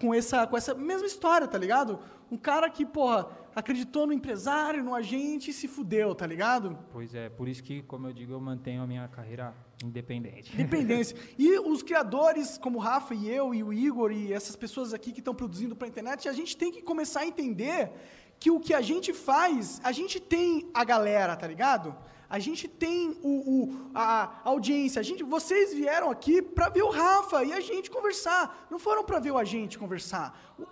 com 0.00 0.14
essa, 0.14 0.46
com 0.46 0.56
essa 0.56 0.74
mesma 0.74 1.06
história, 1.06 1.46
tá 1.46 1.58
ligado? 1.58 1.98
Um 2.30 2.36
cara 2.36 2.68
que, 2.70 2.84
porra, 2.84 3.28
acreditou 3.54 4.06
no 4.06 4.12
empresário, 4.12 4.84
no 4.84 4.94
agente 4.94 5.50
e 5.50 5.52
se 5.52 5.66
fudeu, 5.66 6.14
tá 6.14 6.26
ligado? 6.26 6.78
Pois 6.92 7.14
é, 7.14 7.28
por 7.28 7.48
isso 7.48 7.62
que, 7.62 7.82
como 7.82 8.06
eu 8.06 8.12
digo, 8.12 8.32
eu 8.32 8.40
mantenho 8.40 8.82
a 8.82 8.86
minha 8.86 9.08
carreira 9.08 9.54
independente. 9.82 10.52
Independência. 10.54 11.16
E 11.38 11.58
os 11.58 11.82
criadores, 11.82 12.58
como 12.58 12.78
o 12.78 12.80
Rafa 12.80 13.14
e 13.14 13.28
eu 13.28 13.54
e 13.54 13.62
o 13.62 13.72
Igor 13.72 14.12
e 14.12 14.32
essas 14.32 14.54
pessoas 14.54 14.92
aqui 14.92 15.12
que 15.12 15.20
estão 15.20 15.34
produzindo 15.34 15.74
para 15.74 15.86
a 15.86 15.88
internet, 15.88 16.28
a 16.28 16.32
gente 16.32 16.56
tem 16.56 16.70
que 16.70 16.82
começar 16.82 17.20
a 17.20 17.26
entender 17.26 17.90
que 18.38 18.50
o 18.50 18.60
que 18.60 18.72
a 18.72 18.80
gente 18.80 19.12
faz, 19.12 19.80
a 19.82 19.90
gente 19.90 20.20
tem 20.20 20.68
a 20.72 20.84
galera, 20.84 21.34
tá 21.34 21.46
ligado? 21.46 21.96
A 22.30 22.38
gente 22.38 22.68
tem 22.68 23.18
o, 23.22 23.28
o- 23.64 23.90
a 23.94 24.30
audiência. 24.44 25.00
A 25.00 25.02
gente, 25.02 25.22
vocês 25.22 25.72
vieram 25.72 26.10
aqui 26.10 26.42
para 26.42 26.68
ver 26.68 26.82
o 26.82 26.90
Rafa 26.90 27.42
e 27.44 27.52
a 27.52 27.60
gente 27.60 27.90
conversar. 27.90 28.66
Não 28.70 28.78
foram 28.78 29.02
para 29.02 29.18
ver 29.18 29.30
o 29.30 29.38
agente 29.38 29.78
conversar. 29.78 30.38
O- 30.58 30.66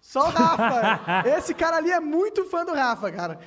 Só 0.00 0.20
o 0.26 0.30
Rafa. 0.30 1.28
Esse 1.36 1.52
cara 1.52 1.76
ali 1.78 1.90
é 1.90 1.98
muito 2.00 2.44
fã 2.44 2.64
do 2.64 2.72
Rafa, 2.74 3.10
cara. 3.10 3.40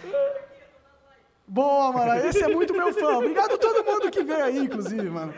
Boa, 1.48 1.92
mano. 1.94 2.16
Esse 2.28 2.44
é 2.44 2.48
muito 2.48 2.74
meu 2.74 2.94
fã. 2.94 3.18
Obrigado 3.18 3.54
a 3.54 3.58
todo 3.58 3.84
mundo 3.84 4.12
que 4.12 4.24
veio 4.24 4.44
aí, 4.44 4.58
inclusive, 4.60 5.10
mano. 5.10 5.34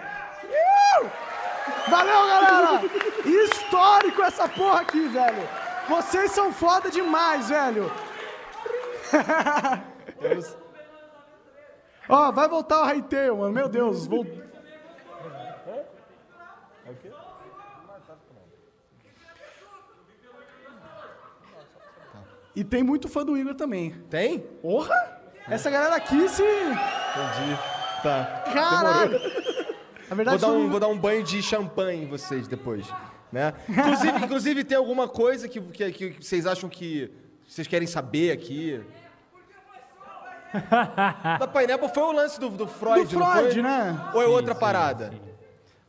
Valeu, 1.90 2.28
galera! 2.28 2.82
Histórico 3.26 4.22
essa 4.24 4.48
porra 4.50 4.82
aqui, 4.82 5.08
velho. 5.08 5.48
Vocês 5.88 6.32
são 6.32 6.52
foda 6.52 6.90
demais, 6.90 7.50
velho. 7.50 7.92
Ó, 12.08 12.32
vai 12.32 12.47
voltar 12.47 12.82
o 12.82 12.86
Hightail, 12.86 13.38
mano. 13.38 13.51
Meu 13.51 13.68
Deus. 13.68 14.06
Vol... 14.06 14.26
E 22.56 22.64
tem 22.64 22.82
muito 22.84 23.10
fã 23.10 23.26
do 23.26 23.38
Igor 23.38 23.53
também. 23.53 23.91
Tem? 24.10 24.39
Porra! 24.39 24.95
Essa 25.47 25.70
galera 25.70 25.95
aqui 25.95 26.28
se. 26.30 26.41
Entendi. 26.41 27.60
Tá. 28.01 28.43
Caralho! 28.53 29.20
Na 30.10 30.16
verdade, 30.16 30.38
Vou 30.38 30.49
dar, 30.49 30.58
um, 30.58 30.70
vou 30.70 30.80
dar 30.80 30.88
um 30.88 30.97
banho 30.97 31.24
de 31.24 31.41
champanhe 31.41 32.03
em 32.03 32.08
vocês 32.08 32.47
depois. 32.47 32.88
Né? 33.32 33.53
Inclusive, 33.68 34.18
inclusive, 34.24 34.64
tem 34.64 34.78
alguma 34.78 35.08
coisa 35.08 35.49
que, 35.49 35.60
que, 35.60 35.91
que 35.91 36.24
vocês 36.24 36.45
acham 36.45 36.70
que 36.70 37.12
vocês 37.47 37.68
querem 37.68 37.88
saber 37.88 38.32
aqui? 38.32 38.82
da 41.39 41.47
Pineapple 41.47 41.89
foi 41.89 42.03
o 42.03 42.12
lance 42.12 42.39
do, 42.39 42.49
do 42.49 42.68
Freud, 42.68 43.14
Do 43.14 43.20
não 43.20 43.32
Freud, 43.32 43.53
foi? 43.53 43.62
né? 43.62 44.12
Ou 44.14 44.22
é 44.22 44.26
Sim, 44.26 44.32
outra 44.32 44.53
sim, 44.53 44.60
parada? 44.60 45.12
sim. 45.12 45.20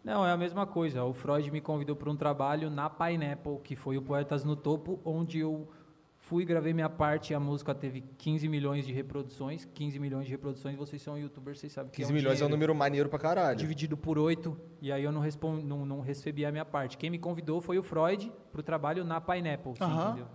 Não, 0.05 0.25
é 0.25 0.31
a 0.31 0.37
mesma 0.37 0.67
coisa. 0.67 1.03
O 1.05 1.13
Freud 1.13 1.51
me 1.51 1.61
convidou 1.61 1.97
para 1.97 2.09
um 2.11 2.17
trabalho 2.17 2.71
na 2.71 2.89
Pineapple, 2.89 3.59
que 3.65 3.75
foi 3.75 3.97
o 3.99 4.03
Poetas 4.03 4.45
no 4.45 4.55
Topo, 4.55 5.01
onde 5.05 5.41
eu 5.41 5.69
fui, 6.17 6.45
gravei 6.45 6.73
minha 6.73 6.89
parte, 6.89 7.35
a 7.35 7.41
música 7.41 7.75
teve 7.75 8.03
15 8.19 8.49
milhões 8.49 8.87
de 8.87 8.93
reproduções. 8.93 9.65
15 9.75 9.99
milhões 9.99 10.27
de 10.27 10.31
reproduções, 10.31 10.77
vocês 10.77 11.03
são 11.03 11.19
youtubers, 11.19 11.59
vocês 11.59 11.73
sabem 11.73 11.91
que 11.91 11.97
15 11.97 12.11
é 12.11 12.13
um 12.13 12.17
milhões 12.17 12.41
é 12.41 12.45
um 12.45 12.49
número 12.49 12.73
maneiro 12.75 13.09
pra 13.09 13.19
caralho. 13.19 13.57
Dividido 13.59 13.97
por 13.97 14.17
8, 14.17 14.57
e 14.81 14.93
aí 14.93 15.03
eu 15.03 15.11
não, 15.11 15.21
respon- 15.21 15.61
não, 15.63 15.85
não 15.85 16.01
recebi 16.01 16.47
a 16.47 16.53
minha 16.53 16.65
parte. 16.65 16.97
Quem 16.97 17.11
me 17.11 17.19
convidou 17.19 17.61
foi 17.61 17.77
o 17.77 17.83
Freud 17.83 18.33
para 18.53 18.61
o 18.61 18.63
trabalho 18.63 19.05
na 19.05 19.21
Pineapple, 19.21 19.73
você 19.77 19.83
Aham. 19.83 20.07
entendeu? 20.11 20.27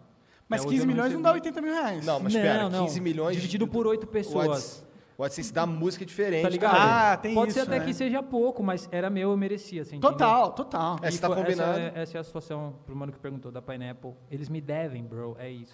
Mas 0.52 0.62
É, 0.62 0.68
hoje 0.68 0.76
15 0.76 0.82
eu 0.82 0.86
não 0.88 0.94
milhões 0.94 1.14
não 1.14 1.22
dá 1.22 1.30
recebi. 1.32 1.48
80 1.48 1.62
mil 1.62 1.74
reais. 1.74 2.06
Não, 2.06 2.20
mas 2.20 2.34
Não, 2.34 2.42
espera, 2.42 2.70
não. 2.70 2.86
15 2.86 3.02
milhões... 3.02 3.36
Dividido 3.38 3.68
por 3.68 3.88
oito 3.88 4.04
O 4.04 4.08
pessoas. 4.08 4.48
Whats- 4.48 4.92
o 5.18 5.24
AdSense 5.24 5.54
dá 5.54 5.66
música 5.68 6.04
diferente. 6.06 6.42
Tá 6.42 6.50
ligado? 6.50 6.76
Ah, 6.80 7.16
tem 7.16 7.36
Pode 7.36 7.52
isso, 7.52 7.60
ser 7.60 7.68
até 7.68 7.78
né? 7.80 7.86
que 7.86 7.94
seja 7.94 8.24
pouco, 8.24 8.64
mas 8.64 8.90
era 8.92 9.08
meu, 9.10 9.30
eu 9.32 9.38
merecia, 9.38 9.84
você 9.86 9.96
entendeu? 9.96 10.12
Total, 10.12 10.52
total. 10.52 10.98
É, 11.04 11.10
E 11.12 11.18
tá 11.18 11.28
combinado. 11.30 11.80
Essa 11.80 11.80
é, 11.80 12.02
essa 12.02 12.18
é 12.18 12.22
a 12.22 12.24
situação 12.24 12.74
pro 12.86 12.96
mano 12.96 13.12
que 13.12 13.20
perguntou 13.20 13.52
da 13.52 13.62
Pineapple. 13.62 14.14
Eles 14.32 14.50
me 14.50 14.60
devem, 14.60 15.04
bro, 15.04 15.36
é 15.40 15.50
isso. 15.50 15.74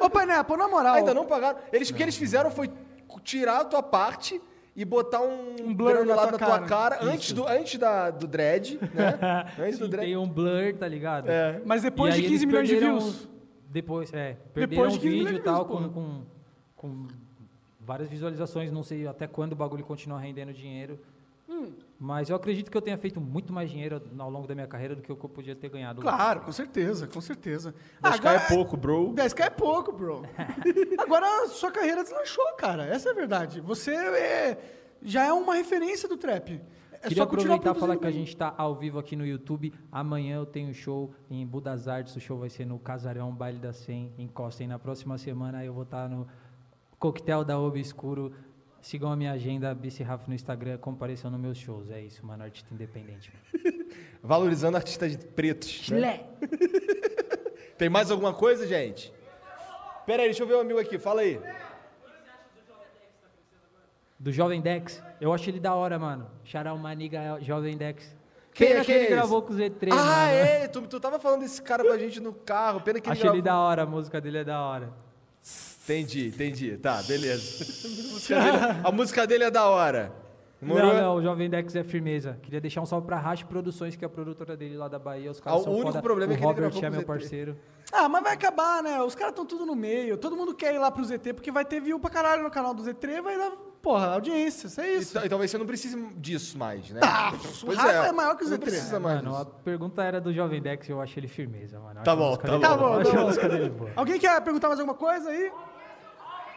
Ô, 0.00 0.08
Pineapple, 0.08 0.56
na 0.56 0.68
moral. 0.68 0.94
Ainda 0.94 1.12
não 1.12 1.26
pagaram. 1.26 1.58
Eles, 1.72 1.90
o 1.90 1.94
que 1.94 2.02
eles 2.02 2.16
fizeram 2.16 2.50
foi 2.50 2.70
tirar 3.24 3.60
a 3.62 3.64
tua 3.64 3.82
parte 3.82 4.40
e 4.76 4.84
botar 4.84 5.20
um, 5.20 5.56
Um 5.64 5.74
blur 5.74 5.88
na 5.90 5.96
granulado 5.96 6.38
tua 6.38 6.38
na 6.38 6.46
tua 6.46 6.66
cara. 6.68 6.96
cara, 6.96 7.10
antes, 7.12 7.32
do, 7.32 7.46
antes 7.48 7.76
da, 7.78 8.10
do 8.10 8.28
dread, 8.28 8.78
né? 8.94 9.46
antes 9.58 9.78
do 9.80 9.86
Sim, 9.86 9.90
dread. 9.90 10.06
tem 10.06 10.16
um 10.16 10.28
blur, 10.28 10.74
tá 10.78 10.86
ligado? 10.86 11.28
É. 11.28 11.60
Mas 11.66 11.82
depois 11.82 12.14
E 12.14 12.18
de 12.18 12.22
15 12.22 12.34
eles 12.34 12.44
milhões 12.44 12.68
de 12.68 12.76
views. 12.76 13.28
Depois, 13.70 14.12
é. 14.12 14.36
Perderam 14.52 14.88
de 14.88 14.96
o 14.96 15.00
15 15.00 15.08
milhões 15.08 15.26
vídeo 15.28 15.34
de 15.34 15.40
e 15.40 15.44
tal, 15.44 15.64
com, 15.64 15.88
com, 15.88 16.22
com 16.76 17.06
várias 17.78 18.08
visualizações. 18.08 18.72
Não 18.72 18.82
sei 18.82 19.06
até 19.06 19.26
quando 19.28 19.52
o 19.52 19.56
bagulho 19.56 19.84
continua 19.84 20.18
rendendo 20.18 20.52
dinheiro. 20.52 20.98
Hum. 21.48 21.72
Mas 21.98 22.30
eu 22.30 22.36
acredito 22.36 22.70
que 22.70 22.76
eu 22.76 22.82
tenha 22.82 22.96
feito 22.98 23.20
muito 23.20 23.52
mais 23.52 23.70
dinheiro 23.70 24.02
ao 24.18 24.30
longo 24.30 24.46
da 24.46 24.54
minha 24.54 24.66
carreira 24.66 24.96
do 24.96 25.02
que 25.02 25.12
o 25.12 25.16
que 25.16 25.24
eu 25.24 25.28
podia 25.28 25.54
ter 25.54 25.68
ganhado. 25.68 26.00
Claro, 26.00 26.40
com 26.40 26.52
certeza, 26.52 27.06
com 27.06 27.20
certeza. 27.20 27.74
10k 28.02 28.34
é 28.34 28.48
pouco, 28.48 28.76
bro. 28.76 29.12
10k 29.14 29.40
é 29.44 29.50
pouco, 29.50 29.92
bro. 29.92 30.22
Agora, 30.98 31.46
sua 31.48 31.70
carreira 31.70 32.02
deslanchou, 32.02 32.54
cara. 32.56 32.86
Essa 32.86 33.10
é 33.10 33.12
a 33.12 33.14
verdade. 33.14 33.60
Você 33.60 33.92
é- 33.94 34.58
já 35.02 35.24
é 35.24 35.32
uma 35.32 35.54
referência 35.54 36.08
do 36.08 36.16
trap. 36.16 36.60
É 37.02 37.08
Queria 37.08 37.22
aproveitar 37.22 37.74
e 37.74 37.78
falar 37.78 37.96
que 37.96 38.06
a 38.06 38.10
gente 38.10 38.28
está 38.28 38.54
ao 38.58 38.74
vivo 38.74 38.98
aqui 38.98 39.16
no 39.16 39.24
YouTube. 39.24 39.72
Amanhã 39.90 40.36
eu 40.36 40.44
tenho 40.44 40.72
show 40.74 41.14
em 41.30 41.46
Budas 41.46 41.88
Artes. 41.88 42.14
O 42.14 42.20
show 42.20 42.38
vai 42.38 42.50
ser 42.50 42.66
no 42.66 42.78
Casarão 42.78 43.34
Baile 43.34 43.58
da 43.58 43.72
100. 43.72 44.14
Encostem. 44.18 44.68
Na 44.68 44.78
próxima 44.78 45.16
semana 45.16 45.64
eu 45.64 45.72
vou 45.72 45.84
estar 45.84 46.10
no 46.10 46.28
Coquetel 46.98 47.42
da 47.42 47.58
Obscuro. 47.58 48.32
Sigam 48.82 49.10
a 49.10 49.16
minha 49.16 49.32
agenda, 49.32 49.74
Bice 49.74 50.02
Rafa 50.02 50.28
no 50.28 50.34
Instagram. 50.34 50.76
Compareçam 50.76 51.30
nos 51.30 51.40
meus 51.40 51.56
shows. 51.56 51.90
É 51.90 52.02
isso, 52.02 52.24
mano. 52.24 52.42
Artista 52.42 52.72
independente. 52.74 53.32
Valorizando 54.22 54.76
artistas 54.76 55.16
pretos. 55.16 55.88
né? 55.88 56.26
bem. 56.38 56.58
Tem 57.78 57.88
mais 57.88 58.10
alguma 58.10 58.34
coisa, 58.34 58.66
gente? 58.66 59.10
Pera 60.04 60.22
aí, 60.22 60.28
deixa 60.28 60.42
eu 60.42 60.46
ver 60.46 60.54
o 60.54 60.60
amigo 60.60 60.78
aqui, 60.78 60.98
fala 60.98 61.22
aí. 61.22 61.40
Do 64.20 64.30
Jovem 64.30 64.60
Dex. 64.60 65.02
Eu 65.20 65.32
acho 65.32 65.48
ele 65.48 65.58
da 65.58 65.74
hora, 65.74 65.98
mano. 65.98 66.30
Xará 66.44 66.72
uma 66.74 66.94
niga 66.94 67.38
Jovem 67.40 67.76
Dex. 67.76 68.14
Quem 68.52 68.66
é- 68.66 68.70
Pena 68.72 68.84
quem 68.84 68.86
que 68.86 68.92
é 68.92 68.94
ele 68.96 69.04
esse? 69.06 69.14
gravou 69.14 69.42
com 69.42 69.52
o 69.52 69.56
Z3, 69.56 69.92
ah, 69.92 69.96
mano. 69.96 70.30
é, 70.32 70.68
tu, 70.68 70.82
tu 70.82 71.00
tava 71.00 71.18
falando 71.18 71.40
desse 71.40 71.62
cara 71.62 71.82
com 71.82 71.90
a 71.92 71.96
gente 71.98 72.20
no 72.20 72.32
carro, 72.34 72.80
pena 72.82 73.00
que 73.00 73.08
ele 73.08 73.12
Acho 73.12 73.22
ele 73.22 73.40
gravou- 73.40 73.42
da 73.42 73.58
hora, 73.58 73.82
a 73.82 73.86
música 73.86 74.20
dele 74.20 74.38
é 74.38 74.44
da 74.44 74.60
hora. 74.62 74.92
Entendi, 75.84 76.28
entendi. 76.28 76.76
Tá, 76.76 77.02
beleza. 77.02 77.64
a, 77.64 78.12
música 78.12 78.40
dele, 78.40 78.80
a 78.84 78.92
música 78.92 79.26
dele 79.26 79.44
é 79.44 79.50
da 79.50 79.66
hora. 79.66 80.12
Demorou? 80.60 80.92
Não, 80.92 81.00
não, 81.00 81.14
o 81.16 81.22
Jovem 81.22 81.48
Dex 81.48 81.74
é 81.74 81.82
firmeza. 81.82 82.38
Queria 82.42 82.60
deixar 82.60 82.82
um 82.82 82.86
salve 82.86 83.06
pra 83.06 83.18
Rache 83.18 83.46
Produções, 83.46 83.96
que 83.96 84.04
é 84.04 84.06
a 84.06 84.10
produtora 84.10 84.54
dele 84.56 84.76
lá 84.76 84.88
da 84.88 84.98
Bahia. 84.98 85.30
Os 85.30 85.40
caras 85.40 85.60
Ah, 85.60 85.62
o 85.62 85.64
são 85.64 85.72
único 85.72 85.88
foda. 85.92 86.02
problema 86.02 86.32
o 86.32 86.34
é 86.34 86.36
que 86.36 86.42
ele 86.42 86.46
Robert 86.46 86.64
gravou 86.70 86.78
é 86.78 86.90
com 86.90 86.90
meu 86.96 87.00
Z3. 87.02 87.06
parceiro. 87.06 87.56
Ah, 87.90 88.08
mas 88.10 88.22
vai 88.22 88.34
acabar, 88.34 88.82
né? 88.82 89.00
Os 89.00 89.14
caras 89.14 89.32
estão 89.32 89.46
tudo 89.46 89.64
no 89.64 89.74
meio. 89.74 90.18
Todo 90.18 90.36
mundo 90.36 90.54
quer 90.54 90.74
ir 90.74 90.78
lá 90.78 90.90
pro 90.90 91.02
ZT 91.02 91.32
porque 91.32 91.50
vai 91.50 91.64
ter 91.64 91.80
view 91.80 91.98
pra 91.98 92.10
caralho 92.10 92.42
no 92.42 92.50
canal 92.50 92.74
do 92.74 92.82
ZT, 92.82 93.22
vai 93.22 93.38
dar, 93.38 93.52
porra, 93.82 94.06
audiência. 94.14 94.66
Isso 94.66 94.80
é 94.80 94.94
E, 94.94 94.98
isso. 94.98 95.14
ta- 95.14 95.24
e 95.24 95.28
talvez 95.28 95.50
você 95.50 95.58
não 95.58 95.66
precise 95.66 95.96
disso 96.16 96.56
mais, 96.58 96.90
né? 96.90 97.00
Ah, 97.02 97.32
o 97.66 97.74
Rafa 97.74 98.06
é 98.08 98.12
maior 98.12 98.36
que 98.36 98.44
o 98.44 98.48
Não 98.48 98.56
Z3. 98.56 98.60
precisa 98.60 99.00
mais 99.00 99.22
Mano, 99.22 99.36
a 99.36 99.44
disso. 99.44 99.56
pergunta 99.64 100.02
era 100.02 100.20
do 100.20 100.32
Jovem 100.32 100.60
Dex 100.60 100.88
e 100.88 100.92
eu 100.92 101.00
achei 101.00 101.20
ele 101.20 101.28
firmeza, 101.28 101.78
mano. 101.80 102.00
Tá 102.02 102.12
a 102.12 102.16
bom, 102.16 102.36
tá 102.36 102.48
dele 102.48 102.60
Tá 102.60 102.76
bom. 102.76 102.78
bom, 102.78 102.94
Eu 102.94 102.94
tá 102.94 103.00
acho 103.02 103.10
a 103.10 103.20
bom. 103.20 103.26
música 103.26 103.48
dele 103.48 103.70
boa. 103.70 103.90
Alguém 103.96 104.18
quer 104.18 104.40
perguntar 104.42 104.68
mais 104.68 104.80
alguma 104.80 104.96
coisa 104.96 105.30
aí? 105.30 105.50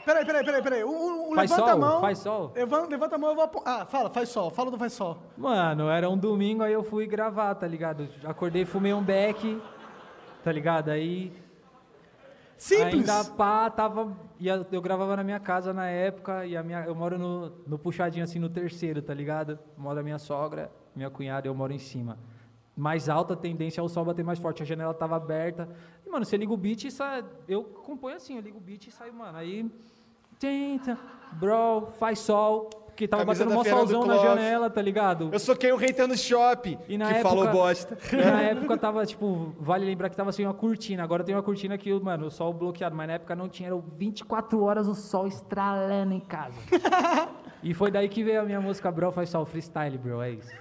Peraí, 0.05 0.25
peraí, 0.25 0.43
peraí, 0.43 0.61
peraí. 0.61 0.83
Um, 0.83 1.31
um 1.31 1.35
Faz 1.35 1.49
levanta 1.49 1.71
sol? 1.71 1.77
a 1.81 1.87
mão. 1.89 2.01
Faz 2.01 2.19
sol? 2.19 2.51
Levanta, 2.53 2.87
levanta 2.89 3.15
a 3.15 3.17
mão, 3.17 3.29
eu 3.29 3.35
vou 3.35 3.43
apon- 3.45 3.63
Ah, 3.65 3.85
fala, 3.85 4.09
faz 4.09 4.27
sol. 4.27 4.49
Fala 4.51 4.69
do 4.69 4.77
faz 4.77 4.91
sol. 4.91 5.17
Mano, 5.37 5.89
era 5.89 6.09
um 6.09 6.17
domingo, 6.17 6.61
aí 6.61 6.73
eu 6.73 6.83
fui 6.83 7.07
gravar, 7.07 7.55
tá 7.55 7.65
ligado? 7.65 8.09
Acordei, 8.25 8.65
fumei 8.65 8.93
um 8.93 9.01
beck, 9.01 9.61
tá 10.43 10.51
ligado? 10.51 10.89
Aí 10.89 11.31
Simples. 12.63 13.09
ainda 13.09 13.25
pá, 13.25 13.69
tava. 13.69 14.15
Eu, 14.39 14.81
gravava 14.81 15.17
na 15.17 15.23
minha 15.23 15.39
casa 15.39 15.73
na 15.73 15.85
época, 15.87 16.45
e 16.45 16.55
a 16.55 16.63
minha, 16.63 16.85
eu 16.85 16.95
moro 16.95 17.19
no, 17.19 17.49
no 17.67 17.77
puxadinho 17.77 18.23
assim 18.23 18.39
no 18.39 18.47
terceiro, 18.47 19.01
tá 19.01 19.13
ligado? 19.13 19.59
Mora 19.77 20.01
minha 20.01 20.17
sogra, 20.17 20.71
minha 20.95 21.09
cunhada, 21.09 21.45
eu 21.45 21.53
moro 21.53 21.73
em 21.73 21.77
cima. 21.77 22.17
Mais 22.75 23.09
alta 23.09 23.35
tendência 23.35 23.81
ao 23.81 23.89
sol 23.89 24.05
bater 24.05 24.23
mais 24.23 24.39
forte, 24.39 24.63
a 24.63 24.65
janela 24.65 24.93
tava 24.93 25.17
aberta. 25.17 25.67
E, 26.05 26.09
mano, 26.09 26.23
você 26.23 26.37
liga 26.37 26.53
o 26.53 26.57
beat 26.57 26.85
e 26.85 26.91
sai. 26.91 27.25
Eu 27.49 27.65
componho 27.65 28.15
assim, 28.15 28.37
eu 28.37 28.41
ligo 28.41 28.59
o 28.59 28.61
beat 28.61 28.87
e 28.87 28.91
saio, 28.91 29.13
mano. 29.13 29.37
Aí. 29.37 29.69
Tenta, 30.39 30.97
bro, 31.33 31.87
faz 31.99 32.19
sol. 32.19 32.69
Porque 32.93 33.07
tava 33.07 33.25
Camisa 33.25 33.45
batendo 33.45 33.57
mó 33.57 33.63
solzão 33.63 34.05
na 34.05 34.17
janela, 34.17 34.69
tá 34.69 34.79
ligado? 34.79 35.29
Eu 35.31 35.39
soquei 35.39 35.71
o 35.71 35.75
hater 35.75 36.07
no 36.07 36.15
shopping 36.15 36.77
E 36.87 36.95
na 36.95 37.07
que 37.07 37.13
época, 37.15 37.29
falou 37.29 37.47
bosta. 37.51 37.97
e 38.13 38.15
na 38.15 38.41
época 38.53 38.77
tava, 38.77 39.03
tipo, 39.03 39.55
vale 39.59 39.83
lembrar 39.83 40.09
que 40.09 40.15
tava 40.15 40.31
sem 40.31 40.45
uma 40.45 40.53
cortina. 40.53 41.03
Agora 41.03 41.23
tem 41.23 41.33
uma 41.33 41.41
cortina 41.41 41.75
que, 41.75 41.91
mano, 41.99 42.27
o 42.27 42.31
sol 42.31 42.53
bloqueado. 42.53 42.95
Mas 42.95 43.07
na 43.07 43.13
época 43.13 43.35
não 43.35 43.49
tinha, 43.49 43.69
eram 43.69 43.83
24 43.97 44.61
horas 44.61 44.87
o 44.87 44.93
sol 44.93 45.25
estralando 45.25 46.13
em 46.13 46.19
casa. 46.19 46.53
e 47.63 47.73
foi 47.73 47.89
daí 47.89 48.07
que 48.07 48.23
veio 48.23 48.41
a 48.41 48.45
minha 48.45 48.61
música 48.61 48.91
Bro 48.91 49.11
Faz 49.11 49.29
Sol 49.29 49.43
Freestyle, 49.43 49.97
bro, 49.97 50.21
é 50.21 50.31
isso. 50.31 50.51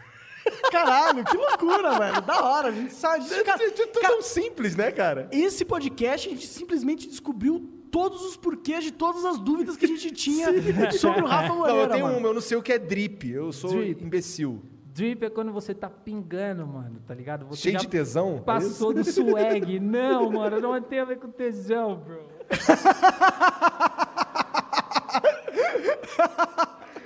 Caralho, 0.71 1.25
que 1.25 1.37
loucura, 1.37 1.99
velho. 1.99 2.23
Da 2.23 2.43
hora. 2.43 2.69
A 2.69 2.73
gente 2.73 2.95
sabe. 2.95 3.31
É 3.31 3.45
Cara, 3.45 3.71
tudo 3.71 4.01
tão 4.01 4.23
simples, 4.23 4.75
né, 4.75 4.91
cara? 4.91 5.29
esse 5.31 5.65
podcast 5.65 6.29
a 6.29 6.33
gente 6.33 6.47
simplesmente 6.47 7.07
descobriu 7.07 7.82
todos 7.93 8.25
os 8.25 8.37
porquês 8.37 8.83
de 8.83 8.91
todas 8.91 9.23
as 9.25 9.39
dúvidas 9.39 9.77
que 9.77 9.85
a 9.85 9.89
gente 9.89 10.11
tinha 10.11 10.49
sobre 10.93 11.21
o 11.23 11.27
Rafa 11.27 11.49
Não, 11.49 11.57
Moreira. 11.59 11.83
eu 11.83 11.89
tenho 11.91 12.07
mano. 12.07 12.19
uma, 12.19 12.29
eu 12.29 12.35
não 12.35 12.41
sei 12.41 12.57
o 12.57 12.63
que 12.63 12.73
é 12.73 12.79
drip. 12.79 13.31
Eu 13.31 13.53
sou 13.53 13.71
Drip. 13.71 14.03
imbecil. 14.03 14.63
Drip 14.87 15.23
é 15.25 15.31
quando 15.31 15.53
você 15.53 15.75
tá 15.75 15.89
pingando, 15.89 16.67
mano, 16.67 17.01
tá 17.07 17.15
ligado? 17.15 17.47
Você 17.47 17.63
Cheio 17.63 17.75
já 17.75 17.81
de 17.81 17.89
tesão? 17.89 18.37
é 18.37 18.41
Passou 18.41 18.93
do 18.93 19.05
swag. 19.05 19.79
Não, 19.79 20.31
mano, 20.33 20.59
não 20.61 20.81
tem 20.83 20.99
a 21.01 21.05
ver 21.05 21.19
com 21.19 21.29
tesão, 21.31 21.97
bro. 21.97 22.29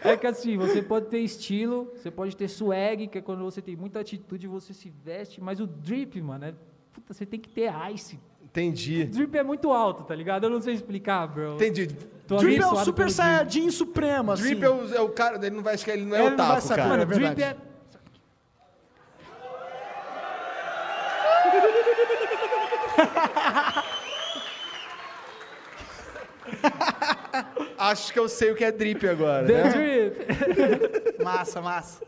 É 0.03 0.16
que 0.16 0.26
assim, 0.26 0.57
você 0.57 0.80
pode 0.82 1.07
ter 1.07 1.18
estilo, 1.18 1.91
você 1.97 2.11
pode 2.12 2.37
ter 2.37 2.49
swag, 2.49 3.09
que 3.09 3.18
é 3.18 3.20
quando 3.20 3.43
você 3.43 3.61
tem 3.61 3.74
muita 3.74 3.99
atitude, 4.01 4.47
você 4.47 4.72
se 4.72 4.89
veste, 4.89 5.41
mas 5.41 5.59
o 5.59 5.66
drip, 5.66 6.20
mano, 6.22 6.45
é, 6.45 6.55
puta, 6.93 7.12
você 7.12 7.26
tem 7.26 7.41
que 7.41 7.49
ter 7.49 7.72
ice. 7.93 8.18
Entendi. 8.57 9.04
Drip 9.04 9.36
é 9.36 9.42
muito 9.42 9.70
alto, 9.70 10.02
tá 10.04 10.14
ligado? 10.14 10.44
Eu 10.44 10.50
não 10.50 10.62
sei 10.62 10.72
explicar, 10.72 11.26
bro. 11.26 11.57
Entendi. 11.57 11.88
Tô 12.26 12.36
Drip 12.36 12.62
é 12.62 12.66
o 12.66 12.76
Super 12.76 13.11
Saiyajin 13.11 13.70
supremo, 13.70 14.32
assim. 14.32 14.44
Drip 14.44 14.64
é 14.64 14.70
o, 14.70 14.94
é 14.94 15.00
o 15.00 15.11
cara, 15.11 15.36
ele 15.36 15.57
não 15.57 15.62
vai, 15.62 15.76
que 15.76 15.90
ele 15.90 16.07
não 16.07 16.16
é 16.16 16.20
Ele 16.20 16.28
o 16.28 16.30
não 16.30 16.36
vai 16.38 16.46
taco, 16.57 16.61
saber. 16.62 16.82
cara. 16.82 16.88
Mano, 16.96 17.02
é 17.02 17.07
drip 17.07 17.42
é... 17.42 17.57
Acho 27.78 28.12
que 28.12 28.18
eu 28.18 28.28
sei 28.28 28.50
o 28.50 28.54
que 28.54 28.64
é 28.64 28.72
drip 28.72 29.07
agora, 29.07 29.46
The 29.46 29.64
né? 29.64 29.70
drip. 29.70 31.20
Massa, 31.22 31.61
massa. 31.61 32.00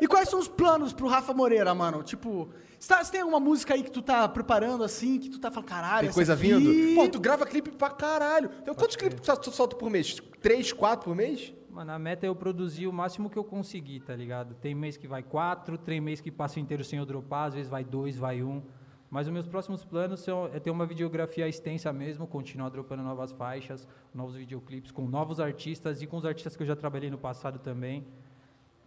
E 0.00 0.06
quais 0.06 0.28
são 0.28 0.38
os 0.38 0.48
planos 0.48 0.92
pro 0.92 1.08
Rafa 1.08 1.34
Moreira, 1.34 1.74
mano? 1.74 2.02
Tipo, 2.02 2.48
você, 2.78 2.88
tá- 2.88 3.02
você 3.02 3.10
tem 3.12 3.20
alguma 3.20 3.40
música 3.40 3.74
aí 3.74 3.82
que 3.82 3.90
tu 3.90 4.00
tá 4.00 4.28
preparando 4.28 4.84
assim, 4.84 5.18
que 5.18 5.28
tu 5.28 5.38
tá 5.38 5.50
falando, 5.50 5.68
caralho, 5.68 6.06
Tem 6.06 6.14
coisa 6.14 6.34
aqui- 6.34 6.42
vindo? 6.54 6.94
Pô, 6.94 7.08
tu 7.08 7.18
grava 7.20 7.44
clipe 7.44 7.70
pra 7.72 7.90
caralho. 7.90 8.50
Então, 8.62 8.74
quantos 8.74 8.96
clipes 8.96 9.20
tu 9.20 9.36
tu 9.40 9.50
solta 9.50 9.74
por 9.76 9.90
mês? 9.90 10.20
Três, 10.40 10.72
quatro 10.72 11.06
por 11.10 11.16
mês? 11.16 11.52
Mano, 11.70 11.92
a 11.92 11.98
meta 11.98 12.26
é 12.26 12.28
eu 12.28 12.34
produzir 12.36 12.86
o 12.86 12.92
máximo 12.92 13.28
que 13.30 13.36
eu 13.38 13.44
conseguir, 13.44 14.00
tá 14.00 14.14
ligado? 14.14 14.54
Tem 14.54 14.74
mês 14.74 14.96
que 14.96 15.06
vai 15.06 15.22
quatro, 15.22 15.76
tem 15.78 16.00
mês 16.00 16.20
que 16.20 16.30
passa 16.30 16.58
inteiro 16.60 16.82
sem 16.84 16.98
eu 16.98 17.06
dropar, 17.06 17.48
às 17.48 17.54
vezes 17.54 17.68
vai 17.70 17.84
dois, 17.84 18.16
vai 18.16 18.42
um. 18.42 18.62
Mas 19.10 19.26
os 19.26 19.32
meus 19.32 19.46
próximos 19.46 19.84
planos 19.84 20.20
são 20.20 20.46
é 20.52 20.60
ter 20.60 20.70
uma 20.70 20.84
videografia 20.86 21.48
extensa 21.48 21.92
mesmo, 21.92 22.26
continuar 22.26 22.68
dropando 22.68 23.02
novas 23.02 23.32
faixas, 23.32 23.86
novos 24.14 24.34
videoclipes 24.36 24.90
com 24.90 25.06
novos 25.08 25.40
artistas 25.40 26.02
e 26.02 26.06
com 26.06 26.16
os 26.18 26.24
artistas 26.26 26.56
que 26.56 26.62
eu 26.62 26.66
já 26.66 26.76
trabalhei 26.76 27.10
no 27.10 27.16
passado 27.18 27.58
também. 27.58 28.06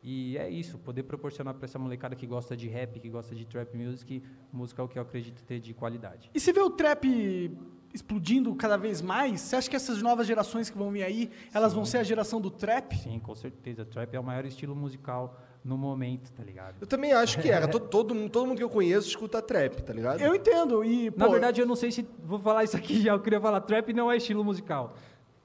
E 0.04 0.36
é 0.38 0.50
isso, 0.50 0.80
poder 0.80 1.04
proporcionar 1.04 1.54
para 1.54 1.66
essa 1.66 1.78
molecada 1.78 2.16
que 2.16 2.26
gosta 2.26 2.58
de 2.58 2.68
rap, 2.68 3.00
que 3.00 3.08
gosta 3.10 3.36
de 3.36 3.46
trap 3.46 3.76
music, 3.78 4.24
música 4.52 4.82
é 4.82 4.86
o 4.86 4.88
que 4.88 4.98
eu 4.98 5.04
acredito 5.04 5.44
ter 5.44 5.60
de 5.60 5.74
qualidade. 5.76 6.30
E 6.34 6.40
você 6.40 6.52
vê 6.52 6.60
o 6.60 6.72
trap 6.72 7.56
explodindo 7.94 8.54
cada 8.56 8.78
vez 8.78 9.02
mais? 9.02 9.42
Você 9.42 9.56
acha 9.56 9.70
que 9.70 9.76
essas 9.76 10.02
novas 10.02 10.26
gerações 10.26 10.70
que 10.72 10.78
vão 10.78 10.90
vir 10.92 11.04
aí, 11.04 11.30
elas 11.54 11.74
vão 11.74 11.86
ser 11.86 11.98
a 12.00 12.04
geração 12.04 12.42
do 12.42 12.50
trap? 12.50 12.96
Sim, 12.98 13.20
com 13.20 13.36
certeza. 13.36 13.86
Trap 13.86 14.14
é 14.16 14.20
o 14.20 14.24
maior 14.24 14.46
estilo 14.46 14.76
musical 14.76 15.38
no 15.64 15.78
momento, 15.78 16.32
tá 16.32 16.44
ligado? 16.44 16.78
Eu 16.82 16.88
também 16.88 17.14
acho 17.14 17.40
que 17.40 17.50
era. 17.50 17.68
todo, 17.68 17.88
todo, 17.88 18.16
mundo- 18.16 18.30
todo 18.32 18.48
mundo 18.48 18.58
que 18.58 18.64
eu 18.64 18.70
conheço 18.70 19.08
escuta 19.08 19.40
trap, 19.42 19.82
tá 19.84 19.94
ligado? 19.94 20.20
Eu 20.22 20.34
entendo. 20.34 20.84
E, 20.84 21.12
Na 21.16 21.26
pô, 21.26 21.32
verdade, 21.34 21.62
eu 21.62 21.68
não 21.68 21.76
sei 21.76 21.92
se 21.92 22.08
vou 22.24 22.40
falar 22.40 22.64
isso 22.64 22.76
aqui 22.76 23.02
já. 23.02 23.12
Eu 23.12 23.20
queria 23.20 23.40
falar, 23.40 23.62
trap 23.62 23.94
não 23.94 24.10
é 24.12 24.18
estilo 24.18 24.44
musical. 24.44 24.96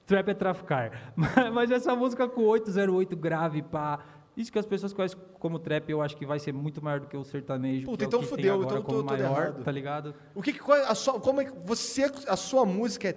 Trap 0.07 0.29
é 0.29 0.35
traficar. 0.35 1.13
Mas, 1.17 1.31
mas 1.53 1.71
essa 1.71 1.95
música 1.97 2.29
com 2.29 2.43
808 2.45 3.17
grave, 3.17 3.61
pá. 3.61 3.99
Isso 4.37 4.53
que 4.53 4.59
as 4.59 4.67
pessoas 4.67 4.93
conhecem 4.93 5.19
como 5.41 5.59
trap, 5.59 5.89
eu 5.91 6.03
acho 6.03 6.17
que 6.17 6.27
vai 6.27 6.39
ser 6.39 6.53
muito 6.53 6.85
maior 6.85 7.01
do 7.01 7.07
que 7.07 7.17
o 7.17 7.25
sertanejo. 7.25 7.87
Puta, 7.87 7.99
que 7.99 8.05
é 8.05 8.07
o 8.07 8.09
então 8.09 8.21
que 8.21 8.27
tem 8.27 8.37
fudeu, 8.37 8.55
agora 8.55 8.67
então 8.67 8.77
eu 8.79 8.83
como 8.85 8.99
tô 8.99 9.09
todo 9.09 9.19
maior, 9.19 9.43
errado. 9.43 9.65
tá 9.65 9.71
ligado? 9.73 10.15
O 10.35 10.43
que, 10.43 10.51
é 10.51 10.85
a 10.87 10.95
sua, 10.95 11.19
como 11.21 11.41
é 11.41 11.45
que 11.47 11.53
você 11.65 12.11
a 12.29 12.37
sua 12.37 12.67
música 12.67 13.09
é 13.09 13.17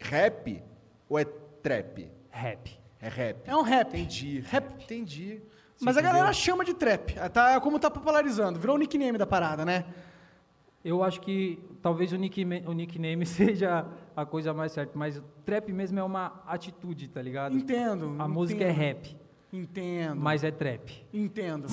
rap 0.00 0.62
ou 1.08 1.18
é 1.18 1.24
trap? 1.24 2.10
Rap. 2.30 2.78
É 3.00 3.08
rap. 3.08 3.48
É 3.48 3.54
um 3.54 3.62
rap. 3.62 3.88
Entendi. 3.88 4.40
Rap. 4.40 4.82
Entendi. 4.84 5.40
Mas 5.80 5.96
a 5.96 6.00
galera 6.00 6.32
chama 6.32 6.64
de 6.64 6.74
trap. 6.74 7.14
Tá, 7.32 7.60
como 7.60 7.78
tá 7.78 7.88
popularizando. 7.88 8.58
Virou 8.58 8.74
o 8.74 8.78
nickname 8.78 9.16
da 9.16 9.26
parada, 9.26 9.64
né? 9.64 9.84
Eu 10.84 11.02
acho 11.04 11.20
que 11.20 11.58
talvez 11.82 12.12
o, 12.12 12.16
nickma- 12.16 12.62
o 12.66 12.72
nickname 12.72 13.24
seja 13.26 13.86
a 14.16 14.26
coisa 14.26 14.52
mais 14.52 14.72
certa, 14.72 14.98
mas 14.98 15.22
trap 15.44 15.72
mesmo 15.72 15.98
é 15.98 16.02
uma 16.02 16.42
atitude, 16.46 17.08
tá 17.08 17.22
ligado? 17.22 17.56
Entendo. 17.56 18.16
A 18.18 18.26
música 18.26 18.64
é 18.64 18.70
rap, 18.70 19.16
Entendo. 19.52 20.16
mas 20.20 20.44
é 20.44 20.50
trap. 20.50 21.06
Entendo. 21.12 21.66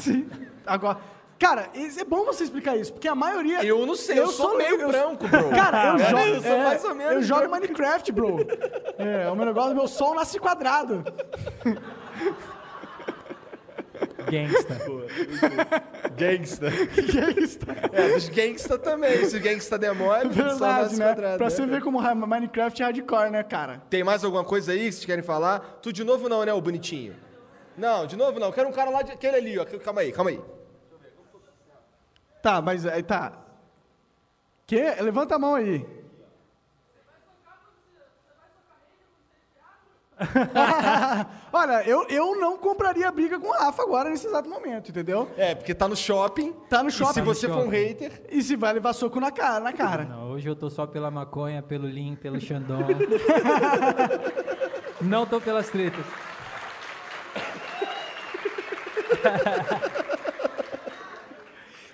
Agora, 0.66 0.98
cara, 1.38 1.70
é 1.76 2.04
bom 2.06 2.24
você 2.26 2.46
explicar 2.46 2.78
isso, 2.78 2.94
porque 2.94 3.08
a 3.08 3.16
maioria. 3.16 3.64
Eu 3.66 3.86
não 3.86 3.96
sei, 3.96 4.18
eu 4.18 4.28
sou 4.28 4.58
meio 4.58 4.80
eu- 4.80 4.88
branco, 4.88 5.28
bro. 5.28 5.50
Cara, 5.56 5.90
eu 5.94 6.00
jogo. 6.00 6.20
eu 6.24 6.42
sou 6.42 6.52
é, 6.52 6.64
mais 6.64 6.84
ou 6.86 6.96
menos 6.96 7.14
Eu 7.16 7.24
jogo 7.24 7.42
branco. 7.42 7.56
Minecraft, 7.62 8.12
bro. 8.14 8.38
É, 8.98 9.30
o 9.30 9.36
meu 9.36 9.46
negócio, 9.46 9.76
meu 9.76 9.88
sol 9.88 10.16
nasce 10.16 10.40
quadrado. 10.40 11.04
Gangsta. 14.30 14.78
Gangsta. 16.18 16.70
Gangsta. 17.14 17.66
É, 17.94 18.14
dos 18.14 18.30
gangsta 18.30 18.78
também. 18.78 19.26
Se 19.26 19.38
o 19.38 19.42
gangsta 19.42 19.78
demora, 19.78 20.24
só 20.24 20.30
Verdade, 20.30 20.60
nasce 20.84 21.00
né? 21.00 21.06
quadrado. 21.06 21.38
pra 21.38 21.46
né? 21.46 21.50
você 21.52 21.66
ver 21.66 21.82
como 21.82 22.00
ra- 22.00 22.16
Minecraft 22.16 22.82
é 22.82 22.86
hardcore, 22.86 23.30
né, 23.30 23.44
cara? 23.44 23.84
Tem 23.90 24.04
mais 24.04 24.24
alguma 24.24 24.44
coisa 24.44 24.72
aí 24.72 24.80
que 24.86 24.92
vocês 24.94 25.06
querem 25.06 25.24
falar? 25.24 25.60
Tu 25.82 25.94
de 25.94 26.04
novo 26.04 26.28
não, 26.28 26.44
né, 26.44 26.52
o 26.54 26.62
bonitinho? 26.62 27.14
Não, 27.78 28.06
de 28.06 28.16
novo 28.16 28.40
não. 28.40 28.52
Quero 28.52 28.70
um 28.70 28.74
cara 28.74 28.90
lá, 28.90 29.02
de, 29.02 29.12
aquele 29.12 29.38
ali, 29.38 29.60
ó. 29.60 29.66
Calma 29.80 30.02
aí, 30.02 30.12
calma 30.12 30.32
aí. 30.32 30.42
Tá, 32.42 32.62
mas 32.62 32.86
aí 32.86 33.04
tá. 33.04 33.34
Que? 34.68 34.82
Levanta 35.02 35.36
a 35.36 35.40
mão 35.40 35.56
aí. 35.56 35.86
Olha, 41.52 41.84
eu, 41.88 42.06
eu 42.08 42.40
não 42.40 42.58
compraria 42.58 43.12
briga 43.12 43.38
com 43.40 43.48
o 43.48 43.52
Rafa 43.52 43.84
agora 43.84 44.10
nesse 44.10 44.26
exato 44.28 44.50
momento, 44.50 44.90
entendeu? 44.90 45.30
É, 45.38 45.54
porque 45.56 45.74
tá 45.76 45.88
no 45.90 45.96
shopping. 45.96 46.54
Tá 46.70 46.82
no 46.82 46.90
E 46.90 46.92
shopping. 46.92 47.14
se 47.14 47.22
você 47.22 47.48
no 47.48 47.54
for 47.54 47.60
um 47.62 47.66
shopping. 47.66 47.78
hater, 47.78 48.22
E 48.30 48.42
se 48.42 48.56
vai 48.56 48.72
levar 48.74 48.94
soco 48.94 49.20
na 49.20 49.30
cara, 49.32 49.60
na 49.60 49.74
cara. 49.74 50.06
Não, 50.06 50.32
hoje 50.32 50.48
eu 50.48 50.56
tô 50.56 50.70
só 50.70 50.88
pela 50.88 51.12
maconha, 51.12 51.62
pelo 51.62 51.86
Lean, 51.86 52.16
pelo 52.16 52.40
Xandão. 52.40 52.80
Não 55.02 55.26
tô 55.26 55.42
pelas 55.42 55.70
tretas. 55.70 56.06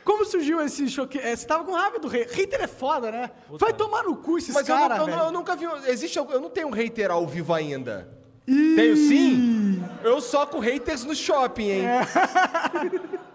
Como 0.04 0.26
surgiu 0.26 0.60
esse 0.62 0.90
choque? 0.90 1.20
é, 1.20 1.36
Você 1.36 1.46
tava 1.46 1.64
com 1.64 1.74
raiva 1.74 2.00
do 2.00 2.08
rei. 2.08 2.24
Hater 2.24 2.62
é 2.62 2.68
foda, 2.68 3.12
né? 3.12 3.32
Vai 3.52 3.72
tomar 3.72 4.04
no 4.04 4.18
cu 4.18 4.38
esses 4.38 4.54
Mas 4.54 4.68
eu, 4.68 4.76
caras, 4.76 4.98
nu- 5.00 5.08
eu, 5.10 5.16
nu- 5.18 5.24
eu 5.26 5.32
nunca 5.32 5.56
vi. 5.56 5.66
Existe, 5.88 6.18
algum- 6.18 6.34
eu 6.34 6.42
não 6.42 6.50
tenho 6.50 6.68
um 6.68 6.72
hater 6.72 7.12
ao 7.12 7.26
vivo 7.28 7.54
ainda. 7.54 8.10
Tenho 8.46 8.96
sim? 8.98 9.84
Eu 10.04 10.20
só 10.20 10.46
com 10.46 10.60
haters 10.60 11.06
no 11.06 11.16
shopping, 11.16 11.70
hein? 11.70 11.86
É. 11.86 12.02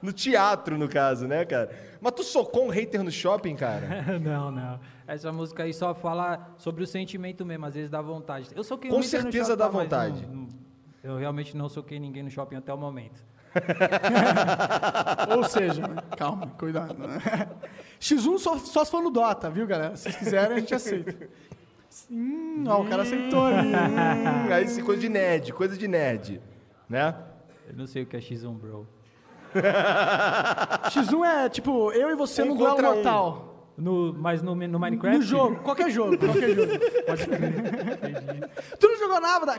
No 0.00 0.12
teatro, 0.12 0.78
no 0.78 0.88
caso, 0.88 1.26
né, 1.26 1.44
cara? 1.44 1.70
Mas 2.00 2.12
tu 2.12 2.22
socou 2.22 2.66
um 2.66 2.68
hater 2.68 3.02
no 3.02 3.10
shopping, 3.10 3.56
cara? 3.56 4.04
não, 4.22 4.48
não. 4.48 4.78
Essa 5.08 5.32
música 5.32 5.64
aí 5.64 5.74
só 5.74 5.92
fala 5.92 6.54
sobre 6.56 6.84
o 6.84 6.86
sentimento 6.86 7.44
mesmo, 7.44 7.66
às 7.66 7.74
vezes 7.74 7.90
dá 7.90 8.00
vontade. 8.00 8.48
Eu 8.54 8.62
soquei 8.62 8.90
Com 8.90 8.98
um 8.98 9.00
hater 9.00 9.24
no 9.24 9.32
certeza 9.32 9.56
shopping, 9.56 9.58
dá 9.58 9.64
mas 9.66 9.74
não- 9.74 9.82
vontade. 9.82 10.26
não- 10.32 10.48
eu 11.02 11.16
realmente 11.18 11.56
não 11.56 11.68
soquei 11.68 11.98
ninguém 11.98 12.22
no 12.22 12.30
shopping 12.30 12.54
até 12.54 12.72
o 12.72 12.78
momento. 12.78 13.20
Ou 15.36 15.44
seja, 15.44 15.82
calma, 16.16 16.46
cuidado. 16.58 16.96
X1 18.00 18.38
só, 18.38 18.58
só 18.58 18.84
se 18.84 18.90
for 18.90 19.02
no 19.02 19.10
Dota, 19.10 19.50
viu, 19.50 19.66
galera? 19.66 19.96
Se 19.96 20.04
vocês 20.04 20.16
quiserem, 20.16 20.56
a 20.56 20.60
gente 20.60 20.74
aceita. 20.74 21.28
Hum, 22.10 22.64
ó, 22.68 22.82
o 22.82 22.88
cara 22.88 23.02
aceitou 23.02 23.46
ali. 23.46 23.68
Hum, 23.68 24.52
aí 24.52 24.64
isso 24.64 24.80
é 24.80 24.82
coisa 24.82 25.00
de 25.00 25.08
nerd, 25.08 25.52
coisa 25.52 25.76
de 25.76 25.88
nerd, 25.88 26.40
né? 26.88 27.14
Eu 27.68 27.76
não 27.76 27.86
sei 27.86 28.02
o 28.02 28.06
que 28.06 28.16
é 28.16 28.20
X1, 28.20 28.56
bro. 28.56 28.86
X1 29.54 31.24
é 31.24 31.48
tipo 31.48 31.90
eu 31.92 32.10
e 32.10 32.14
você 32.14 32.42
Um 32.42 32.48
no 32.48 32.56
duelo 32.56 32.76
contra 32.76 32.92
um. 32.92 33.57
No, 33.78 34.12
mas 34.12 34.42
no, 34.42 34.56
no 34.56 34.78
Minecraft? 34.78 35.18
No 35.18 35.22
jogo, 35.22 35.56
qualquer 35.62 35.88
jogo, 35.88 36.18
qualquer 36.18 36.50
jogo. 36.50 36.72
tu 38.78 38.88
não 38.88 38.98
jogou 38.98 39.20
nada? 39.20 39.54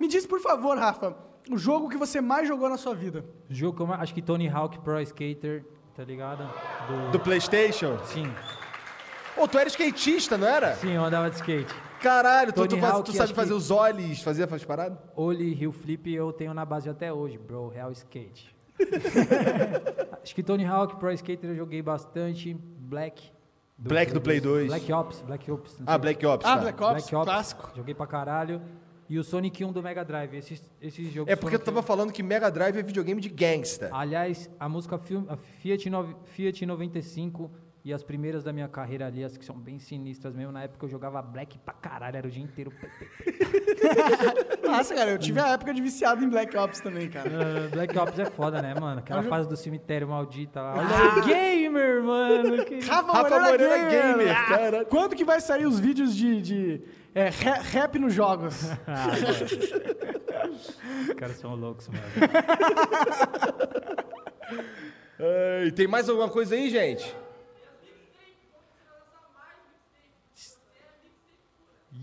Me 0.00 0.06
diz, 0.06 0.24
por 0.26 0.40
favor, 0.40 0.78
Rafa, 0.78 1.16
o 1.50 1.58
jogo 1.58 1.88
que 1.88 1.96
você 1.96 2.20
mais 2.20 2.46
jogou 2.46 2.68
na 2.68 2.76
sua 2.76 2.94
vida. 2.94 3.24
Jogo 3.50 3.76
como 3.76 3.92
acho 3.92 4.14
que 4.14 4.22
Tony 4.22 4.48
Hawk 4.48 4.78
Pro 4.78 5.00
Skater, 5.00 5.64
tá 5.96 6.04
ligado? 6.04 6.48
Do, 6.86 7.12
Do 7.12 7.20
Playstation. 7.20 7.98
Sim, 8.04 8.30
Ô, 9.36 9.48
tu 9.48 9.58
era 9.58 9.68
skatista, 9.68 10.38
não 10.38 10.46
era? 10.46 10.76
sim, 10.76 10.92
eu 10.92 11.04
andava 11.04 11.28
de 11.28 11.36
skate. 11.36 11.74
Caralho, 12.00 12.52
tu, 12.52 12.68
tu, 12.68 12.76
Hawk, 12.84 13.10
tu 13.10 13.12
sabe 13.16 13.32
fazer 13.34 13.50
que- 13.50 13.56
os 13.56 13.70
olhos, 13.72 14.22
fazia 14.22 14.44
as 14.44 14.64
paradas? 14.64 14.96
Oli 15.16 15.60
Hill 15.60 15.72
Flip 15.72 16.06
eu 16.14 16.32
tenho 16.32 16.54
na 16.54 16.64
base 16.64 16.88
até 16.88 17.12
hoje, 17.12 17.36
bro, 17.38 17.68
real 17.68 17.90
skate. 17.90 18.54
acho 20.22 20.34
que 20.34 20.42
Tony 20.42 20.64
Hawk 20.64 20.96
Pro 20.96 21.10
Skater 21.12 21.50
eu 21.50 21.56
joguei 21.56 21.82
bastante, 21.82 22.54
Black. 22.54 23.33
Black 23.76 24.12
do 24.12 24.20
Play 24.20 24.40
2. 24.40 24.68
Black 24.68 24.92
Ops, 24.92 25.20
Black 25.22 25.50
Ops. 25.50 25.76
Ah. 25.86 25.98
Black 25.98 26.24
Ops. 26.24 26.46
Ah, 26.46 26.56
tá. 26.56 26.62
Black 26.62 26.82
Ops, 26.82 26.92
Black 26.92 27.14
Ops, 27.14 27.24
clássico. 27.24 27.72
joguei 27.76 27.94
pra 27.94 28.06
caralho. 28.06 28.62
E 29.08 29.18
o 29.18 29.24
Sonic 29.24 29.62
1 29.62 29.70
do 29.70 29.82
Mega 29.82 30.02
Drive, 30.02 30.34
esses, 30.34 30.66
esses 30.80 31.12
jogos 31.12 31.30
É 31.30 31.36
porque 31.36 31.58
tu 31.58 31.64
tava 31.64 31.82
falando 31.82 32.10
que 32.10 32.22
Mega 32.22 32.50
Drive 32.50 32.78
é 32.78 32.82
videogame 32.82 33.20
de 33.20 33.28
gangsta. 33.28 33.90
Aliás, 33.92 34.48
a 34.58 34.66
música 34.66 34.98
Fiat, 34.98 35.90
Fiat 36.24 36.64
95 36.64 37.50
e 37.84 37.92
as 37.92 38.02
primeiras 38.02 38.42
da 38.42 38.50
minha 38.52 38.66
carreira 38.66 39.06
ali, 39.06 39.22
as 39.22 39.36
que 39.36 39.44
são 39.44 39.56
bem 39.58 39.78
sinistras 39.78 40.34
mesmo. 40.34 40.50
Na 40.50 40.62
época 40.62 40.86
eu 40.86 40.88
jogava 40.90 41.20
Black 41.20 41.58
pra 41.58 41.74
caralho, 41.74 42.16
era 42.16 42.26
o 42.26 42.30
dia 42.30 42.42
inteiro. 42.42 42.72
Nossa, 44.64 44.94
cara, 44.94 45.10
eu 45.10 45.18
tive 45.18 45.38
a 45.38 45.48
época 45.48 45.74
de 45.74 45.82
viciado 45.82 46.24
em 46.24 46.28
Black 46.28 46.56
Ops 46.56 46.80
também, 46.80 47.10
cara. 47.10 47.28
Ah, 47.30 47.68
Black 47.70 47.98
Ops 47.98 48.18
é 48.18 48.24
foda, 48.24 48.62
né, 48.62 48.74
mano? 48.80 49.00
Aquela 49.00 49.20
Eu 49.20 49.24
jo- 49.24 49.28
fase 49.28 49.48
do 49.48 49.56
cemitério 49.56 50.08
maldita 50.08 50.62
lá. 50.62 50.74
Olha 50.78 51.22
aí, 51.22 51.60
gamer, 51.62 52.02
mano! 52.02 52.64
Que... 52.64 52.80
Rafa, 52.86 53.12
Rafa 53.12 53.28
Moreira, 53.40 53.50
Moreira 53.50 53.78
Gamer. 53.90 54.16
Gamer, 54.18 54.36
Ah, 54.38 54.44
cara. 54.48 54.84
Quando 54.86 55.14
que 55.14 55.24
vai 55.24 55.40
sair 55.40 55.66
os 55.66 55.78
vídeos 55.78 56.16
de, 56.16 56.40
de 56.40 56.80
é, 57.14 57.28
ra- 57.28 57.60
rap 57.60 57.98
nos 57.98 58.14
jogos? 58.14 58.62
Ah. 58.86 59.08
Os 60.54 61.14
caras 61.16 61.36
são 61.36 61.54
loucos, 61.54 61.88
mano. 61.88 62.00
Ai, 65.18 65.70
tem 65.72 65.86
mais 65.86 66.08
alguma 66.08 66.28
coisa 66.28 66.54
aí, 66.54 66.68
gente? 66.70 67.14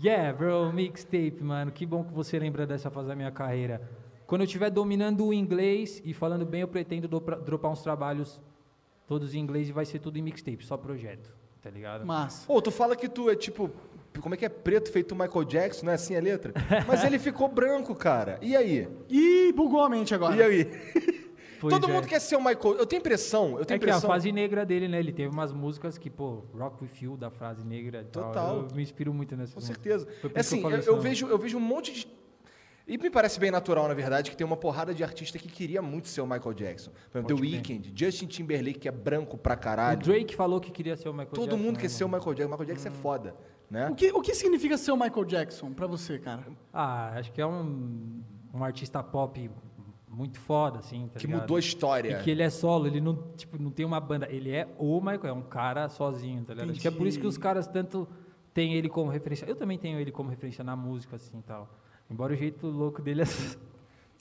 Yeah, 0.02 0.32
bro, 0.36 0.72
mixtape, 0.72 1.38
mano. 1.42 1.70
Que 1.70 1.86
bom 1.86 2.02
que 2.02 2.12
você 2.12 2.36
lembra 2.36 2.66
dessa 2.66 2.90
fase 2.90 3.06
da 3.06 3.14
minha 3.14 3.30
carreira. 3.30 3.80
Quando 4.26 4.40
eu 4.40 4.46
estiver 4.46 4.68
dominando 4.68 5.24
o 5.24 5.32
inglês 5.32 6.02
e 6.04 6.12
falando 6.12 6.44
bem, 6.44 6.62
eu 6.62 6.68
pretendo 6.68 7.06
dropar 7.06 7.70
uns 7.70 7.82
trabalhos 7.82 8.40
todos 9.06 9.34
em 9.34 9.38
inglês 9.38 9.68
e 9.68 9.72
vai 9.72 9.84
ser 9.84 10.00
tudo 10.00 10.18
em 10.18 10.22
mixtape, 10.22 10.64
só 10.64 10.76
projeto, 10.76 11.32
tá 11.60 11.70
ligado? 11.70 12.04
Massa. 12.04 12.46
Pô, 12.46 12.60
tu 12.60 12.72
fala 12.72 12.96
que 12.96 13.08
tu 13.08 13.30
é 13.30 13.36
tipo. 13.36 13.70
Como 14.20 14.34
é 14.34 14.38
que 14.38 14.44
é 14.44 14.48
preto 14.48 14.90
feito 14.90 15.14
Michael 15.14 15.44
Jackson, 15.44 15.86
não 15.86 15.92
é 15.92 15.94
assim 15.94 16.16
a 16.16 16.20
letra? 16.20 16.52
Mas 16.88 17.04
ele 17.04 17.18
ficou 17.18 17.48
branco, 17.48 17.94
cara. 17.94 18.38
E 18.42 18.56
aí? 18.56 18.88
Ih, 19.08 19.52
bugou 19.52 19.82
a 19.82 19.88
mente 19.88 20.14
agora. 20.14 20.36
E 20.36 20.42
aí? 20.42 20.70
Pois 21.62 21.72
Todo 21.74 21.88
é. 21.88 21.94
mundo 21.94 22.08
quer 22.08 22.20
ser 22.20 22.34
o 22.34 22.40
Michael. 22.44 22.74
Eu 22.74 22.84
tenho 22.86 22.98
impressão, 23.00 23.56
eu 23.56 23.64
tenho 23.64 23.76
É 23.76 23.78
que 23.78 23.84
a 23.84 23.88
impressão. 23.88 24.10
fase 24.10 24.32
negra 24.32 24.66
dele, 24.66 24.88
né? 24.88 24.98
Ele 24.98 25.12
teve 25.12 25.32
umas 25.32 25.52
músicas 25.52 25.96
que, 25.96 26.10
pô, 26.10 26.42
Rock 26.52 26.82
With 26.82 26.90
You, 27.02 27.16
da 27.16 27.30
frase 27.30 27.64
negra 27.64 28.00
e 28.00 28.04
tal. 28.04 28.24
Total. 28.24 28.56
Eu 28.68 28.74
me 28.74 28.82
inspiro 28.82 29.14
muito 29.14 29.36
nessas 29.36 29.54
Com 29.54 29.60
músicas. 29.60 30.02
certeza. 30.02 30.32
É 30.34 30.40
assim, 30.40 30.60
eu, 30.62 30.70
eu 30.70 31.00
vejo, 31.00 31.28
eu 31.28 31.38
vejo 31.38 31.56
um 31.56 31.60
monte 31.60 31.92
de. 31.92 32.08
E 32.84 32.98
me 32.98 33.08
parece 33.08 33.38
bem 33.38 33.52
natural, 33.52 33.86
na 33.86 33.94
verdade, 33.94 34.28
que 34.32 34.36
tem 34.36 34.44
uma 34.44 34.56
porrada 34.56 34.92
de 34.92 35.04
artista 35.04 35.38
que 35.38 35.48
queria 35.48 35.80
muito 35.80 36.08
ser 36.08 36.20
o 36.20 36.26
Michael 36.26 36.52
Jackson. 36.52 36.90
Por 37.12 37.18
exemplo, 37.18 37.28
The 37.36 37.40
Pode. 37.40 37.56
Weeknd, 37.56 37.92
Justin 37.94 38.26
Timberlake, 38.26 38.80
que 38.80 38.88
é 38.88 38.90
branco 38.90 39.38
pra 39.38 39.54
O 39.54 39.56
caralho. 39.56 40.00
Drake 40.00 40.34
falou 40.34 40.60
que 40.60 40.72
queria 40.72 40.96
ser 40.96 41.08
o 41.08 41.12
Michael 41.12 41.30
Todo 41.30 41.44
Jackson, 41.50 41.56
mundo 41.62 41.76
né, 41.76 41.80
quer 41.82 41.88
ser 41.88 42.02
o? 42.02 42.08
Michael 42.08 42.34
Jackson. 42.34 42.50
Michael 42.50 42.66
Jackson 42.66 42.88
é 42.88 42.90
foda, 42.90 43.36
né? 43.70 43.88
O 43.88 43.94
que, 43.94 44.10
o 44.10 44.20
que 44.20 44.34
significa 44.34 44.76
ser 44.76 44.90
o 44.90 44.96
Michael 44.96 45.24
Jackson 45.24 45.72
pra 45.72 45.86
você, 45.86 46.18
cara? 46.18 46.44
Ah, 46.72 47.12
acho 47.16 47.30
que 47.32 47.40
é 47.40 47.46
um, 47.46 48.20
um 48.52 48.64
artista 48.64 49.00
pop 49.00 49.48
muito 50.12 50.38
foda, 50.38 50.78
assim, 50.80 51.08
tá 51.08 51.18
Que 51.18 51.26
ligado? 51.26 51.40
mudou 51.42 51.56
a 51.56 51.60
história. 51.60 52.18
E 52.20 52.22
que 52.22 52.30
ele 52.30 52.42
é 52.42 52.50
solo, 52.50 52.86
ele 52.86 53.00
não, 53.00 53.16
tipo, 53.36 53.60
não 53.60 53.70
tem 53.70 53.84
uma 53.86 53.98
banda. 53.98 54.28
Ele 54.30 54.50
é 54.50 54.68
o 54.78 55.00
Michael, 55.00 55.26
é 55.28 55.32
um 55.32 55.42
cara 55.42 55.88
sozinho, 55.88 56.44
tá 56.44 56.52
ligado? 56.52 56.70
Acho 56.70 56.80
que 56.80 56.86
é 56.88 56.90
por 56.90 57.06
isso 57.06 57.18
que 57.18 57.26
os 57.26 57.38
caras 57.38 57.66
tanto 57.66 58.06
têm 58.52 58.74
ele 58.74 58.88
como 58.88 59.10
referência. 59.10 59.46
Eu 59.46 59.56
também 59.56 59.78
tenho 59.78 59.98
ele 59.98 60.12
como 60.12 60.28
referência 60.28 60.62
na 60.62 60.76
música, 60.76 61.16
assim, 61.16 61.38
e 61.38 61.42
tal. 61.42 61.68
Embora 62.10 62.34
o 62.34 62.36
jeito 62.36 62.66
louco 62.66 63.00
dele 63.00 63.22
é... 63.22 63.24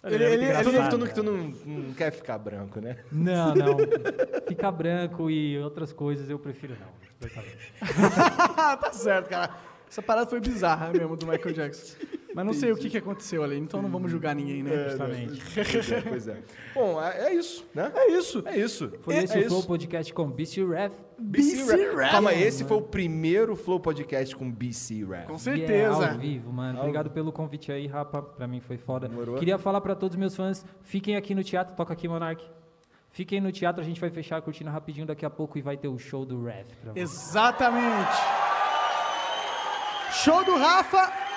Ele- 0.04 0.24
é 0.24 0.34
ele- 0.34 0.46
Tu, 0.64 0.64
não, 0.64 0.70
engraçado, 0.72 0.89
tu 0.89 0.98
não- 0.98 1.06
cara. 1.08 1.14
tu 1.14 1.24
não, 1.24 1.84
não 1.84 1.94
quer 1.94 2.12
ficar 2.12 2.38
branco, 2.39 2.80
né? 2.80 2.98
Não, 3.12 3.54
não. 3.54 3.78
Ficar 4.48 4.72
branco 4.72 5.30
e 5.30 5.60
outras 5.60 5.94
coisas 5.94 6.28
eu 6.30 6.39
prefiro 6.39 6.76
não. 6.80 7.02
tá 8.78 8.92
certo, 8.94 9.30
cara. 9.30 9.56
Essa 9.89 10.02
parada 10.02 10.30
foi 10.30 10.39
bizarra 10.39 10.89
mesmo 10.92 11.16
do 11.18 11.28
Michael 11.28 11.54
Jackson. 11.54 11.98
Mas 12.36 12.46
não 12.46 12.54
sei 12.54 12.72
o 12.72 12.78
que, 12.78 12.90
que 12.90 12.98
aconteceu 12.98 13.44
ali, 13.44 13.58
então 13.58 13.82
não 13.82 13.90
vamos 13.90 14.10
julgar 14.10 14.36
ninguém, 14.36 14.64
né? 14.64 14.90
Justamente. 14.90 15.42
Pois 15.54 15.92
é, 15.92 16.02
pois 16.02 16.28
é. 16.28 16.38
Bom, 16.74 17.02
é, 17.02 17.28
é 17.28 17.34
isso, 17.34 17.66
né? 17.74 17.92
É 17.96 18.12
isso. 18.12 18.44
É 18.46 18.58
isso. 18.58 18.92
Foi 19.02 19.16
é 19.16 19.24
esse 19.24 19.38
o 19.38 19.48
Flow 19.48 19.60
isso. 19.60 19.68
Podcast 19.68 20.14
com 20.14 20.30
BC 20.30 20.66
Ref. 20.66 20.94
BC 21.20 21.56
BC 21.56 21.72
Rap. 21.72 21.96
Rap. 21.96 22.12
Calma, 22.12 22.34
esse 22.34 22.64
foi 22.64 22.78
o 22.78 22.82
primeiro 22.82 23.56
Flow 23.56 23.80
Podcast 23.80 24.36
com 24.36 24.52
BC 24.52 25.06
Rap. 25.06 25.28
Com 25.28 25.36
é 25.36 25.40
certeza. 25.40 26.12
ao 26.12 26.18
vivo, 26.18 26.52
mano. 26.52 26.80
Obrigado 26.80 27.10
pelo 27.12 27.32
convite 27.32 27.72
aí, 27.72 27.88
rapa. 27.88 28.22
Pra 28.22 28.48
mim 28.48 28.60
foi 28.60 28.78
foda. 28.78 29.08
Demorou. 29.08 29.38
Queria 29.38 29.58
falar 29.58 29.82
pra 29.82 29.96
todos 29.96 30.16
os 30.16 30.20
meus 30.20 30.36
fãs, 30.36 30.66
fiquem 30.82 31.16
aqui 31.16 31.36
no 31.36 31.44
teatro, 31.44 31.76
toca 31.76 31.94
aqui, 31.94 32.08
Monark. 32.08 32.44
Fiquem 33.10 33.42
no 33.42 33.52
teatro, 33.52 33.82
a 33.82 33.86
gente 33.86 34.00
vai 34.00 34.10
fechar 34.10 34.38
a 34.38 34.42
cortina 34.42 34.72
rapidinho 34.72 35.06
daqui 35.06 35.26
a 35.26 35.30
pouco 35.30 35.58
e 35.58 35.62
vai 35.62 35.76
ter 35.76 35.90
o 35.90 35.98
show 35.98 36.26
do 36.26 36.46
Ref. 36.46 36.68
Exatamente. 36.96 38.10
Show 40.14 40.46
do 40.46 40.56
Rafa 40.56 41.31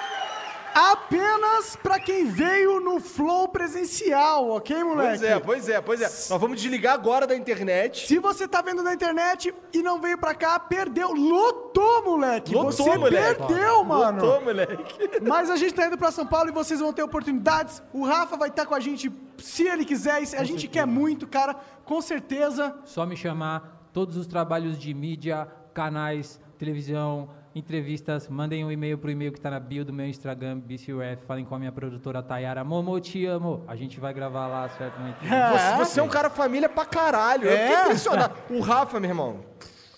apenas 0.74 1.76
pra 1.76 2.00
quem 2.00 2.26
veio 2.26 2.80
no 2.80 2.98
Flow 2.98 3.48
presencial, 3.48 4.50
ok, 4.50 4.82
moleque? 4.82 5.08
Pois 5.18 5.22
é, 5.22 5.38
pois 5.38 5.68
é, 5.68 5.80
pois 5.80 6.00
é. 6.00 6.04
Nós 6.04 6.40
vamos 6.40 6.60
desligar 6.60 6.94
agora 6.94 7.26
da 7.26 7.36
internet. 7.36 8.06
Se 8.06 8.18
você 8.18 8.48
tá 8.48 8.60
vendo 8.60 8.82
na 8.82 8.92
internet 8.92 9.54
e 9.72 9.82
não 9.82 10.00
veio 10.00 10.18
pra 10.18 10.34
cá, 10.34 10.58
perdeu. 10.58 11.12
Lotou, 11.12 12.04
moleque. 12.04 12.52
Lotou, 12.52 12.72
você 12.72 12.98
moleque. 12.98 13.42
perdeu, 13.42 13.84
mano. 13.84 14.24
Lotou, 14.24 14.44
moleque. 14.44 15.20
Mas 15.22 15.48
a 15.48 15.56
gente 15.56 15.74
tá 15.74 15.86
indo 15.86 15.96
pra 15.96 16.10
São 16.10 16.26
Paulo 16.26 16.48
e 16.48 16.52
vocês 16.52 16.80
vão 16.80 16.92
ter 16.92 17.02
oportunidades. 17.02 17.82
O 17.92 18.04
Rafa 18.04 18.36
vai 18.36 18.48
estar 18.48 18.66
com 18.66 18.74
a 18.74 18.80
gente 18.80 19.12
se 19.38 19.68
ele 19.68 19.84
quiser. 19.84 20.22
E 20.22 20.36
a 20.36 20.44
gente 20.44 20.66
quer 20.66 20.86
muito, 20.86 21.26
cara. 21.26 21.54
Com 21.84 22.02
certeza. 22.02 22.76
Só 22.84 23.06
me 23.06 23.16
chamar, 23.16 23.88
todos 23.92 24.16
os 24.16 24.26
trabalhos 24.26 24.78
de 24.78 24.92
mídia, 24.92 25.46
canais, 25.72 26.40
televisão, 26.58 27.28
entrevistas, 27.55 28.28
mandem 28.28 28.64
um 28.64 28.70
e-mail 28.70 28.98
pro 28.98 29.11
e-mail 29.11 29.32
que 29.32 29.40
tá 29.40 29.50
na 29.50 29.61
bio 29.61 29.84
do 29.84 29.92
meu 29.92 30.07
Instagram, 30.07 30.59
BCUF, 30.59 31.24
falem 31.26 31.44
com 31.44 31.55
a 31.55 31.59
minha 31.59 31.72
produtora 31.72 32.22
Tayara. 32.22 32.64
Momo, 32.64 32.98
te 33.00 33.24
amo. 33.26 33.64
A 33.68 33.76
gente 33.76 34.00
vai 34.00 34.12
gravar 34.12 34.46
lá, 34.46 34.68
certo? 34.70 34.96
Uma 34.98 35.11
entrevista. 35.11 35.76
Você, 35.78 35.84
você 35.92 36.00
é 36.00 36.02
um 36.02 36.09
cara 36.09 36.28
família 36.30 36.68
pra 36.68 36.84
caralho. 36.84 37.44
Eu 37.48 37.52
É? 37.52 37.66
fiquei 37.68 37.82
impressionado. 37.84 38.34
O 38.50 38.61
Rafa, 38.61 38.98
meu 38.98 39.11
irmão. 39.11 39.40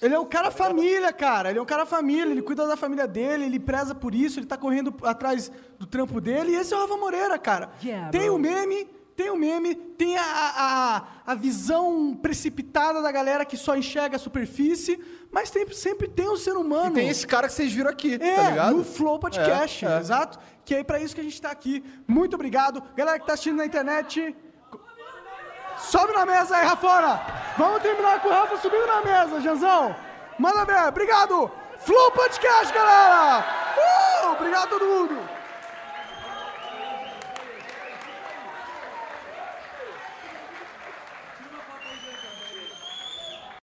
Ele 0.02 0.14
é 0.14 0.18
um 0.18 0.26
cara 0.26 0.50
família, 0.50 1.10
cara. 1.12 1.48
Ele 1.50 1.58
é 1.58 1.62
um 1.62 1.66
cara 1.66 1.86
família. 1.86 2.30
Ele 2.30 2.42
cuida 2.42 2.66
da 2.66 2.76
família 2.76 3.06
dele, 3.08 3.46
ele 3.46 3.58
preza 3.58 3.94
por 3.94 4.14
isso, 4.14 4.38
ele 4.38 4.46
tá 4.46 4.56
correndo 4.56 4.94
atrás 5.02 5.50
do 5.78 5.86
trampo 5.86 6.20
dele. 6.20 6.52
E 6.52 6.56
esse 6.56 6.74
é 6.74 6.76
o 6.76 6.80
Rafa 6.80 6.96
Moreira, 6.98 7.38
cara. 7.38 7.70
Yeah, 7.82 8.10
tem 8.10 8.28
o 8.28 8.38
meme, 8.38 8.86
tem 9.16 9.30
o 9.30 9.36
meme, 9.36 9.74
tem 9.74 10.16
a, 10.18 10.22
a, 10.24 11.02
a 11.32 11.34
visão 11.34 12.14
precipitada 12.20 13.00
da 13.00 13.10
galera 13.10 13.44
que 13.46 13.56
só 13.56 13.74
enxerga 13.76 14.16
a 14.16 14.18
superfície, 14.18 15.00
mas 15.32 15.50
tem, 15.50 15.66
sempre 15.72 16.06
tem 16.06 16.28
o 16.28 16.36
ser 16.36 16.52
humano. 16.56 16.90
E 16.90 16.94
tem 17.00 17.08
esse 17.08 17.26
cara 17.26 17.48
que 17.48 17.54
vocês 17.54 17.72
viram 17.72 17.90
aqui, 17.90 18.14
É, 18.20 18.36
tá 18.36 18.50
ligado? 18.50 18.76
no 18.76 18.84
Flow 18.84 19.18
Podcast, 19.18 19.84
É, 19.86 19.88
é. 19.92 19.98
exato. 19.98 20.38
Que 20.64 20.74
é 20.74 20.84
pra 20.84 21.00
isso 21.00 21.14
que 21.14 21.20
a 21.20 21.24
gente 21.24 21.40
tá 21.40 21.50
aqui. 21.50 21.82
Muito 22.06 22.34
obrigado. 22.34 22.82
Galera 22.94 23.18
que 23.18 23.26
tá 23.26 23.32
assistindo 23.34 23.56
na 23.56 23.64
internet, 23.66 24.36
sobe 25.78 26.12
na 26.12 26.26
mesa 26.26 26.56
aí, 26.56 26.66
Rafona. 26.66 27.20
Vamos 27.56 27.82
terminar 27.82 28.20
com 28.20 28.28
o 28.28 28.32
Rafa 28.32 28.56
subindo 28.58 28.86
na 28.86 29.00
mesa, 29.02 29.40
Janzão. 29.40 29.94
Manda 30.38 30.64
ver, 30.64 30.88
obrigado. 30.88 31.50
Flow 31.78 32.10
Podcast, 32.12 32.72
galera. 32.74 33.44
Uh, 34.26 34.32
obrigado 34.32 34.64
a 34.64 34.66
todo 34.66 34.84
mundo. 34.84 35.35